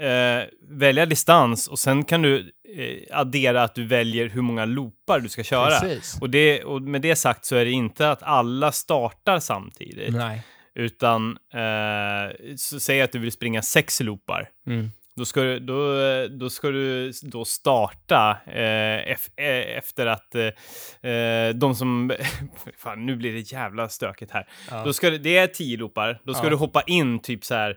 eh, 0.01 0.45
välja 0.69 1.07
distans 1.07 1.69
och 1.69 1.79
sen 1.79 2.05
kan 2.05 2.23
du 2.23 2.53
eh, 2.77 3.19
addera 3.19 3.63
att 3.63 3.75
du 3.75 3.87
väljer 3.87 4.29
hur 4.29 4.43
många 4.43 4.65
loopar 4.65 5.21
du 5.21 5.29
ska 5.29 5.43
köra. 5.43 5.81
Precis. 5.81 6.19
Och, 6.21 6.31
det, 6.31 6.65
och 6.65 6.83
med 6.83 7.03
det 7.03 7.17
sagt 7.17 7.45
så 7.45 7.57
är 7.57 7.65
det 7.65 7.71
inte 7.71 8.11
att 8.11 8.23
alla 8.23 8.73
startar 8.73 9.39
samtidigt. 9.39 10.15
Nej. 10.15 10.43
Utan, 10.75 11.39
eh, 11.55 12.55
så 12.57 12.81
säg 12.81 13.03
att 13.03 13.13
du 13.13 13.19
vill 13.19 13.33
springa 13.33 13.63
sex 13.63 14.01
loopar. 14.01 14.49
Mm. 14.67 14.91
Då 15.17 15.25
ska 15.25 15.43
du, 15.43 15.59
då, 15.59 15.95
då, 16.31 16.51
ska 16.51 16.71
du 16.71 17.13
då 17.23 17.45
starta 17.45 18.37
eh, 18.47 19.13
ef, 19.13 19.29
eh, 19.37 19.79
efter 19.79 20.07
att 20.07 20.35
eh, 20.35 21.11
eh, 21.13 21.55
de 21.55 21.75
som... 21.75 22.13
Fan, 22.79 23.07
nu 23.07 23.17
blir 23.17 23.33
det 23.33 23.53
jävla 23.53 23.89
stökigt 23.89 24.33
här. 24.33 24.49
Ja. 24.71 24.85
Då 24.85 24.93
ska 24.93 25.11
det 25.11 25.37
är 25.37 25.47
10 25.47 25.77
loopar. 25.77 26.21
Då 26.25 26.35
ska 26.35 26.45
Ja. 26.47 26.51
du 26.51 26.57
hoppa 26.57 26.83
in 26.83 27.19
typ 27.19 27.45
så 27.45 27.55
här... 27.55 27.77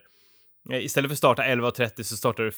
eh, 0.71 0.85
Istället 0.85 1.09
för 1.09 1.13
att 1.13 1.17
starta 1.17 1.43
11.30 1.43 2.03
så 2.03 2.17
startar 2.17 2.43
du 2.43 2.51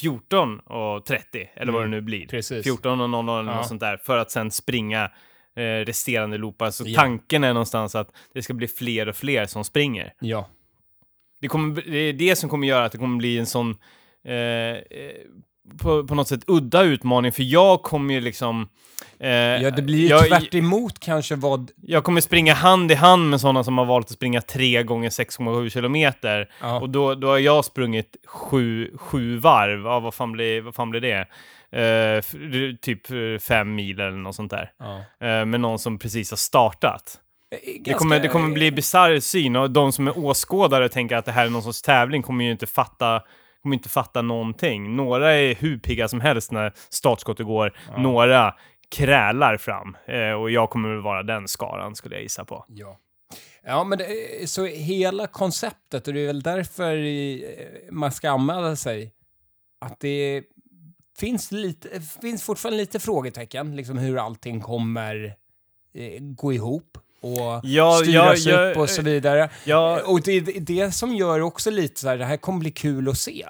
14.30 0.00 1.48
eller 1.54 1.72
vad 1.72 1.82
det 1.82 1.86
Mm, 1.86 1.90
nu 1.90 2.00
blir. 2.00 2.26
Precis. 2.26 2.64
14 2.64 3.00
och 3.00 3.10
00 3.10 3.40
eller 3.40 3.52
Ja. 3.52 3.56
något 3.58 3.68
sånt 3.68 3.80
där. 3.80 3.96
För 3.96 4.16
att 4.18 4.30
sen 4.30 4.50
springa 4.50 5.10
eh, 5.56 5.62
resterande 5.62 6.38
loopar. 6.38 6.70
Så 6.70 6.84
Ja. 6.86 7.00
tanken 7.00 7.44
är 7.44 7.52
någonstans 7.54 7.94
att 7.94 8.12
det 8.34 8.42
ska 8.42 8.54
bli 8.54 8.68
fler 8.68 9.08
och 9.08 9.16
fler 9.16 9.46
som 9.46 9.64
springer. 9.64 10.12
Ja. 10.20 10.48
Det, 11.40 11.48
kommer, 11.48 11.82
det 11.82 11.98
är 11.98 12.12
det 12.12 12.36
som 12.36 12.50
kommer 12.50 12.66
göra 12.68 12.84
att 12.84 12.92
det 12.92 12.98
kommer 12.98 13.16
bli 13.18 13.38
en 13.38 13.46
sån 13.46 13.70
eh, 14.24 14.34
eh, 14.34 14.76
på, 15.78 16.06
på 16.06 16.14
något 16.14 16.28
sätt 16.28 16.44
udda 16.46 16.82
utmaning, 16.82 17.32
för 17.32 17.42
jag 17.42 17.82
kommer 17.82 18.14
ju 18.14 18.20
liksom... 18.20 18.68
Eh, 19.18 19.30
ja, 19.30 19.70
det 19.70 19.82
blir 19.82 19.98
ju 19.98 20.06
jag, 20.06 20.28
tvärt 20.28 20.54
emot 20.54 20.98
kanske 21.00 21.36
vad... 21.36 21.70
jag 21.82 22.04
kommer 22.04 22.20
springa 22.20 22.54
hand 22.54 22.92
i 22.92 22.94
hand 22.94 23.30
med 23.30 23.40
sådana 23.40 23.64
som 23.64 23.78
har 23.78 23.84
valt 23.84 24.06
att 24.06 24.12
springa 24.12 24.40
3 24.40 24.82
gånger 24.82 25.10
6,7 25.10 25.68
kilometer. 25.68 26.50
Ja. 26.60 26.80
Och 26.80 26.90
då, 26.90 27.14
då 27.14 27.28
har 27.28 27.38
jag 27.38 27.64
sprungit 27.64 28.16
sju, 28.26 28.90
sju 28.96 29.38
varv. 29.38 29.84
Ja, 29.84 30.00
vad 30.00 30.14
fan 30.14 30.32
blir, 30.32 30.60
vad 30.60 30.74
fan 30.74 30.90
blir 30.90 31.00
det? 31.00 31.26
Eh, 31.72 32.22
typ 32.80 33.10
eh, 33.10 33.38
fem 33.40 33.74
mil 33.74 34.00
eller 34.00 34.16
något 34.16 34.34
sånt 34.36 34.50
där. 34.50 34.70
Ja. 34.78 34.96
Eh, 35.26 35.44
med 35.44 35.60
någon 35.60 35.78
som 35.78 35.98
precis 35.98 36.30
har 36.30 36.36
startat. 36.36 37.18
Det 37.50 37.72
Ganska- 37.78 37.98
kommer, 37.98 38.20
det 38.20 38.28
kommer 38.28 38.54
bli 38.54 38.70
bisarr 38.72 39.20
syn 39.20 39.56
och 39.56 39.70
de 39.70 39.92
som 39.92 40.08
är 40.08 40.18
åskådare 40.18 40.88
tänker 40.88 41.16
att 41.16 41.24
det 41.24 41.32
här 41.32 41.46
är 41.46 41.50
någon 41.50 41.62
sorts 41.62 41.82
tävling 41.82 42.22
kommer 42.22 42.44
ju 42.44 42.50
inte 42.50 42.66
fatta 42.66 43.22
kommer 43.62 43.76
inte 43.76 43.88
fatta 43.88 44.22
någonting. 44.22 44.96
Några 44.96 45.32
är 45.32 45.54
hur 45.54 45.78
pigga 45.78 46.08
som 46.08 46.20
helst 46.20 46.52
när 46.52 46.72
startskottet 46.90 47.46
går. 47.46 47.72
Några 47.98 48.54
krälar 48.90 49.56
fram. 49.56 49.96
Eh, 50.06 50.32
och 50.32 50.50
jag 50.50 50.70
kommer 50.70 50.88
väl 50.88 51.02
vara 51.02 51.22
den 51.22 51.48
skaran 51.48 51.94
skulle 51.96 52.14
jag 52.14 52.22
gissa 52.22 52.44
på. 52.44 52.64
Ja. 52.68 52.98
Ja, 53.64 53.84
men 53.84 53.98
det, 53.98 54.04
är- 54.42 54.46
så 54.46 54.64
hela 54.66 55.26
konceptet, 55.26 56.08
och 56.08 56.14
det 56.14 56.20
är 56.20 56.26
väl 56.26 56.42
därför 56.42 56.96
i- 56.96 57.46
man 57.90 58.12
ska 58.12 58.30
anmäla 58.30 58.76
sig, 58.76 59.12
att 59.80 60.00
det 60.00 60.42
finns, 61.18 61.52
lite, 61.52 62.00
finns 62.00 62.42
fortfarande 62.42 62.76
lite 62.78 63.00
frågetecken, 63.00 63.76
liksom 63.76 63.98
hur 63.98 64.18
allting 64.18 64.60
kommer 64.60 65.34
eh, 65.94 66.20
gå 66.20 66.52
ihop 66.52 66.98
och 67.22 67.60
Ja, 67.62 67.98
styras 68.02 68.46
ja, 68.46 68.52
ja, 68.52 68.70
upp 68.70 68.76
och 68.76 68.90
så 68.90 69.02
vidare. 69.02 69.50
Ja, 69.64 70.02
Och 70.06 70.22
det 70.22 70.32
är 70.32 70.60
det 70.60 70.92
som 70.92 71.14
gör 71.14 71.40
också 71.40 71.70
lite 71.70 72.00
så 72.00 72.08
här, 72.08 72.18
det 72.18 72.24
här 72.24 72.36
kommer 72.36 72.58
bli 72.58 72.70
kul 72.70 73.08
att 73.08 73.18
se. 73.18 73.46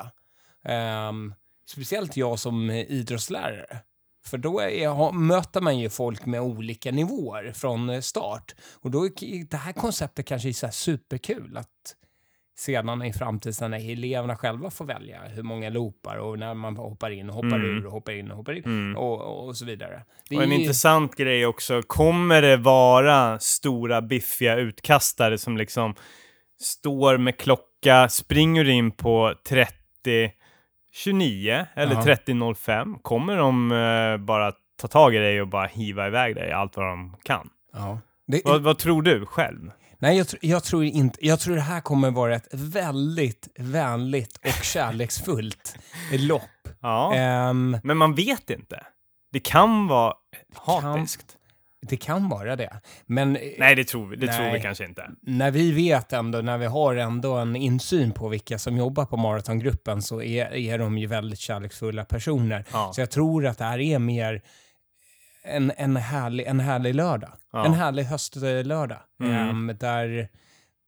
Ehm, 0.64 1.35
speciellt 1.68 2.16
jag 2.16 2.39
som 2.39 2.70
idrottslärare. 2.70 3.79
För 4.27 4.39
då 4.39 4.61
är, 4.61 5.12
möter 5.12 5.61
man 5.61 5.79
ju 5.79 5.91
folk 5.91 6.27
med 6.27 6.41
olika 6.41 6.91
nivåer 6.91 7.53
från 7.53 7.91
eh, 7.91 8.01
start. 8.01 8.55
Och 8.81 8.91
då 8.91 9.07
är 9.07 9.51
det 9.51 9.57
här 9.57 9.73
konceptet 9.73 10.27
kanske 10.27 10.49
är 10.49 10.53
så 10.53 10.68
superkul. 10.73 11.57
Att 11.57 11.68
sedan 12.57 13.03
i 13.03 13.12
framtiden 13.12 13.70
när 13.70 13.92
eleverna 13.92 14.36
själva 14.36 14.70
får 14.70 14.84
välja 14.84 15.20
hur 15.28 15.42
många 15.42 15.70
loopar 15.70 16.16
och 16.16 16.38
när 16.38 16.55
man 16.55 16.76
hoppar 16.76 17.11
in 17.11 17.28
och 17.28 17.34
hoppar 17.34 17.48
Mm. 17.57 17.64
ur 17.78 17.86
och 17.86 17.92
hoppar 17.92 18.12
in 18.12 18.30
och 18.30 18.36
hoppar 18.36 18.53
in 18.53 18.64
Mm. 18.64 18.96
och, 18.96 19.46
och 19.46 19.57
så 19.57 19.64
vidare. 19.64 20.03
Det 20.28 20.36
Och 20.36 20.42
en 20.42 20.53
är 20.53 20.57
ju- 20.57 20.61
intressant 20.61 21.16
grej 21.16 21.46
också, 21.46 21.82
kommer 21.86 22.42
det 22.42 22.57
vara 22.57 23.38
stora 23.38 24.03
biffiga 24.03 24.57
utkastare 24.57 25.38
som 25.38 25.57
liksom 25.57 25.94
står 26.61 27.18
med 27.18 27.36
klocka, 27.38 28.09
springer 28.09 28.68
in 28.68 28.90
på 28.90 29.34
30.29 29.48 31.66
eller 31.74 31.94
Ja. 31.94 32.03
30.05? 32.03 32.98
Kommer 33.03 33.36
de 33.36 33.72
eh, 33.72 34.16
bara 34.26 34.53
ta 34.80 34.88
tag 34.88 35.14
i 35.14 35.18
dig 35.18 35.40
och 35.40 35.48
bara 35.48 35.66
hiva 35.66 36.07
iväg 36.07 36.34
dig 36.34 36.53
allt 36.53 36.76
vad 36.76 36.86
de 36.86 37.16
kan? 37.22 37.48
Ja. 37.72 37.98
Det, 38.26 38.40
Vad, 38.44 38.62
vad 38.62 38.78
tror 38.78 39.03
du 39.03 39.26
själv? 39.26 39.70
Nej, 40.03 40.16
jag, 40.16 40.26
tr- 40.26 40.38
jag 40.40 40.64
tror 40.64 40.84
inte... 40.84 41.26
Jag 41.26 41.40
tror 41.40 41.55
det 41.55 41.61
här 41.61 41.80
kommer 41.80 42.11
vara 42.11 42.36
ett 42.36 42.48
väldigt 42.53 43.48
vänligt 43.59 44.36
och 44.36 44.53
kärleksfullt 44.64 45.76
lopp. 46.12 46.42
Ja, 46.80 47.14
Ehm, 47.14 47.76
men 47.82 47.96
man 47.96 48.14
vet 48.14 48.50
inte. 48.50 48.86
Det 49.32 49.40
kan 49.40 49.86
vara 49.86 50.14
kan- 50.66 50.84
hatiskt. 50.84 51.36
det 51.88 51.96
kan 51.96 52.28
vara 52.28 52.57
det. 52.57 52.80
Men 53.07 53.36
eh, 53.36 53.42
Nej, 53.59 53.74
det 53.74 53.84
tror 53.84 54.07
vi, 54.07 54.16
det 54.16 54.26
tror 54.32 54.44
vi 54.46 54.53
Nej. 54.53 54.62
kanske 54.62 54.84
inte. 54.84 55.11
när 55.22 55.50
vi 55.50 55.72
vet 55.72 56.12
ändå, 56.12 56.38
när 56.40 56.59
vi 56.59 56.66
har 56.66 56.94
ändå 56.96 57.34
en 57.34 57.57
insyn 57.57 58.12
på 58.12 58.28
vilka 58.28 58.59
som 58.59 58.76
jobbar 58.76 59.05
på 59.05 59.16
maratongruppen 59.16 60.03
så 60.03 60.22
är, 60.22 60.55
är 60.55 60.78
de 60.78 60.98
ju 60.98 61.07
väldigt 61.07 61.38
kärleksfulla 61.38 62.05
personer. 62.05 62.64
Ja. 62.72 62.92
Så 62.94 63.00
jag 63.00 63.11
tror 63.11 63.46
att 63.46 63.59
det 63.59 63.64
här 63.64 63.78
är 63.78 63.98
mer 63.98 64.42
en, 65.45 65.72
en, 65.76 65.97
härlig, 65.97 66.47
en 66.47 66.61
härlig 66.61 66.95
lördag. 66.95 67.32
Ja. 67.53 67.66
En 67.66 67.74
härlig 67.74 68.05
höstlördag. 68.05 69.01
Mm. 69.20 69.49
Ehm, 69.49 69.76
där 69.80 70.28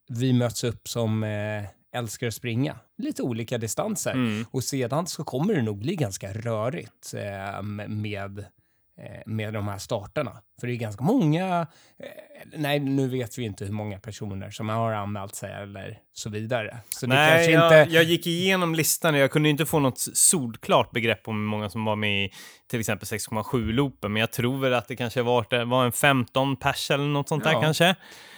vi 0.08 0.32
möts 0.32 0.64
upp 0.64 0.88
som 0.88 1.24
eh, 1.24 1.64
älskar 1.94 2.26
att 2.26 2.34
springa. 2.34 2.76
Lite 2.98 3.22
olika 3.22 3.58
distanser. 3.58 4.12
Mm. 4.12 4.44
Och 4.50 4.64
sedan 4.64 5.06
så 5.06 5.24
kommer 5.24 5.54
det 5.54 5.62
nog 5.62 5.78
bli 5.78 5.96
ganska 5.96 6.32
rörigt 6.32 7.14
eh, 7.14 7.62
med, 7.88 8.44
med 9.26 9.52
de 9.54 9.68
här 9.68 9.78
starterna. 9.78 10.32
För 10.60 10.66
det 10.66 10.72
är 10.72 10.76
ganska 10.76 11.04
många, 11.04 11.66
eh, 12.02 12.06
nej 12.56 12.80
nu 12.80 13.08
vet 13.08 13.38
vi 13.38 13.42
inte 13.44 13.64
hur 13.64 13.72
många 13.72 13.98
personer 13.98 14.50
som 14.50 14.68
har 14.68 14.92
anmält 14.92 15.34
sig 15.34 15.52
eller 15.52 15.98
så 16.12 16.30
vidare. 16.30 16.78
Så 16.88 17.06
Nej, 17.06 17.50
jag, 17.50 17.64
inte... 17.64 17.94
jag 17.94 18.04
gick 18.04 18.26
igenom 18.26 18.74
listan 18.74 19.14
och 19.14 19.20
jag 19.20 19.30
kunde 19.30 19.48
inte 19.48 19.66
få 19.66 19.78
något 19.78 19.98
solklart 19.98 20.90
begrepp 20.90 21.28
om 21.28 21.36
hur 21.40 21.46
många 21.48 21.70
som 21.70 21.84
var 21.84 21.96
med 21.96 22.24
i 22.24 22.30
till 22.70 22.80
exempel 22.80 23.06
6,7-loopen, 23.08 24.08
men 24.12 24.20
jag 24.20 24.32
tror 24.32 24.58
väl 24.58 24.74
att 24.74 24.88
det 24.88 24.96
kanske 24.96 25.22
var, 25.22 25.64
var 25.64 25.84
en 25.84 25.92
15 25.92 26.56
pers 26.56 26.90
eller 26.90 27.04
något 27.04 27.28
sånt 27.28 27.44
där 27.44 27.52
Ja. 27.52 27.60
kanske. 27.60 27.94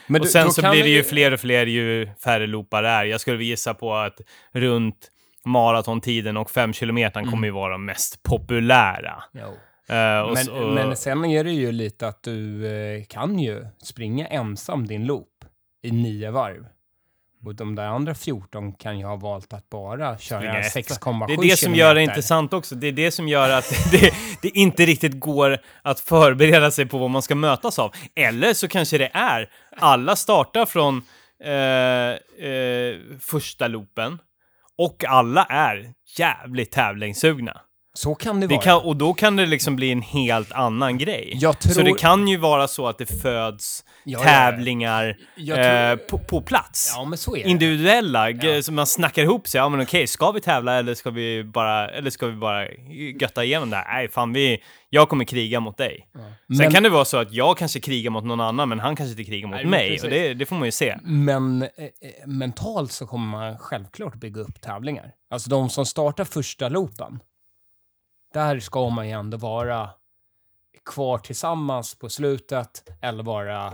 Men 0.07 0.21
och 0.21 0.27
du- 0.27 0.31
sen 0.33 0.53
så 0.53 0.71
blir 0.71 0.83
det 0.83 0.89
ju 0.91 1.03
fler 1.05 1.33
och 1.33 1.41
fler 1.41 1.67
ju 1.67 2.09
färre 2.25 2.47
loopar 2.47 2.83
det 2.83 2.89
är. 2.89 3.05
Jag 3.05 3.21
skulle 3.21 3.45
gissa 3.45 3.75
på 3.75 3.95
att 3.95 4.21
runt 4.53 5.11
maratontiden 5.45 6.37
och 6.37 6.51
5 6.51 6.73
kilometern 6.73 7.23
Mm. 7.23 7.31
kommer 7.33 7.47
ju 7.47 7.53
vara 7.53 7.73
de 7.73 7.85
mest 7.85 8.23
populära. 8.23 9.23
Jo. 9.33 9.55
Och 10.25 10.33
Men, 10.35 10.45
så- 10.45 10.67
men 10.67 10.97
sen 10.97 11.25
är 11.25 11.45
det 11.45 11.51
ju 11.53 11.73
lite 11.73 12.09
att 12.09 12.23
du 12.23 12.67
eh, 12.67 13.05
kan 13.05 13.39
ju 13.39 13.67
springa 13.83 14.27
ensam 14.27 14.87
din 14.87 15.07
loop 15.07 15.29
i 15.83 15.91
nio 15.91 16.31
varv. 16.31 16.67
Och 17.45 17.55
de 17.55 17.75
där 17.75 17.85
andra 17.87 18.15
14 18.15 18.73
kan 18.73 18.99
ju 18.99 19.05
ha 19.05 19.17
valt 19.17 19.53
att 19.53 19.69
bara 19.71 20.19
köra 20.19 20.39
Springa 20.41 20.59
ett. 20.59 20.75
6,7 20.75 21.27
Det 21.27 21.33
är 21.35 21.43
det 21.51 21.57
som 21.57 21.75
gör 21.75 21.95
det 21.95 22.03
intressant 22.03 22.53
också. 22.53 22.75
Det 22.75 22.87
är 22.87 22.93
det 22.93 23.11
som 23.11 23.29
gör 23.29 23.51
att 23.51 23.71
det, 23.91 24.15
det 24.43 24.49
inte 24.49 24.87
riktigt 24.87 25.21
går 25.21 25.59
att 25.83 26.01
förbereda 26.01 26.71
sig 26.71 26.87
på 26.87 26.99
vad 26.99 27.11
man 27.11 27.23
ska 27.23 27.35
mötas 27.35 27.79
av. 27.79 27.93
Eller 28.17 28.55
så 28.55 28.69
kanske 28.69 28.99
det 28.99 29.11
är, 29.15 29.51
alla 29.77 30.17
startar 30.17 30.67
från 30.67 30.97
eh, 31.45 33.19
första 33.21 33.69
loopen 33.69 34.19
och 34.79 35.05
alla 35.05 35.45
är 35.45 35.93
jävligt 36.19 36.71
tävlingssugna. 36.73 37.61
Så 37.97 38.15
kan 38.15 38.41
det, 38.41 38.47
Det 38.47 38.55
vara. 38.55 38.65
kan, 38.65 38.81
och 38.83 38.97
då 38.97 39.15
kan 39.15 39.37
det 39.37 39.47
liksom 39.47 39.77
bli 39.77 39.93
en 39.93 40.03
helt 40.03 40.53
annan 40.53 40.99
grej. 40.99 41.39
Tror... 41.41 41.53
Så 41.73 41.83
det 41.83 41.93
kan 41.99 42.29
ju 42.29 42.37
vara 42.37 42.69
så 42.69 42.87
att 42.89 42.99
det 42.99 43.07
föds 43.23 43.85
Ja, 44.05 44.19
ja, 44.19 44.25
ja. 44.25 44.25
tävlingar 44.31 45.17
Jag 45.37 45.59
eh, 45.91 45.97
tror- 45.97 46.07
på, 46.07 46.19
på 46.19 46.41
plats 46.41 46.93
Ja, 46.97 47.05
men 47.05 47.19
så 47.19 47.37
är 47.37 47.43
det. 47.45 47.51
individuella, 47.51 48.31
Ja. 48.31 48.63
så 48.63 48.73
man 48.73 48.87
snackar 48.87 49.23
ihop 49.23 49.49
sig. 49.49 49.59
Ja 49.59 49.69
men 49.69 49.81
okej, 49.81 50.07
ska 50.07 50.31
vi 50.31 50.41
tävla 50.41 50.79
eller 50.79 50.95
ska 50.95 51.11
vi 51.11 51.45
bara, 51.45 51.89
eller 51.89 52.11
ska 52.11 52.27
vi 52.27 52.37
bara 52.37 52.67
götta 53.21 53.45
igenom 53.45 53.71
det 53.71 53.77
här? 53.77 53.95
Nej, 53.95 54.09
fan 54.09 54.33
vi, 54.33 54.63
jag 54.91 55.09
kommer 55.09 55.25
kriga 55.25 55.61
mot 55.61 55.77
dig. 55.77 56.09
Sen 56.13 56.25
Men- 56.59 56.71
kan 56.73 56.83
det 56.83 56.89
vara 56.89 57.05
så 57.05 57.17
att 57.17 57.33
jag 57.33 57.59
kanske 57.59 57.81
krigar 57.81 58.11
mot 58.11 58.25
någon 58.25 58.41
annan, 58.41 58.69
men 58.69 58.81
han 58.81 58.97
kanske 58.97 59.11
inte 59.11 59.25
krigar 59.31 59.49
mot 59.49 59.57
Nej, 59.57 59.67
mig. 59.67 60.01
Och 60.03 60.11
det, 60.11 60.35
det 60.35 60.47
får 60.47 60.57
man 60.57 60.65
ju 60.69 60.73
se. 60.73 60.97
Men 61.03 61.63
eh, 61.63 61.69
eh, 61.69 62.27
mentalt 62.27 62.93
så 62.93 63.07
kommer 63.07 63.27
man 63.27 63.59
självklart 63.59 64.15
bygga 64.15 64.41
upp 64.41 64.61
tävlingar. 64.61 65.11
Alltså 65.31 65.51
de 65.51 65.71
som 65.71 65.87
startar 65.87 66.25
första 66.25 66.69
loopen, 66.69 67.19
där 68.35 68.61
ska 68.61 68.89
man 68.91 69.07
ju 69.09 69.13
ändå 69.13 69.37
vara 69.37 69.91
kvar 70.95 71.19
tillsammans 71.19 71.95
på 71.99 72.09
slutet 72.09 72.89
eller 73.03 73.23
vara 73.25 73.73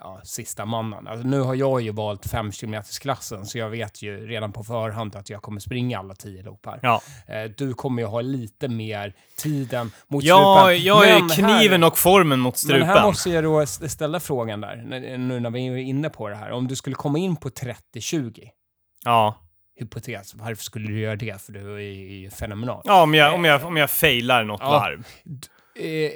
ja, 0.00 0.20
sista 0.24 0.64
mannen. 0.64 1.08
Alltså, 1.08 1.26
nu 1.26 1.40
har 1.40 1.54
jag 1.54 1.80
ju 1.80 1.92
valt 1.92 2.26
5 2.30 2.50
klassen 3.00 3.46
så 3.46 3.58
jag 3.58 3.70
vet 3.70 4.02
ju 4.02 4.26
redan 4.26 4.52
på 4.52 4.64
förhand 4.64 5.16
att 5.16 5.30
jag 5.30 5.42
kommer 5.42 5.60
springa 5.60 5.98
alla 5.98 6.14
10 6.14 6.42
loopar. 6.42 6.80
Ja, 6.82 7.02
Eh, 7.26 7.44
du 7.56 7.74
kommer 7.74 8.02
ju 8.02 8.08
ha 8.08 8.20
lite 8.20 8.68
mer 8.68 9.14
tiden 9.36 9.92
mot 10.08 10.24
ja 10.24 10.56
strupen. 10.60 10.84
jag 10.84 11.08
är 11.08 11.18
Men 11.20 11.28
kniven 11.28 11.82
här- 11.82 11.88
och 11.90 11.98
formen 11.98 12.40
mot 12.40 12.56
men 12.68 12.82
här 12.82 12.86
strupen. 12.86 13.06
måste 13.06 13.30
jag 13.30 13.44
då 13.44 13.60
st- 13.60 13.88
ställa 13.88 14.20
frågan 14.20 14.60
där, 14.60 14.76
nu 15.18 15.40
när 15.40 15.50
vi 15.50 15.66
är 15.66 15.76
inne 15.76 16.10
på 16.10 16.28
det 16.28 16.36
här. 16.36 16.50
Om 16.50 16.66
du 16.68 16.76
skulle 16.76 16.96
komma 16.96 17.18
in 17.18 17.36
på 17.36 17.48
30-20, 17.50 18.48
Ja. 19.04 19.34
Hypotes, 19.80 20.34
varför 20.34 20.62
skulle 20.64 20.88
du 20.88 21.00
göra 21.00 21.16
det? 21.16 21.42
För 21.42 21.52
du 21.52 21.74
är 21.74 21.80
ju 21.80 22.30
fenomenal. 22.30 22.82
Ja, 22.84 23.02
om 23.02 23.14
jag, 23.14 23.34
om 23.34 23.44
jag, 23.44 23.64
om 23.64 23.76
jag 23.76 23.90
failar 23.90 24.44
något 24.44 24.60
Ja. 24.60 24.70
varv. 24.70 25.06
Eh, 25.76 26.12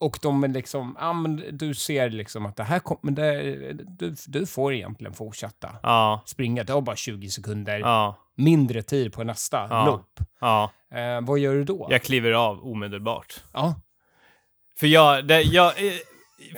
och 0.00 0.18
de 0.22 0.44
är 0.44 0.48
liksom, 0.48 0.96
ja 1.00 1.12
men 1.12 1.44
du 1.58 1.74
ser 1.74 2.10
liksom 2.10 2.46
att 2.46 2.56
det 2.56 2.64
här 2.64 2.78
kommer, 2.78 3.12
du, 3.98 4.14
du 4.26 4.46
får 4.46 4.74
egentligen 4.74 5.12
fortsätta 5.14 5.70
Ja, 5.82 6.22
springa. 6.26 6.64
Du 6.64 6.72
har 6.72 6.80
bara 6.80 6.96
20 6.96 7.28
sekunder 7.30 7.78
ja, 7.78 8.16
mindre 8.36 8.82
tid 8.82 9.12
på 9.12 9.24
nästa 9.24 9.66
Ja. 9.70 9.86
loop. 9.86 10.20
ja. 10.40 10.72
Eh, 10.94 11.20
vad 11.20 11.38
gör 11.38 11.54
du 11.54 11.64
då? 11.64 11.86
Jag 11.90 12.02
kliver 12.02 12.32
av 12.32 12.64
omedelbart. 12.66 13.40
Ja, 13.52 13.74
För 14.78 14.86
jag, 14.86 15.26
det, 15.26 15.42
jag, 15.42 15.66
eh, 15.68 15.92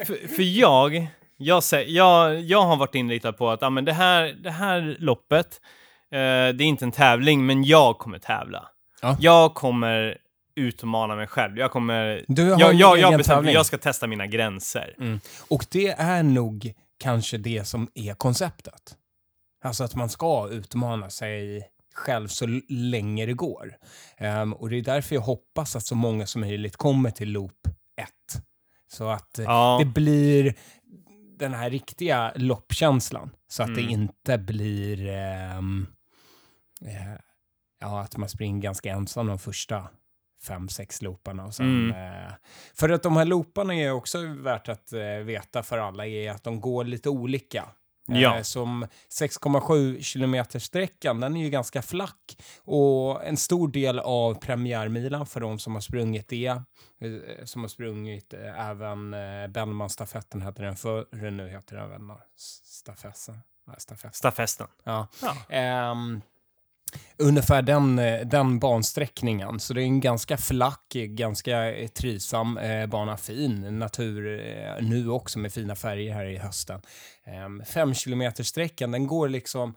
för, 0.06 0.28
för 0.28 0.42
jag, 0.58 1.06
jag, 1.36 1.62
jag, 1.86 2.40
jag 2.40 2.62
har 2.62 2.76
varit 2.76 2.94
inriktad 2.94 3.32
på 3.32 3.50
att 3.50 3.62
ah, 3.62 3.70
men 3.70 3.84
det, 3.84 3.92
här, 3.92 4.36
det 4.42 4.50
här 4.50 4.96
loppet, 4.98 5.60
eh, 6.10 6.18
det 6.18 6.20
är 6.20 6.62
inte 6.62 6.84
en 6.84 6.92
tävling, 6.92 7.46
men 7.46 7.64
jag 7.64 7.98
kommer 7.98 8.18
tävla. 8.18 8.68
Ja. 9.02 9.16
Jag 9.20 9.54
kommer 9.54 10.18
utmana 10.56 11.16
mig 11.16 11.26
själv. 11.26 11.58
Jag 11.58 11.70
kommer... 11.70 12.24
Du 12.28 12.50
har 12.50 12.60
jag, 12.60 12.74
jag, 12.74 12.98
jag, 12.98 13.16
bestämmer, 13.18 13.52
jag 13.52 13.66
ska 13.66 13.78
testa 13.78 14.06
mina 14.06 14.26
gränser. 14.26 14.94
Mm. 14.98 15.20
Och 15.48 15.66
det 15.70 15.88
är 15.88 16.22
nog 16.22 16.72
kanske 16.98 17.38
det 17.38 17.64
som 17.64 17.88
är 17.94 18.14
konceptet. 18.14 18.96
Alltså 19.64 19.84
att 19.84 19.94
man 19.94 20.08
ska 20.08 20.48
utmana 20.50 21.10
sig 21.10 21.68
själv 21.94 22.28
så 22.28 22.46
länge 22.68 23.26
det 23.26 23.32
går. 23.32 23.76
Ehm, 24.16 24.52
och 24.52 24.70
det 24.70 24.76
är 24.76 24.82
därför 24.82 25.14
jag 25.14 25.22
hoppas 25.22 25.76
att 25.76 25.86
så 25.86 25.94
många 25.94 26.26
som 26.26 26.40
möjligt 26.40 26.76
kommer 26.76 27.10
till 27.10 27.30
loop 27.30 27.68
1. 28.00 28.08
Så 28.92 29.08
att 29.08 29.38
eh, 29.38 29.44
Ja, 29.44 29.76
det 29.80 29.84
blir 29.84 30.54
den 31.44 31.54
här 31.54 31.70
riktiga 31.70 32.32
loppkänslan. 32.36 33.30
Så 33.48 33.62
att 33.62 33.74
det 33.74 33.80
Mm. 33.80 33.90
inte 33.92 34.38
blir 34.38 35.06
ehm, 35.08 35.86
eh, 36.86 37.14
ja, 37.80 38.00
att 38.00 38.16
man 38.16 38.28
springer 38.28 38.62
ganska 38.62 38.90
ensam 38.92 39.26
de 39.26 39.38
första 39.38 39.88
fem, 40.46 40.68
sex 40.68 41.02
looparna. 41.02 41.44
Och 41.44 41.54
sen, 41.54 41.90
Mm. 41.90 42.24
eh, 42.26 42.32
för 42.74 42.88
att 42.88 43.02
de 43.02 43.16
här 43.16 43.24
looparna 43.24 43.74
är 43.74 43.90
också 43.92 44.18
värt 44.26 44.68
att 44.68 44.92
eh, 44.92 45.00
veta 45.24 45.62
för 45.62 45.78
alla 45.78 46.06
är 46.06 46.30
att 46.30 46.44
de 46.44 46.60
går 46.60 46.84
lite 46.84 47.08
olika. 47.08 47.68
Ja. 48.06 48.36
Eh, 48.36 48.42
som 48.42 48.86
6,7 49.20 50.00
kilometer 50.00 50.58
sträckan, 50.58 51.20
den 51.20 51.36
är 51.36 51.44
ju 51.44 51.50
ganska 51.50 51.82
flack. 51.82 52.36
Och 52.58 53.24
en 53.24 53.36
stor 53.36 53.68
del 53.68 53.98
av 53.98 54.34
premiärmilan 54.34 55.26
för 55.26 55.40
de 55.40 55.58
som 55.58 55.74
har 55.74 55.80
sprungit 55.80 56.28
det, 56.28 56.46
eh, 56.46 57.44
som 57.44 57.62
har 57.62 57.68
sprungit 57.68 58.34
eh, 58.34 58.70
även 58.70 59.10
Bellman-stafetten 59.52 60.42
hette 60.42 60.62
den 60.62 60.76
förr, 60.76 61.30
nu 61.30 61.48
heter 61.48 61.76
den 61.76 61.90
väl 61.90 62.16
stafessen. 62.36 63.38
Nej, 63.66 63.76
stafett. 63.78 64.14
stafetten. 64.14 64.66
Ja. 64.84 65.08
Ja. 65.22 65.36
Ehm, 65.48 66.20
ungefär 67.18 67.62
den, 67.62 67.98
eh, 67.98 68.20
den 68.26 68.58
bansträckningen. 68.58 69.60
Så 69.60 69.74
det 69.74 69.82
är 69.82 69.84
en 69.84 70.00
ganska 70.00 70.36
flack, 70.36 70.92
ganska 70.94 71.72
eh, 71.74 71.88
trivsam 71.88 72.58
eh, 72.58 72.86
bana. 72.86 73.16
Fin 73.16 73.78
natur 73.78 74.40
eh, 74.48 74.84
nu 74.84 75.08
också 75.08 75.38
med 75.38 75.52
fina 75.52 75.76
färger 75.76 76.14
här 76.14 76.26
i 76.26 76.38
hösten. 76.38 76.80
Ehm, 77.26 77.62
fem 77.66 77.94
kilometer 77.94 78.44
sträckan, 78.44 78.90
den 78.90 79.06
går 79.06 79.28
liksom 79.28 79.74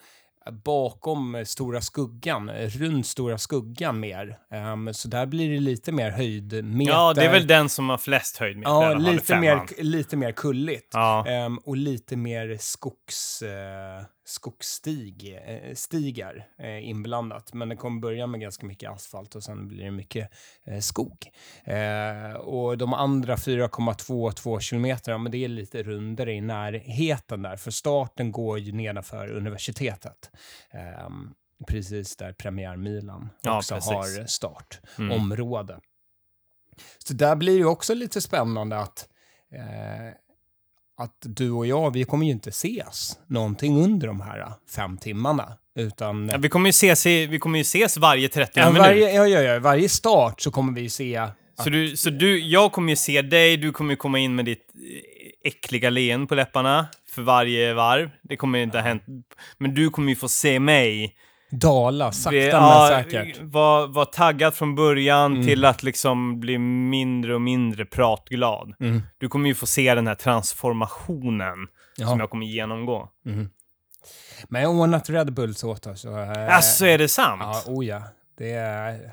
bakom 0.51 1.35
eh, 1.35 1.43
Stora 1.43 1.81
Skuggan, 1.81 2.49
eh, 2.49 2.69
runt 2.69 3.07
Stora 3.07 3.37
Skuggan 3.37 3.99
mer. 3.99 4.37
Ehm, 4.51 4.93
så 4.93 5.07
där 5.07 5.25
blir 5.25 5.51
det 5.53 5.59
lite 5.59 5.91
mer 5.91 6.11
höjdmeter. 6.11 6.91
Ja, 6.91 7.13
det 7.13 7.25
är 7.25 7.31
väl 7.31 7.47
den 7.47 7.69
som 7.69 7.89
har 7.89 7.97
flest 7.97 8.37
höjdmeter. 8.37 8.71
Ja, 8.71 8.93
lite 8.93 9.39
mer, 9.39 9.83
lite 9.83 10.17
mer 10.17 10.31
kulligt. 10.31 10.89
Ja. 10.93 11.27
Ehm, 11.27 11.57
och 11.57 11.77
lite 11.77 12.15
mer 12.15 12.57
skogs, 12.59 13.41
eh, 13.41 14.03
skogsstig, 14.27 15.37
eh, 15.47 15.73
eh, 16.57 16.89
inblandat. 16.89 17.53
Men 17.53 17.69
det 17.69 17.75
kommer 17.75 18.01
börja 18.01 18.27
med 18.27 18.41
ganska 18.41 18.65
mycket 18.65 18.91
asfalt 18.91 19.35
och 19.35 19.43
sen 19.43 19.67
blir 19.67 19.83
det 19.83 19.91
mycket 19.91 20.31
eh, 20.63 20.79
skog. 20.79 21.31
Eh, 21.63 22.33
och 22.33 22.77
de 22.77 22.93
andra 22.93 23.35
4,22 23.35 24.59
kilometer, 24.59 25.11
ja, 25.11 25.17
men 25.17 25.31
det 25.31 25.37
är 25.37 25.47
lite 25.47 25.83
rundare 25.83 26.33
i 26.33 26.41
närheten 26.41 27.41
där. 27.41 27.55
För 27.55 27.71
starten 27.71 28.31
går 28.31 28.59
ju 28.59 28.71
nedanför 28.71 29.31
universitetet. 29.31 30.31
Ehm, 30.71 31.33
precis 31.67 32.15
där 32.15 32.33
premiärmilan 32.33 33.29
Ja, 33.41 33.57
också 33.57 33.75
precis. 33.75 33.91
har 33.91 34.25
start. 34.25 34.79
Mm. 34.99 35.11
Så 36.97 37.13
där 37.13 37.35
blir 37.35 37.59
det 37.59 37.65
också 37.65 37.93
lite 37.93 38.21
spännande 38.21 38.77
att 38.77 39.09
eh, 39.51 40.13
att 40.97 41.17
du 41.21 41.51
och 41.51 41.67
jag, 41.67 41.93
vi 41.93 42.03
kommer 42.03 42.25
ju 42.25 42.31
inte 42.31 42.49
ses 42.49 43.19
någonting 43.27 43.83
under 43.83 44.07
de 44.07 44.21
här 44.21 44.51
fem 44.75 44.97
timmarna. 44.97 45.53
Utan 45.75 46.29
Ja, 46.29 46.37
vi, 46.37 46.49
kommer 46.49 46.67
ju 46.67 46.69
ses 46.69 47.05
i, 47.05 47.25
vi 47.25 47.39
kommer 47.39 47.57
ju 47.57 47.61
ses 47.61 47.97
varje 47.97 48.29
30 48.29 48.51
ja, 48.55 48.65
minut. 48.65 48.79
varje, 48.79 49.13
ja, 49.13 49.27
ja, 49.27 49.41
ja, 49.41 49.59
varje 49.59 49.89
start 49.89 50.41
så 50.41 50.51
kommer 50.51 50.73
vi 50.73 50.89
se... 50.89 51.27
Så, 51.63 51.69
du, 51.69 51.97
så 51.97 52.09
du, 52.09 52.39
jag 52.39 52.71
kommer 52.71 52.89
ju 52.89 52.95
se 52.95 53.21
dig, 53.21 53.57
du 53.57 53.71
kommer 53.71 53.91
ju 53.91 53.97
komma 53.97 54.19
in 54.19 54.35
med 54.35 54.45
ditt 54.45 54.65
eh, 54.75 55.51
äckliga 55.51 55.89
leen 55.89 56.27
på 56.27 56.35
läpparna 56.35 56.87
för 57.09 57.21
varje 57.21 57.73
varv. 57.73 58.09
Det 58.23 58.37
kommer 58.37 58.59
inte 58.59 58.77
ha 58.77 58.83
hänt. 58.83 59.03
Men 59.57 59.73
du 59.73 59.89
kommer 59.89 60.09
ju 60.09 60.15
få 60.15 60.29
se 60.29 60.59
mig. 60.59 61.15
Dala, 61.49 62.11
sakta 62.11 62.29
Vi- 62.37 62.51
men 62.51 62.87
säkert. 63.03 63.41
Var, 63.41 63.87
var 63.87 64.05
taggad 64.05 64.53
från 64.53 64.75
början 64.75 65.33
Mm. 65.33 65.47
till 65.47 65.65
att 65.65 65.83
liksom 65.83 66.39
bli 66.39 66.57
mindre 66.57 67.35
och 67.35 67.41
mindre 67.41 67.85
pratglad. 67.85 68.73
Mm. 68.79 69.01
Du 69.17 69.29
kommer 69.29 69.47
ju 69.49 69.55
få 69.55 69.65
se 69.65 69.95
den 69.95 70.07
här 70.07 70.15
transformationen 70.15 71.55
Ja. 71.97 72.07
som 72.07 72.19
jag 72.19 72.29
kommer 72.29 72.45
genomgå. 72.45 73.09
Mm. 73.25 73.49
Men 74.49 74.61
jag 74.61 74.69
har 74.69 74.75
ordnat 74.81 75.09
Red 75.09 75.33
Bulls 75.33 75.63
åt 75.63 75.87
oss. 75.87 76.05
Och, 76.05 76.19
eh, 76.19 76.55
Alltså 76.55 76.85
är 76.85 76.97
det 76.97 77.07
sant? 77.09 77.41
Ja, 77.43 77.63
oh 77.67 77.85
ja. 77.85 78.01
Det 78.37 78.51
är... 78.51 79.11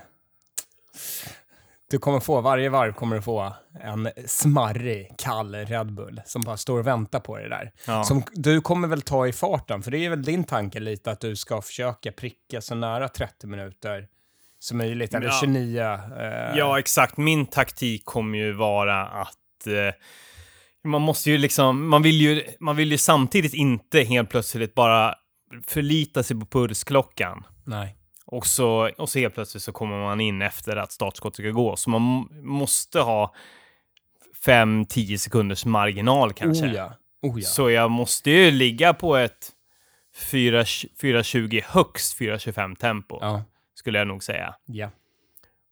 Du 1.95 1.99
kommer 1.99 2.21
få, 2.21 2.41
varje 2.41 2.69
varv 2.69 2.93
kommer 2.93 3.17
du 3.17 3.23
få 3.23 3.53
en 3.81 4.09
smarrig, 4.27 5.15
kall 5.19 5.55
Red 5.55 5.93
Bull 5.93 6.21
som 6.27 6.43
bara 6.43 6.57
står 6.57 6.79
och 6.79 6.87
väntar 6.87 7.21
på 7.21 7.37
dig 7.39 7.49
där. 7.49 7.73
Ja. 7.87 8.05
Som 8.05 8.23
du 8.33 8.61
kommer 8.61 8.89
väl 8.89 9.03
ta 9.03 9.27
i 9.27 9.33
farten, 9.33 9.83
för 9.83 9.91
det 9.91 9.99
är 9.99 10.11
väl 10.11 10.23
din 10.23 10.45
tanke 10.45 10.81
lite 10.81 11.11
att 11.11 11.21
du 11.21 11.37
ska 11.37 11.63
försöka 11.63 12.13
pricka 12.13 12.61
så 12.61 12.75
nära 12.75 13.09
30 13.09 13.47
minuter 13.47 14.07
som 14.59 14.79
möjligt, 14.79 15.15
eller 15.15 15.27
Ja. 15.27 15.39
29. 15.41 15.83
Eh, 15.83 16.57
Ja, 16.59 16.79
exakt. 16.79 17.17
Min 17.17 17.47
taktik 17.47 18.05
kommer 18.05 18.39
ju 18.39 18.53
vara 18.53 19.07
att 19.07 19.67
eh, 19.67 19.95
man 20.85 21.03
måste 21.03 21.31
ju 21.31 21.39
liksom, 21.39 21.89
man 21.89 22.03
vill 22.03 22.21
ju, 22.21 22.43
man 22.61 22.77
vill 22.77 22.91
ju 22.93 22.99
samtidigt 22.99 23.55
inte 23.55 24.01
helt 24.01 24.31
plötsligt 24.31 24.75
bara 24.75 25.15
förlita 25.67 26.23
sig 26.23 26.41
på 26.41 26.47
pulsklockan. 26.47 27.45
Nej. 27.65 27.97
Och 28.37 28.47
så, 28.47 28.91
och 28.99 29.09
så 29.09 29.18
helt 29.18 29.35
plötsligt 29.35 29.62
så 29.62 29.72
kommer 29.72 29.97
man 30.01 30.20
in 30.20 30.43
efter 30.43 30.76
att 30.76 30.93
startskottet 30.93 31.37
ska 31.45 31.51
gå. 31.51 31.76
Så 31.76 31.91
man 31.91 32.28
måste 32.43 33.01
ha 33.01 33.35
5-10 34.47 35.16
sekunders 35.16 35.64
marginal 35.64 36.32
kanske. 36.32 36.66
Oh 36.66 36.72
ja. 36.74 36.93
Oh 37.22 37.41
ja. 37.41 37.47
Så 37.47 37.70
jag 37.70 37.91
måste 37.91 38.30
ju 38.30 38.51
ligga 38.51 38.95
på 38.95 39.16
ett 39.16 39.51
4 40.30 40.62
4.20 40.62 41.62
högst 41.66 42.18
4.25 42.20 42.76
tempo, 42.76 43.18
Ja. 43.20 43.45
skulle 43.74 43.99
jag 43.99 44.09
nog 44.09 44.22
säga. 44.22 44.55
ja. 44.66 44.91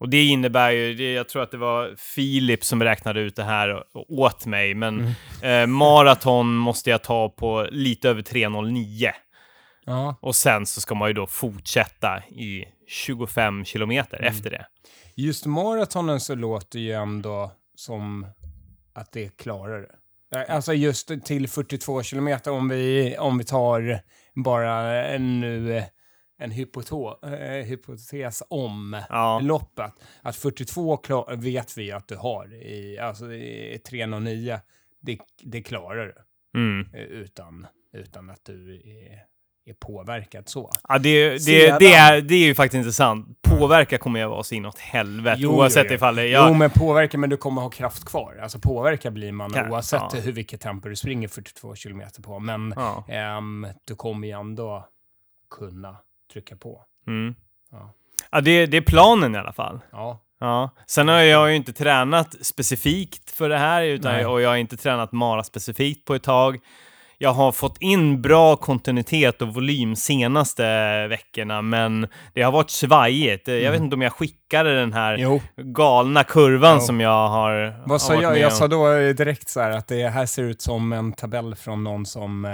Och 0.00 0.08
det 0.08 0.24
innebär 0.24 0.70
ju, 0.70 1.12
jag 1.12 1.28
tror 1.28 1.42
att 1.42 1.50
det 1.50 1.56
var 1.56 1.94
Filip 1.98 2.64
som 2.64 2.82
räknade 2.82 3.20
ut 3.20 3.36
det 3.36 3.44
här 3.44 3.84
åt 3.94 4.46
mig, 4.46 4.74
men 4.74 5.14
Mm. 5.42 5.62
eh, 5.62 5.66
maraton 5.76 6.54
måste 6.54 6.90
jag 6.90 7.02
ta 7.02 7.28
på 7.28 7.66
lite 7.70 8.08
över 8.08 8.22
3.09. 8.22 9.10
ja. 9.84 10.16
Och 10.20 10.36
sen 10.36 10.66
så 10.66 10.80
ska 10.80 10.94
man 10.94 11.08
ju 11.08 11.12
då 11.14 11.26
fortsätta 11.26 12.22
i 12.28 12.64
25 12.86 13.64
kilometer 13.64 14.16
Mm. 14.18 14.28
efter 14.32 14.50
det. 14.50 14.66
Just 15.14 15.46
maratonen 15.46 16.20
så 16.20 16.34
låter 16.34 16.78
ju 16.78 16.92
ändå 16.92 17.52
som 17.74 18.26
att 18.92 19.12
det 19.12 19.36
klarar 19.36 19.80
det. 19.80 20.46
Alltså 20.48 20.74
just 20.74 21.24
till 21.24 21.48
42 21.48 22.02
kilometer 22.02 22.50
om 22.50 22.68
vi, 22.68 23.16
om 23.18 23.38
vi 23.38 23.44
tar 23.44 24.00
bara 24.34 25.04
en, 25.06 25.40
nu 25.40 25.76
eh, 25.76 25.84
en 26.38 26.50
hypoto, 26.50 27.26
eh, 27.26 27.64
hypotes 27.64 28.42
om 28.48 29.02
Ja. 29.08 29.40
loppet. 29.42 29.92
Att 30.22 30.36
42 30.36 30.96
klar, 30.96 31.36
vet 31.36 31.78
vi 31.78 31.92
att 31.92 32.08
du 32.08 32.16
har 32.16 32.54
i, 32.54 32.98
alltså 32.98 33.32
i 33.32 33.78
309. 33.86 34.60
Det, 35.00 35.18
det 35.42 35.62
klarar 35.62 36.06
du 36.06 36.14
Mm. 36.60 36.86
eh, 36.94 37.00
utan, 37.02 37.66
utan 37.92 38.30
att 38.30 38.44
du 38.44 38.74
är, 38.74 39.18
är 39.64 39.72
påverkad 39.74 40.48
så. 40.48 40.70
Ja, 40.88 40.98
det, 40.98 41.28
det, 41.30 41.40
Sedan- 41.40 41.76
det, 41.80 41.94
är, 41.94 42.20
det 42.20 42.34
är 42.34 42.38
ju 42.38 42.54
faktiskt 42.54 42.78
intressant. 42.78 43.42
Påverka 43.42 43.98
kommer 43.98 44.20
jag 44.20 44.28
vara 44.28 44.42
så 44.42 44.54
inåt 44.54 44.78
helvete, 44.78 45.36
Jo, 45.40 45.50
oavsett 45.50 45.84
jo, 45.84 45.90
jo. 45.90 45.94
ifall 45.94 46.16
det... 46.16 46.26
Jag, 46.28 46.48
Jo, 46.48 46.54
men 46.54 46.70
påverka, 46.70 47.18
men 47.18 47.30
du 47.30 47.36
kommer 47.36 47.62
ha 47.62 47.70
kraft 47.70 48.04
kvar. 48.04 48.38
Alltså 48.42 48.58
påverka 48.58 49.10
blir 49.10 49.32
man 49.32 49.52
Ja, 49.54 49.68
oavsett 49.70 50.02
ja. 50.12 50.20
hur 50.20 50.32
vilket 50.32 50.60
tempo 50.60 50.88
du 50.88 50.96
springer 50.96 51.28
42 51.28 51.74
kilometer 51.74 52.22
på. 52.22 52.38
Men 52.38 52.72
ja. 52.76 53.04
ehm, 53.08 53.66
du 53.86 53.94
kommer 53.96 54.28
ju 54.28 54.32
ändå 54.40 54.88
kunna 55.50 55.96
trycka 56.32 56.56
på. 56.56 56.82
Mm. 57.06 57.34
Ja. 57.70 57.92
Ja, 58.30 58.40
det, 58.40 58.66
det 58.66 58.76
är 58.76 58.80
planen 58.82 59.34
i 59.34 59.38
alla 59.38 59.52
fall. 59.52 59.80
Ja, 59.92 60.18
Ja. 60.40 60.70
Sen 60.86 61.08
har 61.08 61.20
jag 61.20 61.50
ju 61.50 61.56
inte 61.56 61.72
tränat 61.72 62.46
specifikt 62.46 63.30
för 63.30 63.48
det 63.48 63.58
här, 63.58 63.82
utan, 63.82 64.12
Nej. 64.12 64.26
och 64.26 64.40
jag 64.40 64.48
har 64.48 64.56
inte 64.56 64.76
tränat 64.76 65.12
Mara 65.12 65.44
specifikt 65.44 66.04
på 66.04 66.14
ett 66.14 66.22
tag. 66.22 66.58
Jag 67.22 67.32
har 67.32 67.52
fått 67.52 67.76
in 67.80 68.22
bra 68.22 68.56
kontinuitet 68.56 69.42
och 69.42 69.48
volym 69.54 69.96
senaste 69.96 70.62
veckorna, 71.08 71.62
men 71.62 72.08
det 72.34 72.42
har 72.42 72.52
varit 72.52 72.70
svajigt. 72.70 73.48
Jag 73.48 73.72
vet 73.72 73.80
inte 73.80 73.94
om 73.96 74.02
jag 74.02 74.12
skickade 74.12 74.74
den 74.80 74.92
här 74.92 75.14
Mm. 75.14 75.22
jo. 75.56 75.62
galna 75.72 76.24
kurvan 76.24 76.74
Jo. 76.74 76.80
som 76.80 77.00
jag 77.00 77.28
har 77.28 77.82
Vad 77.88 78.02
sa 78.02 78.14
jag? 78.22 78.38
Jag 78.38 78.52
sa 78.52 78.68
då 78.68 78.86
direkt 79.12 79.48
så 79.48 79.60
här 79.60 79.70
att 79.70 79.88
det 79.88 80.08
här 80.08 80.26
ser 80.26 80.42
ut 80.42 80.62
som 80.62 80.92
en 80.92 81.12
tabell 81.12 81.54
från 81.54 81.84
någon 81.84 82.06
som 82.06 82.44
eh, 82.44 82.50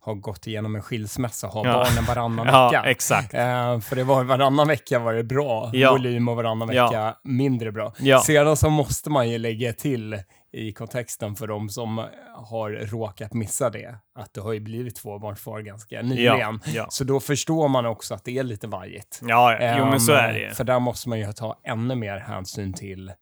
har 0.00 0.14
gått 0.14 0.46
igenom 0.46 0.74
en 0.76 0.82
skilsmässa 0.82 1.46
och 1.46 1.52
har 1.52 1.66
Ja. 1.66 1.72
barnen 1.72 2.04
varannan 2.04 2.46
Ja, 2.52 2.70
vecka. 2.70 2.90
exakt. 2.90 3.34
Eh, 3.34 3.80
för 3.80 3.96
det 3.96 4.04
var 4.04 4.24
varannan 4.24 4.68
vecka 4.68 4.98
var 4.98 5.12
det 5.14 5.24
bra 5.24 5.70
Ja. 5.72 5.90
volym 5.92 6.28
och 6.28 6.36
varannan 6.36 6.68
vecka 6.68 7.14
mindre 7.24 7.72
bra. 7.72 7.92
Sedan 8.24 8.56
så 8.56 8.70
måste 8.70 9.10
man 9.10 9.30
ju 9.30 9.38
lägga 9.38 9.72
till 9.72 10.18
i 10.52 10.72
kontexten 10.72 11.34
för 11.36 11.46
de 11.46 11.68
som 11.68 12.06
har 12.34 12.70
råkat 12.70 13.32
missa 13.34 13.70
det, 13.70 13.96
att 14.14 14.34
det 14.34 14.40
har 14.40 14.52
ju 14.52 14.60
blivit 14.60 14.96
tvåbarnsfar 14.96 15.60
ganska 15.60 16.02
nyligen. 16.02 16.38
Ja, 16.38 16.72
ja. 16.74 16.86
Så 16.90 17.04
då 17.04 17.20
förstår 17.20 17.68
man 17.68 17.86
också 17.86 18.14
att 18.14 18.24
det 18.24 18.38
är 18.38 18.42
lite 18.42 18.66
vajigt. 18.66 19.20
Ja, 19.22 19.56
ja. 19.60 19.76
jo 19.78 19.84
men 19.86 20.00
så 20.00 20.12
Ehm, 20.12 20.18
är 20.18 20.32
det 20.32 20.38
ju. 20.40 20.50
För 20.50 20.64
där 20.64 20.78
måste 20.80 21.08
man 21.08 21.18
ju 21.18 21.32
ta 21.32 21.60
ännu 21.64 21.94
mer 21.94 22.16
hänsyn 22.18 22.72
till 22.72 23.12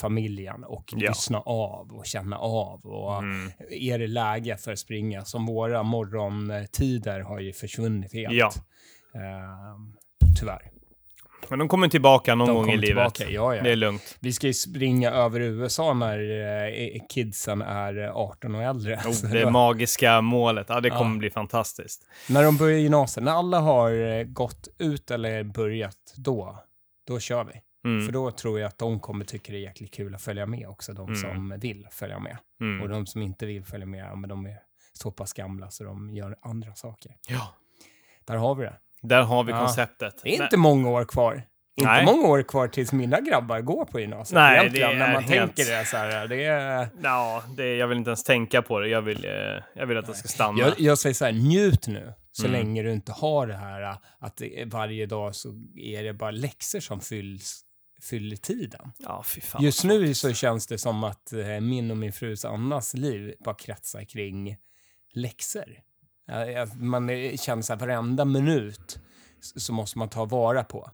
familjen 0.00 0.64
och 0.64 0.84
Ja. 0.96 1.08
lyssna 1.10 1.40
av 1.40 1.92
och 1.92 2.06
känna 2.06 2.38
av. 2.38 2.86
Och 2.86 3.18
Mm. 3.18 3.50
Är 3.70 3.98
det 3.98 4.06
läge 4.06 4.56
för 4.56 4.72
att 4.72 4.78
springa? 4.78 5.24
Som 5.24 5.46
våra 5.46 5.82
morgontider 5.82 7.20
har 7.20 7.40
ju 7.40 7.52
försvunnit 7.52 8.12
helt. 8.12 8.34
Ja. 8.34 8.50
Ehm, 9.14 9.92
tyvärr. 10.40 10.69
Men 11.48 11.58
de 11.58 11.68
kommer 11.68 11.88
tillbaka 11.88 12.34
någon 12.34 12.48
De 12.48 12.56
gång 12.56 12.70
i 12.70 12.76
livet. 12.76 13.14
tillbaka, 13.14 13.24
ja, 13.34 13.54
ja. 13.56 13.62
Det 13.62 13.70
är 13.70 13.76
lugnt. 13.76 14.16
Vi 14.20 14.32
ska 14.32 14.46
ju 14.46 14.54
springa 14.54 15.10
över 15.10 15.40
USA 15.40 15.94
när 15.94 16.18
eh, 16.80 17.00
kidsen 17.08 17.62
är 17.62 17.94
18 18.14 18.54
och 18.54 18.62
äldre. 18.62 18.96
Oh, 19.06 19.30
det 19.32 19.50
magiska 19.50 20.20
målet. 20.20 20.66
Ja, 20.68 20.80
det 20.80 20.88
Ja. 20.88 20.98
kommer 20.98 21.18
bli 21.18 21.30
fantastiskt. 21.30 22.06
När 22.28 22.44
de 22.44 22.56
börjar 22.56 22.78
gymnasiet, 22.78 23.24
när 23.24 23.32
alla 23.32 23.58
har 23.60 23.92
eh, 24.18 24.24
gått 24.24 24.68
ut 24.78 25.10
eller 25.10 25.42
börjat, 25.44 25.96
då, 26.16 26.58
då 27.06 27.18
kör 27.20 27.44
vi. 27.44 27.52
Mm. 27.84 28.06
För 28.06 28.12
då 28.12 28.30
tror 28.30 28.60
jag 28.60 28.68
att 28.68 28.78
de 28.78 29.00
kommer 29.00 29.24
tycka 29.24 29.52
det 29.52 29.58
är 29.58 29.62
jäkligt 29.62 29.94
kul 29.94 30.14
att 30.14 30.22
följa 30.22 30.46
med 30.46 30.68
också, 30.68 30.92
de 30.92 31.08
Mm. 31.08 31.16
som 31.20 31.58
vill 31.60 31.86
följa 31.90 32.18
med. 32.18 32.36
Mm. 32.60 32.82
Och 32.82 32.88
de 32.88 33.06
som 33.06 33.22
inte 33.22 33.46
vill 33.46 33.64
följa 33.64 33.86
med, 33.86 34.18
men 34.18 34.30
de 34.30 34.46
är 34.46 34.56
så 34.92 35.10
pass 35.10 35.32
gamla 35.32 35.70
så 35.70 35.84
de 35.84 36.10
gör 36.14 36.36
andra 36.42 36.74
saker. 36.74 37.12
Ja. 37.28 37.54
Där 38.24 38.36
har 38.36 38.54
vi 38.54 38.64
det. 38.64 38.74
Där 39.02 39.22
har 39.22 39.44
vi 39.44 39.52
Ja. 39.52 39.58
konceptet. 39.66 40.14
Det 40.22 40.34
är 40.34 40.38
Nej. 40.38 40.44
inte 40.46 40.56
många 40.56 40.88
år 40.90 41.04
kvar. 41.04 41.42
Inte 41.76 41.90
Nej. 41.92 42.04
många 42.04 42.28
år 42.28 42.42
kvar 42.42 42.68
tills 42.68 42.92
mina 42.92 43.20
grabbar 43.20 43.60
går 43.60 43.84
på 43.84 44.00
gymnasiet. 44.00 44.34
Nej, 44.34 44.58
egentligen, 44.60 44.90
det 44.90 44.96
när 44.98 45.08
är 45.08 45.12
man 45.12 45.22
helt- 45.24 45.56
tänker 45.56 45.78
det 45.78 45.84
så 45.84 45.96
här. 45.96 46.28
Det 46.28 46.44
är... 46.44 46.88
Ja, 47.02 47.42
det, 47.56 47.76
jag 47.76 47.86
vill 47.88 47.98
inte 47.98 48.10
ens 48.10 48.24
tänka 48.24 48.62
på 48.62 48.80
det. 48.80 48.88
Jag 48.88 49.02
vill, 49.02 49.24
eh, 49.24 49.30
jag 49.74 49.86
vill 49.86 49.98
att 49.98 50.06
det 50.06 50.14
ska 50.14 50.28
stanna. 50.28 50.58
Jag, 50.58 50.80
jag 50.80 50.98
säger 50.98 51.14
så 51.14 51.24
här, 51.24 51.32
njut 51.32 51.86
nu. 51.86 52.12
Så 52.32 52.46
Mm. 52.46 52.60
länge 52.60 52.82
du 52.82 52.92
inte 52.92 53.12
har 53.12 53.46
det 53.46 53.54
här 53.56 53.82
äh, 53.82 53.96
att 54.18 54.40
är 54.42 54.66
varje 54.66 55.06
dag 55.06 55.34
så 55.34 55.48
är 55.76 56.02
det 56.02 56.12
bara 56.12 56.30
läxor 56.30 56.80
som 56.80 57.00
fylls, 57.00 57.60
fyller 58.10 58.36
tiden. 58.36 58.92
Ja, 58.98 59.22
fy 59.26 59.40
fan. 59.40 59.62
Just 59.64 59.84
nu 59.84 60.14
så 60.14 60.32
känns 60.32 60.66
det 60.66 60.78
som 60.78 61.04
att 61.04 61.32
eh, 61.32 61.60
min 61.60 61.90
och 61.90 61.96
min 61.96 62.12
frus 62.12 62.44
Annas 62.44 62.94
liv 62.94 63.34
bara 63.44 63.54
kretsar 63.54 64.04
kring 64.04 64.56
läxor. 65.14 65.64
Man 66.76 67.08
känner 67.36 67.62
så 67.62 67.72
här, 67.72 67.80
varenda 67.80 68.24
minut 68.24 68.98
så 69.56 69.72
måste 69.72 69.98
man 69.98 70.08
ta 70.08 70.24
vara 70.24 70.64
på. 70.64 70.90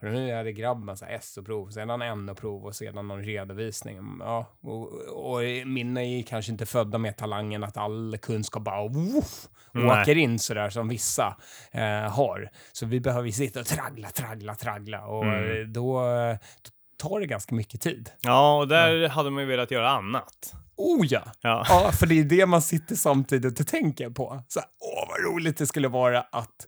För 0.00 0.06
nu 0.10 0.30
är 0.30 0.44
det 0.44 0.52
grabben 0.52 0.96
så 0.96 1.04
här 1.04 1.18
SO-prov, 1.22 1.70
sedan 1.70 2.26
NO-prov 2.26 2.64
och 2.64 2.74
sedan 2.76 3.08
någon 3.08 3.22
redovisning. 3.24 3.98
Ja, 4.20 4.46
och, 4.62 4.92
och 5.34 5.40
mina 5.66 6.02
är 6.04 6.22
kanske 6.22 6.52
inte 6.52 6.66
födda 6.66 6.98
med 6.98 7.16
talangen 7.16 7.64
att 7.64 7.76
all 7.76 8.18
kunskap 8.22 8.62
bara 8.64 8.88
woof, 8.88 9.48
åker 10.02 10.16
in 10.16 10.38
sådär 10.38 10.70
som 10.70 10.88
vissa 10.88 11.36
eh, 11.72 12.10
har. 12.12 12.50
Så 12.72 12.86
vi 12.86 13.00
behöver 13.00 13.30
sitta 13.30 13.60
och 13.60 13.66
traggla, 13.66 14.08
traggla, 14.08 14.54
traggla 14.54 15.06
och 15.06 15.24
Mm. 15.24 15.60
eh, 15.62 15.66
då, 15.66 15.98
eh, 16.06 16.36
då 16.62 17.08
tar 17.08 17.20
det 17.20 17.26
ganska 17.26 17.54
mycket 17.54 17.80
tid. 17.80 18.10
Ja, 18.20 18.58
och 18.58 18.68
där 18.68 19.08
hade 19.08 19.30
man 19.30 19.42
ju 19.42 19.48
velat 19.48 19.70
göra 19.70 19.90
annat. 19.90 20.54
Oh 20.78 21.06
ja! 21.06 21.32
Ja. 21.40 21.64
Ja, 21.68 21.92
för 21.92 22.06
det 22.06 22.20
är 22.20 22.24
det 22.24 22.46
man 22.46 22.62
sitter 22.62 22.94
samtidigt 22.94 23.60
och 23.60 23.66
tänker 23.66 24.10
på. 24.10 24.42
Så 24.48 24.60
här, 24.60 24.68
åh, 24.80 25.08
vad 25.08 25.34
roligt 25.34 25.56
det 25.56 25.66
skulle 25.66 25.88
vara 25.88 26.20
att 26.20 26.66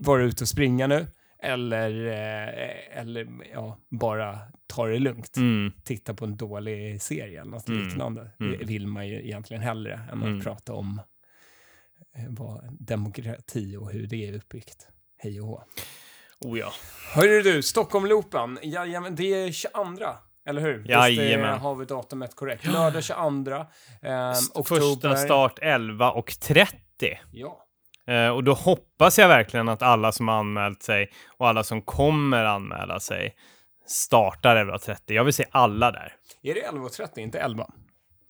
vara 0.00 0.22
ute 0.22 0.44
och 0.44 0.48
springa 0.48 0.86
nu. 0.86 1.06
Eller, 1.42 2.06
eh, 2.06 2.98
eller 3.00 3.28
ja, 3.52 3.78
bara 3.90 4.38
ta 4.66 4.86
det 4.86 4.98
lugnt. 4.98 5.36
Mm. 5.36 5.72
Titta 5.84 6.14
på 6.14 6.24
en 6.24 6.36
dålig 6.36 7.02
serie 7.02 7.40
eller 7.40 7.50
något 7.50 7.68
Mm. 7.68 7.88
liknande. 7.88 8.30
Mm. 8.40 8.58
Det 8.58 8.64
vill 8.64 8.86
man 8.86 9.08
ju 9.08 9.14
egentligen 9.24 9.62
hellre 9.62 9.92
än 10.12 10.18
att 10.18 10.24
Mm. 10.28 10.40
prata 10.40 10.72
om 10.72 11.00
eh, 12.16 12.24
vad 12.28 12.76
demokrati 12.80 13.76
och 13.76 13.90
hur 13.90 14.06
det 14.06 14.28
är 14.28 14.32
uppbyggt. 14.36 14.88
Hej 15.18 15.40
och 15.40 15.46
hå. 15.46 15.62
Oh 16.40 16.58
ja. 16.58 16.72
Hörru 17.14 17.42
du, 17.42 17.62
Stockholmloopen. 17.62 18.58
Jajamän, 18.62 19.14
det 19.14 19.34
är 19.34 19.52
22. 19.52 20.06
Eller 20.48 20.60
hur? 20.60 20.78
Visst 20.78 20.88
Jajamän. 20.90 21.54
eh, 21.54 21.58
har 21.60 21.74
vi 21.74 21.84
datumet 21.84 22.36
korrekt. 22.36 22.66
Lördag 22.66 23.04
22. 23.04 23.52
Eh, 24.02 24.30
oktober. 24.54 24.80
Första 24.80 25.16
start 25.16 25.58
11 25.62 26.10
och 26.10 26.26
30. 26.40 26.76
Ja. 27.32 27.64
Eh, 28.06 28.28
och 28.28 28.44
då 28.44 28.52
hoppas 28.52 29.18
jag 29.18 29.28
verkligen 29.28 29.68
att 29.68 29.82
alla 29.82 30.12
som 30.12 30.28
har 30.28 30.34
anmält 30.38 30.82
sig 30.82 31.10
och 31.38 31.48
alla 31.48 31.62
som 31.64 31.82
kommer 31.82 32.44
anmäla 32.44 33.00
sig 33.00 33.34
startar 33.86 34.56
11.30. 34.56 34.96
Jag 35.14 35.24
vill 35.24 35.34
se 35.34 35.44
alla 35.50 35.90
där. 35.92 36.12
Är 36.42 36.54
det 36.54 36.60
11.30, 36.60 37.18
inte 37.18 37.38
11? 37.38 37.66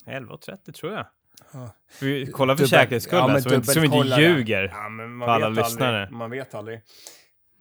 11.30 0.07 0.73
tror 0.73 0.93
jag. 0.93 1.07
Ja. 1.53 1.71
Vi 2.01 2.27
kolla 2.33 2.57
för 2.57 2.65
Dubbel- 2.65 2.69
säkerhets 2.69 3.07
skull 3.07 3.19
ja, 3.19 3.41
så, 3.41 3.49
vi 3.49 3.55
inte- 3.55 3.73
så 3.73 3.81
vi 3.81 3.87
inte 3.87 3.97
dubbelkolla 3.99 4.17
det. 4.17 4.23
ljuger. 4.23 4.63
Ja, 4.63 5.27
För 5.27 5.33
alla 5.33 5.49
lyssnare. 5.49 6.01
Aldrig. 6.03 6.19
Man 6.19 6.31
vet 6.31 6.55
aldrig. 6.55 6.81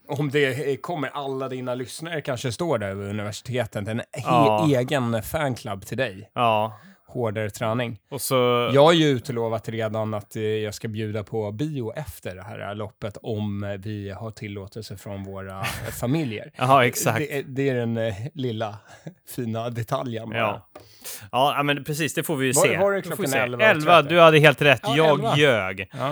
Om 0.07 0.29
det 0.29 0.81
kommer 0.81 1.09
alla 1.13 1.49
dina 1.49 1.75
lyssnare 1.75 2.21
kanske 2.21 2.51
står 2.51 2.77
där 2.77 2.93
vid 2.93 3.09
universitetet. 3.09 3.87
En 3.87 4.01
Ja. 4.23 4.67
egen 4.69 5.23
fanclub 5.23 5.85
till 5.85 5.97
dig. 5.97 6.31
Ja, 6.33 6.79
Hårdare 7.09 7.49
träning. 7.49 7.97
och 8.11 8.21
så... 8.21 8.69
Jag 8.73 8.83
har 8.83 8.93
ju 8.93 9.05
utlovat 9.07 9.69
redan 9.69 10.13
att 10.13 10.35
eh, 10.35 10.41
jag 10.43 10.73
ska 10.73 10.87
bjuda 10.87 11.23
på 11.23 11.51
bio 11.51 11.93
efter 11.95 12.35
det 12.35 12.43
här 12.43 12.75
loppet 12.75 13.17
om 13.23 13.75
vi 13.79 14.09
har 14.09 14.31
tillåtelse 14.31 14.97
från 14.97 15.23
våra 15.23 15.63
familjer. 15.99 16.51
Jaha, 16.55 16.85
exakt. 16.85 17.17
Det, 17.17 17.37
är- 17.37 17.43
det 17.47 17.69
är 17.69 17.75
den 17.75 17.97
eh, 17.97 18.13
lilla 18.33 18.77
fina 19.35 19.69
detaljen. 19.69 20.29
bara. 20.29 20.37
Ja. 20.39 20.67
Ja, 21.31 21.53
ja, 21.57 21.63
men 21.63 21.83
precis, 21.83 22.13
det 22.13 22.23
får 22.23 22.35
vi 22.35 22.45
ju 22.45 22.51
Var- 22.51 22.65
se. 22.67 22.77
var 22.77 22.91
det 22.91 23.01
klockan 23.01 23.27
se. 23.27 23.37
11.30? 23.39 23.61
11, 23.63 24.01
du 24.01 24.19
hade 24.19 24.39
helt 24.39 24.61
rätt. 24.61 24.81
Ja, 24.83 24.95
jag 24.97 25.09
11. 25.19 25.37
ljög. 25.37 25.89
Ja. 25.93 26.11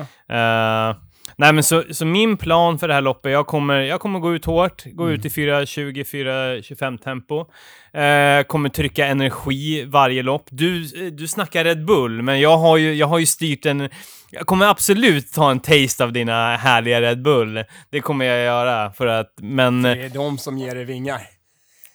Eh, 0.89 0.95
nej, 1.35 1.53
men 1.53 1.63
så, 1.63 1.83
så 1.91 2.05
min 2.05 2.37
plan 2.37 2.79
för 2.79 2.87
det 2.87 2.93
här 2.93 3.01
loppet, 3.01 3.31
jag 3.31 3.47
kommer, 3.47 3.79
jag 3.81 3.99
kommer 3.99 4.19
gå 4.19 4.35
ut 4.35 4.45
hårt, 4.45 4.83
gå 4.85 5.03
Mm. 5.03 5.15
ut 5.15 5.25
i 5.25 5.29
4.20, 5.29 6.03
4.25 6.03 6.97
tempo. 6.97 7.39
Uh, 7.39 8.43
kommer 8.47 8.69
trycka 8.69 9.05
energi 9.07 9.85
varje 9.85 10.23
lopp. 10.23 10.47
Du, 10.49 10.83
du 11.11 11.27
snackar 11.27 11.63
Red 11.63 11.85
Bull, 11.85 12.21
men 12.21 12.39
jag 12.39 12.57
har 12.57 12.77
ju, 12.77 12.93
jag 12.93 13.07
har 13.07 13.19
ju 13.19 13.25
styrt 13.25 13.65
en... 13.65 13.89
Jag 14.31 14.45
kommer 14.47 14.65
absolut 14.65 15.33
ta 15.33 15.51
en 15.51 15.59
taste 15.59 16.03
av 16.03 16.13
dina 16.13 16.55
härliga 16.57 17.01
Red 17.01 17.21
Bull. 17.21 17.63
Det 17.89 18.01
kommer 18.01 18.25
jag 18.25 18.43
göra, 18.43 18.91
för 18.93 19.07
att... 19.07 19.33
Men... 19.41 19.81
Det 19.81 19.89
är 19.89 20.09
de 20.09 20.37
som 20.37 20.57
ger 20.57 20.75
dig 20.75 20.85
vingar. 20.85 21.21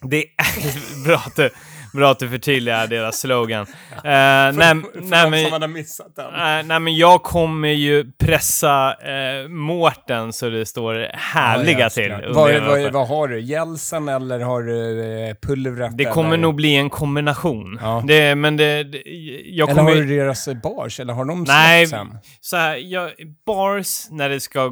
Det 0.03 0.17
är 0.17 1.05
bra 1.05 1.17
att 1.17 1.37
du, 1.37 1.51
bra 1.93 2.11
att 2.11 2.19
du 2.19 2.29
förtydligar 2.29 2.87
deras 2.87 3.21
slogan. 3.21 3.63
Uh, 3.63 3.67
nej, 4.03 4.53
För 4.55 5.01
nej, 5.01 5.31
men, 5.31 5.43
som 5.43 5.53
hade 5.53 5.69
missat 5.69 6.17
den. 6.17 6.33
nej, 6.33 6.63
nej, 6.63 6.81
men 6.81 6.97
jag 6.97 7.23
kommer 7.23 7.69
ju 7.69 8.13
pressa 8.19 8.97
uh, 9.43 9.49
Mårten 9.49 10.33
så 10.33 10.49
det 10.49 10.67
står 10.67 11.11
härliga 11.13 11.81
Ja, 11.81 11.91
till. 11.91 12.15
Vad, 12.29 12.63
vad, 12.63 12.93
vad 12.93 13.09
har 13.09 13.29
du? 13.29 13.41
Gelsen 13.41 14.09
eller 14.09 14.41
har 14.41 14.63
du 14.63 15.03
eh, 15.29 15.35
pulvret? 15.43 15.99
Det 15.99 16.05
kommer 16.05 16.29
eller? 16.29 16.43
nog 16.43 16.55
bli 16.55 16.77
en 16.77 16.91
kombination. 16.91 17.79
Ja. 17.83 18.05
Det, 18.07 18.35
men 18.35 18.57
det, 18.57 18.85
det, 18.85 19.03
jag 19.45 19.69
Eller 19.69 19.79
kommer... 19.79 19.95
har 19.95 20.03
du 20.03 20.17
deras 20.17 20.49
bars? 20.63 21.01
Eller 21.01 21.13
har 21.13 21.25
de 21.25 21.45
Nej, 21.49 21.87
sen? 21.87 22.19
så 22.41 22.57
här, 22.57 22.77
jag, 22.77 23.11
bars 23.47 24.07
när 24.11 24.29
det 24.29 24.41
ska, 24.41 24.71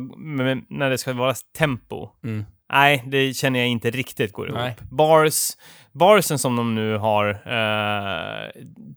när 0.69 0.91
det 0.91 0.99
ska 0.99 1.12
vara 1.12 1.35
tempo. 1.59 2.09
Mm. 2.25 2.45
Nej, 2.73 3.05
det 3.07 3.35
känner 3.35 3.59
jag 3.59 3.69
inte 3.69 3.91
riktigt 3.91 4.33
går 4.33 4.49
ihop. 4.49 4.59
Nej. 4.59 4.77
Bars, 4.91 5.51
barsen 5.93 6.39
som 6.39 6.57
de 6.57 6.75
nu 6.75 6.97
har 6.99 7.29
eh, 7.29 8.51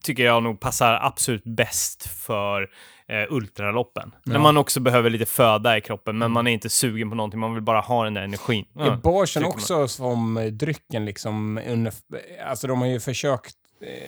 tycker 0.03 0.23
jag 0.23 0.43
nog 0.43 0.59
passar 0.59 0.99
absolut 1.01 1.43
bäst 1.43 2.07
för 2.25 2.61
eh, 3.07 3.33
ultraloppen. 3.33 4.11
När 4.25 4.39
man 4.39 4.57
också 4.57 4.79
behöver 4.79 5.09
lite 5.09 5.25
föda 5.25 5.77
i 5.77 5.81
kroppen, 5.81 6.17
men 6.17 6.31
man 6.31 6.47
är 6.47 6.51
inte 6.51 6.69
sugen 6.69 7.09
på 7.09 7.15
någonting, 7.15 7.39
man 7.39 7.53
vill 7.53 7.63
bara 7.63 7.79
ha 7.81 8.03
den 8.03 8.13
där 8.13 8.21
energin. 8.21 8.65
Är 8.79 8.85
Ja, 8.85 8.99
barsen 9.03 9.41
tycker 9.41 9.49
man. 9.49 9.53
också 9.55 9.87
som 9.87 10.49
drycken 10.51 11.05
liksom? 11.05 11.61
Under, 11.67 11.93
alltså 12.47 12.67
de 12.67 12.79
har 12.81 12.87
ju 12.87 12.99
försökt 12.99 13.55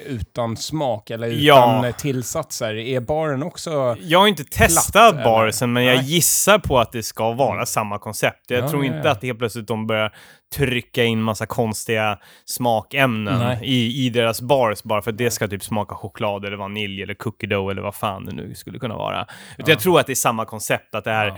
utan 0.06 0.58
smak 0.58 1.10
eller 1.10 1.28
utan 1.28 1.42
Ja. 1.44 1.88
eh, 1.88 1.96
tillsatser. 1.96 2.76
Är 2.76 3.00
baren 3.00 3.44
också... 3.44 3.96
Jag 4.00 4.20
har 4.20 4.28
inte 4.28 4.44
testat 4.44 4.92
Platt, 5.14 5.24
barsen, 5.24 5.74
men 5.74 5.84
jag 5.84 5.96
Nej. 5.98 6.06
gissar 6.06 6.60
på 6.60 6.80
att 6.80 6.92
det 6.92 7.04
ska 7.04 7.32
vara 7.34 7.66
samma 7.66 8.00
koncept. 8.00 8.46
Jag 8.48 8.64
Ja, 8.64 8.70
tror 8.70 8.86
inte 8.86 9.02
ja. 9.04 9.12
att 9.12 9.24
helt 9.24 9.40
plötsligt 9.40 9.68
de 9.68 9.88
börjar 9.88 10.16
trycka 10.56 11.04
in 11.04 11.22
massa 11.22 11.46
konstiga 11.46 12.20
smakämnen 12.46 13.40
Nej. 13.40 13.60
i, 13.64 14.06
i 14.06 14.10
deras 14.10 14.42
bars 14.42 14.84
bara 14.84 15.02
för 15.02 15.12
att 15.12 15.18
det 15.18 15.32
ska 15.32 15.48
typ 15.48 15.64
smaka 15.64 15.96
choklad 15.96 16.46
eller 16.46 16.58
vanilj 16.58 17.04
eller 17.04 17.14
cookie 17.14 17.50
dough 17.50 17.72
eller 17.72 17.82
vad 17.82 17.96
fan 17.96 18.26
det 18.26 18.32
nu 18.36 18.56
skulle 18.56 18.80
kunna 18.80 18.96
vara. 18.98 19.28
Utan 19.58 19.70
jag 19.72 19.80
tror 19.80 20.00
att 20.00 20.06
det 20.08 20.14
är 20.14 20.16
samma 20.16 20.46
koncept, 20.46 20.96
att 20.96 21.04
det 21.04 21.12
är... 21.12 21.34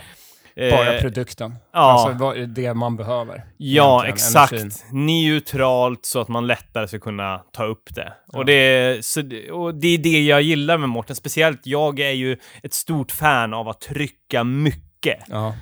Ja. 0.58 0.72
Bara 0.72 0.95
eh, 0.95 1.01
produkten. 1.01 1.56
ja. 1.74 1.80
Alltså 1.80 2.45
det 2.45 2.74
man 2.74 2.95
behöver. 2.97 3.43
Ja, 3.58 4.06
exakt. 4.08 4.53
energin. 4.53 4.72
Neutralt 5.06 6.06
så 6.06 6.20
att 6.20 6.28
man 6.28 6.47
lättare 6.47 6.88
ska 6.88 6.99
kunna 6.99 7.38
ta 7.38 7.64
upp 7.66 7.95
det. 7.95 8.14
Och, 8.34 8.45
det 8.45 9.06
så, 9.06 9.22
och 9.51 9.76
det 9.76 9.88
är 9.88 9.97
det 9.97 10.22
jag 10.26 10.41
gillar 10.41 10.78
med 10.78 10.89
Mårten. 10.89 11.16
Speciellt 11.16 11.62
jag 11.64 11.99
är 11.99 12.12
ju 12.12 12.38
ett 12.64 12.74
stort 12.74 13.12
fan 13.12 13.53
av 13.53 13.70
att 13.70 13.82
trycka 13.82 14.43
mycket. 14.43 15.24
Ja. 15.28 15.56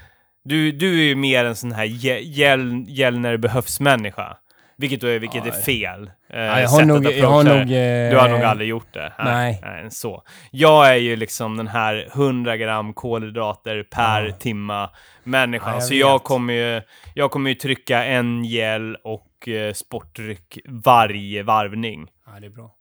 Du, 0.46 0.72
du 0.72 1.00
är 1.00 1.04
ju 1.04 1.16
mer 1.16 1.46
en 1.46 1.56
sån 1.56 1.72
här 1.72 1.86
gä- 1.86 2.20
gäll, 2.22 2.86
gäll 2.88 3.20
när 3.20 3.32
det 3.32 3.38
behövs-människa. 3.38 4.38
Vilket, 4.78 5.02
då 5.02 5.08
är, 5.08 5.20
vilket 5.20 5.46
Ja, 5.46 5.52
är 5.54 5.62
fel. 5.62 6.12
Eh, 6.30 6.40
Ja, 6.40 6.62
jag 6.62 6.70
har 6.70 6.86
nog... 6.86 7.06
Jag 7.12 7.30
har 7.30 7.44
nog 7.44 7.56
eh, 7.62 8.10
Du 8.12 8.18
har 8.18 8.30
nog 8.30 8.42
aldrig 8.44 8.70
gjort 8.70 8.94
det? 8.94 9.14
Nej. 9.20 9.60
nej. 9.64 9.92
så. 9.92 10.24
Jag 10.52 10.90
är 10.90 10.96
ju 10.96 11.16
liksom 11.16 11.58
den 11.58 11.68
här 11.68 12.08
100 12.14 12.58
gram 12.58 12.94
kolhydrater 12.94 13.84
per 13.84 14.26
Ja. 14.26 14.34
timma 14.36 14.90
människan. 15.24 15.70
Ja, 15.70 15.76
jag 15.76 15.84
så 15.84 15.94
jag 15.94 16.24
kommer, 16.24 16.54
ju, 16.54 16.82
jag 17.14 17.32
kommer 17.32 17.50
ju 17.50 17.56
trycka 17.56 18.04
en 18.06 18.44
gel 18.46 18.96
och 19.04 19.48
eh, 19.48 19.74
sportdryck 19.74 20.58
varje 20.68 21.44
varvning. 21.44 22.08
Ja, 22.26 22.32
det 22.40 22.46
är 22.46 22.50
bra. 22.50 22.72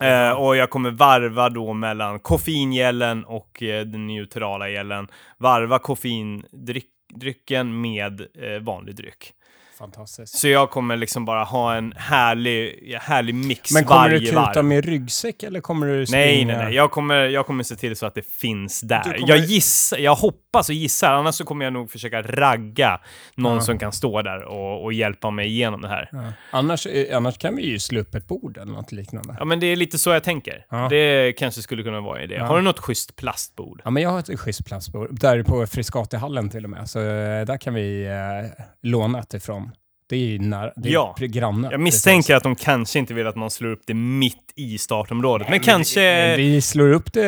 Eh, 0.00 0.30
och 0.32 0.56
jag 0.56 0.70
kommer 0.70 0.90
varva 0.90 1.48
då 1.48 1.72
mellan 1.72 2.20
koffeingällen 2.20 3.24
och 3.24 3.62
eh, 3.62 3.84
den 3.84 4.06
neutrala 4.06 4.68
gällen. 4.68 5.08
Varva 5.38 5.78
koffeindrycken 5.78 7.80
med 7.80 8.20
eh, 8.20 8.60
vanlig 8.62 8.96
dryck. 8.96 9.32
Fantastiskt. 9.80 10.38
Så 10.38 10.48
jag 10.48 10.70
kommer 10.70 10.96
liksom 10.96 11.24
bara 11.24 11.44
ha 11.44 11.74
en 11.74 11.92
härlig, 11.96 12.94
härlig 13.00 13.34
mix 13.34 13.72
Men 13.72 13.84
kommer 13.84 14.00
varje 14.00 14.18
du 14.18 14.26
tuta 14.26 14.40
varv. 14.40 14.64
med 14.64 14.84
ryggsäck 14.84 15.42
eller 15.42 15.60
kommer 15.60 15.86
du 15.86 16.06
springa? 16.06 16.24
Nej, 16.24 16.44
nej, 16.44 16.56
nej. 16.56 16.74
Jag 16.74 16.90
kommer, 16.90 17.14
jag 17.28 17.46
kommer 17.46 17.64
se 17.64 17.76
till 17.76 17.96
så 17.96 18.06
att 18.06 18.14
det 18.14 18.26
finns 18.26 18.80
där. 18.80 19.02
Kommer- 19.02 19.28
Jag 19.28 19.38
gissar, 19.38 19.98
jag 19.98 20.14
hoppas 20.14 20.68
och 20.68 20.74
gissar, 20.74 21.12
annars 21.12 21.34
så 21.34 21.44
kommer 21.44 21.64
jag 21.64 21.72
nog 21.72 21.90
försöka 21.90 22.22
ragga 22.22 23.00
någon 23.34 23.54
Ja. 23.54 23.60
som 23.60 23.78
kan 23.78 23.92
stå 23.92 24.22
där 24.22 24.42
och, 24.44 24.84
och 24.84 24.92
hjälpa 24.92 25.30
mig 25.30 25.46
igenom 25.46 25.80
det 25.82 25.88
här. 25.88 26.08
Ja. 26.12 26.32
Annars, 26.50 26.86
eh, 26.86 27.16
annars 27.16 27.38
kan 27.38 27.56
vi 27.56 27.62
ju 27.66 27.78
slå 27.78 28.00
upp 28.00 28.14
ett 28.14 28.28
bord 28.28 28.56
eller 28.58 28.72
något 28.72 28.92
liknande. 28.92 29.36
Ja, 29.38 29.44
men 29.44 29.60
det 29.60 29.66
är 29.66 29.76
lite 29.76 29.98
så 29.98 30.10
jag 30.10 30.24
tänker. 30.24 30.66
Ja. 30.70 30.86
Det 30.90 31.32
kanske 31.32 31.62
skulle 31.62 31.82
kunna 31.82 32.00
vara 32.00 32.18
en 32.18 32.24
idé. 32.24 32.38
Har 32.38 32.56
du 32.56 32.62
något 32.62 32.78
schysst 32.78 33.16
plastbord? 33.16 33.80
Ja, 33.84 33.90
men 33.90 34.02
jag 34.02 34.10
har 34.10 34.18
ett 34.18 34.40
schysst 34.40 34.64
plastbord. 34.66 35.20
Där 35.20 35.42
på 35.42 35.66
Friscatihallen 35.66 36.48
till 36.50 36.64
och 36.64 36.70
med. 36.70 36.90
Så 36.90 36.98
eh, 37.00 37.44
där 37.46 37.58
kan 37.58 37.74
vi 37.74 38.06
eh, 38.06 38.64
låna 38.82 39.18
ett 39.20 39.34
ifrån. 39.34 39.69
Det 40.10 40.16
är 40.16 40.26
ju 40.26 40.38
nära, 40.38 40.72
det 40.76 40.88
är 40.88 40.92
Ja. 40.92 41.14
granne. 41.18 41.68
Jag 41.70 41.80
misstänker 41.80 42.34
att 42.36 42.42
de 42.42 42.56
kanske 42.56 42.98
inte 42.98 43.14
vill 43.14 43.26
att 43.26 43.36
man 43.36 43.50
slår 43.50 43.70
upp 43.70 43.82
det 43.86 43.94
mitt 43.94 44.52
i 44.56 44.78
startområdet. 44.78 45.48
men, 45.48 45.56
Nej, 45.58 45.64
kanske... 45.64 46.00
men 46.00 46.36
Vi 46.36 46.60
slår 46.60 46.92
upp 46.92 47.12
det... 47.12 47.26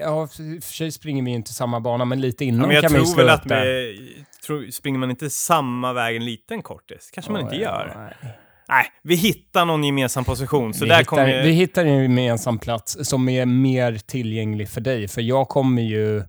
Ja, 0.00 0.26
för 0.62 0.72
sig 0.72 0.92
springer 0.92 1.22
vi 1.22 1.30
inte 1.30 1.52
samma 1.52 1.80
bana, 1.80 2.04
men 2.04 2.20
lite 2.20 2.44
innan 2.44 2.60
ja, 2.70 2.80
men 2.80 2.90
kan 2.90 3.00
vi 3.00 3.06
slå 3.06 3.22
upp 3.22 3.30
att 3.30 3.48
det. 3.48 3.64
vi... 3.64 4.24
Tror, 4.46 4.70
springer 4.70 4.98
man 4.98 5.10
inte 5.10 5.30
samma 5.30 5.92
väg 5.92 6.16
en 6.16 6.24
liten 6.24 6.62
kortis? 6.62 7.10
kanske 7.14 7.32
man 7.32 7.40
Ja, 7.40 7.46
inte 7.46 7.56
ja, 7.56 7.86
gör. 7.86 7.94
nej. 8.22 8.32
Nej, 8.68 8.86
vi 9.02 9.14
hittar 9.14 9.64
någon 9.64 9.84
gemensam 9.84 10.24
position. 10.24 10.74
Så 10.74 10.84
vi, 10.84 10.88
där 10.88 10.98
hittar, 10.98 11.04
kommer... 11.16 11.42
vi 11.42 11.50
hittar 11.50 11.84
en 11.84 12.02
gemensam 12.02 12.58
plats 12.58 12.96
som 13.08 13.28
är 13.28 13.46
mer 13.46 13.98
tillgänglig 14.06 14.68
för 14.68 14.80
dig. 14.80 15.08
För 15.08 15.20
jag 15.22 15.48
kommer 15.48 15.82
ju 15.82 16.22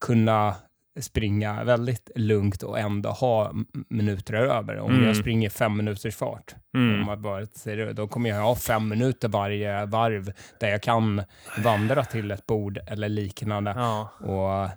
kunna 0.00 0.54
springa 1.00 1.64
väldigt 1.64 2.10
lugnt 2.16 2.62
och 2.62 2.78
ändå 2.78 3.08
ha 3.10 3.52
minuter 3.88 4.34
över. 4.34 4.78
Om 4.78 4.90
Mm. 4.92 5.06
jag 5.06 5.16
springer 5.16 5.50
fem 5.50 5.76
minuters 5.76 6.16
fart, 6.16 6.54
om 6.74 6.80
Mm. 6.94 7.06
man 7.06 7.22
bara 7.22 7.46
säger 7.46 7.86
det, 7.86 7.92
då 7.92 8.08
kommer 8.08 8.30
jag 8.30 8.42
ha 8.42 8.56
fem 8.56 8.88
minuter 8.88 9.28
varje 9.28 9.86
varv 9.86 10.32
där 10.60 10.68
jag 10.68 10.82
kan 10.82 11.22
vandra 11.64 12.04
till 12.04 12.30
ett 12.30 12.46
bord 12.46 12.78
eller 12.86 13.08
liknande 13.08 13.72
Ja. 13.76 14.08
och 14.20 14.68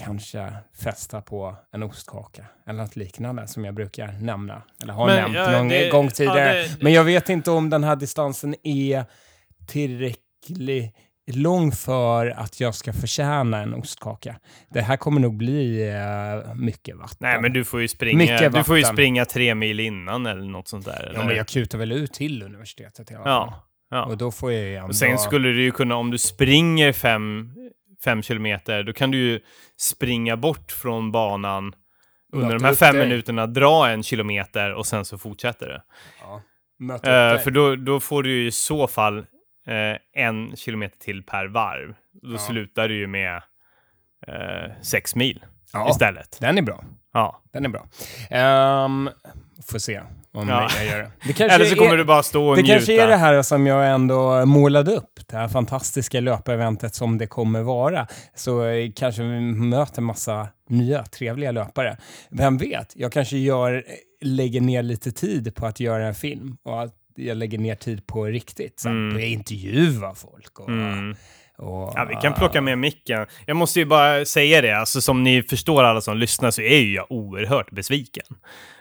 kanske 0.00 0.52
festa 0.82 1.20
på 1.20 1.56
en 1.72 1.82
ostkaka 1.82 2.44
eller 2.66 2.82
något 2.82 2.96
liknande 2.96 3.46
som 3.46 3.64
jag 3.64 3.74
brukar 3.74 4.12
nämna. 4.20 4.62
Eller 4.82 4.92
har 4.92 5.06
Men, 5.06 5.16
nämnt 5.16 5.34
ja, 5.36 5.50
någon 5.58 5.68
det- 5.68 5.90
gång 5.90 6.08
tidigare. 6.08 6.56
ja, 6.56 6.62
det- 6.68 6.82
Men 6.82 6.92
jag 6.92 7.04
vet 7.04 7.28
inte 7.28 7.50
om 7.50 7.70
den 7.70 7.84
här 7.84 7.96
distansen 7.96 8.54
är 8.62 9.04
tillräckligt 9.66 10.96
lång 11.26 11.72
för 11.72 12.26
att 12.26 12.60
jag 12.60 12.74
ska 12.74 12.92
förtjäna 12.92 13.62
en 13.62 13.74
ostkaka. 13.74 14.36
Det 14.70 14.80
här 14.80 14.96
kommer 14.96 15.20
nog 15.20 15.36
bli 15.36 15.90
eh, 15.90 16.54
mycket 16.54 16.96
vatten. 16.96 17.16
Nej, 17.20 17.40
men 17.40 17.52
du 17.52 17.64
får 17.64 17.80
ju 17.80 17.88
springa, 17.88 18.48
du 18.48 18.64
får 18.64 18.78
ju 18.78 18.84
springa 18.84 19.24
tre 19.24 19.54
mil 19.54 19.80
innan 19.80 20.26
eller 20.26 20.42
något 20.42 20.68
sånt 20.68 20.84
där. 20.84 21.12
Ja, 21.14 21.24
men 21.24 21.36
jag 21.36 21.48
kutar 21.48 21.78
väl 21.78 21.92
ut 21.92 22.12
till 22.12 22.42
universitetet 22.42 23.10
i 23.10 23.14
alla 23.14 23.24
fall. 23.24 23.32
ja. 23.32 23.68
ja. 23.90 24.04
Och 24.04 24.16
då 24.16 24.30
får 24.30 24.52
jag 24.52 24.62
ju 24.62 24.76
ändå... 24.76 24.88
Och 24.88 24.96
sen 24.96 25.18
skulle 25.18 25.48
du 25.48 25.62
ju 25.62 25.70
kunna, 25.70 25.96
om 25.96 26.10
du 26.10 26.18
springer 26.18 26.92
fem, 26.92 27.50
fem 28.04 28.22
kilometer, 28.22 28.82
då 28.82 28.92
kan 28.92 29.10
du 29.10 29.18
ju 29.18 29.40
springa 29.80 30.36
bort 30.36 30.72
från 30.72 31.12
banan 31.12 31.72
under 32.32 32.58
de 32.58 32.64
här 32.64 32.74
fem 32.74 32.96
dig. 32.96 33.08
minuterna, 33.08 33.46
dra 33.46 33.88
en 33.88 34.02
kilometer 34.02 34.74
och 34.74 34.86
sen 34.86 35.04
så 35.04 35.18
fortsätter 35.18 35.68
det. 35.68 35.82
Ja, 36.20 36.42
dig. 36.98 37.38
för 37.38 37.50
då, 37.50 37.76
då 37.76 38.00
får 38.00 38.22
du 38.22 38.30
ju 38.30 38.46
i 38.46 38.52
så 38.52 38.86
fall 38.86 39.26
eh, 39.66 40.22
en 40.24 40.56
kilometer 40.56 40.98
till 40.98 41.22
per 41.22 41.46
varv. 41.46 41.94
Då 42.22 42.32
Ja. 42.32 42.38
slutar 42.38 42.88
du 42.88 42.96
ju 42.98 43.06
med 43.06 43.36
eh, 44.26 44.72
sex 44.82 45.14
mil 45.14 45.44
Ja, 45.72 45.90
istället. 45.90 46.36
den 46.40 46.58
är 46.58 46.62
bra. 46.62 46.84
Ja. 47.12 47.42
Den 47.52 47.64
är 47.64 47.68
bra. 47.68 47.86
Ehm, 48.30 49.10
får 49.66 49.78
se 49.78 50.00
om 50.32 50.48
Ja. 50.48 50.70
jag 50.76 50.86
gör 50.86 50.98
det. 50.98 51.10
det 51.38 51.40
Eller 51.44 51.64
så 51.64 51.76
kommer 51.76 51.92
är, 51.92 51.96
du 51.96 52.04
bara 52.04 52.22
stå 52.22 52.48
och 52.48 52.56
Det 52.56 52.62
njuta. 52.62 52.74
kanske 52.74 53.02
är 53.02 53.06
det 53.08 53.16
här 53.16 53.42
som 53.42 53.66
jag 53.66 53.90
ändå 53.90 54.46
målade 54.46 54.92
upp, 54.96 55.20
det 55.26 55.36
här 55.36 55.48
fantastiska 55.48 56.20
löpeventet 56.20 56.94
som 56.94 57.18
det 57.18 57.26
kommer 57.26 57.62
vara. 57.62 58.06
Så 58.34 58.64
eh, 58.66 58.90
kanske 58.96 59.22
vi 59.22 59.40
möter 59.40 60.02
massa 60.02 60.48
nya 60.68 61.02
trevliga 61.04 61.50
löpare. 61.52 61.96
Vem 62.30 62.58
vet, 62.58 62.92
jag 62.96 63.12
kanske 63.12 63.36
gör, 63.36 63.84
lägger 64.20 64.60
ner 64.60 64.82
lite 64.82 65.12
tid 65.12 65.54
på 65.54 65.66
att 65.66 65.80
göra 65.80 66.06
en 66.06 66.14
film 66.14 66.56
och 66.62 66.82
att 66.82 66.94
jag 67.16 67.36
lägger 67.36 67.58
ner 67.58 67.74
tid 67.74 68.06
på 68.06 68.24
riktigt. 68.24 68.80
Så 68.80 68.88
Mm. 68.88 69.16
Att 69.16 69.22
intervjua 69.22 70.14
folk. 70.14 70.60
Och, 70.60 70.68
Mm. 70.68 71.16
och, 71.58 71.92
Ja, 71.96 72.06
vi 72.08 72.14
kan 72.14 72.34
plocka 72.34 72.60
med 72.60 72.78
micken. 72.78 73.26
Jag 73.46 73.56
måste 73.56 73.78
ju 73.78 73.84
bara 73.84 74.24
säga 74.24 74.60
det, 74.62 74.72
alltså 74.72 75.00
som 75.00 75.22
ni 75.22 75.42
förstår 75.42 75.84
alla 75.84 76.00
som 76.00 76.16
lyssnar 76.16 76.50
så 76.50 76.62
är 76.62 76.78
ju 76.78 76.94
jag 76.94 77.06
oerhört 77.12 77.70
besviken. 77.70 78.24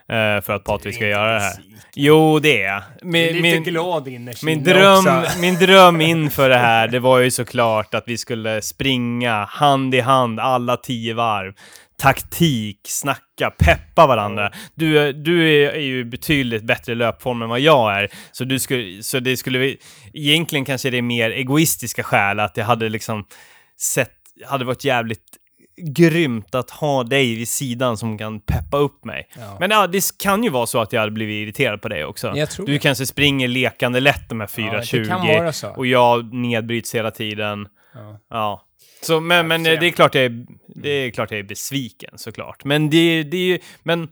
eh, 0.09 0.41
för 0.41 0.53
att 0.53 0.63
Patrik 0.63 0.95
ska 0.95 1.07
göra 1.07 1.33
det 1.33 1.39
här. 1.39 1.53
Jo, 1.95 2.39
det 2.39 2.61
är 2.63 2.67
jag. 2.73 2.81
Min, 3.01 3.41
min, 3.41 3.63
glad 3.63 4.07
min, 4.43 4.63
dröm, 4.63 4.97
också. 4.97 5.23
min 5.41 5.55
dröm 5.55 6.01
inför 6.01 6.49
det 6.49 6.57
här, 6.57 6.87
det 6.87 6.99
var 6.99 7.19
ju 7.19 7.31
såklart 7.31 7.93
att 7.93 8.03
vi 8.07 8.17
skulle 8.17 8.61
springa 8.61 9.45
hand 9.45 9.95
i 9.95 9.99
hand 9.99 10.39
alla 10.39 10.77
tio 10.77 11.13
varv. 11.13 11.53
Taktik, 12.01 12.79
snacka, 12.83 13.51
peppa 13.57 14.07
varandra. 14.07 14.51
Du, 14.75 15.13
du 15.13 15.63
är, 15.63 15.69
är 15.69 15.79
ju 15.79 16.03
betydligt 16.05 16.63
bättre 16.63 16.95
löpform 16.95 17.41
än 17.41 17.49
vad 17.49 17.59
jag 17.59 17.93
är. 17.97 18.09
Så, 18.31 18.43
du 18.43 18.59
skulle, 18.59 19.03
så 19.03 19.19
det 19.19 19.37
skulle 19.37 19.59
vi... 19.59 19.77
Egentligen 20.13 20.65
kanske 20.65 20.89
det 20.89 20.97
är 20.97 21.01
mer 21.01 21.29
egoistiska 21.29 22.03
skäl, 22.03 22.39
att 22.39 22.55
det 22.55 22.63
hade 22.63 22.89
liksom 22.89 23.25
sett... 23.79 24.11
hade 24.45 24.65
varit 24.65 24.83
jävligt 24.83 25.23
grymt 25.81 26.55
att 26.55 26.69
ha 26.69 27.03
dig 27.03 27.35
vid 27.35 27.47
sidan 27.47 27.97
som 27.97 28.17
kan 28.17 28.39
peppa 28.39 28.77
upp 28.77 29.05
mig. 29.05 29.29
Ja. 29.39 29.57
Men 29.59 29.71
ja, 29.71 29.87
det 29.87 30.17
kan 30.17 30.43
ju 30.43 30.49
vara 30.49 30.65
så 30.65 30.81
att 30.81 30.93
jag 30.93 30.99
hade 30.99 31.11
blivit 31.11 31.43
irriterad 31.43 31.81
på 31.81 31.89
dig 31.89 32.05
också. 32.05 32.33
Du 32.57 32.65
det. 32.65 32.79
kanske 32.79 33.05
springer 33.05 33.47
lekande 33.47 33.99
lätt 33.99 34.29
de 34.29 34.39
här 34.39 34.49
Ja, 34.55 34.63
4.20 34.63 34.99
det 34.99 35.07
kan 35.07 35.27
vara 35.27 35.53
så. 35.53 35.69
och 35.69 35.85
jag 35.85 36.33
nedbryts 36.33 36.95
hela 36.95 37.11
tiden. 37.11 37.67
Ja. 37.93 38.19
Ja. 38.29 38.67
Så, 39.01 39.19
men, 39.19 39.47
men 39.47 39.63
det 39.63 39.71
är 39.87 39.91
klart 39.91 40.15
jag 40.15 40.23
är, 40.23 40.45
det 40.67 40.89
är 40.89 41.09
klart 41.11 41.31
jag 41.31 41.39
är 41.39 41.43
besviken 41.43 42.17
såklart. 42.17 42.63
Men 42.63 42.89
det, 42.89 43.23
det 43.23 43.37
är 43.37 43.45
ju, 43.45 43.59
men 43.83 44.09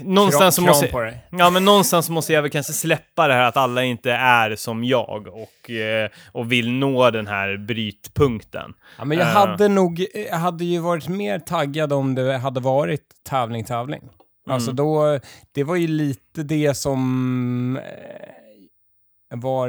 någonstans 0.00 0.58
Kram- 0.58 0.66
måste 0.66 0.86
kram. 0.88 1.12
Ja, 1.30 1.50
men 1.50 1.64
någonstans 1.64 2.10
måste 2.10 2.32
jag 2.32 2.42
väl 2.42 2.50
kanske 2.50 2.72
släppa 2.72 3.28
det 3.28 3.34
här 3.34 3.44
att 3.44 3.56
alla 3.56 3.84
inte 3.84 4.12
är 4.12 4.56
som 4.56 4.84
jag 4.84 5.26
och, 5.26 5.70
eh, 5.70 6.10
och 6.32 6.52
vill 6.52 6.72
nå 6.72 7.10
den 7.10 7.26
här 7.26 7.56
brytpunkten. 7.56 8.74
Ja, 8.98 9.04
men 9.04 9.18
jag 9.18 9.26
Eh. 9.26 9.32
hade 9.32 9.68
nog, 9.68 10.06
jag 10.30 10.36
hade 10.36 10.64
ju 10.64 10.78
varit 10.78 11.08
mer 11.08 11.38
taggad 11.38 11.92
om 11.92 12.14
det 12.14 12.38
hade 12.38 12.60
varit 12.60 13.02
tävling, 13.28 13.64
tävling. 13.64 14.02
Alltså 14.46 14.72
då, 14.72 15.20
det 15.52 15.64
var 15.64 15.76
ju 15.76 15.86
lite 15.88 16.42
det 16.42 16.74
som 16.74 17.76
eh, 17.76 19.38
var, 19.38 19.68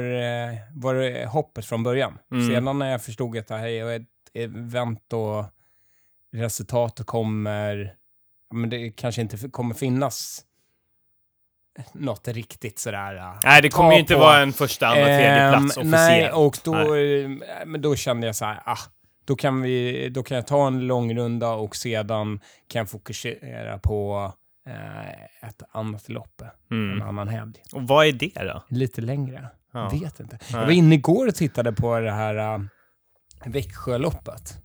var 0.80 1.26
hoppet 1.26 1.66
från 1.66 1.82
början. 1.82 2.18
Mm. 2.32 2.48
Sedan 2.48 2.78
när 2.78 2.90
jag 2.90 3.02
förstod 3.04 3.38
att 3.38 3.48
det 3.48 3.54
här 3.56 3.68
är 3.68 3.96
ett 3.96 4.02
event 4.34 5.12
och 5.12 5.44
resultatet 6.32 7.06
kommer, 7.06 7.94
men 8.54 8.70
det 8.70 8.90
kanske 8.90 9.22
inte 9.22 9.48
kommer 9.48 9.74
finnas 9.74 10.44
något 11.92 12.28
riktigt 12.28 12.78
sådär. 12.78 13.16
eh, 13.16 13.34
Nej, 13.44 13.62
det 13.62 13.68
kommer 13.68 13.92
ju 13.92 13.98
inte 13.98 14.14
på. 14.14 14.20
vara 14.20 14.40
en 14.40 14.52
första, 14.52 14.86
andra, 14.86 15.04
tredje 15.04 15.50
plats 15.50 15.76
Ehm, 15.78 15.90
Nej, 15.90 16.32
officiellt. 16.32 16.34
och 16.36 16.58
då, 16.86 16.94
eh, 16.96 17.28
men 17.66 17.80
då 17.82 17.96
kände 17.96 18.26
jag 18.26 18.36
så 18.36 18.44
här, 18.44 18.62
ah, 18.64 18.78
då 19.24 19.36
kan, 19.36 19.62
vi, 19.62 20.08
då 20.08 20.22
kan 20.22 20.34
jag 20.36 20.46
ta 20.46 20.66
en 20.66 20.86
lång 20.86 21.16
runda 21.16 21.48
och 21.50 21.76
sedan 21.76 22.40
kan 22.68 22.78
jag 22.80 22.90
fokusera 22.90 23.78
på 23.78 24.32
eh, 24.68 25.48
ett 25.48 25.62
annat 25.72 26.08
lopp 26.08 26.42
en 26.70 26.92
Mm. 26.92 27.08
annan 27.08 27.28
helg. 27.28 27.52
Och 27.72 27.82
vad 27.82 28.06
är 28.06 28.12
det 28.12 28.32
då? 28.44 28.62
Lite 28.68 29.00
längre. 29.00 29.48
Ja. 29.72 29.88
Vet 29.88 30.20
inte. 30.20 30.38
Jag 30.50 30.56
Nej. 30.56 30.64
var 30.66 30.72
inne 30.72 30.94
igår 30.94 31.26
och 31.28 31.34
tittade 31.34 31.72
på 31.72 31.98
det 32.00 32.12
här 32.12 32.60
Växjöloppet. 33.46 34.58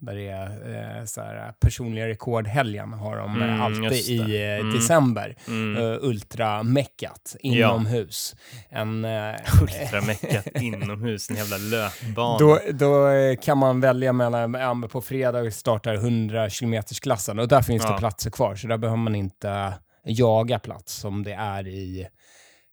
Där 0.00 0.14
det 0.14 0.28
är 0.28 0.98
eh, 0.98 1.04
så 1.04 1.20
här, 1.20 1.52
personliga 1.60 2.08
rekordhelgen 2.08 2.92
har 2.92 3.16
de 3.16 3.34
Mm, 3.42 3.60
alltid 3.60 3.92
i 3.92 4.42
eh, 4.42 4.58
Mm. 4.60 4.74
december. 4.74 5.36
Mm. 5.48 5.82
Uh, 5.82 5.98
ultrameckat 6.02 7.36
Ja. 7.42 7.68
inomhus. 7.68 8.36
En, 8.70 9.04
eh, 9.04 9.34
Ultrameckat 9.62 10.46
inomhus, 10.60 11.30
en 11.30 11.36
jävla 11.36 11.56
löpbana. 11.56 12.38
Då, 12.38 12.58
då 12.72 13.06
kan 13.42 13.58
man 13.58 13.80
välja 13.80 14.12
mellan, 14.12 14.54
ja, 14.54 14.88
på 14.90 15.00
fredag 15.00 15.50
startar 15.50 15.94
100 15.94 16.50
km 16.50 16.82
klassen 17.02 17.38
och 17.38 17.48
där 17.48 17.62
finns 17.62 17.84
Ja. 17.84 17.92
det 17.92 17.98
platser 17.98 18.30
kvar 18.30 18.54
så 18.54 18.66
där 18.68 18.78
behöver 18.78 18.96
man 19.02 19.14
inte 19.14 19.74
jaga 20.04 20.58
plats 20.58 20.94
som 20.94 21.22
det 21.22 21.32
är 21.32 21.66
i 21.68 22.06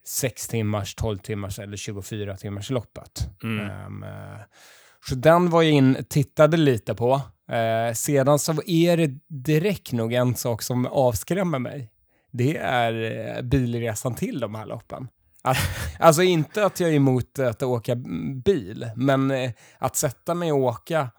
6 0.07 0.47
timmars, 0.47 0.95
12 0.95 1.17
timmars 1.17 1.59
eller 1.59 1.77
24 1.77 2.37
timmars 2.37 2.69
loppet. 2.69 3.29
Mm. 3.43 4.03
Eh, 4.03 4.39
så 5.09 5.15
den 5.15 5.49
var 5.49 5.61
jag 5.61 5.71
in, 5.71 6.05
tittade 6.09 6.57
lite 6.57 6.95
på. 6.95 7.21
Eh, 7.51 7.93
sedan 7.93 8.39
så 8.39 8.53
är 8.65 8.97
det 8.97 9.11
direkt 9.27 9.91
nog 9.91 10.13
en 10.13 10.35
sak 10.35 10.61
som 10.61 10.85
avskrämmer 10.85 11.59
mig. 11.59 11.91
Det 12.31 12.57
är 12.57 12.93
eh, 13.37 13.41
bilresan 13.41 14.15
till 14.15 14.39
de 14.39 14.55
här 14.55 14.65
loppen. 14.65 15.07
Att, 15.43 15.57
alltså 15.99 16.21
inte 16.23 16.65
att 16.65 16.79
jag 16.79 16.89
är 16.89 16.93
emot 16.93 17.39
att 17.39 17.63
åka 17.63 17.95
bil, 18.45 18.89
men 18.95 19.31
eh, 19.31 19.51
att 19.77 19.95
sätta 19.95 20.33
mig 20.33 20.51
och 20.51 20.59
åka 20.59 21.09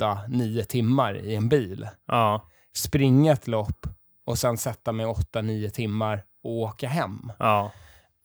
8-9 0.00 0.62
timmar 0.62 1.16
i 1.16 1.34
en 1.34 1.48
bil, 1.48 1.88
Ja, 2.06 2.48
springa 2.74 3.32
ett 3.32 3.48
lopp 3.48 3.86
och 4.26 4.38
sen 4.38 4.58
sätta 4.58 4.92
mig 4.92 5.06
8-9 5.06 5.70
timmar 5.70 6.22
och 6.44 6.52
åka 6.52 6.88
hem. 6.88 7.32
ja. 7.38 7.72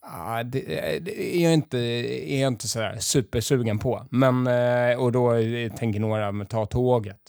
Ah, 0.05 0.43
det, 0.43 0.59
det 0.99 1.35
är 1.37 1.43
jag 1.43 1.53
inte, 1.53 1.77
är 1.77 2.41
jag 2.41 2.47
inte 2.47 2.67
sådär 2.67 2.95
supersugen 2.99 3.79
på. 3.79 4.05
Men, 4.09 4.47
eh, 4.47 4.97
och 4.99 5.11
då 5.11 5.33
eh, 5.35 5.71
tänker 5.71 5.99
några, 5.99 6.31
men 6.31 6.47
ta 6.47 6.65
tåget. 6.65 7.19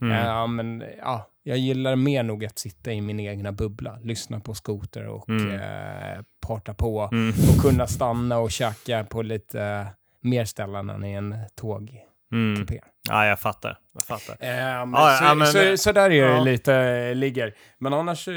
Mm. 0.00 0.16
Ja, 0.26 0.46
men 0.46 0.84
ja, 0.98 1.26
jag 1.42 1.58
gillar 1.58 1.96
mer 1.96 2.22
nog 2.22 2.44
att 2.44 2.58
sitta 2.58 2.92
i 2.92 3.00
min 3.00 3.20
egna 3.20 3.52
bubbla, 3.52 3.98
lyssna 4.02 4.40
på 4.40 4.54
skoter 4.54 5.06
och 5.06 5.28
Mm. 5.28 5.50
eh, 5.54 6.22
parta 6.46 6.74
på 6.74 7.08
Mm. 7.12 7.28
och 7.28 7.62
kunna 7.62 7.86
stanna 7.86 8.38
och 8.38 8.50
käka 8.50 9.04
på 9.04 9.22
lite 9.22 9.62
eh, 9.62 9.86
mer 10.20 10.44
ställen 10.44 10.90
än 10.90 11.04
i 11.04 11.12
en 11.12 11.34
tågkupé. 11.54 12.00
Mm. 12.32 12.66
Ja, 13.08 13.26
jag 13.26 13.40
fattar. 13.40 13.78
Jag 13.94 14.04
fattar. 14.04 14.32
Eh, 14.40 14.86
men 14.86 14.92
Ja, 14.92 15.16
så, 15.18 15.24
ja, 15.24 15.34
men- 15.34 15.46
så, 15.46 15.76
så 15.76 15.92
där 15.92 16.04
är 16.10 16.28
det 16.28 16.36
ja. 16.36 16.40
lite, 16.42 16.74
eh, 16.74 17.14
ligger. 17.14 17.54
Men 17.78 17.92
annars, 17.92 18.28
eh, 18.28 18.34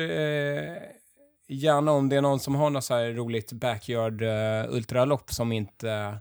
gärna 1.49 1.91
om 1.91 2.09
det 2.09 2.15
är 2.15 2.21
någon 2.21 2.39
som 2.39 2.55
har 2.55 2.69
något 2.69 2.83
så 2.83 2.93
här 2.93 3.11
roligt 3.11 3.51
backyard 3.51 4.21
eh, 4.21 4.65
ultralopp 4.69 5.31
som 5.31 5.51
inte 5.51 6.19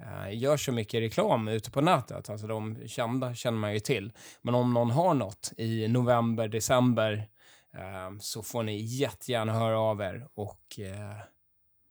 eh, 0.00 0.38
gör 0.38 0.56
så 0.56 0.72
mycket 0.72 1.00
reklam 1.00 1.48
ute 1.48 1.70
på 1.70 1.80
nätet. 1.80 2.30
Alltså 2.30 2.46
de 2.46 2.78
kända 2.86 3.34
känner 3.34 3.58
man 3.58 3.72
ju 3.72 3.80
till. 3.80 4.12
Men 4.42 4.54
om 4.54 4.74
någon 4.74 4.90
har 4.90 5.14
något 5.14 5.52
i 5.56 5.88
november, 5.88 6.48
december 6.48 7.28
eh, 7.74 8.18
så 8.20 8.42
får 8.42 8.62
ni 8.62 8.76
jättegärna 8.76 9.52
höra 9.52 9.78
av 9.78 10.00
er 10.00 10.26
och 10.34 10.62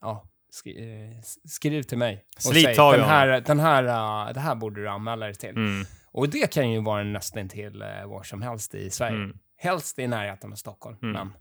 ja, 0.01 0.25
skri, 0.49 1.21
skriv 1.45 1.83
till 1.83 1.97
mig. 1.97 2.25
Och 2.35 2.41
Slit 2.41 2.63
säg, 2.63 2.75
den 2.75 3.03
här, 3.03 3.41
den 3.41 3.59
här, 3.59 4.33
det 4.33 4.39
här 4.39 4.55
borde 4.55 4.81
du 4.81 4.89
anmäla 4.89 5.25
dig 5.25 5.35
till. 5.35 5.49
Mm. 5.49 5.85
Och 6.11 6.29
det 6.29 6.53
kan 6.53 6.71
ju 6.71 6.81
vara 6.81 7.03
nästan 7.03 7.49
till 7.49 7.83
var 8.05 8.23
som 8.23 8.41
helst 8.41 8.75
i 8.75 8.89
Sverige. 8.89 9.15
Mm. 9.15 9.37
Helst 9.57 9.99
i 9.99 10.07
närheten 10.07 10.51
av 10.51 10.55
Stockholm. 10.55 10.97
Mm. 11.01 11.13
Men 11.13 11.33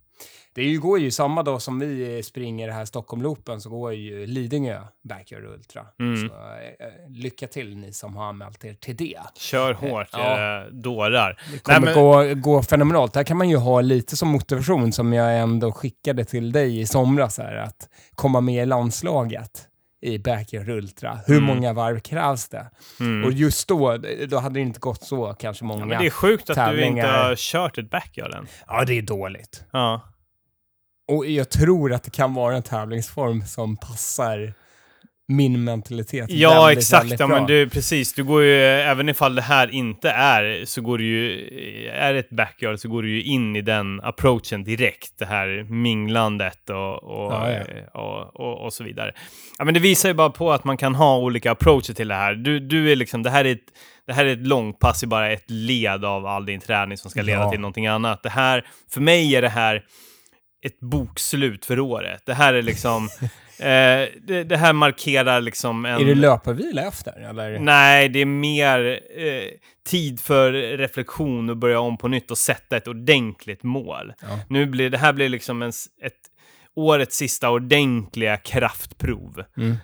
det 0.55 0.75
går 0.77 0.99
ju 0.99 1.11
samma 1.11 1.43
dag 1.43 1.63
som 1.63 1.79
vi 1.79 2.23
springer 2.23 2.67
det 2.67 2.73
här 2.73 2.85
Stockholm-loopen 2.85 3.59
så 3.61 3.71
går 3.71 3.95
ju 3.95 4.27
Lidingö 4.27 4.81
Backyard 5.09 5.45
Ultra. 5.45 5.87
Mm. 6.01 6.17
Så 6.29 6.35
eh, 6.35 7.11
lycka 7.11 7.47
till 7.47 7.77
ni 7.77 7.93
som 7.93 8.17
har 8.17 8.25
anmält 8.25 8.65
er 8.65 8.75
till 8.75 8.97
det. 8.97 9.19
Kör 9.37 9.73
hårt, 9.75 10.09
Ja. 10.13 10.61
eh, 10.63 10.67
dårar. 10.73 11.41
Det 11.53 11.59
kommer 11.59 11.81
men- 11.81 11.95
gå, 11.95 12.35
gå 12.35 12.63
fenomenalt. 12.63 13.13
Där 13.15 13.25
kan 13.25 13.37
man 13.37 13.49
ju 13.51 13.57
ha 13.57 13.81
lite 13.81 14.17
som 14.17 14.29
motivation 14.29 14.93
som 14.93 15.13
jag 15.13 15.39
ändå 15.39 15.73
skickade 15.73 16.25
till 16.25 16.53
dig 16.53 16.81
i 16.81 16.87
somras 16.87 17.39
här, 17.39 17.57
att 17.57 17.89
komma 18.15 18.41
med 18.41 18.63
i 18.63 18.67
landslaget 18.67 19.69
i 20.01 20.19
Backyard 20.19 20.69
Ultra. 20.69 21.19
Hur 21.27 21.37
Mm. 21.39 21.47
många 21.55 21.73
varv 21.73 22.01
krävs 22.01 22.49
det? 22.49 22.71
Mm. 23.01 23.25
Och 23.25 23.33
just 23.33 23.69
då, 23.69 23.97
då 24.29 24.39
hade 24.39 24.55
det 24.55 24.61
inte 24.61 24.81
gått 24.81 25.03
så 25.03 25.35
kanske 25.39 25.65
många. 25.65 25.81
Ja, 25.81 25.87
men 25.87 25.99
det 25.99 26.07
är 26.07 26.11
sjukt 26.11 26.51
att 26.51 26.71
du 26.73 26.85
inte 26.85 27.07
har 27.07 27.37
kört 27.37 27.79
ett 27.79 27.91
backyard 27.91 28.35
än. 28.35 28.47
ja, 28.67 28.85
det 28.85 28.99
är 28.99 29.03
dåligt. 29.03 29.65
Ja. 29.73 30.01
Och 31.13 31.27
jag 31.27 31.51
tror 31.51 31.93
att 31.93 32.03
det 32.03 32.11
kan 32.11 32.35
vara 32.35 32.57
en 32.57 32.63
tävlingsform 32.63 33.43
som 33.47 33.77
passar 33.77 34.55
min 35.29 35.65
mentalitet 35.65 36.31
Ja, 36.31 36.65
väldigt, 36.65 36.79
exakt. 36.79 37.05
väldigt 37.05 37.21
Ja, 37.21 37.27
men 37.27 37.47
du, 37.47 37.69
precis. 37.69 38.15
Du 38.15 38.25
går 38.25 38.43
ju, 38.43 38.63
även 38.63 39.09
ifall 39.09 39.35
det 39.35 39.43
här 39.43 39.75
inte 39.75 40.11
är, 40.11 40.65
så 40.65 40.81
går 40.81 40.99
du 40.99 41.05
ju, 41.05 41.49
är 41.89 42.15
ett 42.15 42.31
backyard 42.31 42.79
så 42.79 42.89
går 42.89 43.03
du 43.03 43.11
ju 43.11 43.23
in 43.23 43.57
i 43.57 43.61
den 43.61 44.01
approachen 44.01 44.65
direkt. 44.65 45.19
Det 45.19 45.27
här 45.27 45.67
minglandet 45.69 46.71
och, 46.71 47.05
och, 47.05 47.33
Ja, 47.33 47.51
ja. 47.51 48.01
och, 48.01 48.41
och, 48.41 48.65
och 48.65 48.73
så 48.73 48.85
vidare. 48.85 49.13
Ja, 49.59 49.65
men 49.65 49.75
det 49.75 49.81
visar 49.81 50.09
ju 50.09 50.15
bara 50.15 50.31
på 50.31 50.53
att 50.53 50.65
man 50.65 50.77
kan 50.77 50.95
ha 50.95 51.19
olika 51.19 51.51
approacher 51.51 51.95
till 51.95 52.09
det 52.09 52.15
här. 52.15 52.35
Du, 52.35 52.61
du 52.61 52.93
är 52.93 52.97
liksom, 52.97 53.23
det 53.23 53.31
här 53.31 53.45
är 53.45 53.53
ett, 53.53 53.67
det 54.07 54.13
här 54.13 54.25
är 54.25 54.33
ett 54.33 54.47
långpass 54.47 55.03
i 55.03 55.07
bara 55.07 55.31
ett 55.33 55.51
led 55.51 56.05
av 56.05 56.27
all 56.27 56.47
din 56.47 56.61
träning 56.61 56.99
som 56.99 57.11
ska 57.11 57.23
leda 57.23 57.51
till 57.51 57.61
någonting 57.61 57.87
annat. 57.87 58.23
Det 58.23 58.31
här, 58.31 58.67
för 58.91 59.01
mig 59.01 59.37
är 59.37 59.43
det 59.43 59.49
här 59.49 59.83
ett 60.63 60.81
bokslut 60.81 61.65
för 61.65 61.81
året. 61.81 62.23
Det 62.27 62.35
här 62.35 62.55
är 62.55 62.63
liksom, 62.63 63.05
eh, 63.59 64.09
det, 64.23 64.45
det 64.45 64.57
här 64.57 64.73
markerar 64.73 65.41
liksom 65.41 65.85
en... 65.85 66.01
Är 66.01 66.05
det 66.05 66.15
löparvila 66.15 66.83
efter? 66.83 67.29
Eller? 67.31 67.59
Nej, 67.59 68.09
det 68.09 68.19
är 68.19 68.27
mer 68.27 69.01
eh, 69.17 69.49
tid 69.87 70.21
för 70.21 70.53
reflektion 70.53 71.51
och 71.51 71.57
börja 71.57 71.81
om 71.81 71.99
på 71.99 72.09
nytt 72.09 72.31
och 72.31 72.39
sätta 72.39 72.77
ett 72.77 72.89
ordentligt 72.89 73.63
mål. 73.63 74.13
Ja. 74.21 74.39
Nu 74.49 74.67
blir 74.67 74.91
det 74.91 74.99
här 74.99 75.13
blir 75.13 75.29
liksom 75.29 75.63
en, 75.63 75.73
ett 76.03 76.21
årets 76.75 77.17
sista 77.17 77.51
ordentliga 77.51 78.37
kraftprov. 78.37 79.45
Mm. 79.57 79.77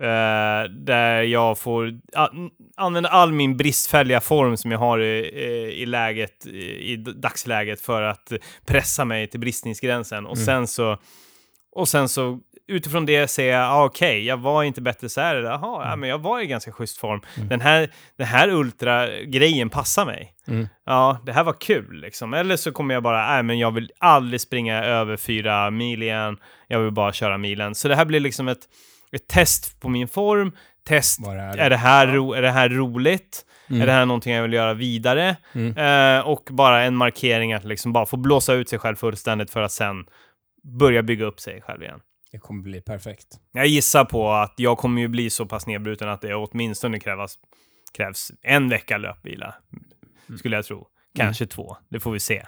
Eh, 0.00 0.70
där 0.70 1.22
jag 1.22 1.58
får 1.58 1.92
använda 2.76 3.08
all 3.08 3.32
min 3.32 3.56
bristfälliga 3.56 4.20
form 4.20 4.56
som 4.56 4.70
jag 4.70 4.78
har 4.78 4.98
i, 5.00 5.18
i, 5.82 5.86
läget, 5.86 6.46
i, 6.46 6.96
dagsläget 6.96 7.80
för 7.80 8.02
att 8.02 8.32
pressa 8.66 9.04
mig 9.04 9.26
till 9.26 9.40
bristningsgränsen. 9.40 10.26
Och 10.26 10.36
Mm. 10.36 10.46
sen 10.46 10.66
så, 10.66 10.98
och 11.72 11.88
sen 11.88 12.08
så 12.08 12.38
utifrån 12.68 13.06
det 13.06 13.28
säger 13.28 13.52
jag, 13.58 13.70
ah, 13.72 13.84
okej, 13.84 14.26
jag 14.26 14.36
var 14.36 14.62
inte 14.64 14.80
bättre 14.80 15.08
så 15.08 15.20
här. 15.20 15.36
Jaha, 15.36 15.58
ja, 15.62 15.86
Mm. 15.86 16.00
men 16.00 16.08
jag 16.08 16.18
var 16.18 16.40
i 16.40 16.46
ganska 16.46 16.72
schysst 16.72 16.98
form. 16.98 17.20
Mm. 17.36 17.48
Den 17.48 17.60
här, 17.60 17.90
den 18.16 18.26
här 18.26 18.48
ultra-grejen 18.48 19.70
passar 19.70 20.06
mig. 20.06 20.32
Mm. 20.48 20.68
Ja, 20.86 21.18
det 21.26 21.32
här 21.32 21.44
var 21.44 21.60
kul 21.60 22.00
liksom. 22.00 22.34
Eller 22.34 22.56
så 22.56 22.72
kommer 22.72 22.94
jag 22.94 23.02
bara, 23.02 23.26
nej 23.34 23.42
men 23.42 23.58
jag 23.58 23.70
vill 23.74 23.90
aldrig 23.98 24.40
springa 24.40 24.84
över 24.84 25.16
fyra 25.16 25.70
mil 25.70 26.02
igen. 26.02 26.36
Jag 26.68 26.80
vill 26.80 26.92
bara 26.92 27.12
köra 27.12 27.38
milen. 27.38 27.74
Så 27.74 27.88
det 27.88 27.96
här 27.96 28.04
blir 28.04 28.20
liksom 28.20 28.48
ett, 28.48 28.60
ett 29.12 29.28
test 29.28 29.80
på 29.80 29.88
min 29.88 30.08
form. 30.08 30.52
Test, 30.84 31.26
är 31.26 31.58
är 31.58 31.70
det 31.70 31.76
här, 31.76 32.06
ro, 32.06 32.32
är 32.32 32.42
det 32.42 32.50
här 32.50 32.68
roligt? 32.68 33.44
Mm. 33.70 33.82
Är 33.82 33.86
det 33.86 33.92
här 33.92 34.06
någonting 34.06 34.32
jag 34.32 34.42
vill 34.42 34.52
göra 34.52 34.74
vidare? 34.74 35.36
Mm. 35.52 35.76
Eh, 36.18 36.26
och 36.26 36.48
bara 36.50 36.82
en 36.82 36.96
markering 36.96 37.52
att 37.52 37.64
liksom 37.64 37.92
bara 37.92 38.06
få 38.06 38.16
blåsa 38.16 38.52
ut 38.52 38.68
sig 38.68 38.78
själv 38.78 38.96
fullständigt 38.96 39.50
för 39.50 39.62
att 39.62 39.72
sen 39.72 40.06
börja 40.62 41.02
bygga 41.02 41.24
upp 41.24 41.40
sig 41.40 41.62
själv 41.62 41.82
igen. 41.82 42.00
Det 42.32 42.38
kommer 42.38 42.62
bli 42.62 42.80
perfekt. 42.80 43.26
Jag 43.52 43.66
gissar 43.66 44.04
på 44.04 44.32
att 44.32 44.54
jag 44.56 44.78
kommer 44.78 45.00
ju 45.00 45.08
bli 45.08 45.30
så 45.30 45.46
pass 45.46 45.66
nedbruten 45.66 46.08
att 46.08 46.20
det 46.20 46.34
åtminstone 46.34 47.00
krävas, 47.00 47.38
krävs 47.92 48.30
en 48.42 48.68
vecka 48.68 48.98
löpvila. 48.98 49.54
Skulle 50.38 50.56
jag 50.56 50.64
tro. 50.64 50.86
Kanske 51.14 51.46
två. 51.46 51.76
Det 51.88 52.00
får 52.00 52.12
vi 52.12 52.20
se. 52.20 52.46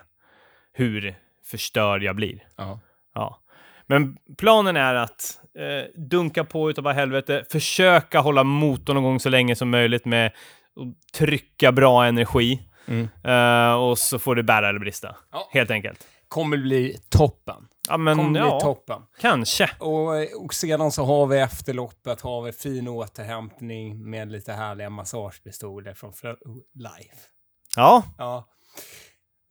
Hur 0.73 1.15
förstörd 1.45 2.03
jag 2.03 2.17
blir. 2.17 2.47
Ja. 2.57 2.81
Ja. 3.15 3.42
Men 3.87 4.17
planen 4.39 4.77
är 4.77 4.95
att 4.95 5.39
eh, 5.59 6.01
dunka 6.01 6.45
på 6.45 6.71
utav 6.71 6.85
bara 6.85 6.95
helvete, 6.95 7.45
försöka 7.53 8.21
hålla 8.21 8.45
motorn 8.45 8.97
igång 8.99 9.21
så 9.21 9.29
länge 9.29 9.57
som 9.57 9.71
möjligt 9.71 10.05
med 10.05 10.27
att 10.27 11.13
trycka 11.13 11.73
bra 11.73 12.05
energi. 12.07 12.69
Mm. 12.87 13.09
Eh, 13.25 13.75
och 13.75 13.99
så 13.99 14.19
får 14.19 14.35
det 14.35 14.43
bära 14.43 14.69
eller 14.69 14.79
brista. 14.81 15.17
Ja. 15.33 15.49
Helt 15.53 15.71
enkelt. 15.71 16.07
Kommer 16.29 16.57
bli 16.57 16.97
toppen. 17.09 17.69
Ja, 17.89 17.97
men 17.97 18.17
Kommer 18.17 18.41
ja, 18.41 18.51
bli 18.57 18.61
toppen. 18.61 19.03
kanske. 19.21 19.71
Och, 19.79 20.09
och 20.45 20.55
sedan 20.55 20.93
så 20.93 21.05
har 21.05 21.27
vi 21.27 21.39
efter 21.39 21.75
loppet 21.75 22.21
har 22.21 22.43
vi 22.43 22.53
fin 22.53 22.89
återhämtning 22.89 24.11
med 24.11 24.33
lite 24.33 24.53
härliga 24.53 24.91
massagepistoler 24.91 25.95
från 25.95 26.13
Flow 26.13 26.37
Life. 26.75 27.17
Ja, 27.77 28.03
Ja, 28.19 28.49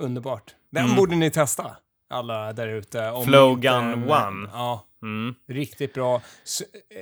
underbart. 0.03 0.55
Den 0.71 0.83
Mm. 0.85 0.95
borde 0.97 1.15
ni 1.15 1.31
testa, 1.31 1.75
alla 2.11 2.53
där 2.53 2.67
ute. 2.67 3.09
om 3.09 3.25
Flow 3.25 3.51
inte- 3.51 3.67
Gun 3.67 4.03
One. 4.11 4.49
Ja, 4.53 4.85
mm. 5.03 5.35
riktigt 5.49 5.93
bra. 5.93 6.21
S- 6.43 6.61
eh, 6.61 7.01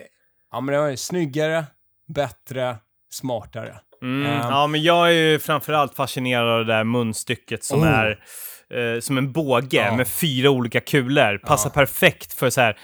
ja, 0.52 0.62
men 0.62 0.74
det 0.76 0.82
var 0.82 0.96
snyggare, 0.96 1.66
bättre, 2.16 2.78
smartare. 3.14 3.76
Mm. 4.02 4.26
Ehm. 4.32 4.38
ja, 4.50 4.68
men 4.68 4.82
jag 4.84 5.08
är 5.08 5.14
ju 5.14 5.40
framförallt 5.40 5.96
fascinerad 5.96 6.48
av 6.50 6.66
det 6.66 6.74
där 6.74 6.84
munstycket 6.84 7.64
som 7.64 7.80
Oh. 7.82 7.88
är 7.88 8.20
eh, 8.74 9.00
som 9.00 9.18
en 9.18 9.32
båge 9.32 9.68
Ja. 9.86 9.96
med 9.96 10.08
fyra 10.08 10.50
olika 10.50 10.80
kulor. 10.82 11.38
Passar 11.38 11.70
Ja. 11.70 11.74
perfekt 11.74 12.34
för 12.34 12.50
så 12.50 12.62
här 12.62 12.78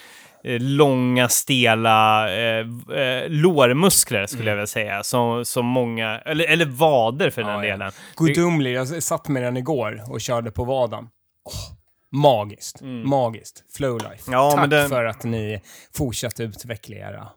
eh, 0.43 0.59
långa, 0.61 1.29
stela 1.29 2.29
eh, 2.31 2.65
eh, 2.97 3.23
lårmuskler 3.29 4.25
skulle 4.27 4.49
jag 4.49 4.55
vilja 4.55 4.67
säga. 4.67 5.03
Som, 5.03 5.45
som 5.45 5.65
många, 5.65 6.19
eller, 6.19 6.45
eller 6.45 6.65
vader 6.65 7.29
för 7.29 7.41
den 7.41 7.51
Mm. 7.51 7.63
Ja, 7.63 7.69
ja. 7.69 7.77
delen. 7.77 7.91
Gudomlig, 8.17 8.73
jag 8.73 9.03
satt 9.03 9.27
med 9.27 9.43
den 9.43 9.57
igår 9.57 10.01
och 10.09 10.21
körde 10.21 10.51
på 10.51 10.63
vaden. 10.63 11.09
Åh, 11.45 11.75
magiskt, 12.15 12.81
magiskt. 13.03 13.63
Flowlife. 13.77 14.07
Mm. 14.27 14.39
Ja, 14.39 14.51
Tack 14.51 14.69
den- 14.69 14.89
för 14.89 15.05
att 15.05 15.23
ni 15.23 15.61
fortsatt 15.97 16.39
utveckla 16.39 16.95
era 16.95 17.27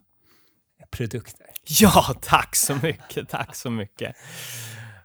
produkter. 0.96 1.46
Ja, 1.80 2.04
tack 2.22 2.56
så 2.56 2.74
mycket, 2.82 3.28
tack 3.28 3.54
så 3.56 3.70
mycket. 3.70 4.16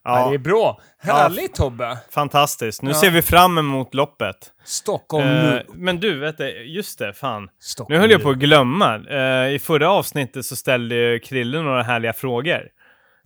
Ja. 0.05 0.19
Ja, 0.19 0.29
det 0.29 0.35
är 0.35 0.39
bra. 0.39 0.81
Härligt 0.99 1.55
Tobbe. 1.55 1.97
fantastiskt. 2.11 2.81
Nu 2.81 2.89
Ja. 2.89 2.95
ser 2.95 3.11
vi 3.11 3.21
fram 3.21 3.57
emot 3.57 3.93
loppet. 3.93 4.51
Stockholm 4.65 5.27
Eh, 5.27 5.43
nu. 5.43 5.65
men 5.73 5.99
du, 5.99 6.19
vet 6.19 6.37
du, 6.37 6.63
just 6.65 6.99
det, 6.99 7.13
fan. 7.13 7.49
Stockholm 7.59 7.93
Nu 7.95 7.99
höll 8.01 8.11
jag 8.11 8.21
på 8.23 8.29
att 8.29 8.37
glömma. 8.37 8.95
Eh, 9.09 9.53
I 9.53 9.59
förra 9.59 9.89
avsnittet 9.91 10.45
så 10.45 10.55
ställde 10.55 10.95
ju 10.95 11.19
Krille 11.19 11.61
några 11.61 11.83
härliga 11.83 12.13
frågor. 12.13 12.67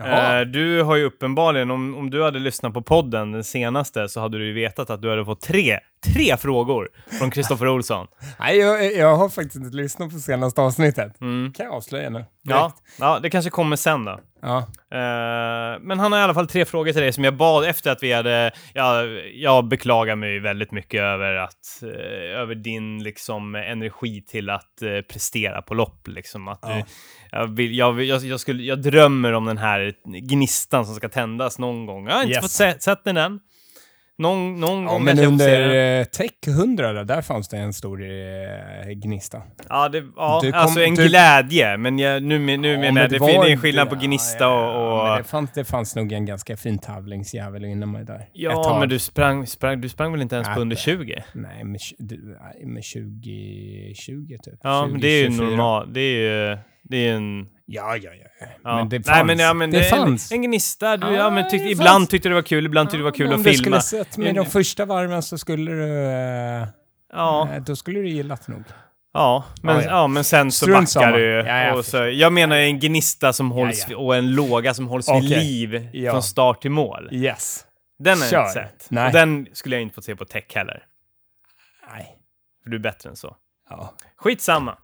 Eh, 0.04 0.40
du 0.42 0.84
har 0.84 0.96
ju 0.96 1.04
uppenbarligen, 1.04 1.72
om, 1.72 1.96
om 1.96 2.10
du 2.10 2.24
hade 2.24 2.40
lyssnat 2.40 2.74
på 2.74 2.82
podden, 2.82 3.32
den 3.32 3.44
senaste, 3.44 4.10
så 4.10 4.20
hade 4.22 4.38
du 4.38 4.46
ju 4.46 4.54
vetat 4.54 4.90
att 4.90 5.02
du 5.02 5.10
hade 5.10 5.26
fått 5.26 5.42
tre, 5.42 5.80
tre 6.14 6.38
frågor 6.38 6.90
från 7.20 7.32
Kristoffer 7.32 7.68
Olsson. 7.68 8.08
Nej, 8.40 8.58
jag, 8.58 8.94
jag 8.96 9.16
har 9.16 9.30
faktiskt 9.30 9.56
inte 9.56 9.78
lyssnat 9.78 10.12
på 10.14 10.20
senaste 10.20 10.62
avsnittet. 10.62 11.22
Mm. 11.22 11.54
Kan 11.54 11.66
jag 11.66 11.76
avslöja 11.76 12.10
nu? 12.10 12.26
Ja, 12.42 12.74
ja, 13.00 13.20
det 13.20 13.30
kanske 13.30 13.50
kommer 13.52 13.76
sen 13.76 14.06
då. 14.06 14.20
ja. 14.42 14.58
Eh, 14.92 15.80
men 15.82 16.00
han 16.00 16.12
har 16.12 16.20
i 16.20 16.22
alla 16.24 16.34
fall 16.34 16.48
tre 16.48 16.66
frågor 16.66 16.92
till 16.92 17.02
dig 17.02 17.14
som 17.14 17.24
jag 17.24 17.38
bad 17.38 17.66
efter 17.66 17.92
att 17.92 18.04
vi 18.04 18.14
hade... 18.14 18.52
Ja, 18.74 19.04
jag 19.34 19.68
beklagar 19.68 20.16
mig 20.16 20.40
väldigt 20.40 20.72
mycket 20.72 21.02
över 21.02 21.34
att... 21.36 21.84
eh, 21.84 22.40
över 22.42 22.56
din 22.56 23.04
liksom 23.04 23.56
energi 23.56 24.22
till 24.22 24.50
att 24.50 24.82
eh, 24.82 25.02
prestera 25.12 25.62
på 25.62 25.74
lopp 25.74 26.08
liksom. 26.08 26.48
Att 26.48 26.60
Ja. 26.62 26.84
jag, 27.32 27.48
vill, 27.56 27.78
jag, 27.78 28.04
jag, 28.04 28.24
jag, 28.24 28.40
skulle, 28.40 28.64
jag 28.64 28.82
drömmer 28.82 29.34
om 29.34 29.46
den 29.46 29.58
här 29.58 29.94
gnistan 30.30 30.86
som 30.86 30.96
ska 30.96 31.10
tändas 31.10 31.60
någon 31.60 31.86
gång. 31.86 32.08
Jag 32.08 32.14
har 32.16 32.22
inte 32.22 32.34
Yes. 32.34 32.42
fått 32.42 32.52
se, 32.52 32.80
sett 32.80 33.04
den 33.04 33.18
än. 33.18 33.40
Någon, 34.20 34.60
någon 34.60 34.84
ja 34.84 34.90
gång 34.90 35.04
men 35.04 35.20
under 35.20 36.00
eh, 36.00 36.04
Tech 36.04 36.32
100 36.48 36.94
där, 36.94 37.04
där 37.04 37.22
fanns 37.22 37.48
det 37.48 37.58
en 37.58 37.74
stor 37.74 38.02
eh, 38.04 38.90
gnista. 38.92 39.42
Ja, 39.70 39.90
det, 39.90 39.98
ja 40.16 40.40
kom- 40.44 40.52
alltså 40.54 40.82
en 40.84 40.96
du- 40.96 41.08
glädje. 41.08 41.78
Men 41.78 42.00
jag, 42.00 42.24
nu, 42.24 42.40
nu 42.40 42.54
Ja, 42.54 42.58
menar 42.80 42.94
men 42.94 42.96
jag, 43.02 43.10
det, 43.12 43.18
det 43.20 43.32
är 43.36 43.52
en 43.52 43.58
skillnad 43.62 43.90
på 43.90 43.96
gnista 43.96 44.44
ja, 44.44 44.78
och... 44.78 45.02
och 45.02 45.08
men 45.08 45.18
det, 45.18 45.24
fanns, 45.24 45.52
det 45.54 45.66
fanns 45.66 45.96
nog 45.96 46.12
en 46.12 46.26
ganska 46.26 46.58
fin 46.58 46.80
tävlingsjävel 46.80 47.66
inom 47.66 47.92
mig 47.92 48.06
där. 48.06 48.30
Ja, 48.34 48.78
men 48.80 48.90
du 48.90 49.00
sprang, 49.00 49.48
sprang, 49.48 49.82
du 49.82 49.90
sprang 49.90 50.12
väl 50.12 50.22
inte 50.22 50.36
ens 50.36 50.48
på 50.48 50.54
Nej, 50.54 50.62
under 50.62 50.76
det- 50.76 50.82
20? 50.82 51.24
Nej, 51.34 51.64
med, 51.64 51.80
tj- 51.80 51.96
du, 52.00 52.38
nej, 52.42 52.66
med 52.66 52.84
20, 52.84 53.94
20 53.96 54.38
typ. 54.38 54.60
Ja, 54.64 54.84
20, 54.86 54.92
men 54.92 55.02
det 55.02 55.08
är 55.08 55.22
ju 55.24 55.28
24. 55.30 55.50
normalt. 55.50 55.94
Det 55.94 56.00
är 56.02 56.50
ju... 56.52 56.58
Det 56.90 56.98
är 57.10 57.14
en... 57.16 57.48
Ja, 57.66 57.98
ja, 57.98 58.12
ja. 58.14 58.46
Ja. 58.64 58.76
Men 58.76 58.90
det 58.90 58.96
fanns. 59.04 59.08
Nej, 59.08 59.26
men, 59.26 59.40
ja, 59.40 59.54
men 59.54 59.72
det, 59.72 59.78
det, 59.78 59.84
fanns. 59.84 60.32
En, 60.32 60.36
en 60.36 60.42
gnista. 60.42 60.98
Du, 60.98 61.08
Ja, 61.08 61.14
ja, 61.14 61.30
men 61.30 61.50
tyck, 61.50 61.62
ibland 61.62 61.88
fanns. 61.90 62.10
tyckte 62.10 62.30
du 62.30 62.32
det 62.34 62.36
var 62.36 62.48
kul, 62.48 62.66
ibland 62.66 62.88
tyckte 62.90 62.98
du 62.98 63.02
det 63.04 63.04
var 63.04 63.12
kul 63.12 63.28
Om 63.28 63.34
att 63.34 63.44
du 63.44 63.52
filma. 63.52 63.82
skulle 63.82 64.04
sett 64.04 64.18
med 64.18 64.36
de 64.36 64.46
första 64.46 64.86
varven 64.86 65.24
så 65.24 65.38
skulle 65.38 65.72
du... 65.72 65.94
Eh, 65.94 66.68
Ja, 67.14 67.50
eh, 67.54 67.64
då 67.64 67.76
skulle 67.76 68.00
du 68.00 68.10
gillat 68.10 68.48
nog. 68.48 68.64
Ja, 69.14 69.44
men, 69.62 69.76
Ja, 69.76 69.82
ja, 69.84 69.90
ja. 69.90 70.08
men 70.08 70.24
sen 70.24 70.52
så 70.52 70.66
Strunt 70.66 70.90
samma. 70.90 71.06
backar 71.06 71.18
du 71.20 71.26
ju. 71.26 71.38
Ja, 71.38 71.58
jag 71.64 71.78
och 71.78 71.86
så, 71.86 71.98
jag 71.98 72.34
menar 72.34 72.56
en 72.58 72.80
gnista 72.80 73.34
som 73.34 73.52
hålls 73.52 73.86
ja. 73.90 73.98
och 73.98 74.16
en 74.16 74.32
låga 74.32 74.74
som 74.74 74.88
hålls 74.88 75.10
vid 75.10 75.16
Okej. 75.16 75.30
liv 75.30 75.90
Ja. 75.94 76.12
från 76.12 76.24
start 76.24 76.62
till 76.62 76.72
mål. 76.72 77.10
Yes. 77.12 77.64
Den 78.00 78.18
har 78.22 78.28
jag 78.32 78.42
inte 78.42 78.54
sett. 78.54 78.88
Nej. 78.90 79.06
Och 79.08 79.14
den 79.14 79.48
skulle 79.54 79.76
jag 79.76 79.82
inte 79.84 79.96
fått 79.96 80.04
se 80.06 80.16
på 80.16 80.26
tech 80.26 80.44
heller. 80.56 80.84
Nej. 81.94 82.18
För 82.64 82.70
du 82.70 82.76
är 82.78 82.82
bättre 82.82 83.10
än 83.10 83.16
så. 83.16 83.36
Ja. 83.70 83.94
Skitsamma. 84.18 84.78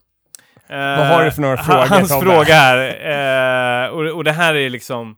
Vad 0.69 1.07
har 1.07 1.23
du 1.25 1.31
för 1.31 1.41
några 1.41 1.55
Eh, 1.55 1.63
frågor, 1.65 1.85
Hans 1.85 2.09
Tobbe? 2.09 2.25
fråga 2.25 2.53
här, 2.53 3.85
eh, 3.85 3.89
och, 3.89 4.05
och 4.05 4.23
det 4.23 4.31
här 4.31 4.55
är 4.55 4.69
liksom, 4.69 5.15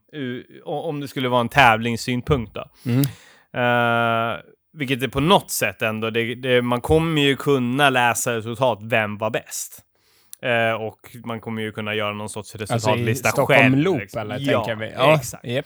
om 0.65 0.99
det 0.99 1.07
skulle 1.07 1.29
vara 1.29 1.41
en 1.41 1.49
tävlingssynpunkt 1.49 2.53
då. 2.53 2.65
Mm. 2.85 3.01
Eh, 3.53 4.37
vilket 4.73 5.03
är 5.03 5.07
på 5.07 5.19
något 5.19 5.51
sätt 5.51 5.81
ändå, 5.81 6.09
det, 6.09 6.35
det, 6.35 6.61
man 6.61 6.81
kommer 6.81 7.21
ju 7.21 7.35
kunna 7.35 7.89
läsa 7.89 8.33
resultat, 8.35 8.79
vem 8.81 9.17
var 9.17 9.29
bäst? 9.29 9.81
Eh, 10.41 10.81
och 10.81 10.99
man 11.25 11.39
kommer 11.39 11.61
ju 11.61 11.71
kunna 11.71 11.93
göra 11.93 12.13
någon 12.13 12.29
sorts 12.29 12.55
Alltså 12.55 12.73
i 12.73 12.77
resultatlista 12.77 13.29
Stockholm 13.29 13.59
själv. 13.61 13.77
Loop 13.77 13.99
liksom. 13.99 14.21
eller 14.21 14.39
ja, 14.39 14.65
tänker 14.65 14.85
vi? 14.85 14.93
Ja, 14.97 15.15
exakt. 15.15 15.45
Japp. 15.45 15.65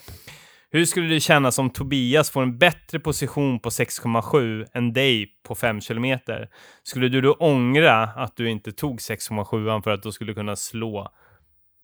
Hur 0.71 0.85
skulle 0.85 1.07
det 1.13 1.19
kännas 1.19 1.57
om 1.59 1.69
Tobias 1.69 2.29
får 2.29 2.43
en 2.43 2.57
bättre 2.57 2.99
position 2.99 3.59
på 3.59 3.69
6,7 3.69 4.67
än 4.73 4.93
dig 4.93 5.27
på 5.43 5.55
5 5.55 5.81
kilometer? 5.81 6.49
Skulle 6.83 7.09
du 7.09 7.21
då 7.21 7.33
ångra 7.33 8.03
att 8.03 8.35
du 8.35 8.49
inte 8.49 8.71
tog 8.71 8.99
6,7 8.99 9.81
för 9.83 9.91
att 9.91 10.03
då 10.03 10.11
skulle 10.11 10.33
kunna 10.33 10.55
slå, 10.55 11.11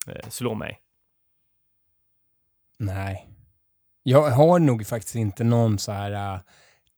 eh, 0.08 0.30
slå 0.30 0.54
mig? 0.56 0.80
Nej. 2.80 3.28
Jag 4.04 4.30
har 4.32 4.60
nog 4.60 4.88
faktiskt 4.88 5.16
inte 5.16 5.44
någon 5.44 5.80
så 5.80 5.92
här 5.92 6.34
uh, 6.36 6.40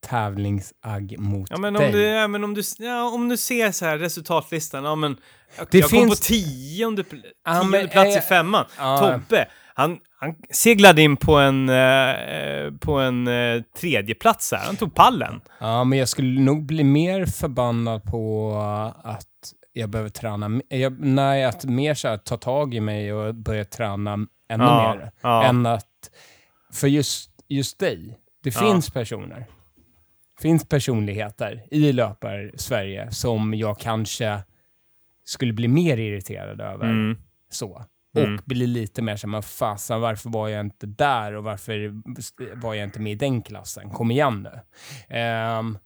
tävlingsagg 0.08 1.16
mot 1.20 1.50
Ja, 1.50 1.58
men 1.58 1.76
om 1.76 1.82
dig. 1.82 1.92
du, 1.92 2.02
ja, 2.04 2.28
men 2.28 2.44
om 2.44 2.54
du, 2.54 2.62
ja, 2.80 3.10
om 3.10 3.30
du 3.30 3.38
ser 3.38 3.72
så 3.72 3.86
här 3.86 3.98
resultatlistan, 3.98 4.84
ja 4.84 4.96
men 4.96 5.18
jag, 5.58 5.68
Det 5.72 5.78
jag 5.78 5.90
kom 5.90 6.00
finns- 6.00 6.20
på 6.20 6.24
tionde, 6.26 7.04
pl- 7.04 7.24
Ja, 7.46 7.54
tionde 7.62 7.78
men, 7.78 7.90
plats 7.90 8.16
i 8.16 8.18
eh, 8.18 8.22
femman. 8.24 8.66
ja. 8.78 8.98
Tobbe, 9.00 9.48
han, 9.78 10.00
han 10.20 10.36
seglade 10.52 11.02
in 11.02 11.18
på 11.18 11.36
en, 11.38 11.70
eh, 11.70 12.72
på 12.80 13.00
en 13.00 13.28
eh, 13.28 13.62
tredje 13.80 14.16
plats 14.16 14.52
här. 14.52 14.66
Han 14.66 14.76
tog 14.76 14.96
pallen. 14.96 15.42
Ja, 15.60 15.84
men 15.84 16.00
jag 16.00 16.10
skulle 16.10 16.42
nog 16.42 16.66
bli 16.66 16.84
mer 16.84 17.26
förbannad 17.26 18.04
på 18.04 18.54
att 19.04 19.28
jag 19.74 19.90
behöver 19.90 20.10
träna. 20.10 20.62
Jag, 20.70 21.00
nej, 21.00 21.44
att 21.46 21.66
mer 21.66 21.94
så 21.94 22.08
här, 22.08 22.18
ta 22.18 22.38
tag 22.38 22.74
i 22.74 22.80
mig 22.80 23.14
och 23.14 23.36
börja 23.36 23.66
träna 23.66 24.14
ännu 24.50 24.64
Ja, 24.64 24.96
mer. 24.96 25.12
ja. 25.22 25.44
Än 25.44 25.66
att, 25.66 26.10
för 26.74 26.88
just, 26.88 27.30
just 27.48 27.80
dig, 27.80 28.18
det 28.44 28.56
Ja. 28.56 28.62
finns 28.62 28.90
personer. 28.90 29.46
finns 30.42 30.70
personligheter 30.70 31.64
i 31.72 31.92
löpar-Sverige 31.92 33.12
som 33.12 33.54
jag 33.54 33.80
kanske 33.80 34.40
skulle 35.26 35.54
bli 35.54 35.68
mer 35.68 35.98
irriterad 35.98 36.62
över. 36.62 36.86
Mm. 36.86 37.18
Så. 37.50 37.86
Och 38.18 38.24
Mm. 38.24 38.42
bli 38.46 38.68
lite 38.68 39.02
mer 39.02 39.16
som, 39.16 39.44
fasen 39.44 40.02
varför 40.02 40.30
var 40.30 40.48
jag 40.48 40.60
inte 40.66 40.86
där 40.88 41.34
och 41.34 41.44
varför 41.44 42.02
var 42.62 42.74
jag 42.74 42.84
inte 42.84 43.00
med 43.00 43.12
i 43.12 43.16
den 43.16 43.42
klassen? 43.42 43.90
Kom 43.90 44.12
igen 44.12 44.44
nu. 44.52 44.60
Ehm, 45.18 45.78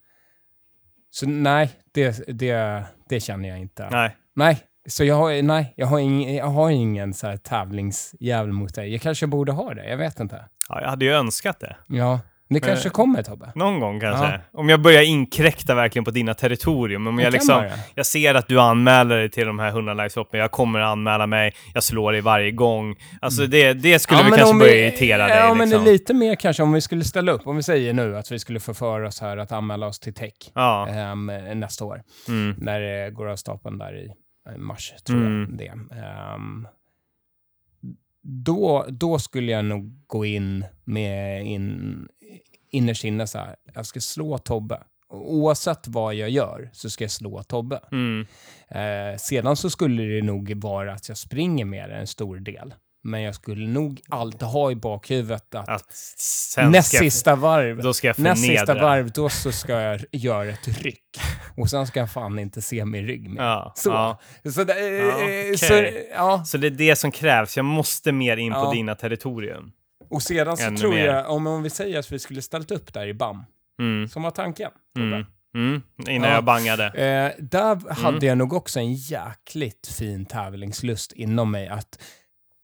så 1.09 1.27
nej, 1.27 1.71
det, 1.91 2.23
det, 2.27 2.83
det 3.09 3.19
känner 3.19 3.49
jag 3.49 3.59
inte. 3.59 3.89
Nej. 3.91 4.15
Nej. 4.35 4.59
Så 4.87 5.03
jag 5.03 5.15
har, 5.15 5.41
nej, 5.41 5.73
jag 5.77 5.87
har, 5.87 5.99
ing, 5.99 6.35
jag 6.35 6.45
har 6.45 6.69
ingen 6.69 7.13
så 7.13 7.27
här 7.27 7.37
tävlingsjävel 7.37 8.51
mot 8.51 8.75
dig. 8.75 8.91
Jag 8.91 9.01
kanske 9.01 9.27
borde 9.27 9.51
ha 9.51 9.73
det, 9.73 9.89
jag 9.89 9.97
vet 9.97 10.19
inte. 10.19 10.45
Ja, 10.69 10.81
jag 10.81 10.89
hade 10.89 11.05
ju 11.05 11.11
önskat 11.11 11.59
det. 11.59 11.75
Ja, 11.87 12.19
det 12.53 12.59
kanske 12.59 12.89
kommer 12.89 13.23
Tobbe. 13.23 13.51
Någon 13.55 13.79
gång 13.79 13.99
kanske. 13.99 14.25
Ja. 14.25 14.59
Om 14.59 14.69
jag 14.69 14.81
börjar 14.81 15.01
inkräkta 15.01 15.75
verkligen 15.75 16.05
på 16.05 16.11
dina 16.11 16.33
territorium. 16.33 17.07
Om 17.07 17.15
Det 17.15 17.23
jag 17.23 17.33
liksom, 17.33 17.69
jag 17.95 18.05
ser 18.05 18.35
att 18.35 18.47
du 18.47 18.59
anmäler 18.59 19.17
dig 19.17 19.29
till 19.29 19.47
de 19.47 19.59
här 19.59 19.67
100 19.69 19.93
livesloppen, 19.93 20.39
jag 20.39 20.51
kommer 20.51 20.79
att 20.79 20.91
anmäla 20.91 21.27
mig, 21.27 21.53
jag 21.73 21.83
slår 21.83 22.11
dig 22.11 22.21
varje 22.21 22.51
gång. 22.51 22.95
Alltså 23.21 23.47
det, 23.47 23.73
det 23.73 23.99
skulle 23.99 24.21
väl 24.21 24.29
men 24.29 24.39
kanske 24.39 24.59
börja 24.59 24.73
vi- 24.73 24.79
irritera 24.87 25.27
dig. 25.27 25.37
Ja, 25.37 25.53
men 25.53 25.69
liksom. 25.69 25.85
lite 25.85 26.13
mer 26.13 26.35
kanske 26.35 26.63
om 26.63 26.71
vi 26.73 26.81
skulle 26.81 27.03
ställa 27.03 27.31
upp. 27.31 27.47
Om 27.47 27.55
vi 27.55 27.63
säger 27.63 27.93
nu 27.93 28.17
att 28.17 28.31
vi 28.31 28.39
skulle 28.39 28.59
få 28.59 28.73
för 28.73 29.01
oss 29.01 29.21
här 29.21 29.37
att 29.37 29.51
anmäla 29.51 29.87
oss 29.87 29.99
till 29.99 30.13
tech 30.13 30.33
Ja. 30.53 30.87
ehm, 30.87 31.25
nästa 31.59 31.85
år. 31.85 32.01
Mm. 32.27 32.55
När 32.57 32.79
det 32.79 33.11
går 33.11 33.27
av 33.27 33.35
stapeln 33.35 33.77
där 33.77 33.95
i 33.97 34.11
i 34.55 34.57
mars, 34.57 34.93
tror 35.05 35.17
Mm. 35.17 35.47
jag 35.49 35.57
det. 35.57 35.95
Ehm, 35.95 36.67
då, 38.23 38.85
då 38.89 39.19
skulle 39.19 39.51
jag 39.51 39.65
nog 39.65 40.03
gå 40.07 40.25
in 40.25 40.65
med 40.83 41.45
in, 41.45 42.07
innerst 42.71 43.03
inne 43.03 43.27
så 43.27 43.37
här, 43.37 43.55
jag 43.73 43.85
ska 43.85 43.99
slå 43.99 44.37
Tobbe. 44.37 44.83
Oavsett 45.09 45.87
vad 45.87 46.15
jag 46.15 46.29
gör 46.29 46.69
så 46.73 46.89
ska 46.89 47.03
jag 47.03 47.11
slå 47.11 47.43
Tobbe. 47.43 47.79
Mm. 47.91 48.25
Eh, 48.69 49.17
sedan 49.17 49.55
så 49.55 49.69
skulle 49.69 50.03
det 50.03 50.21
nog 50.21 50.53
vara 50.63 50.93
att 50.93 51.09
jag 51.09 51.17
springer 51.17 51.65
mer 51.65 51.89
en 51.89 52.07
stor 52.07 52.37
del. 52.39 52.73
Men 53.03 53.21
jag 53.21 53.35
skulle 53.35 53.67
nog 53.67 54.01
alltid 54.09 54.41
ha 54.41 54.71
i 54.71 54.75
bakhuvudet 54.75 55.55
att, 55.55 55.69
Att 55.69 56.69
näst 56.71 56.97
sista 56.97 57.35
varv, 57.35 57.81
då 57.81 57.93
ska 57.93 58.07
jag 58.07 58.19
näst 58.19 58.41
sista 58.45 58.73
varv, 58.73 59.11
då 59.11 59.29
så 59.29 59.51
ska 59.51 59.81
jag 59.81 60.01
göra 60.11 60.49
ett 60.49 60.67
ryck. 60.83 61.19
Och 61.57 61.69
sen 61.69 61.87
ska 61.87 61.99
jag 61.99 62.11
fan 62.11 62.39
inte 62.39 62.61
se 62.61 62.85
min 62.85 63.07
rygg 63.07 63.29
mer. 63.29 63.41
Ja, 63.43 63.73
Så. 63.75 63.89
ja. 63.89 64.19
Så, 64.51 64.63
det, 64.63 64.79
eh, 64.79 65.05
Ja, 65.05 65.15
okej. 65.15 65.57
så, 65.57 65.73
ja. 66.11 66.43
Så 66.45 66.57
det 66.57 66.67
är 66.67 66.71
det 66.71 66.95
som 66.95 67.11
krävs. 67.11 67.57
Jag 67.57 67.65
måste 67.65 68.11
mer 68.11 68.37
in 68.37 68.53
på 68.53 68.71
dina 68.73 68.95
territorium. 68.95 69.71
Och 70.11 70.21
sedan 70.23 70.57
så 70.57 70.63
Ännu 70.63 70.77
tror 70.77 70.91
mer. 70.91 71.05
jag, 71.05 71.29
om, 71.31 71.47
om 71.47 71.63
vi 71.63 71.69
säger 71.69 71.99
att 71.99 72.11
vi 72.11 72.19
skulle 72.19 72.41
ställt 72.41 72.71
upp 72.71 72.93
där 72.93 73.07
i 73.07 73.13
BAM, 73.13 73.43
Mm. 73.79 74.07
som 74.07 74.23
var 74.23 74.31
tanken, 74.31 74.71
Tobbe. 74.95 75.05
Mm. 75.07 75.25
Mm. 75.55 75.81
Innan 76.09 76.29
Ja. 76.29 76.35
jag 76.35 76.43
bangade. 76.43 76.85
Eh, 76.85 77.43
där 77.43 77.71
Mm. 77.71 77.87
hade 77.89 78.25
jag 78.25 78.37
nog 78.37 78.53
också 78.53 78.79
en 78.79 78.93
jäkligt 78.93 79.87
fin 79.97 80.25
tävlingslust 80.25 81.11
inom 81.13 81.51
mig 81.51 81.67
att 81.67 82.01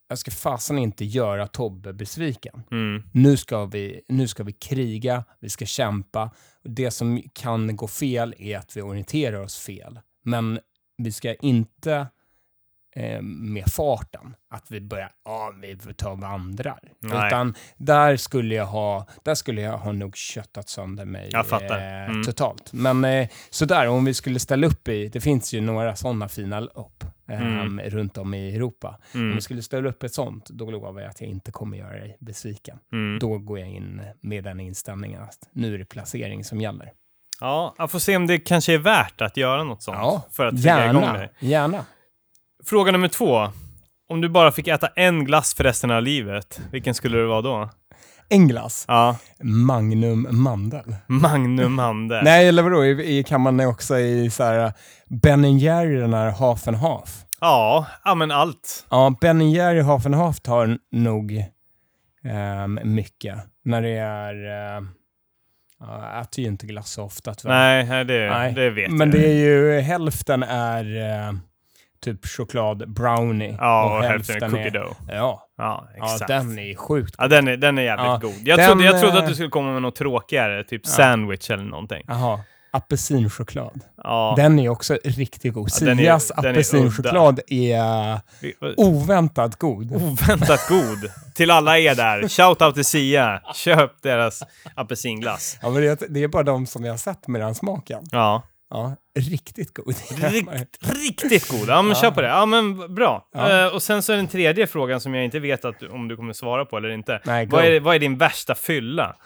jag 0.08 0.18
ska 0.18 0.30
fasen 0.30 0.78
inte 0.78 1.04
göra 1.04 1.46
Tobbe 1.46 1.92
besviken. 1.92 2.62
Mm. 2.70 3.02
Nu 3.12 3.36
ska, 3.36 3.64
vi, 3.64 4.00
nu 4.08 4.28
ska 4.28 4.42
vi 4.44 4.52
kriga, 4.52 5.24
vi 5.40 5.48
ska 5.48 5.66
kämpa. 5.66 6.30
Det 6.64 6.90
som 6.90 7.22
kan 7.32 7.76
gå 7.76 7.88
fel 7.88 8.34
är 8.38 8.58
att 8.58 8.76
vi 8.76 8.82
orienterar 8.82 9.40
oss 9.40 9.58
fel. 9.58 10.00
Men 10.24 10.60
vi 10.98 11.12
ska 11.12 11.34
inte 11.34 12.06
eh, 12.98 13.22
med 13.22 13.64
farten, 13.66 14.34
att 14.50 14.70
vi 14.70 14.80
börjar, 14.80 15.10
ja, 15.24 15.52
vi 15.62 15.76
får 15.76 15.92
ta 15.92 16.10
och 16.10 16.18
vandrar. 16.18 16.78
Nej. 17.00 17.26
Utan 17.26 17.54
där 17.76 18.16
skulle 18.16 18.54
jag 18.54 18.66
ha, 18.66 19.06
där 19.22 19.34
skulle 19.34 19.60
jag 19.60 19.78
ha 19.78 19.92
nog 19.92 20.16
köttat 20.16 20.68
sönder 20.68 21.04
mig 21.04 21.30
eh, 21.34 22.10
Mm. 22.10 22.24
totalt. 22.24 22.72
Men 22.72 23.04
eh, 23.04 23.28
sådär, 23.50 23.88
om 23.88 24.04
vi 24.04 24.14
skulle 24.14 24.38
ställa 24.38 24.66
upp 24.66 24.88
i, 24.88 25.08
det 25.08 25.20
finns 25.20 25.52
ju 25.54 25.60
några 25.60 25.96
sådana 25.96 26.28
fina 26.28 26.60
lopp 26.60 27.04
eh, 27.30 27.42
Mm. 27.42 27.80
runt 27.80 28.18
om 28.18 28.34
i 28.34 28.54
Europa. 28.56 28.98
Om 29.14 29.20
Mm. 29.20 29.34
vi 29.34 29.40
skulle 29.40 29.62
ställa 29.62 29.88
upp 29.88 30.02
ett 30.02 30.14
sånt, 30.14 30.48
då 30.50 30.70
lovar 30.70 31.00
jag 31.00 31.10
att 31.10 31.20
jag 31.20 31.30
inte 31.30 31.52
kommer 31.52 31.76
göra 31.78 31.92
dig 31.92 32.16
besviken. 32.20 32.78
Mm. 32.92 33.18
Då 33.18 33.38
går 33.38 33.58
jag 33.58 33.68
in 33.68 34.02
med 34.20 34.44
den 34.44 34.60
inställningen 34.60 35.22
att 35.22 35.38
nu 35.52 35.74
är 35.74 35.78
det 35.78 35.84
placering 35.84 36.44
som 36.44 36.60
gäller. 36.60 36.92
Ja, 37.40 37.74
jag 37.78 37.90
får 37.90 37.98
se 37.98 38.16
om 38.16 38.26
det 38.26 38.38
kanske 38.38 38.74
är 38.74 38.78
värt 38.78 39.20
att 39.20 39.36
göra 39.36 39.64
något 39.64 39.82
sånt. 39.82 39.98
Ja, 39.98 40.22
för 40.32 40.46
att 40.46 40.54
trigga 40.54 40.90
igång 40.90 41.02
gärna. 41.02 41.18
dig. 41.18 41.30
Gärna. 41.38 41.84
Fråga 42.64 42.92
nummer 42.92 43.08
två. 43.08 43.48
Om 44.08 44.20
du 44.20 44.28
bara 44.28 44.52
fick 44.52 44.68
äta 44.68 44.86
en 44.86 45.24
glass 45.24 45.54
för 45.54 45.64
resten 45.64 45.90
av 45.90 46.02
livet, 46.02 46.60
vilken 46.72 46.94
skulle 46.94 47.18
det 47.18 47.26
vara 47.26 47.42
då? 47.42 47.70
En 48.28 48.48
glass. 48.48 48.84
Ja, 48.88 49.16
Magnum 49.42 50.28
mandel. 50.30 50.94
Magnum 51.06 51.78
Hande. 51.78 52.22
Nej, 52.22 52.48
eller 52.48 52.62
vadå? 52.62 52.84
I, 52.84 53.18
i, 53.18 53.24
kan 53.24 53.40
man 53.40 53.60
också 53.60 53.98
i 53.98 54.30
så 54.30 54.44
här 54.44 54.72
Ben 55.08 55.58
Jerry, 55.58 55.96
den 55.96 56.14
här 56.14 56.30
half 56.30 56.68
and 56.68 56.76
half. 56.76 57.24
Ja, 57.40 57.86
ja 58.04 58.14
men 58.14 58.30
allt. 58.30 58.86
Ja, 58.90 59.16
Ben 59.20 59.50
Jerry 59.50 59.80
half 59.80 60.06
and 60.06 60.14
half 60.14 60.40
tar 60.40 60.78
nog 60.92 61.44
ehm, 62.24 62.80
mycket. 62.84 63.38
När 63.64 63.82
det 63.82 63.96
är... 63.98 64.34
Uh, 64.78 64.88
jag 65.80 66.20
äter 66.20 66.44
ju 66.44 66.50
inte 66.50 66.66
glass 66.66 66.90
så 66.90 67.04
ofta 67.04 67.34
tyvärr. 67.34 67.84
Nej, 67.84 68.04
det, 68.04 68.30
Nej, 68.30 68.52
det 68.52 68.70
vet 68.70 68.90
Men 68.90 69.10
jag. 69.10 69.20
det 69.20 69.28
är 69.28 69.34
ju 69.34 69.80
hälften 69.80 70.42
är 70.42 70.96
eh, 71.28 71.32
typ 72.12 72.26
choklad 72.26 72.92
brownie. 72.94 73.56
Ja, 73.60 73.96
och 73.98 74.04
hälften 74.04 74.36
är 74.42 74.48
cookie 74.50 74.70
dough. 74.70 74.92
Ja, 75.08 75.44
Ja, 75.58 75.88
ja, 75.96 76.04
exakt. 76.14 76.28
den 76.28 76.58
är 76.58 76.74
sjukt 76.74 77.14
Ja, 77.18 77.28
den 77.28 77.48
är, 77.48 77.56
den 77.56 77.78
är 77.78 77.82
jävligt 77.82 78.06
Ja, 78.06 78.18
god. 78.22 78.34
Jag, 78.44 78.58
den, 78.58 78.68
trodde, 78.70 78.84
jag 78.84 79.00
trodde 79.00 79.16
eh, 79.18 79.22
att 79.22 79.28
du 79.28 79.34
skulle 79.34 79.48
komma 79.50 79.72
med 79.72 79.82
något 79.82 79.96
tråkigare, 79.96 80.64
typ 80.64 80.86
sandwich 80.86 81.50
eller 81.50 81.64
någonting. 81.64 82.02
Jaha, 82.08 82.40
apelsinchoklad. 82.70 83.80
Ja. 84.02 84.34
Den 84.36 84.58
är 84.58 84.68
också 84.68 84.98
riktigt 85.04 85.54
god. 85.54 85.68
Ja, 85.80 85.86
den 85.86 85.98
är- 86.00 86.04
är 86.04 86.20
apelsinchoklad 86.36 87.40
är 87.46 88.20
Vi- 88.42 88.54
oväntat 88.76 89.56
god. 89.58 89.92
Oväntat 89.92 90.68
god. 90.68 91.10
Till 91.34 91.50
alla 91.50 91.78
er 91.78 91.94
där. 91.94 92.28
Shout 92.28 92.62
out 92.62 92.74
till 92.74 92.84
Sia. 92.84 93.40
Köp 93.54 94.02
deras 94.02 94.42
apelsinglass. 94.74 95.58
Ja, 95.62 95.70
men 95.70 95.82
det, 95.82 96.02
det 96.08 96.22
är 96.22 96.28
bara 96.28 96.42
de 96.42 96.66
som 96.66 96.84
jag 96.84 96.92
har 96.92 96.98
sett 96.98 97.28
med 97.28 97.40
den 97.40 97.54
smaken. 97.54 98.02
Ja. 98.12 98.42
Ja, 98.70 98.96
riktigt 99.18 99.74
god. 99.74 99.94
Rikt, 100.16 100.78
riktigt 100.80 101.48
god. 101.48 101.68
Ja, 101.68 101.82
men 101.82 101.88
Ja. 101.96 102.00
kör 102.02 102.10
på 102.10 102.20
det. 102.20 102.28
Ja, 102.28 102.46
men 102.46 102.94
bra. 102.94 103.28
Ja. 103.32 103.66
Eh, 103.66 103.74
och 103.74 103.82
sen 103.82 104.02
så 104.02 104.12
är 104.12 104.16
den 104.16 104.28
tredje 104.28 104.66
frågan 104.66 105.00
som 105.00 105.14
jag 105.14 105.24
inte 105.24 105.40
vet 105.40 105.64
att, 105.64 105.82
om 105.82 106.08
du 106.08 106.16
kommer 106.16 106.32
svara 106.32 106.64
på 106.64 106.76
eller 106.76 106.88
inte. 106.88 107.20
Nej. 107.24 107.46
Vad 107.46 107.64
är, 107.64 107.80
vad 107.80 107.94
är 107.94 107.98
din 107.98 108.18
värsta 108.18 108.54
fylla? 108.54 109.16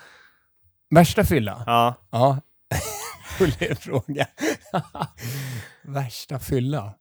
Värsta 0.90 1.24
fylla? 1.24 1.62
Ja. 1.66 1.95
Ja. 2.11 2.40
rolig 3.40 3.78
fråga. 3.78 4.26
Värsta 5.84 6.38
fylla. 6.38 6.95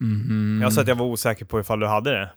Mhm. 0.00 0.60
Jag 0.62 0.72
sa 0.72 0.80
att 0.80 0.88
jag 0.88 0.96
var 0.96 1.06
osäker 1.06 1.44
på 1.44 1.60
ifall 1.60 1.80
du 1.80 1.86
hade 1.86 2.10
det. 2.10 2.30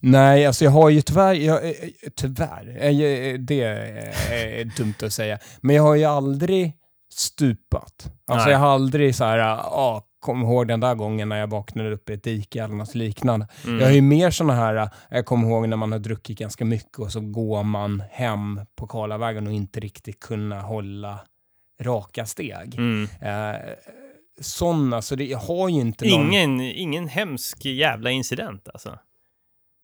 Nej, 0.00 0.46
alltså 0.46 0.64
jag 0.64 0.70
har 0.70 0.90
ju 0.90 1.00
tyvärr, 1.00 1.34
jag, 1.34 1.64
eh, 1.64 1.70
eh, 1.70 2.10
tyvärr, 2.16 2.68
eh, 2.80 3.38
det 3.38 3.62
är 3.62 4.76
dumt 4.76 4.94
att 5.02 5.12
säga, 5.12 5.38
men 5.60 5.76
jag 5.76 5.82
har 5.82 5.94
ju 5.94 6.04
aldrig 6.04 6.72
stupat. 7.12 8.12
Alltså 8.26 8.44
Nej. 8.44 8.52
jag 8.52 8.58
har 8.58 8.68
aldrig 8.68 9.14
så 9.14 9.24
här, 9.24 9.38
ja, 9.38 10.04
kom 10.20 10.42
ihåg 10.42 10.68
den 10.68 10.80
där 10.80 10.94
gången 10.94 11.28
när 11.28 11.38
jag 11.38 11.46
vaknade 11.46 11.90
upp 11.90 12.10
i 12.10 12.12
ett 12.12 12.22
dike 12.22 12.64
eller 12.64 12.74
något 12.74 12.94
liknande. 12.94 13.48
Mm. 13.66 13.78
Jag 13.78 13.86
har 13.86 13.92
ju 13.92 14.00
mer 14.02 14.30
såna 14.30 14.54
här, 14.54 14.90
jag 15.10 15.26
kommer 15.26 15.48
ihåg 15.48 15.68
när 15.68 15.76
man 15.76 15.92
har 15.92 15.98
druckit 15.98 16.38
ganska 16.38 16.64
mycket 16.64 16.98
och 16.98 17.12
så 17.12 17.20
går 17.20 17.62
man 17.62 18.02
hem 18.10 18.60
på 18.76 18.86
Karlavägen 18.86 19.46
och 19.46 19.52
inte 19.52 19.80
riktigt 19.80 20.20
kunna 20.20 20.60
hålla 20.60 21.20
raka 21.80 22.26
steg. 22.26 22.74
Mm. 22.74 23.08
Eh, 23.20 23.60
sådana, 24.40 25.02
så 25.02 25.16
det, 25.16 25.24
jag 25.24 25.38
har 25.38 25.68
ju 25.68 25.80
inte 25.80 26.08
någon... 26.08 26.28
Ingen, 26.28 26.60
ingen 26.60 27.08
hemsk 27.08 27.64
jävla 27.64 28.10
incident 28.10 28.68
alltså. 28.68 28.98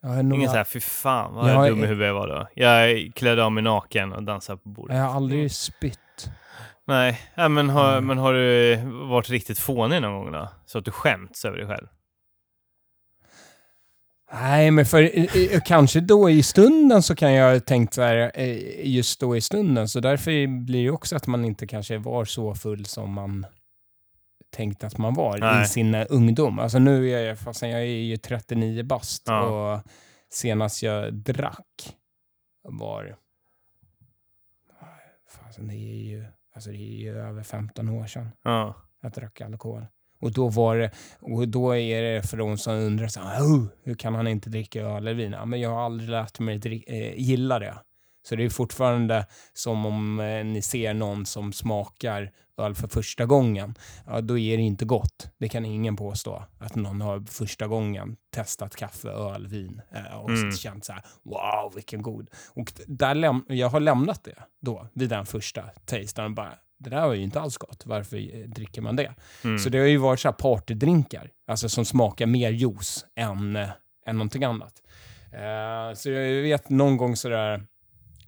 Jag 0.07 0.11
har, 0.11 0.23
nog, 0.23 0.39
Ingen 0.39 0.51
så 0.51 0.57
här, 0.57 0.65
fy 0.65 0.81
fan 0.81 1.35
vad 1.35 1.51
Jag 1.51 1.69
dum 1.69 1.85
i 1.85 1.87
huvudet 1.87 2.07
jag 2.07 2.15
var 2.15 2.29
då. 2.29 2.49
Jag 2.55 3.13
klädde 3.15 3.45
av 3.45 3.53
mig 3.53 3.63
naken 3.63 4.13
och 4.13 4.23
dansade 4.23 4.59
på 4.59 4.69
bordet. 4.69 4.97
jag 4.97 5.05
har 5.05 5.15
aldrig 5.15 5.53
spytt. 5.53 5.99
Nej, 6.87 7.21
ja, 7.35 7.49
men, 7.49 7.71
har, 7.71 7.93
Mm. 7.93 8.07
men 8.07 8.19
har 8.19 8.35
du 8.35 8.77
varit 9.09 9.31
riktigt 9.31 9.59
fånig 9.59 10.03
någon 10.03 10.25
gång 10.25 10.33
då? 10.33 10.49
Så 10.67 10.79
att 10.79 10.85
du 10.85 10.91
skämts 10.91 11.45
över 11.45 11.57
dig 11.59 11.67
själv? 11.67 11.87
Nej, 14.33 14.71
men 14.71 14.87
för 14.87 15.61
kanske 15.67 16.01
då 16.01 16.31
i 16.31 16.43
stunden 16.43 17.03
så 17.03 17.17
kan 17.17 17.33
jag 17.33 17.53
ha 17.53 17.61
tänkt 17.61 17.95
så 17.95 18.03
här, 18.03 18.33
eh, 18.35 18.87
just 18.89 19.21
då 19.21 19.37
i 19.37 19.41
stunden, 19.41 19.89
så 19.89 20.01
därför 20.01 20.65
blir 20.65 20.85
det 20.85 20.91
också 20.91 21.17
att 21.17 21.27
man 21.27 21.45
inte 21.45 21.67
kanske 21.67 21.99
var 21.99 22.25
så 22.25 22.55
full 22.55 22.85
som 22.87 23.13
man 23.13 23.47
tänkte 24.55 24.87
att 24.87 24.99
man 24.99 25.15
var 25.15 25.39
Nej. 25.39 25.63
i 25.63 25.67
sin 25.67 25.95
eh, 25.95 26.07
ungdom. 26.11 26.59
Alltså 26.59 26.79
nu 26.79 27.11
är 27.11 27.25
jag, 27.27 27.39
fast 27.39 27.63
jag 27.63 27.71
är 27.73 27.85
ju 27.85 28.17
39 28.17 28.83
bast 28.83 29.23
Ja. 29.27 29.43
och 29.75 29.83
senast 30.31 30.83
jag 30.83 31.15
drack 31.15 31.97
var, 32.63 33.17
fasen 35.29 35.69
det 35.69 35.75
är 35.75 36.05
ju, 36.05 36.25
alltså 36.55 36.71
det 36.71 36.77
är 36.77 36.99
ju 37.01 37.19
över 37.19 37.43
15 37.43 37.89
år 37.89 38.07
sedan 38.07 38.31
Ja. 38.43 38.75
jag 39.03 39.13
drack 39.13 39.41
alkohol. 39.41 39.87
Och 40.21 40.33
då 40.33 40.49
var 40.49 40.77
det, 40.77 40.91
och 41.21 41.49
då 41.49 41.77
är 41.77 42.03
det 42.03 42.23
för 42.23 42.37
de 42.37 42.59
som 42.59 42.75
undrar 42.75 43.09
så 43.09 43.21
"Oh, 43.21 43.67
hur 43.83 43.95
kan 43.95 44.15
han 44.15 44.27
inte 44.29 44.51
dricka 44.51 44.81
öl 44.83 44.97
eller 44.97 45.15
vin? 45.15 45.33
Ja, 45.33 45.45
men 45.45 45.61
jag 45.61 45.71
har 45.71 45.85
aldrig 45.85 46.11
lärt 46.11 46.39
mig 46.41 46.59
drick, 46.59 46.85
eh, 46.89 47.15
gilla 47.17 47.59
det. 47.59 47.75
Så 48.29 48.37
det 48.37 48.45
är 48.45 48.49
fortfarande 48.51 49.27
som 49.53 49.87
om 49.87 50.21
eh, 50.21 50.45
ni 50.45 50.63
ser 50.63 50.95
någon 50.95 51.27
som 51.27 51.53
smakar 51.53 52.31
öl 52.59 52.75
för 52.75 52.89
första 52.89 53.27
gången. 53.27 53.75
Ja, 54.07 54.21
då 54.21 54.39
är 54.39 54.57
det 54.57 54.63
inte 54.63 54.85
gott. 54.85 55.29
Det 55.39 55.49
kan 55.49 55.65
ingen 55.65 55.97
påstå. 55.97 56.45
Att 56.59 56.75
någon 56.75 57.01
har 57.01 57.21
första 57.21 57.67
gången 57.67 58.17
testat 58.35 58.77
kaffe, 58.77 59.09
öl, 59.09 59.47
vin 59.47 59.81
eh, 59.95 60.17
och 60.19 60.31
Mm. 60.31 60.53
känt 60.53 60.85
så 60.85 60.93
här, 60.93 61.03
wow, 61.23 61.73
vilken 61.75 62.03
god. 62.03 62.31
Och 62.55 62.73
där 62.87 63.15
läm- 63.15 63.45
jag 63.49 63.69
har 63.69 63.81
lämnat 63.81 64.25
det 64.25 64.37
då, 64.63 64.89
vid 64.95 65.09
den 65.11 65.27
första 65.27 65.63
tasten. 65.85 66.35
Bara, 66.35 66.53
det 66.79 66.91
där 66.91 67.07
var 67.07 67.15
ju 67.15 67.23
inte 67.23 67.41
alls 67.41 67.57
gott. 67.57 67.83
Varför 67.87 68.17
eh, 68.17 68.49
dricker 68.49 68.83
man 68.83 68.97
det? 68.97 69.15
Mm. 69.45 69.59
Så 69.59 69.69
det 69.69 69.79
har 69.79 69.87
ju 69.87 69.97
varit 69.97 70.21
så 70.21 70.29
här 70.29 70.33
partydrinkar, 70.33 71.31
alltså 71.49 71.69
som 71.69 71.85
smakar 71.85 72.27
mer 72.27 72.51
juice 72.51 73.07
än, 73.17 73.57
eh, 73.57 73.69
än 74.07 74.17
någonting 74.17 74.45
annat. 74.45 74.83
Eh, 75.33 75.95
så 75.97 76.11
jag 76.11 76.43
vet 76.43 76.69
någon 76.69 76.97
gång 76.97 77.17
sådär, 77.17 77.67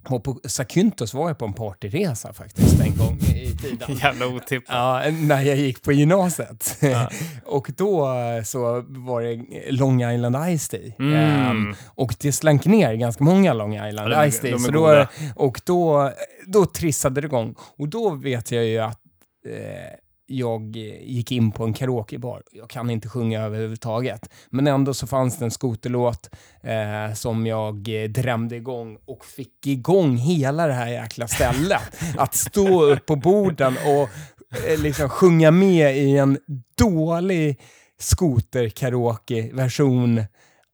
var 0.09 0.18
på 0.18 0.40
Zakynthos 0.44 1.14
var 1.14 1.28
jag 1.28 1.38
på 1.38 1.44
en 1.44 1.52
partyresa 1.52 2.32
faktiskt 2.32 2.80
en 2.80 2.96
gång 2.96 3.18
i 3.18 3.57
tiden. 3.57 3.96
Jävla 4.02 4.26
otippat. 4.26 4.68
Ja, 4.68 5.02
när 5.11 5.42
jag 5.42 5.57
gick 5.57 5.82
på 5.82 5.92
gymnasiet. 5.92 6.76
Ja. 6.80 7.11
och 7.44 7.70
då 7.76 8.14
eh, 8.14 8.42
så 8.42 8.84
var 8.88 9.22
det 9.22 9.70
Long 9.72 10.02
Island 10.02 10.59
Ice 10.59 10.68
Tea. 10.68 10.92
Mm. 10.98 11.14
Ehm, 11.14 11.74
och 11.86 12.14
det 12.20 12.32
slank 12.32 12.64
ner 12.64 12.94
ganska 12.94 13.24
många 13.24 13.52
Long 13.52 13.86
Island 13.86 14.12
Ja, 14.12 14.30
Ice 14.30 14.40
Tea. 14.40 14.59
så 14.59 14.70
då, 14.70 15.07
och 15.34 15.61
då, 15.64 16.12
då 16.46 16.66
trissade 16.66 17.20
det 17.20 17.26
igång. 17.26 17.54
Och 17.78 17.88
då 17.88 18.11
vet 18.11 18.50
jag 18.50 18.64
ju 18.64 18.78
att 18.78 19.00
eh, 19.46 20.05
jag 20.27 20.77
gick 21.03 21.33
in 21.33 21.53
på 21.53 21.64
en 21.64 21.72
karaokebar. 21.72 22.43
Jag 22.53 22.70
kan 22.70 22.91
inte 22.91 23.09
sjunga 23.09 23.43
överhuvudtaget. 23.43 24.31
Men 24.51 24.66
ändå 24.66 24.95
så 24.95 25.07
fanns 25.07 25.39
det 25.39 25.45
en 25.45 25.51
skoterlåt 25.51 26.31
eh, 26.62 27.12
som 27.14 27.47
jag 27.47 28.03
eh, 28.03 28.09
drämde 28.09 28.57
igång 28.57 28.99
och 29.05 29.24
fick 29.24 29.66
igång 29.66 30.16
hela 30.16 30.66
det 30.66 30.72
här 30.72 30.89
jäkla 30.89 31.29
stället. 31.29 31.83
att 32.16 32.35
stå 32.35 32.85
upp 32.85 33.07
på 33.07 33.16
borden 33.16 33.74
och 33.87 34.09
eh, 34.68 34.81
liksom 34.83 35.09
sjunga 35.09 35.51
med 35.51 35.97
i 35.99 36.16
en 36.16 36.39
dålig 36.79 37.61
skoter-karaoke-version 37.99 40.24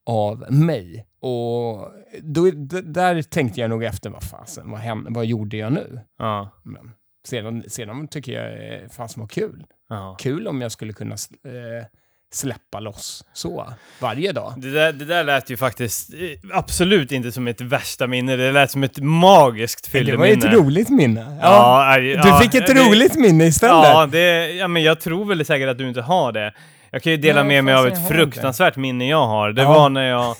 av 0.06 0.52
mig. 0.52 1.06
Och 1.20 1.90
då, 2.22 2.50
där 2.84 3.22
tänkte 3.22 3.60
jag 3.60 3.70
nog 3.70 3.84
efter, 3.84 4.10
vad 4.10 4.22
fasen, 4.22 4.70
vad, 4.70 4.80
hän- 4.80 5.06
vad 5.10 5.26
gjorde 5.26 5.56
jag 5.56 5.72
nu? 5.72 6.00
Ja. 6.18 6.50
Men 6.62 6.90
sedan, 7.28 7.64
sedan 7.68 8.08
tycker 8.08 8.32
jag 8.32 8.74
eh, 8.74 8.88
fasen 8.96 9.20
var 9.20 9.28
kul. 9.28 9.64
Ja. 9.88 10.16
Kul 10.20 10.48
om 10.48 10.60
jag 10.62 10.72
skulle 10.72 10.92
kunna 10.92 11.14
eh, 11.14 11.86
släppa 12.34 12.80
loss 12.80 13.24
så 13.32 13.72
varje 14.00 14.32
dag. 14.32 14.54
Det, 14.56 14.70
där, 14.70 14.92
det 14.92 15.04
där 15.04 15.24
lät 15.24 15.50
ju 15.50 15.56
faktiskt 15.56 16.14
eh, 16.14 16.18
absolut 16.58 17.12
inte 17.12 17.32
som 17.32 17.48
ett 17.48 17.60
värsta 17.60 18.06
minne. 18.06 18.36
Det 18.36 18.52
lät 18.52 18.70
som 18.70 18.82
ett 18.82 18.98
magiskt 18.98 19.84
Det 19.84 19.90
fylleminne. 19.90 20.18
var 20.18 20.26
ju 20.26 20.32
ett 20.32 20.52
roligt 20.66 20.88
minne. 20.88 21.38
Ja. 21.42 21.94
Ja, 21.94 22.00
Du 22.00 22.12
ja, 22.12 22.40
fick 22.42 22.54
ett 22.54 22.66
det- 22.66 22.74
roligt 22.74 23.14
minne 23.16 23.44
istället. 23.44 23.74
Ja, 23.84 24.06
det, 24.06 24.50
ja, 24.52 24.68
men 24.68 24.82
jag 24.82 25.00
tror 25.00 25.24
väl 25.24 25.44
säkert 25.44 25.68
att 25.68 25.78
du 25.78 25.88
inte 25.88 26.02
har 26.02 26.32
det. 26.32 26.52
Jag 26.90 27.02
kan 27.02 27.12
ju 27.12 27.16
dela 27.18 27.42
Nej, 27.42 27.48
med 27.48 27.64
mig 27.64 27.74
av 27.74 27.86
ett 27.86 28.08
fruktansvärt 28.08 28.76
minne 28.76 29.08
jag 29.08 29.26
har. 29.26 29.52
Det 29.52 29.62
Ja. 29.62 29.72
var 29.72 29.88
när 29.88 30.08
jag 30.08 30.36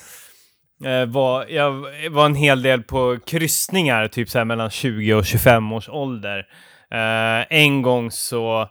eh, 0.85 1.07
var, 1.07 1.47
jag 1.49 1.71
var 2.11 2.27
en 2.27 2.35
hel 2.35 2.63
del 2.63 2.83
på 2.83 3.19
kryssningar, 3.27 4.09
typ 4.09 4.31
så 4.31 4.39
här 4.39 4.45
mellan 4.45 4.71
20 4.71 5.15
och 5.15 5.27
25 5.27 5.73
års 5.73 5.89
ålder. 5.89 6.47
Eh, 6.93 7.47
en 7.51 7.83
gång 7.83 8.11
så 8.11 8.69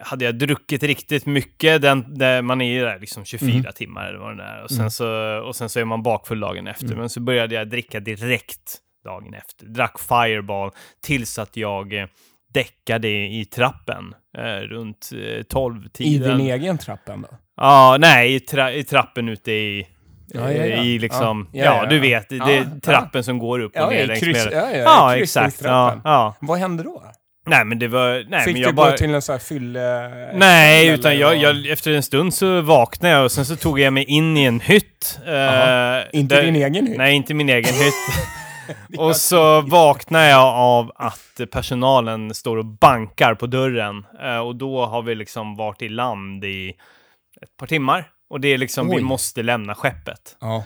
hade 0.00 0.24
jag 0.24 0.34
druckit 0.38 0.82
riktigt 0.82 1.26
mycket, 1.26 1.82
den, 1.82 2.14
där 2.18 2.42
man 2.42 2.60
är 2.60 2.70
ju 2.72 2.80
där 2.80 2.98
liksom 2.98 3.24
24 3.24 3.50
Mm. 3.54 3.72
timmar 3.72 4.06
eller 4.08 4.18
vad 4.18 4.36
det 4.36 4.42
är. 4.42 4.62
Och 4.62 4.70
sen, 4.70 4.78
Mm. 4.78 4.90
så, 4.90 5.38
och 5.46 5.56
sen 5.56 5.68
så 5.68 5.80
är 5.80 5.84
man 5.84 6.02
bakfull 6.02 6.40
dagen 6.40 6.66
efter. 6.66 6.86
Mm. 6.86 6.98
Men 6.98 7.08
så 7.08 7.20
började 7.20 7.54
jag 7.54 7.68
dricka 7.70 8.00
direkt 8.00 8.76
dagen 9.04 9.34
efter. 9.34 9.66
Drack 9.66 9.98
Fireball 9.98 10.70
tills 11.02 11.38
att 11.38 11.56
jag 11.56 11.92
eh, 11.94 12.06
däckade 12.54 13.08
i 13.08 13.44
trappen 13.44 14.14
eh, 14.38 14.42
runt 14.60 15.10
eh, 15.38 15.42
12 15.42 15.82
I 15.98 16.18
din 16.18 16.40
egen 16.40 16.78
trapp 16.78 17.08
ändå. 17.08 17.28
Ja, 17.56 17.96
nej, 18.00 18.34
i, 18.34 18.40
tra 18.40 18.72
i 18.72 18.84
trappen 18.84 19.28
ute 19.28 19.52
i... 19.52 19.86
Ja, 20.30 20.52
ja, 20.52 20.64
ja. 20.66 20.82
I 20.82 20.98
liksom, 20.98 21.48
Ja, 21.52 21.86
du 21.86 21.98
vet, 21.98 22.28
det 22.28 22.36
är 22.36 22.80
trappen 22.80 23.24
som 23.24 23.38
går 23.38 23.58
upp 23.60 23.72
och 23.76 23.80
Ja, 23.82 23.90
ner 23.90 24.06
längs 24.06 24.22
med. 24.22 24.36
ja, 24.36 24.70
ja, 24.70 24.76
Ja, 24.76 25.16
exakt. 25.16 25.60
Ja. 25.64 26.34
Vad 26.40 26.58
hände 26.58 26.82
då? 26.82 27.02
Nej, 27.48 27.64
men 27.64 27.78
det 27.78 27.88
var... 27.88 28.24
Nej, 28.28 28.44
Fick 28.44 28.52
men 28.52 28.54
du 28.54 28.60
jag 28.60 28.74
gå 28.76 28.82
bara... 28.82 28.92
till 28.92 29.14
en 29.14 29.22
sån 29.22 29.32
här 29.32 29.38
fylle... 29.40 30.08
Nej, 30.34 30.88
utan 30.88 31.18
jag, 31.18 31.36
jag, 31.36 31.66
efter 31.66 31.90
en 31.92 32.02
stund 32.02 32.34
så 32.34 32.60
vaknade 32.60 33.14
jag 33.14 33.24
och 33.24 33.32
sen 33.32 33.46
så 33.46 33.56
tog 33.56 33.80
jag 33.80 33.92
mig 33.92 34.04
in 34.04 34.36
i 34.36 34.44
en 34.44 34.60
hytt. 34.60 35.18
Jaha. 35.26 36.04
Inte 36.12 36.34
där- 36.34 36.42
din 36.42 36.56
egen 36.56 36.86
hytt? 36.86 36.98
Nej, 36.98 37.14
inte 37.14 37.34
min 37.34 37.48
egen 37.48 37.74
hytt. 37.74 37.94
och 38.98 39.16
så 39.16 39.60
vaknar 39.60 40.24
jag 40.24 40.54
av 40.54 40.92
att 40.96 41.40
personalen 41.52 42.34
står 42.34 42.56
och 42.56 42.64
bankar 42.64 43.34
på 43.34 43.46
dörren. 43.46 44.06
Eh, 44.22 44.38
och 44.38 44.56
då 44.56 44.86
har 44.86 45.02
vi 45.02 45.14
liksom 45.14 45.56
varit 45.56 45.82
i 45.82 45.88
land 45.88 46.44
i 46.44 46.68
ett 47.42 47.56
par 47.56 47.66
timmar. 47.66 48.10
Och 48.30 48.40
det 48.40 48.48
är 48.48 48.58
liksom, 48.58 48.88
vi 48.88 48.96
Oj. 48.96 49.02
måste 49.02 49.42
lämna 49.42 49.74
skeppet. 49.74 50.36
Ja. 50.40 50.64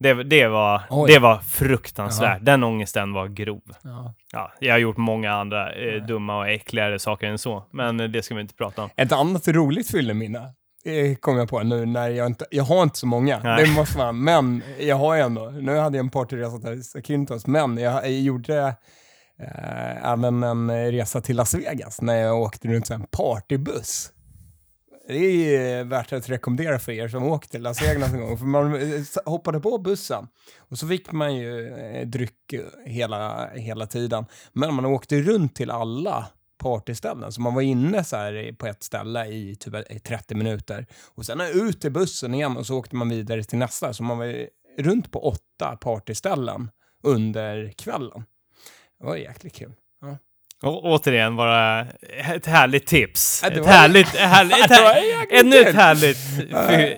Det, 0.00 0.22
det, 0.24 0.48
var, 0.48 0.82
Oj. 0.90 1.12
det 1.12 1.18
var 1.18 1.38
fruktansvärt. 1.38 2.28
Jaha. 2.28 2.38
Den 2.38 2.64
ångesten 2.64 3.12
var 3.12 3.28
grov. 3.28 3.62
ja. 3.82 4.14
Ja, 4.32 4.52
jag 4.60 4.74
har 4.74 4.78
gjort 4.78 4.96
många 4.96 5.32
andra 5.32 5.72
eh, 5.72 6.06
dumma 6.06 6.38
och 6.38 6.48
äckligare 6.48 6.98
saker 6.98 7.26
än 7.26 7.38
så. 7.38 7.64
Men 7.70 8.00
eh, 8.00 8.08
det 8.08 8.22
ska 8.22 8.34
vi 8.34 8.40
inte 8.40 8.54
prata 8.54 8.82
om. 8.82 8.90
Ett 8.96 9.12
annat 9.12 9.48
roligt 9.48 9.90
fylleminne 9.90 10.38
eh, 10.84 11.16
kom 11.16 11.36
jag 11.38 11.48
på 11.48 11.62
nu 11.62 11.86
när 11.86 12.08
jag 12.08 12.26
inte, 12.26 12.46
jag 12.50 12.64
har 12.64 12.82
inte 12.82 12.98
så 12.98 13.06
många, 13.06 13.40
Nej. 13.44 13.64
det 13.64 13.70
måste 13.72 13.98
man, 13.98 14.24
men 14.24 14.62
jag 14.80 14.96
har 14.96 15.16
ändå, 15.16 15.50
nu 15.50 15.76
hade 15.76 15.96
jag 15.96 16.04
en 16.04 16.10
partyresa 16.10 16.58
till 16.58 16.84
Zakynthos, 16.84 17.46
men 17.46 17.78
jag, 17.78 17.94
jag 17.94 18.12
gjorde 18.12 18.74
eh, 19.40 20.10
även 20.12 20.42
en 20.42 20.92
resa 20.92 21.20
till 21.20 21.36
Las 21.36 21.54
Vegas 21.54 22.02
när 22.02 22.14
jag 22.14 22.40
åkte 22.40 22.68
runt 22.68 22.90
en 22.90 23.06
partybuss. 23.10 24.10
Det 25.06 25.56
är 25.56 25.84
värt 25.84 26.12
att 26.12 26.28
rekommendera 26.28 26.78
för 26.78 26.92
er 26.92 27.08
som 27.08 27.24
åkt 27.24 27.50
till 27.50 27.62
Las 27.62 27.82
Vegas 27.82 28.12
en 28.12 28.20
gång. 28.20 28.38
För 28.38 28.46
man 28.46 28.74
eh, 28.74 29.02
hoppade 29.24 29.60
på 29.60 29.78
bussen 29.78 30.28
och 30.58 30.78
så 30.78 30.88
fick 30.88 31.12
man 31.12 31.36
ju 31.36 31.68
eh, 31.68 32.06
dryck 32.06 32.52
eh, 32.52 32.60
hela, 32.84 33.50
hela 33.54 33.86
tiden. 33.86 34.24
Men 34.52 34.74
man 34.74 34.84
åkte 34.84 35.22
runt 35.22 35.56
till 35.56 35.70
alla 35.70 36.26
partyställen. 36.58 37.32
Så 37.32 37.40
man 37.40 37.54
var 37.54 37.62
inne 37.62 38.04
så 38.04 38.16
här 38.16 38.52
på 38.58 38.66
ett 38.66 38.82
ställe 38.82 39.26
i 39.26 39.56
typ 39.56 40.02
30 40.04 40.34
minuter. 40.34 40.86
Och 41.14 41.26
sen 41.26 41.40
ut 41.40 41.84
i 41.84 41.90
bussen 41.90 42.34
igen 42.34 42.56
och 42.56 42.66
så 42.66 42.78
åkte 42.78 42.96
man 42.96 43.08
vidare 43.08 43.44
till 43.44 43.58
nästa. 43.58 43.92
Så 43.92 44.02
man 44.02 44.18
var 44.18 44.48
runt 44.78 45.12
på 45.12 45.28
åtta 45.28 45.76
partyställen 45.80 46.70
under 47.02 47.72
kvällen. 47.76 48.24
Det 48.98 49.06
var 49.06 49.16
jäkligt 49.16 49.54
kul. 49.54 49.72
Ja. 50.00 50.18
Å- 50.64 50.80
återigen 50.84 51.36
bara 51.36 51.80
ett 52.34 52.46
härligt 52.46 52.86
tips. 52.86 53.40
Ja, 53.44 53.50
ett 53.50 53.66
härligt, 53.66 54.08
härligt, 54.08 54.58
ett 54.64 54.70
här, 54.70 54.96
ännu 55.40 55.56
ett 55.56 55.74
härligt 55.74 56.18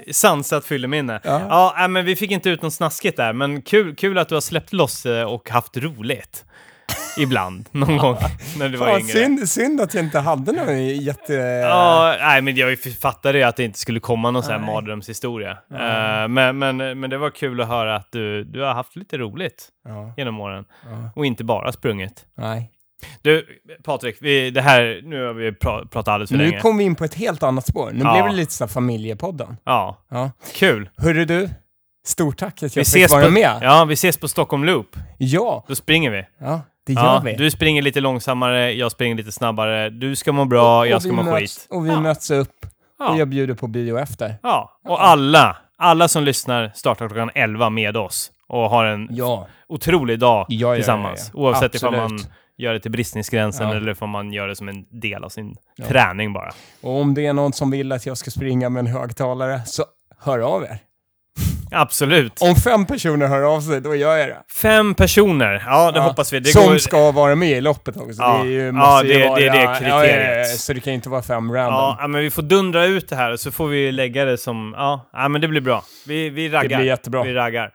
fy, 0.06 0.12
sansat 0.12 0.64
fylleminne. 0.64 1.20
Ja. 1.24 1.40
Ja, 1.48 1.74
nej, 1.78 1.88
men 1.88 2.04
vi 2.04 2.16
fick 2.16 2.30
inte 2.30 2.50
ut 2.50 2.62
något 2.62 2.74
snaskigt 2.74 3.16
där, 3.16 3.32
men 3.32 3.62
kul, 3.62 3.94
kul 3.96 4.18
att 4.18 4.28
du 4.28 4.34
har 4.34 4.40
släppt 4.40 4.72
loss 4.72 5.06
eh, 5.06 5.22
och 5.32 5.50
haft 5.50 5.76
roligt. 5.76 6.44
Ibland, 7.18 7.68
någon 7.70 7.96
gång 7.96 8.16
när 8.58 8.68
du 8.68 8.76
var 8.76 8.86
Fan, 8.86 9.00
yngre. 9.00 9.12
synd, 9.12 9.48
synd 9.48 9.80
att 9.80 9.94
jag 9.94 10.04
inte 10.04 10.18
hade 10.18 10.52
någon 10.52 10.86
jätte... 10.88 11.32
Ja, 11.34 12.16
nej 12.20 12.42
men 12.42 12.56
jag 12.56 12.78
fattade 13.00 13.38
ju 13.38 13.44
att 13.44 13.56
det 13.56 13.64
inte 13.64 13.78
skulle 13.78 14.00
komma 14.00 14.30
någon 14.30 14.42
sån 14.42 14.52
här 14.52 14.60
mardrömshistoria. 14.60 15.50
Eh, 15.50 16.28
men, 16.28 16.58
men, 16.58 16.76
men 17.00 17.10
det 17.10 17.18
var 17.18 17.30
kul 17.30 17.60
att 17.60 17.68
höra 17.68 17.96
att 17.96 18.12
du, 18.12 18.44
du 18.44 18.60
har 18.62 18.74
haft 18.74 18.96
lite 18.96 19.18
roligt 19.18 19.68
Ja, 19.88 20.14
genom 20.16 20.40
åren 20.40 20.64
ja, 20.84 21.10
och 21.14 21.26
inte 21.26 21.44
bara 21.44 21.72
sprungit. 21.72 22.24
nej. 22.38 22.70
Du, 23.22 23.46
Patrik, 23.84 24.16
vi, 24.20 24.50
det 24.50 24.60
här, 24.62 25.00
nu 25.04 25.26
har 25.26 25.32
vi 25.34 25.52
pra, 25.52 25.78
pratat 25.78 26.08
alldeles 26.08 26.30
för 26.30 26.36
Nu 26.36 26.44
länge. 26.44 26.60
kom 26.60 26.78
vi 26.78 26.84
in 26.84 26.94
på 26.94 27.04
ett 27.04 27.14
helt 27.14 27.42
annat 27.42 27.66
spår. 27.66 27.90
Nu 27.92 28.00
Ja. 28.04 28.12
blev 28.12 28.24
det 28.26 28.32
lite 28.32 28.52
så 28.52 28.68
familjepodden. 28.68 29.56
Ja, 29.64 29.98
Ja. 30.10 30.30
kul. 30.54 30.88
Hörru 30.96 31.24
du, 31.24 31.48
stort 32.06 32.36
tack 32.38 32.54
att 32.54 32.62
jag 32.62 32.68
Vi 32.68 32.74
fick 32.74 32.80
ses, 33.04 33.12
vara 33.12 33.24
på, 33.24 33.30
med. 33.30 33.58
ja, 33.62 33.84
vi 33.84 33.94
ses 33.94 34.16
på 34.18 34.28
Stockholm 34.28 34.64
Loop. 34.64 34.96
Ja, 35.18 35.64
Då 35.68 35.74
springer 35.74 36.10
vi. 36.10 36.24
ja 36.40 36.60
det 36.86 36.92
gör 36.92 37.02
Ja, 37.04 37.22
vi. 37.24 37.32
du 37.32 37.50
springer 37.50 37.82
lite 37.82 38.00
långsammare, 38.00 38.72
jag 38.72 38.92
springer 38.92 39.14
lite 39.16 39.32
snabbare. 39.32 39.90
Du 39.90 40.16
ska 40.16 40.32
må 40.32 40.44
bra, 40.44 40.78
Och 40.80 40.86
jag 40.86 41.02
ska 41.02 41.12
må 41.12 41.22
möts, 41.22 41.38
skit. 41.40 41.66
Och 41.70 41.86
vi 41.86 41.90
Ja. 41.90 42.00
möts 42.00 42.30
upp 42.30 42.64
och 42.98 43.04
Ja. 43.06 43.18
jag 43.18 43.28
bjuder 43.28 43.54
på 43.54 43.66
bio 43.66 43.98
efter. 43.98 44.34
ja, 44.42 44.78
och 44.84 45.04
alla, 45.04 45.56
alla 45.78 46.08
som 46.08 46.24
lyssnar 46.24 46.72
startar 46.74 47.08
klockan 47.08 47.30
11 47.34 47.70
med 47.70 47.96
oss 47.96 48.30
och 48.48 48.70
har 48.70 48.84
en 48.84 49.08
otrolig 49.68 50.18
dag 50.18 50.46
tillsammans. 50.76 51.30
Oavsett 51.34 51.74
ifall 51.74 51.92
man 51.92 52.04
Absolut. 52.04 52.30
Gör 52.58 52.72
det 52.72 52.80
till 52.80 52.90
bristningsgränsen 52.90 53.68
Ja. 53.68 53.74
eller 53.76 54.02
om 54.02 54.10
man 54.10 54.32
gör 54.32 54.48
det 54.48 54.56
som 54.56 54.68
en 54.68 55.00
del 55.00 55.24
av 55.24 55.28
sin 55.28 55.56
Ja. 55.76 55.86
träning 55.86 56.32
bara. 56.32 56.50
Och 56.82 57.00
om 57.00 57.14
det 57.14 57.26
är 57.26 57.32
någon 57.32 57.52
som 57.52 57.70
vill 57.70 57.92
att 57.92 58.06
jag 58.06 58.16
ska 58.18 58.30
springa 58.30 58.68
med 58.68 58.80
en 58.80 58.86
högtalare, 58.86 59.60
så 59.66 59.84
hör 60.20 60.38
av 60.38 60.62
er. 60.62 60.78
Absolut. 61.70 62.42
Om 62.42 62.54
fem 62.54 62.86
personer 62.86 63.26
hör 63.26 63.42
av 63.42 63.60
sig, 63.60 63.80
då 63.80 63.94
gör 63.94 64.16
jag 64.16 64.28
det. 64.28 64.36
Fem 64.62 64.94
personer, 64.94 65.62
ja 65.66 65.92
det 65.92 65.98
Ja. 65.98 66.02
hoppas 66.04 66.32
vi. 66.32 66.40
Det 66.40 66.48
som 66.48 66.62
går... 66.66 66.78
ska 66.78 67.10
vara 67.12 67.34
med 67.34 67.50
i 67.50 67.60
loppet 67.60 67.96
också. 67.96 68.22
Ja. 68.22 68.40
Det 68.42 68.48
är 68.48 68.52
ju, 68.52 68.66
Ja, 68.66 68.72
det- 68.72 68.78
vara, 68.78 69.02
det 69.02 69.46
är 69.46 69.52
det 69.52 69.62
Ja, 69.62 69.72
ja, 69.82 70.00
kriteriet. 70.00 70.60
så 70.60 70.72
det 70.72 70.80
kan 70.80 70.92
inte 70.92 71.08
vara 71.08 71.22
fem 71.22 71.52
random. 71.52 71.96
Ja, 71.98 72.06
men 72.08 72.20
vi 72.20 72.30
får 72.30 72.42
dundra 72.42 72.84
ut 72.84 73.08
det 73.08 73.16
här 73.16 73.36
så 73.36 73.50
får 73.52 73.68
vi 73.68 73.92
lägga 73.92 74.24
det 74.24 74.38
som... 74.38 74.74
Ja, 75.12 75.28
men 75.28 75.40
det 75.40 75.48
blir 75.48 75.60
bra. 75.60 75.84
Vi, 76.06 76.28
vi 76.30 76.48
det 76.48 76.56
raggar. 76.56 76.78
blir 76.78 76.86
jättebra. 76.86 77.22
Vi 77.22 77.32
raggar. 77.34 77.72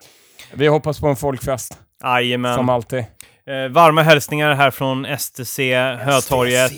Vi 0.54 0.66
hoppas 0.66 1.00
på 1.00 1.06
en 1.08 1.16
folkfest, 1.16 1.78
Jajamän. 2.02 2.54
som 2.54 2.68
alltid. 2.68 3.04
Eh, 3.46 3.68
varma 3.68 4.02
hälsningar 4.02 4.54
här 4.54 4.70
från 4.70 5.04
STC, 5.06 5.74
Hötorget. 6.00 6.72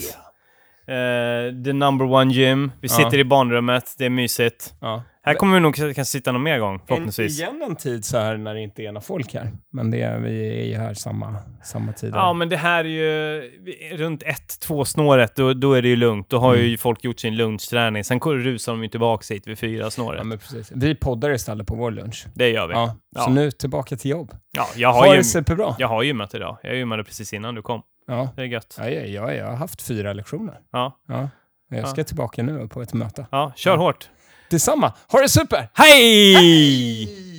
Eh, 0.87 1.65
the 1.65 1.73
number 1.73 2.07
one 2.13 2.33
gym. 2.33 2.73
Vi 2.81 2.89
Ja. 2.89 2.95
sitter 2.95 3.19
i 3.19 3.25
barnrummet, 3.25 3.95
det 3.99 4.05
är 4.05 4.11
mysigt. 4.11 4.75
Ja. 4.81 5.03
Här 5.27 5.35
kommer 5.35 5.55
vi 5.55 5.61
nog 5.61 5.75
kanske 5.75 6.05
sitta 6.05 6.33
någon 6.33 6.43
mer 6.43 6.59
gång, 6.59 6.75
En, 6.75 6.81
förhoppningsvis. 6.87 7.39
igen 7.39 7.63
en 7.69 7.77
tid 7.77 8.05
så 8.05 8.19
här 8.19 8.37
när 8.37 8.55
det 8.55 8.61
inte 8.61 8.83
är 8.83 8.87
några 8.87 9.01
folk 9.01 9.35
här. 9.35 9.51
Men 9.73 9.91
det 9.91 10.03
är, 10.03 10.19
vi 10.19 10.61
är 10.61 10.65
ju 10.65 10.75
här 10.77 10.95
samma, 10.95 11.37
samma 11.63 11.93
tid. 11.93 12.11
Ja, 12.15 12.33
men 12.33 12.49
det 12.49 12.57
här 12.57 12.85
är 12.85 12.89
ju 12.89 13.43
runt 13.97 14.23
ett, 14.23 14.61
två 14.61 14.85
snåret, 14.85 15.37
då, 15.37 15.55
då 15.55 15.73
är 15.73 15.83
det 15.83 15.89
ju 15.89 15.97
lugnt. 15.97 16.29
Då 16.31 16.39
har 16.39 16.55
Mm. 16.55 16.67
ju 16.67 16.77
folk 16.77 17.05
gjort 17.05 17.21
sin 17.21 17.37
lunchträning. 17.37 18.05
Sen 18.05 18.21
rusar 18.21 18.73
de 18.73 18.83
ju 18.83 18.89
tillbaka 18.89 19.35
hit 19.35 19.47
vid 19.47 19.59
fyra 19.59 19.91
snåret. 19.91 20.19
Ja, 20.19 20.25
men 20.25 20.39
precis. 20.39 20.73
Vi 20.75 20.95
poddar 20.95 21.31
istället 21.31 21.67
på 21.67 21.75
vår 21.75 21.91
lunch. 21.91 22.27
Det 22.35 22.49
gör 22.51 22.67
vi. 22.67 22.75
Ja, 22.75 22.97
Ja, 23.17 23.21
så 23.25 23.31
Ja. 23.31 23.35
nu 23.35 23.51
tillbaka 23.51 23.97
till 23.97 24.11
jobb. 24.11 24.33
jag, 24.77 24.93
Ha 24.93 25.01
har 25.01 25.13
ju, 25.13 25.19
det 25.19 25.25
superbra. 25.25 25.75
jag 25.79 25.89
har 25.89 26.03
gymmat 26.03 26.35
idag. 26.35 26.59
Jag 26.63 26.77
gymmade 26.77 27.05
precis 27.05 27.33
innan 27.33 27.55
du 27.55 27.63
kom. 27.63 27.83
Ja. 28.07 28.29
Det 28.37 28.43
är 28.43 28.47
gött. 28.47 28.77
Ja, 28.79 28.89
ja, 28.89 29.01
ja, 29.07 29.33
jag 29.35 29.47
har 29.47 29.57
haft 29.57 29.83
fyra 29.83 30.13
lektioner. 30.13 30.55
Ja, 30.73 30.99
Ja. 31.09 31.29
Jag 31.71 31.81
Ja. 31.81 31.87
ska 31.87 32.05
tillbaka 32.05 32.43
nu 32.43 32.69
på 32.69 32.83
ett 32.83 32.93
möte. 32.93 33.27
ja 33.31 33.53
kör 33.57 33.71
Ja. 33.71 33.77
hårt. 33.77 34.09
Detsamma. 34.51 34.93
Ha 35.13 35.19
det 35.19 35.29
super! 35.29 35.69
Hej! 35.77 37.34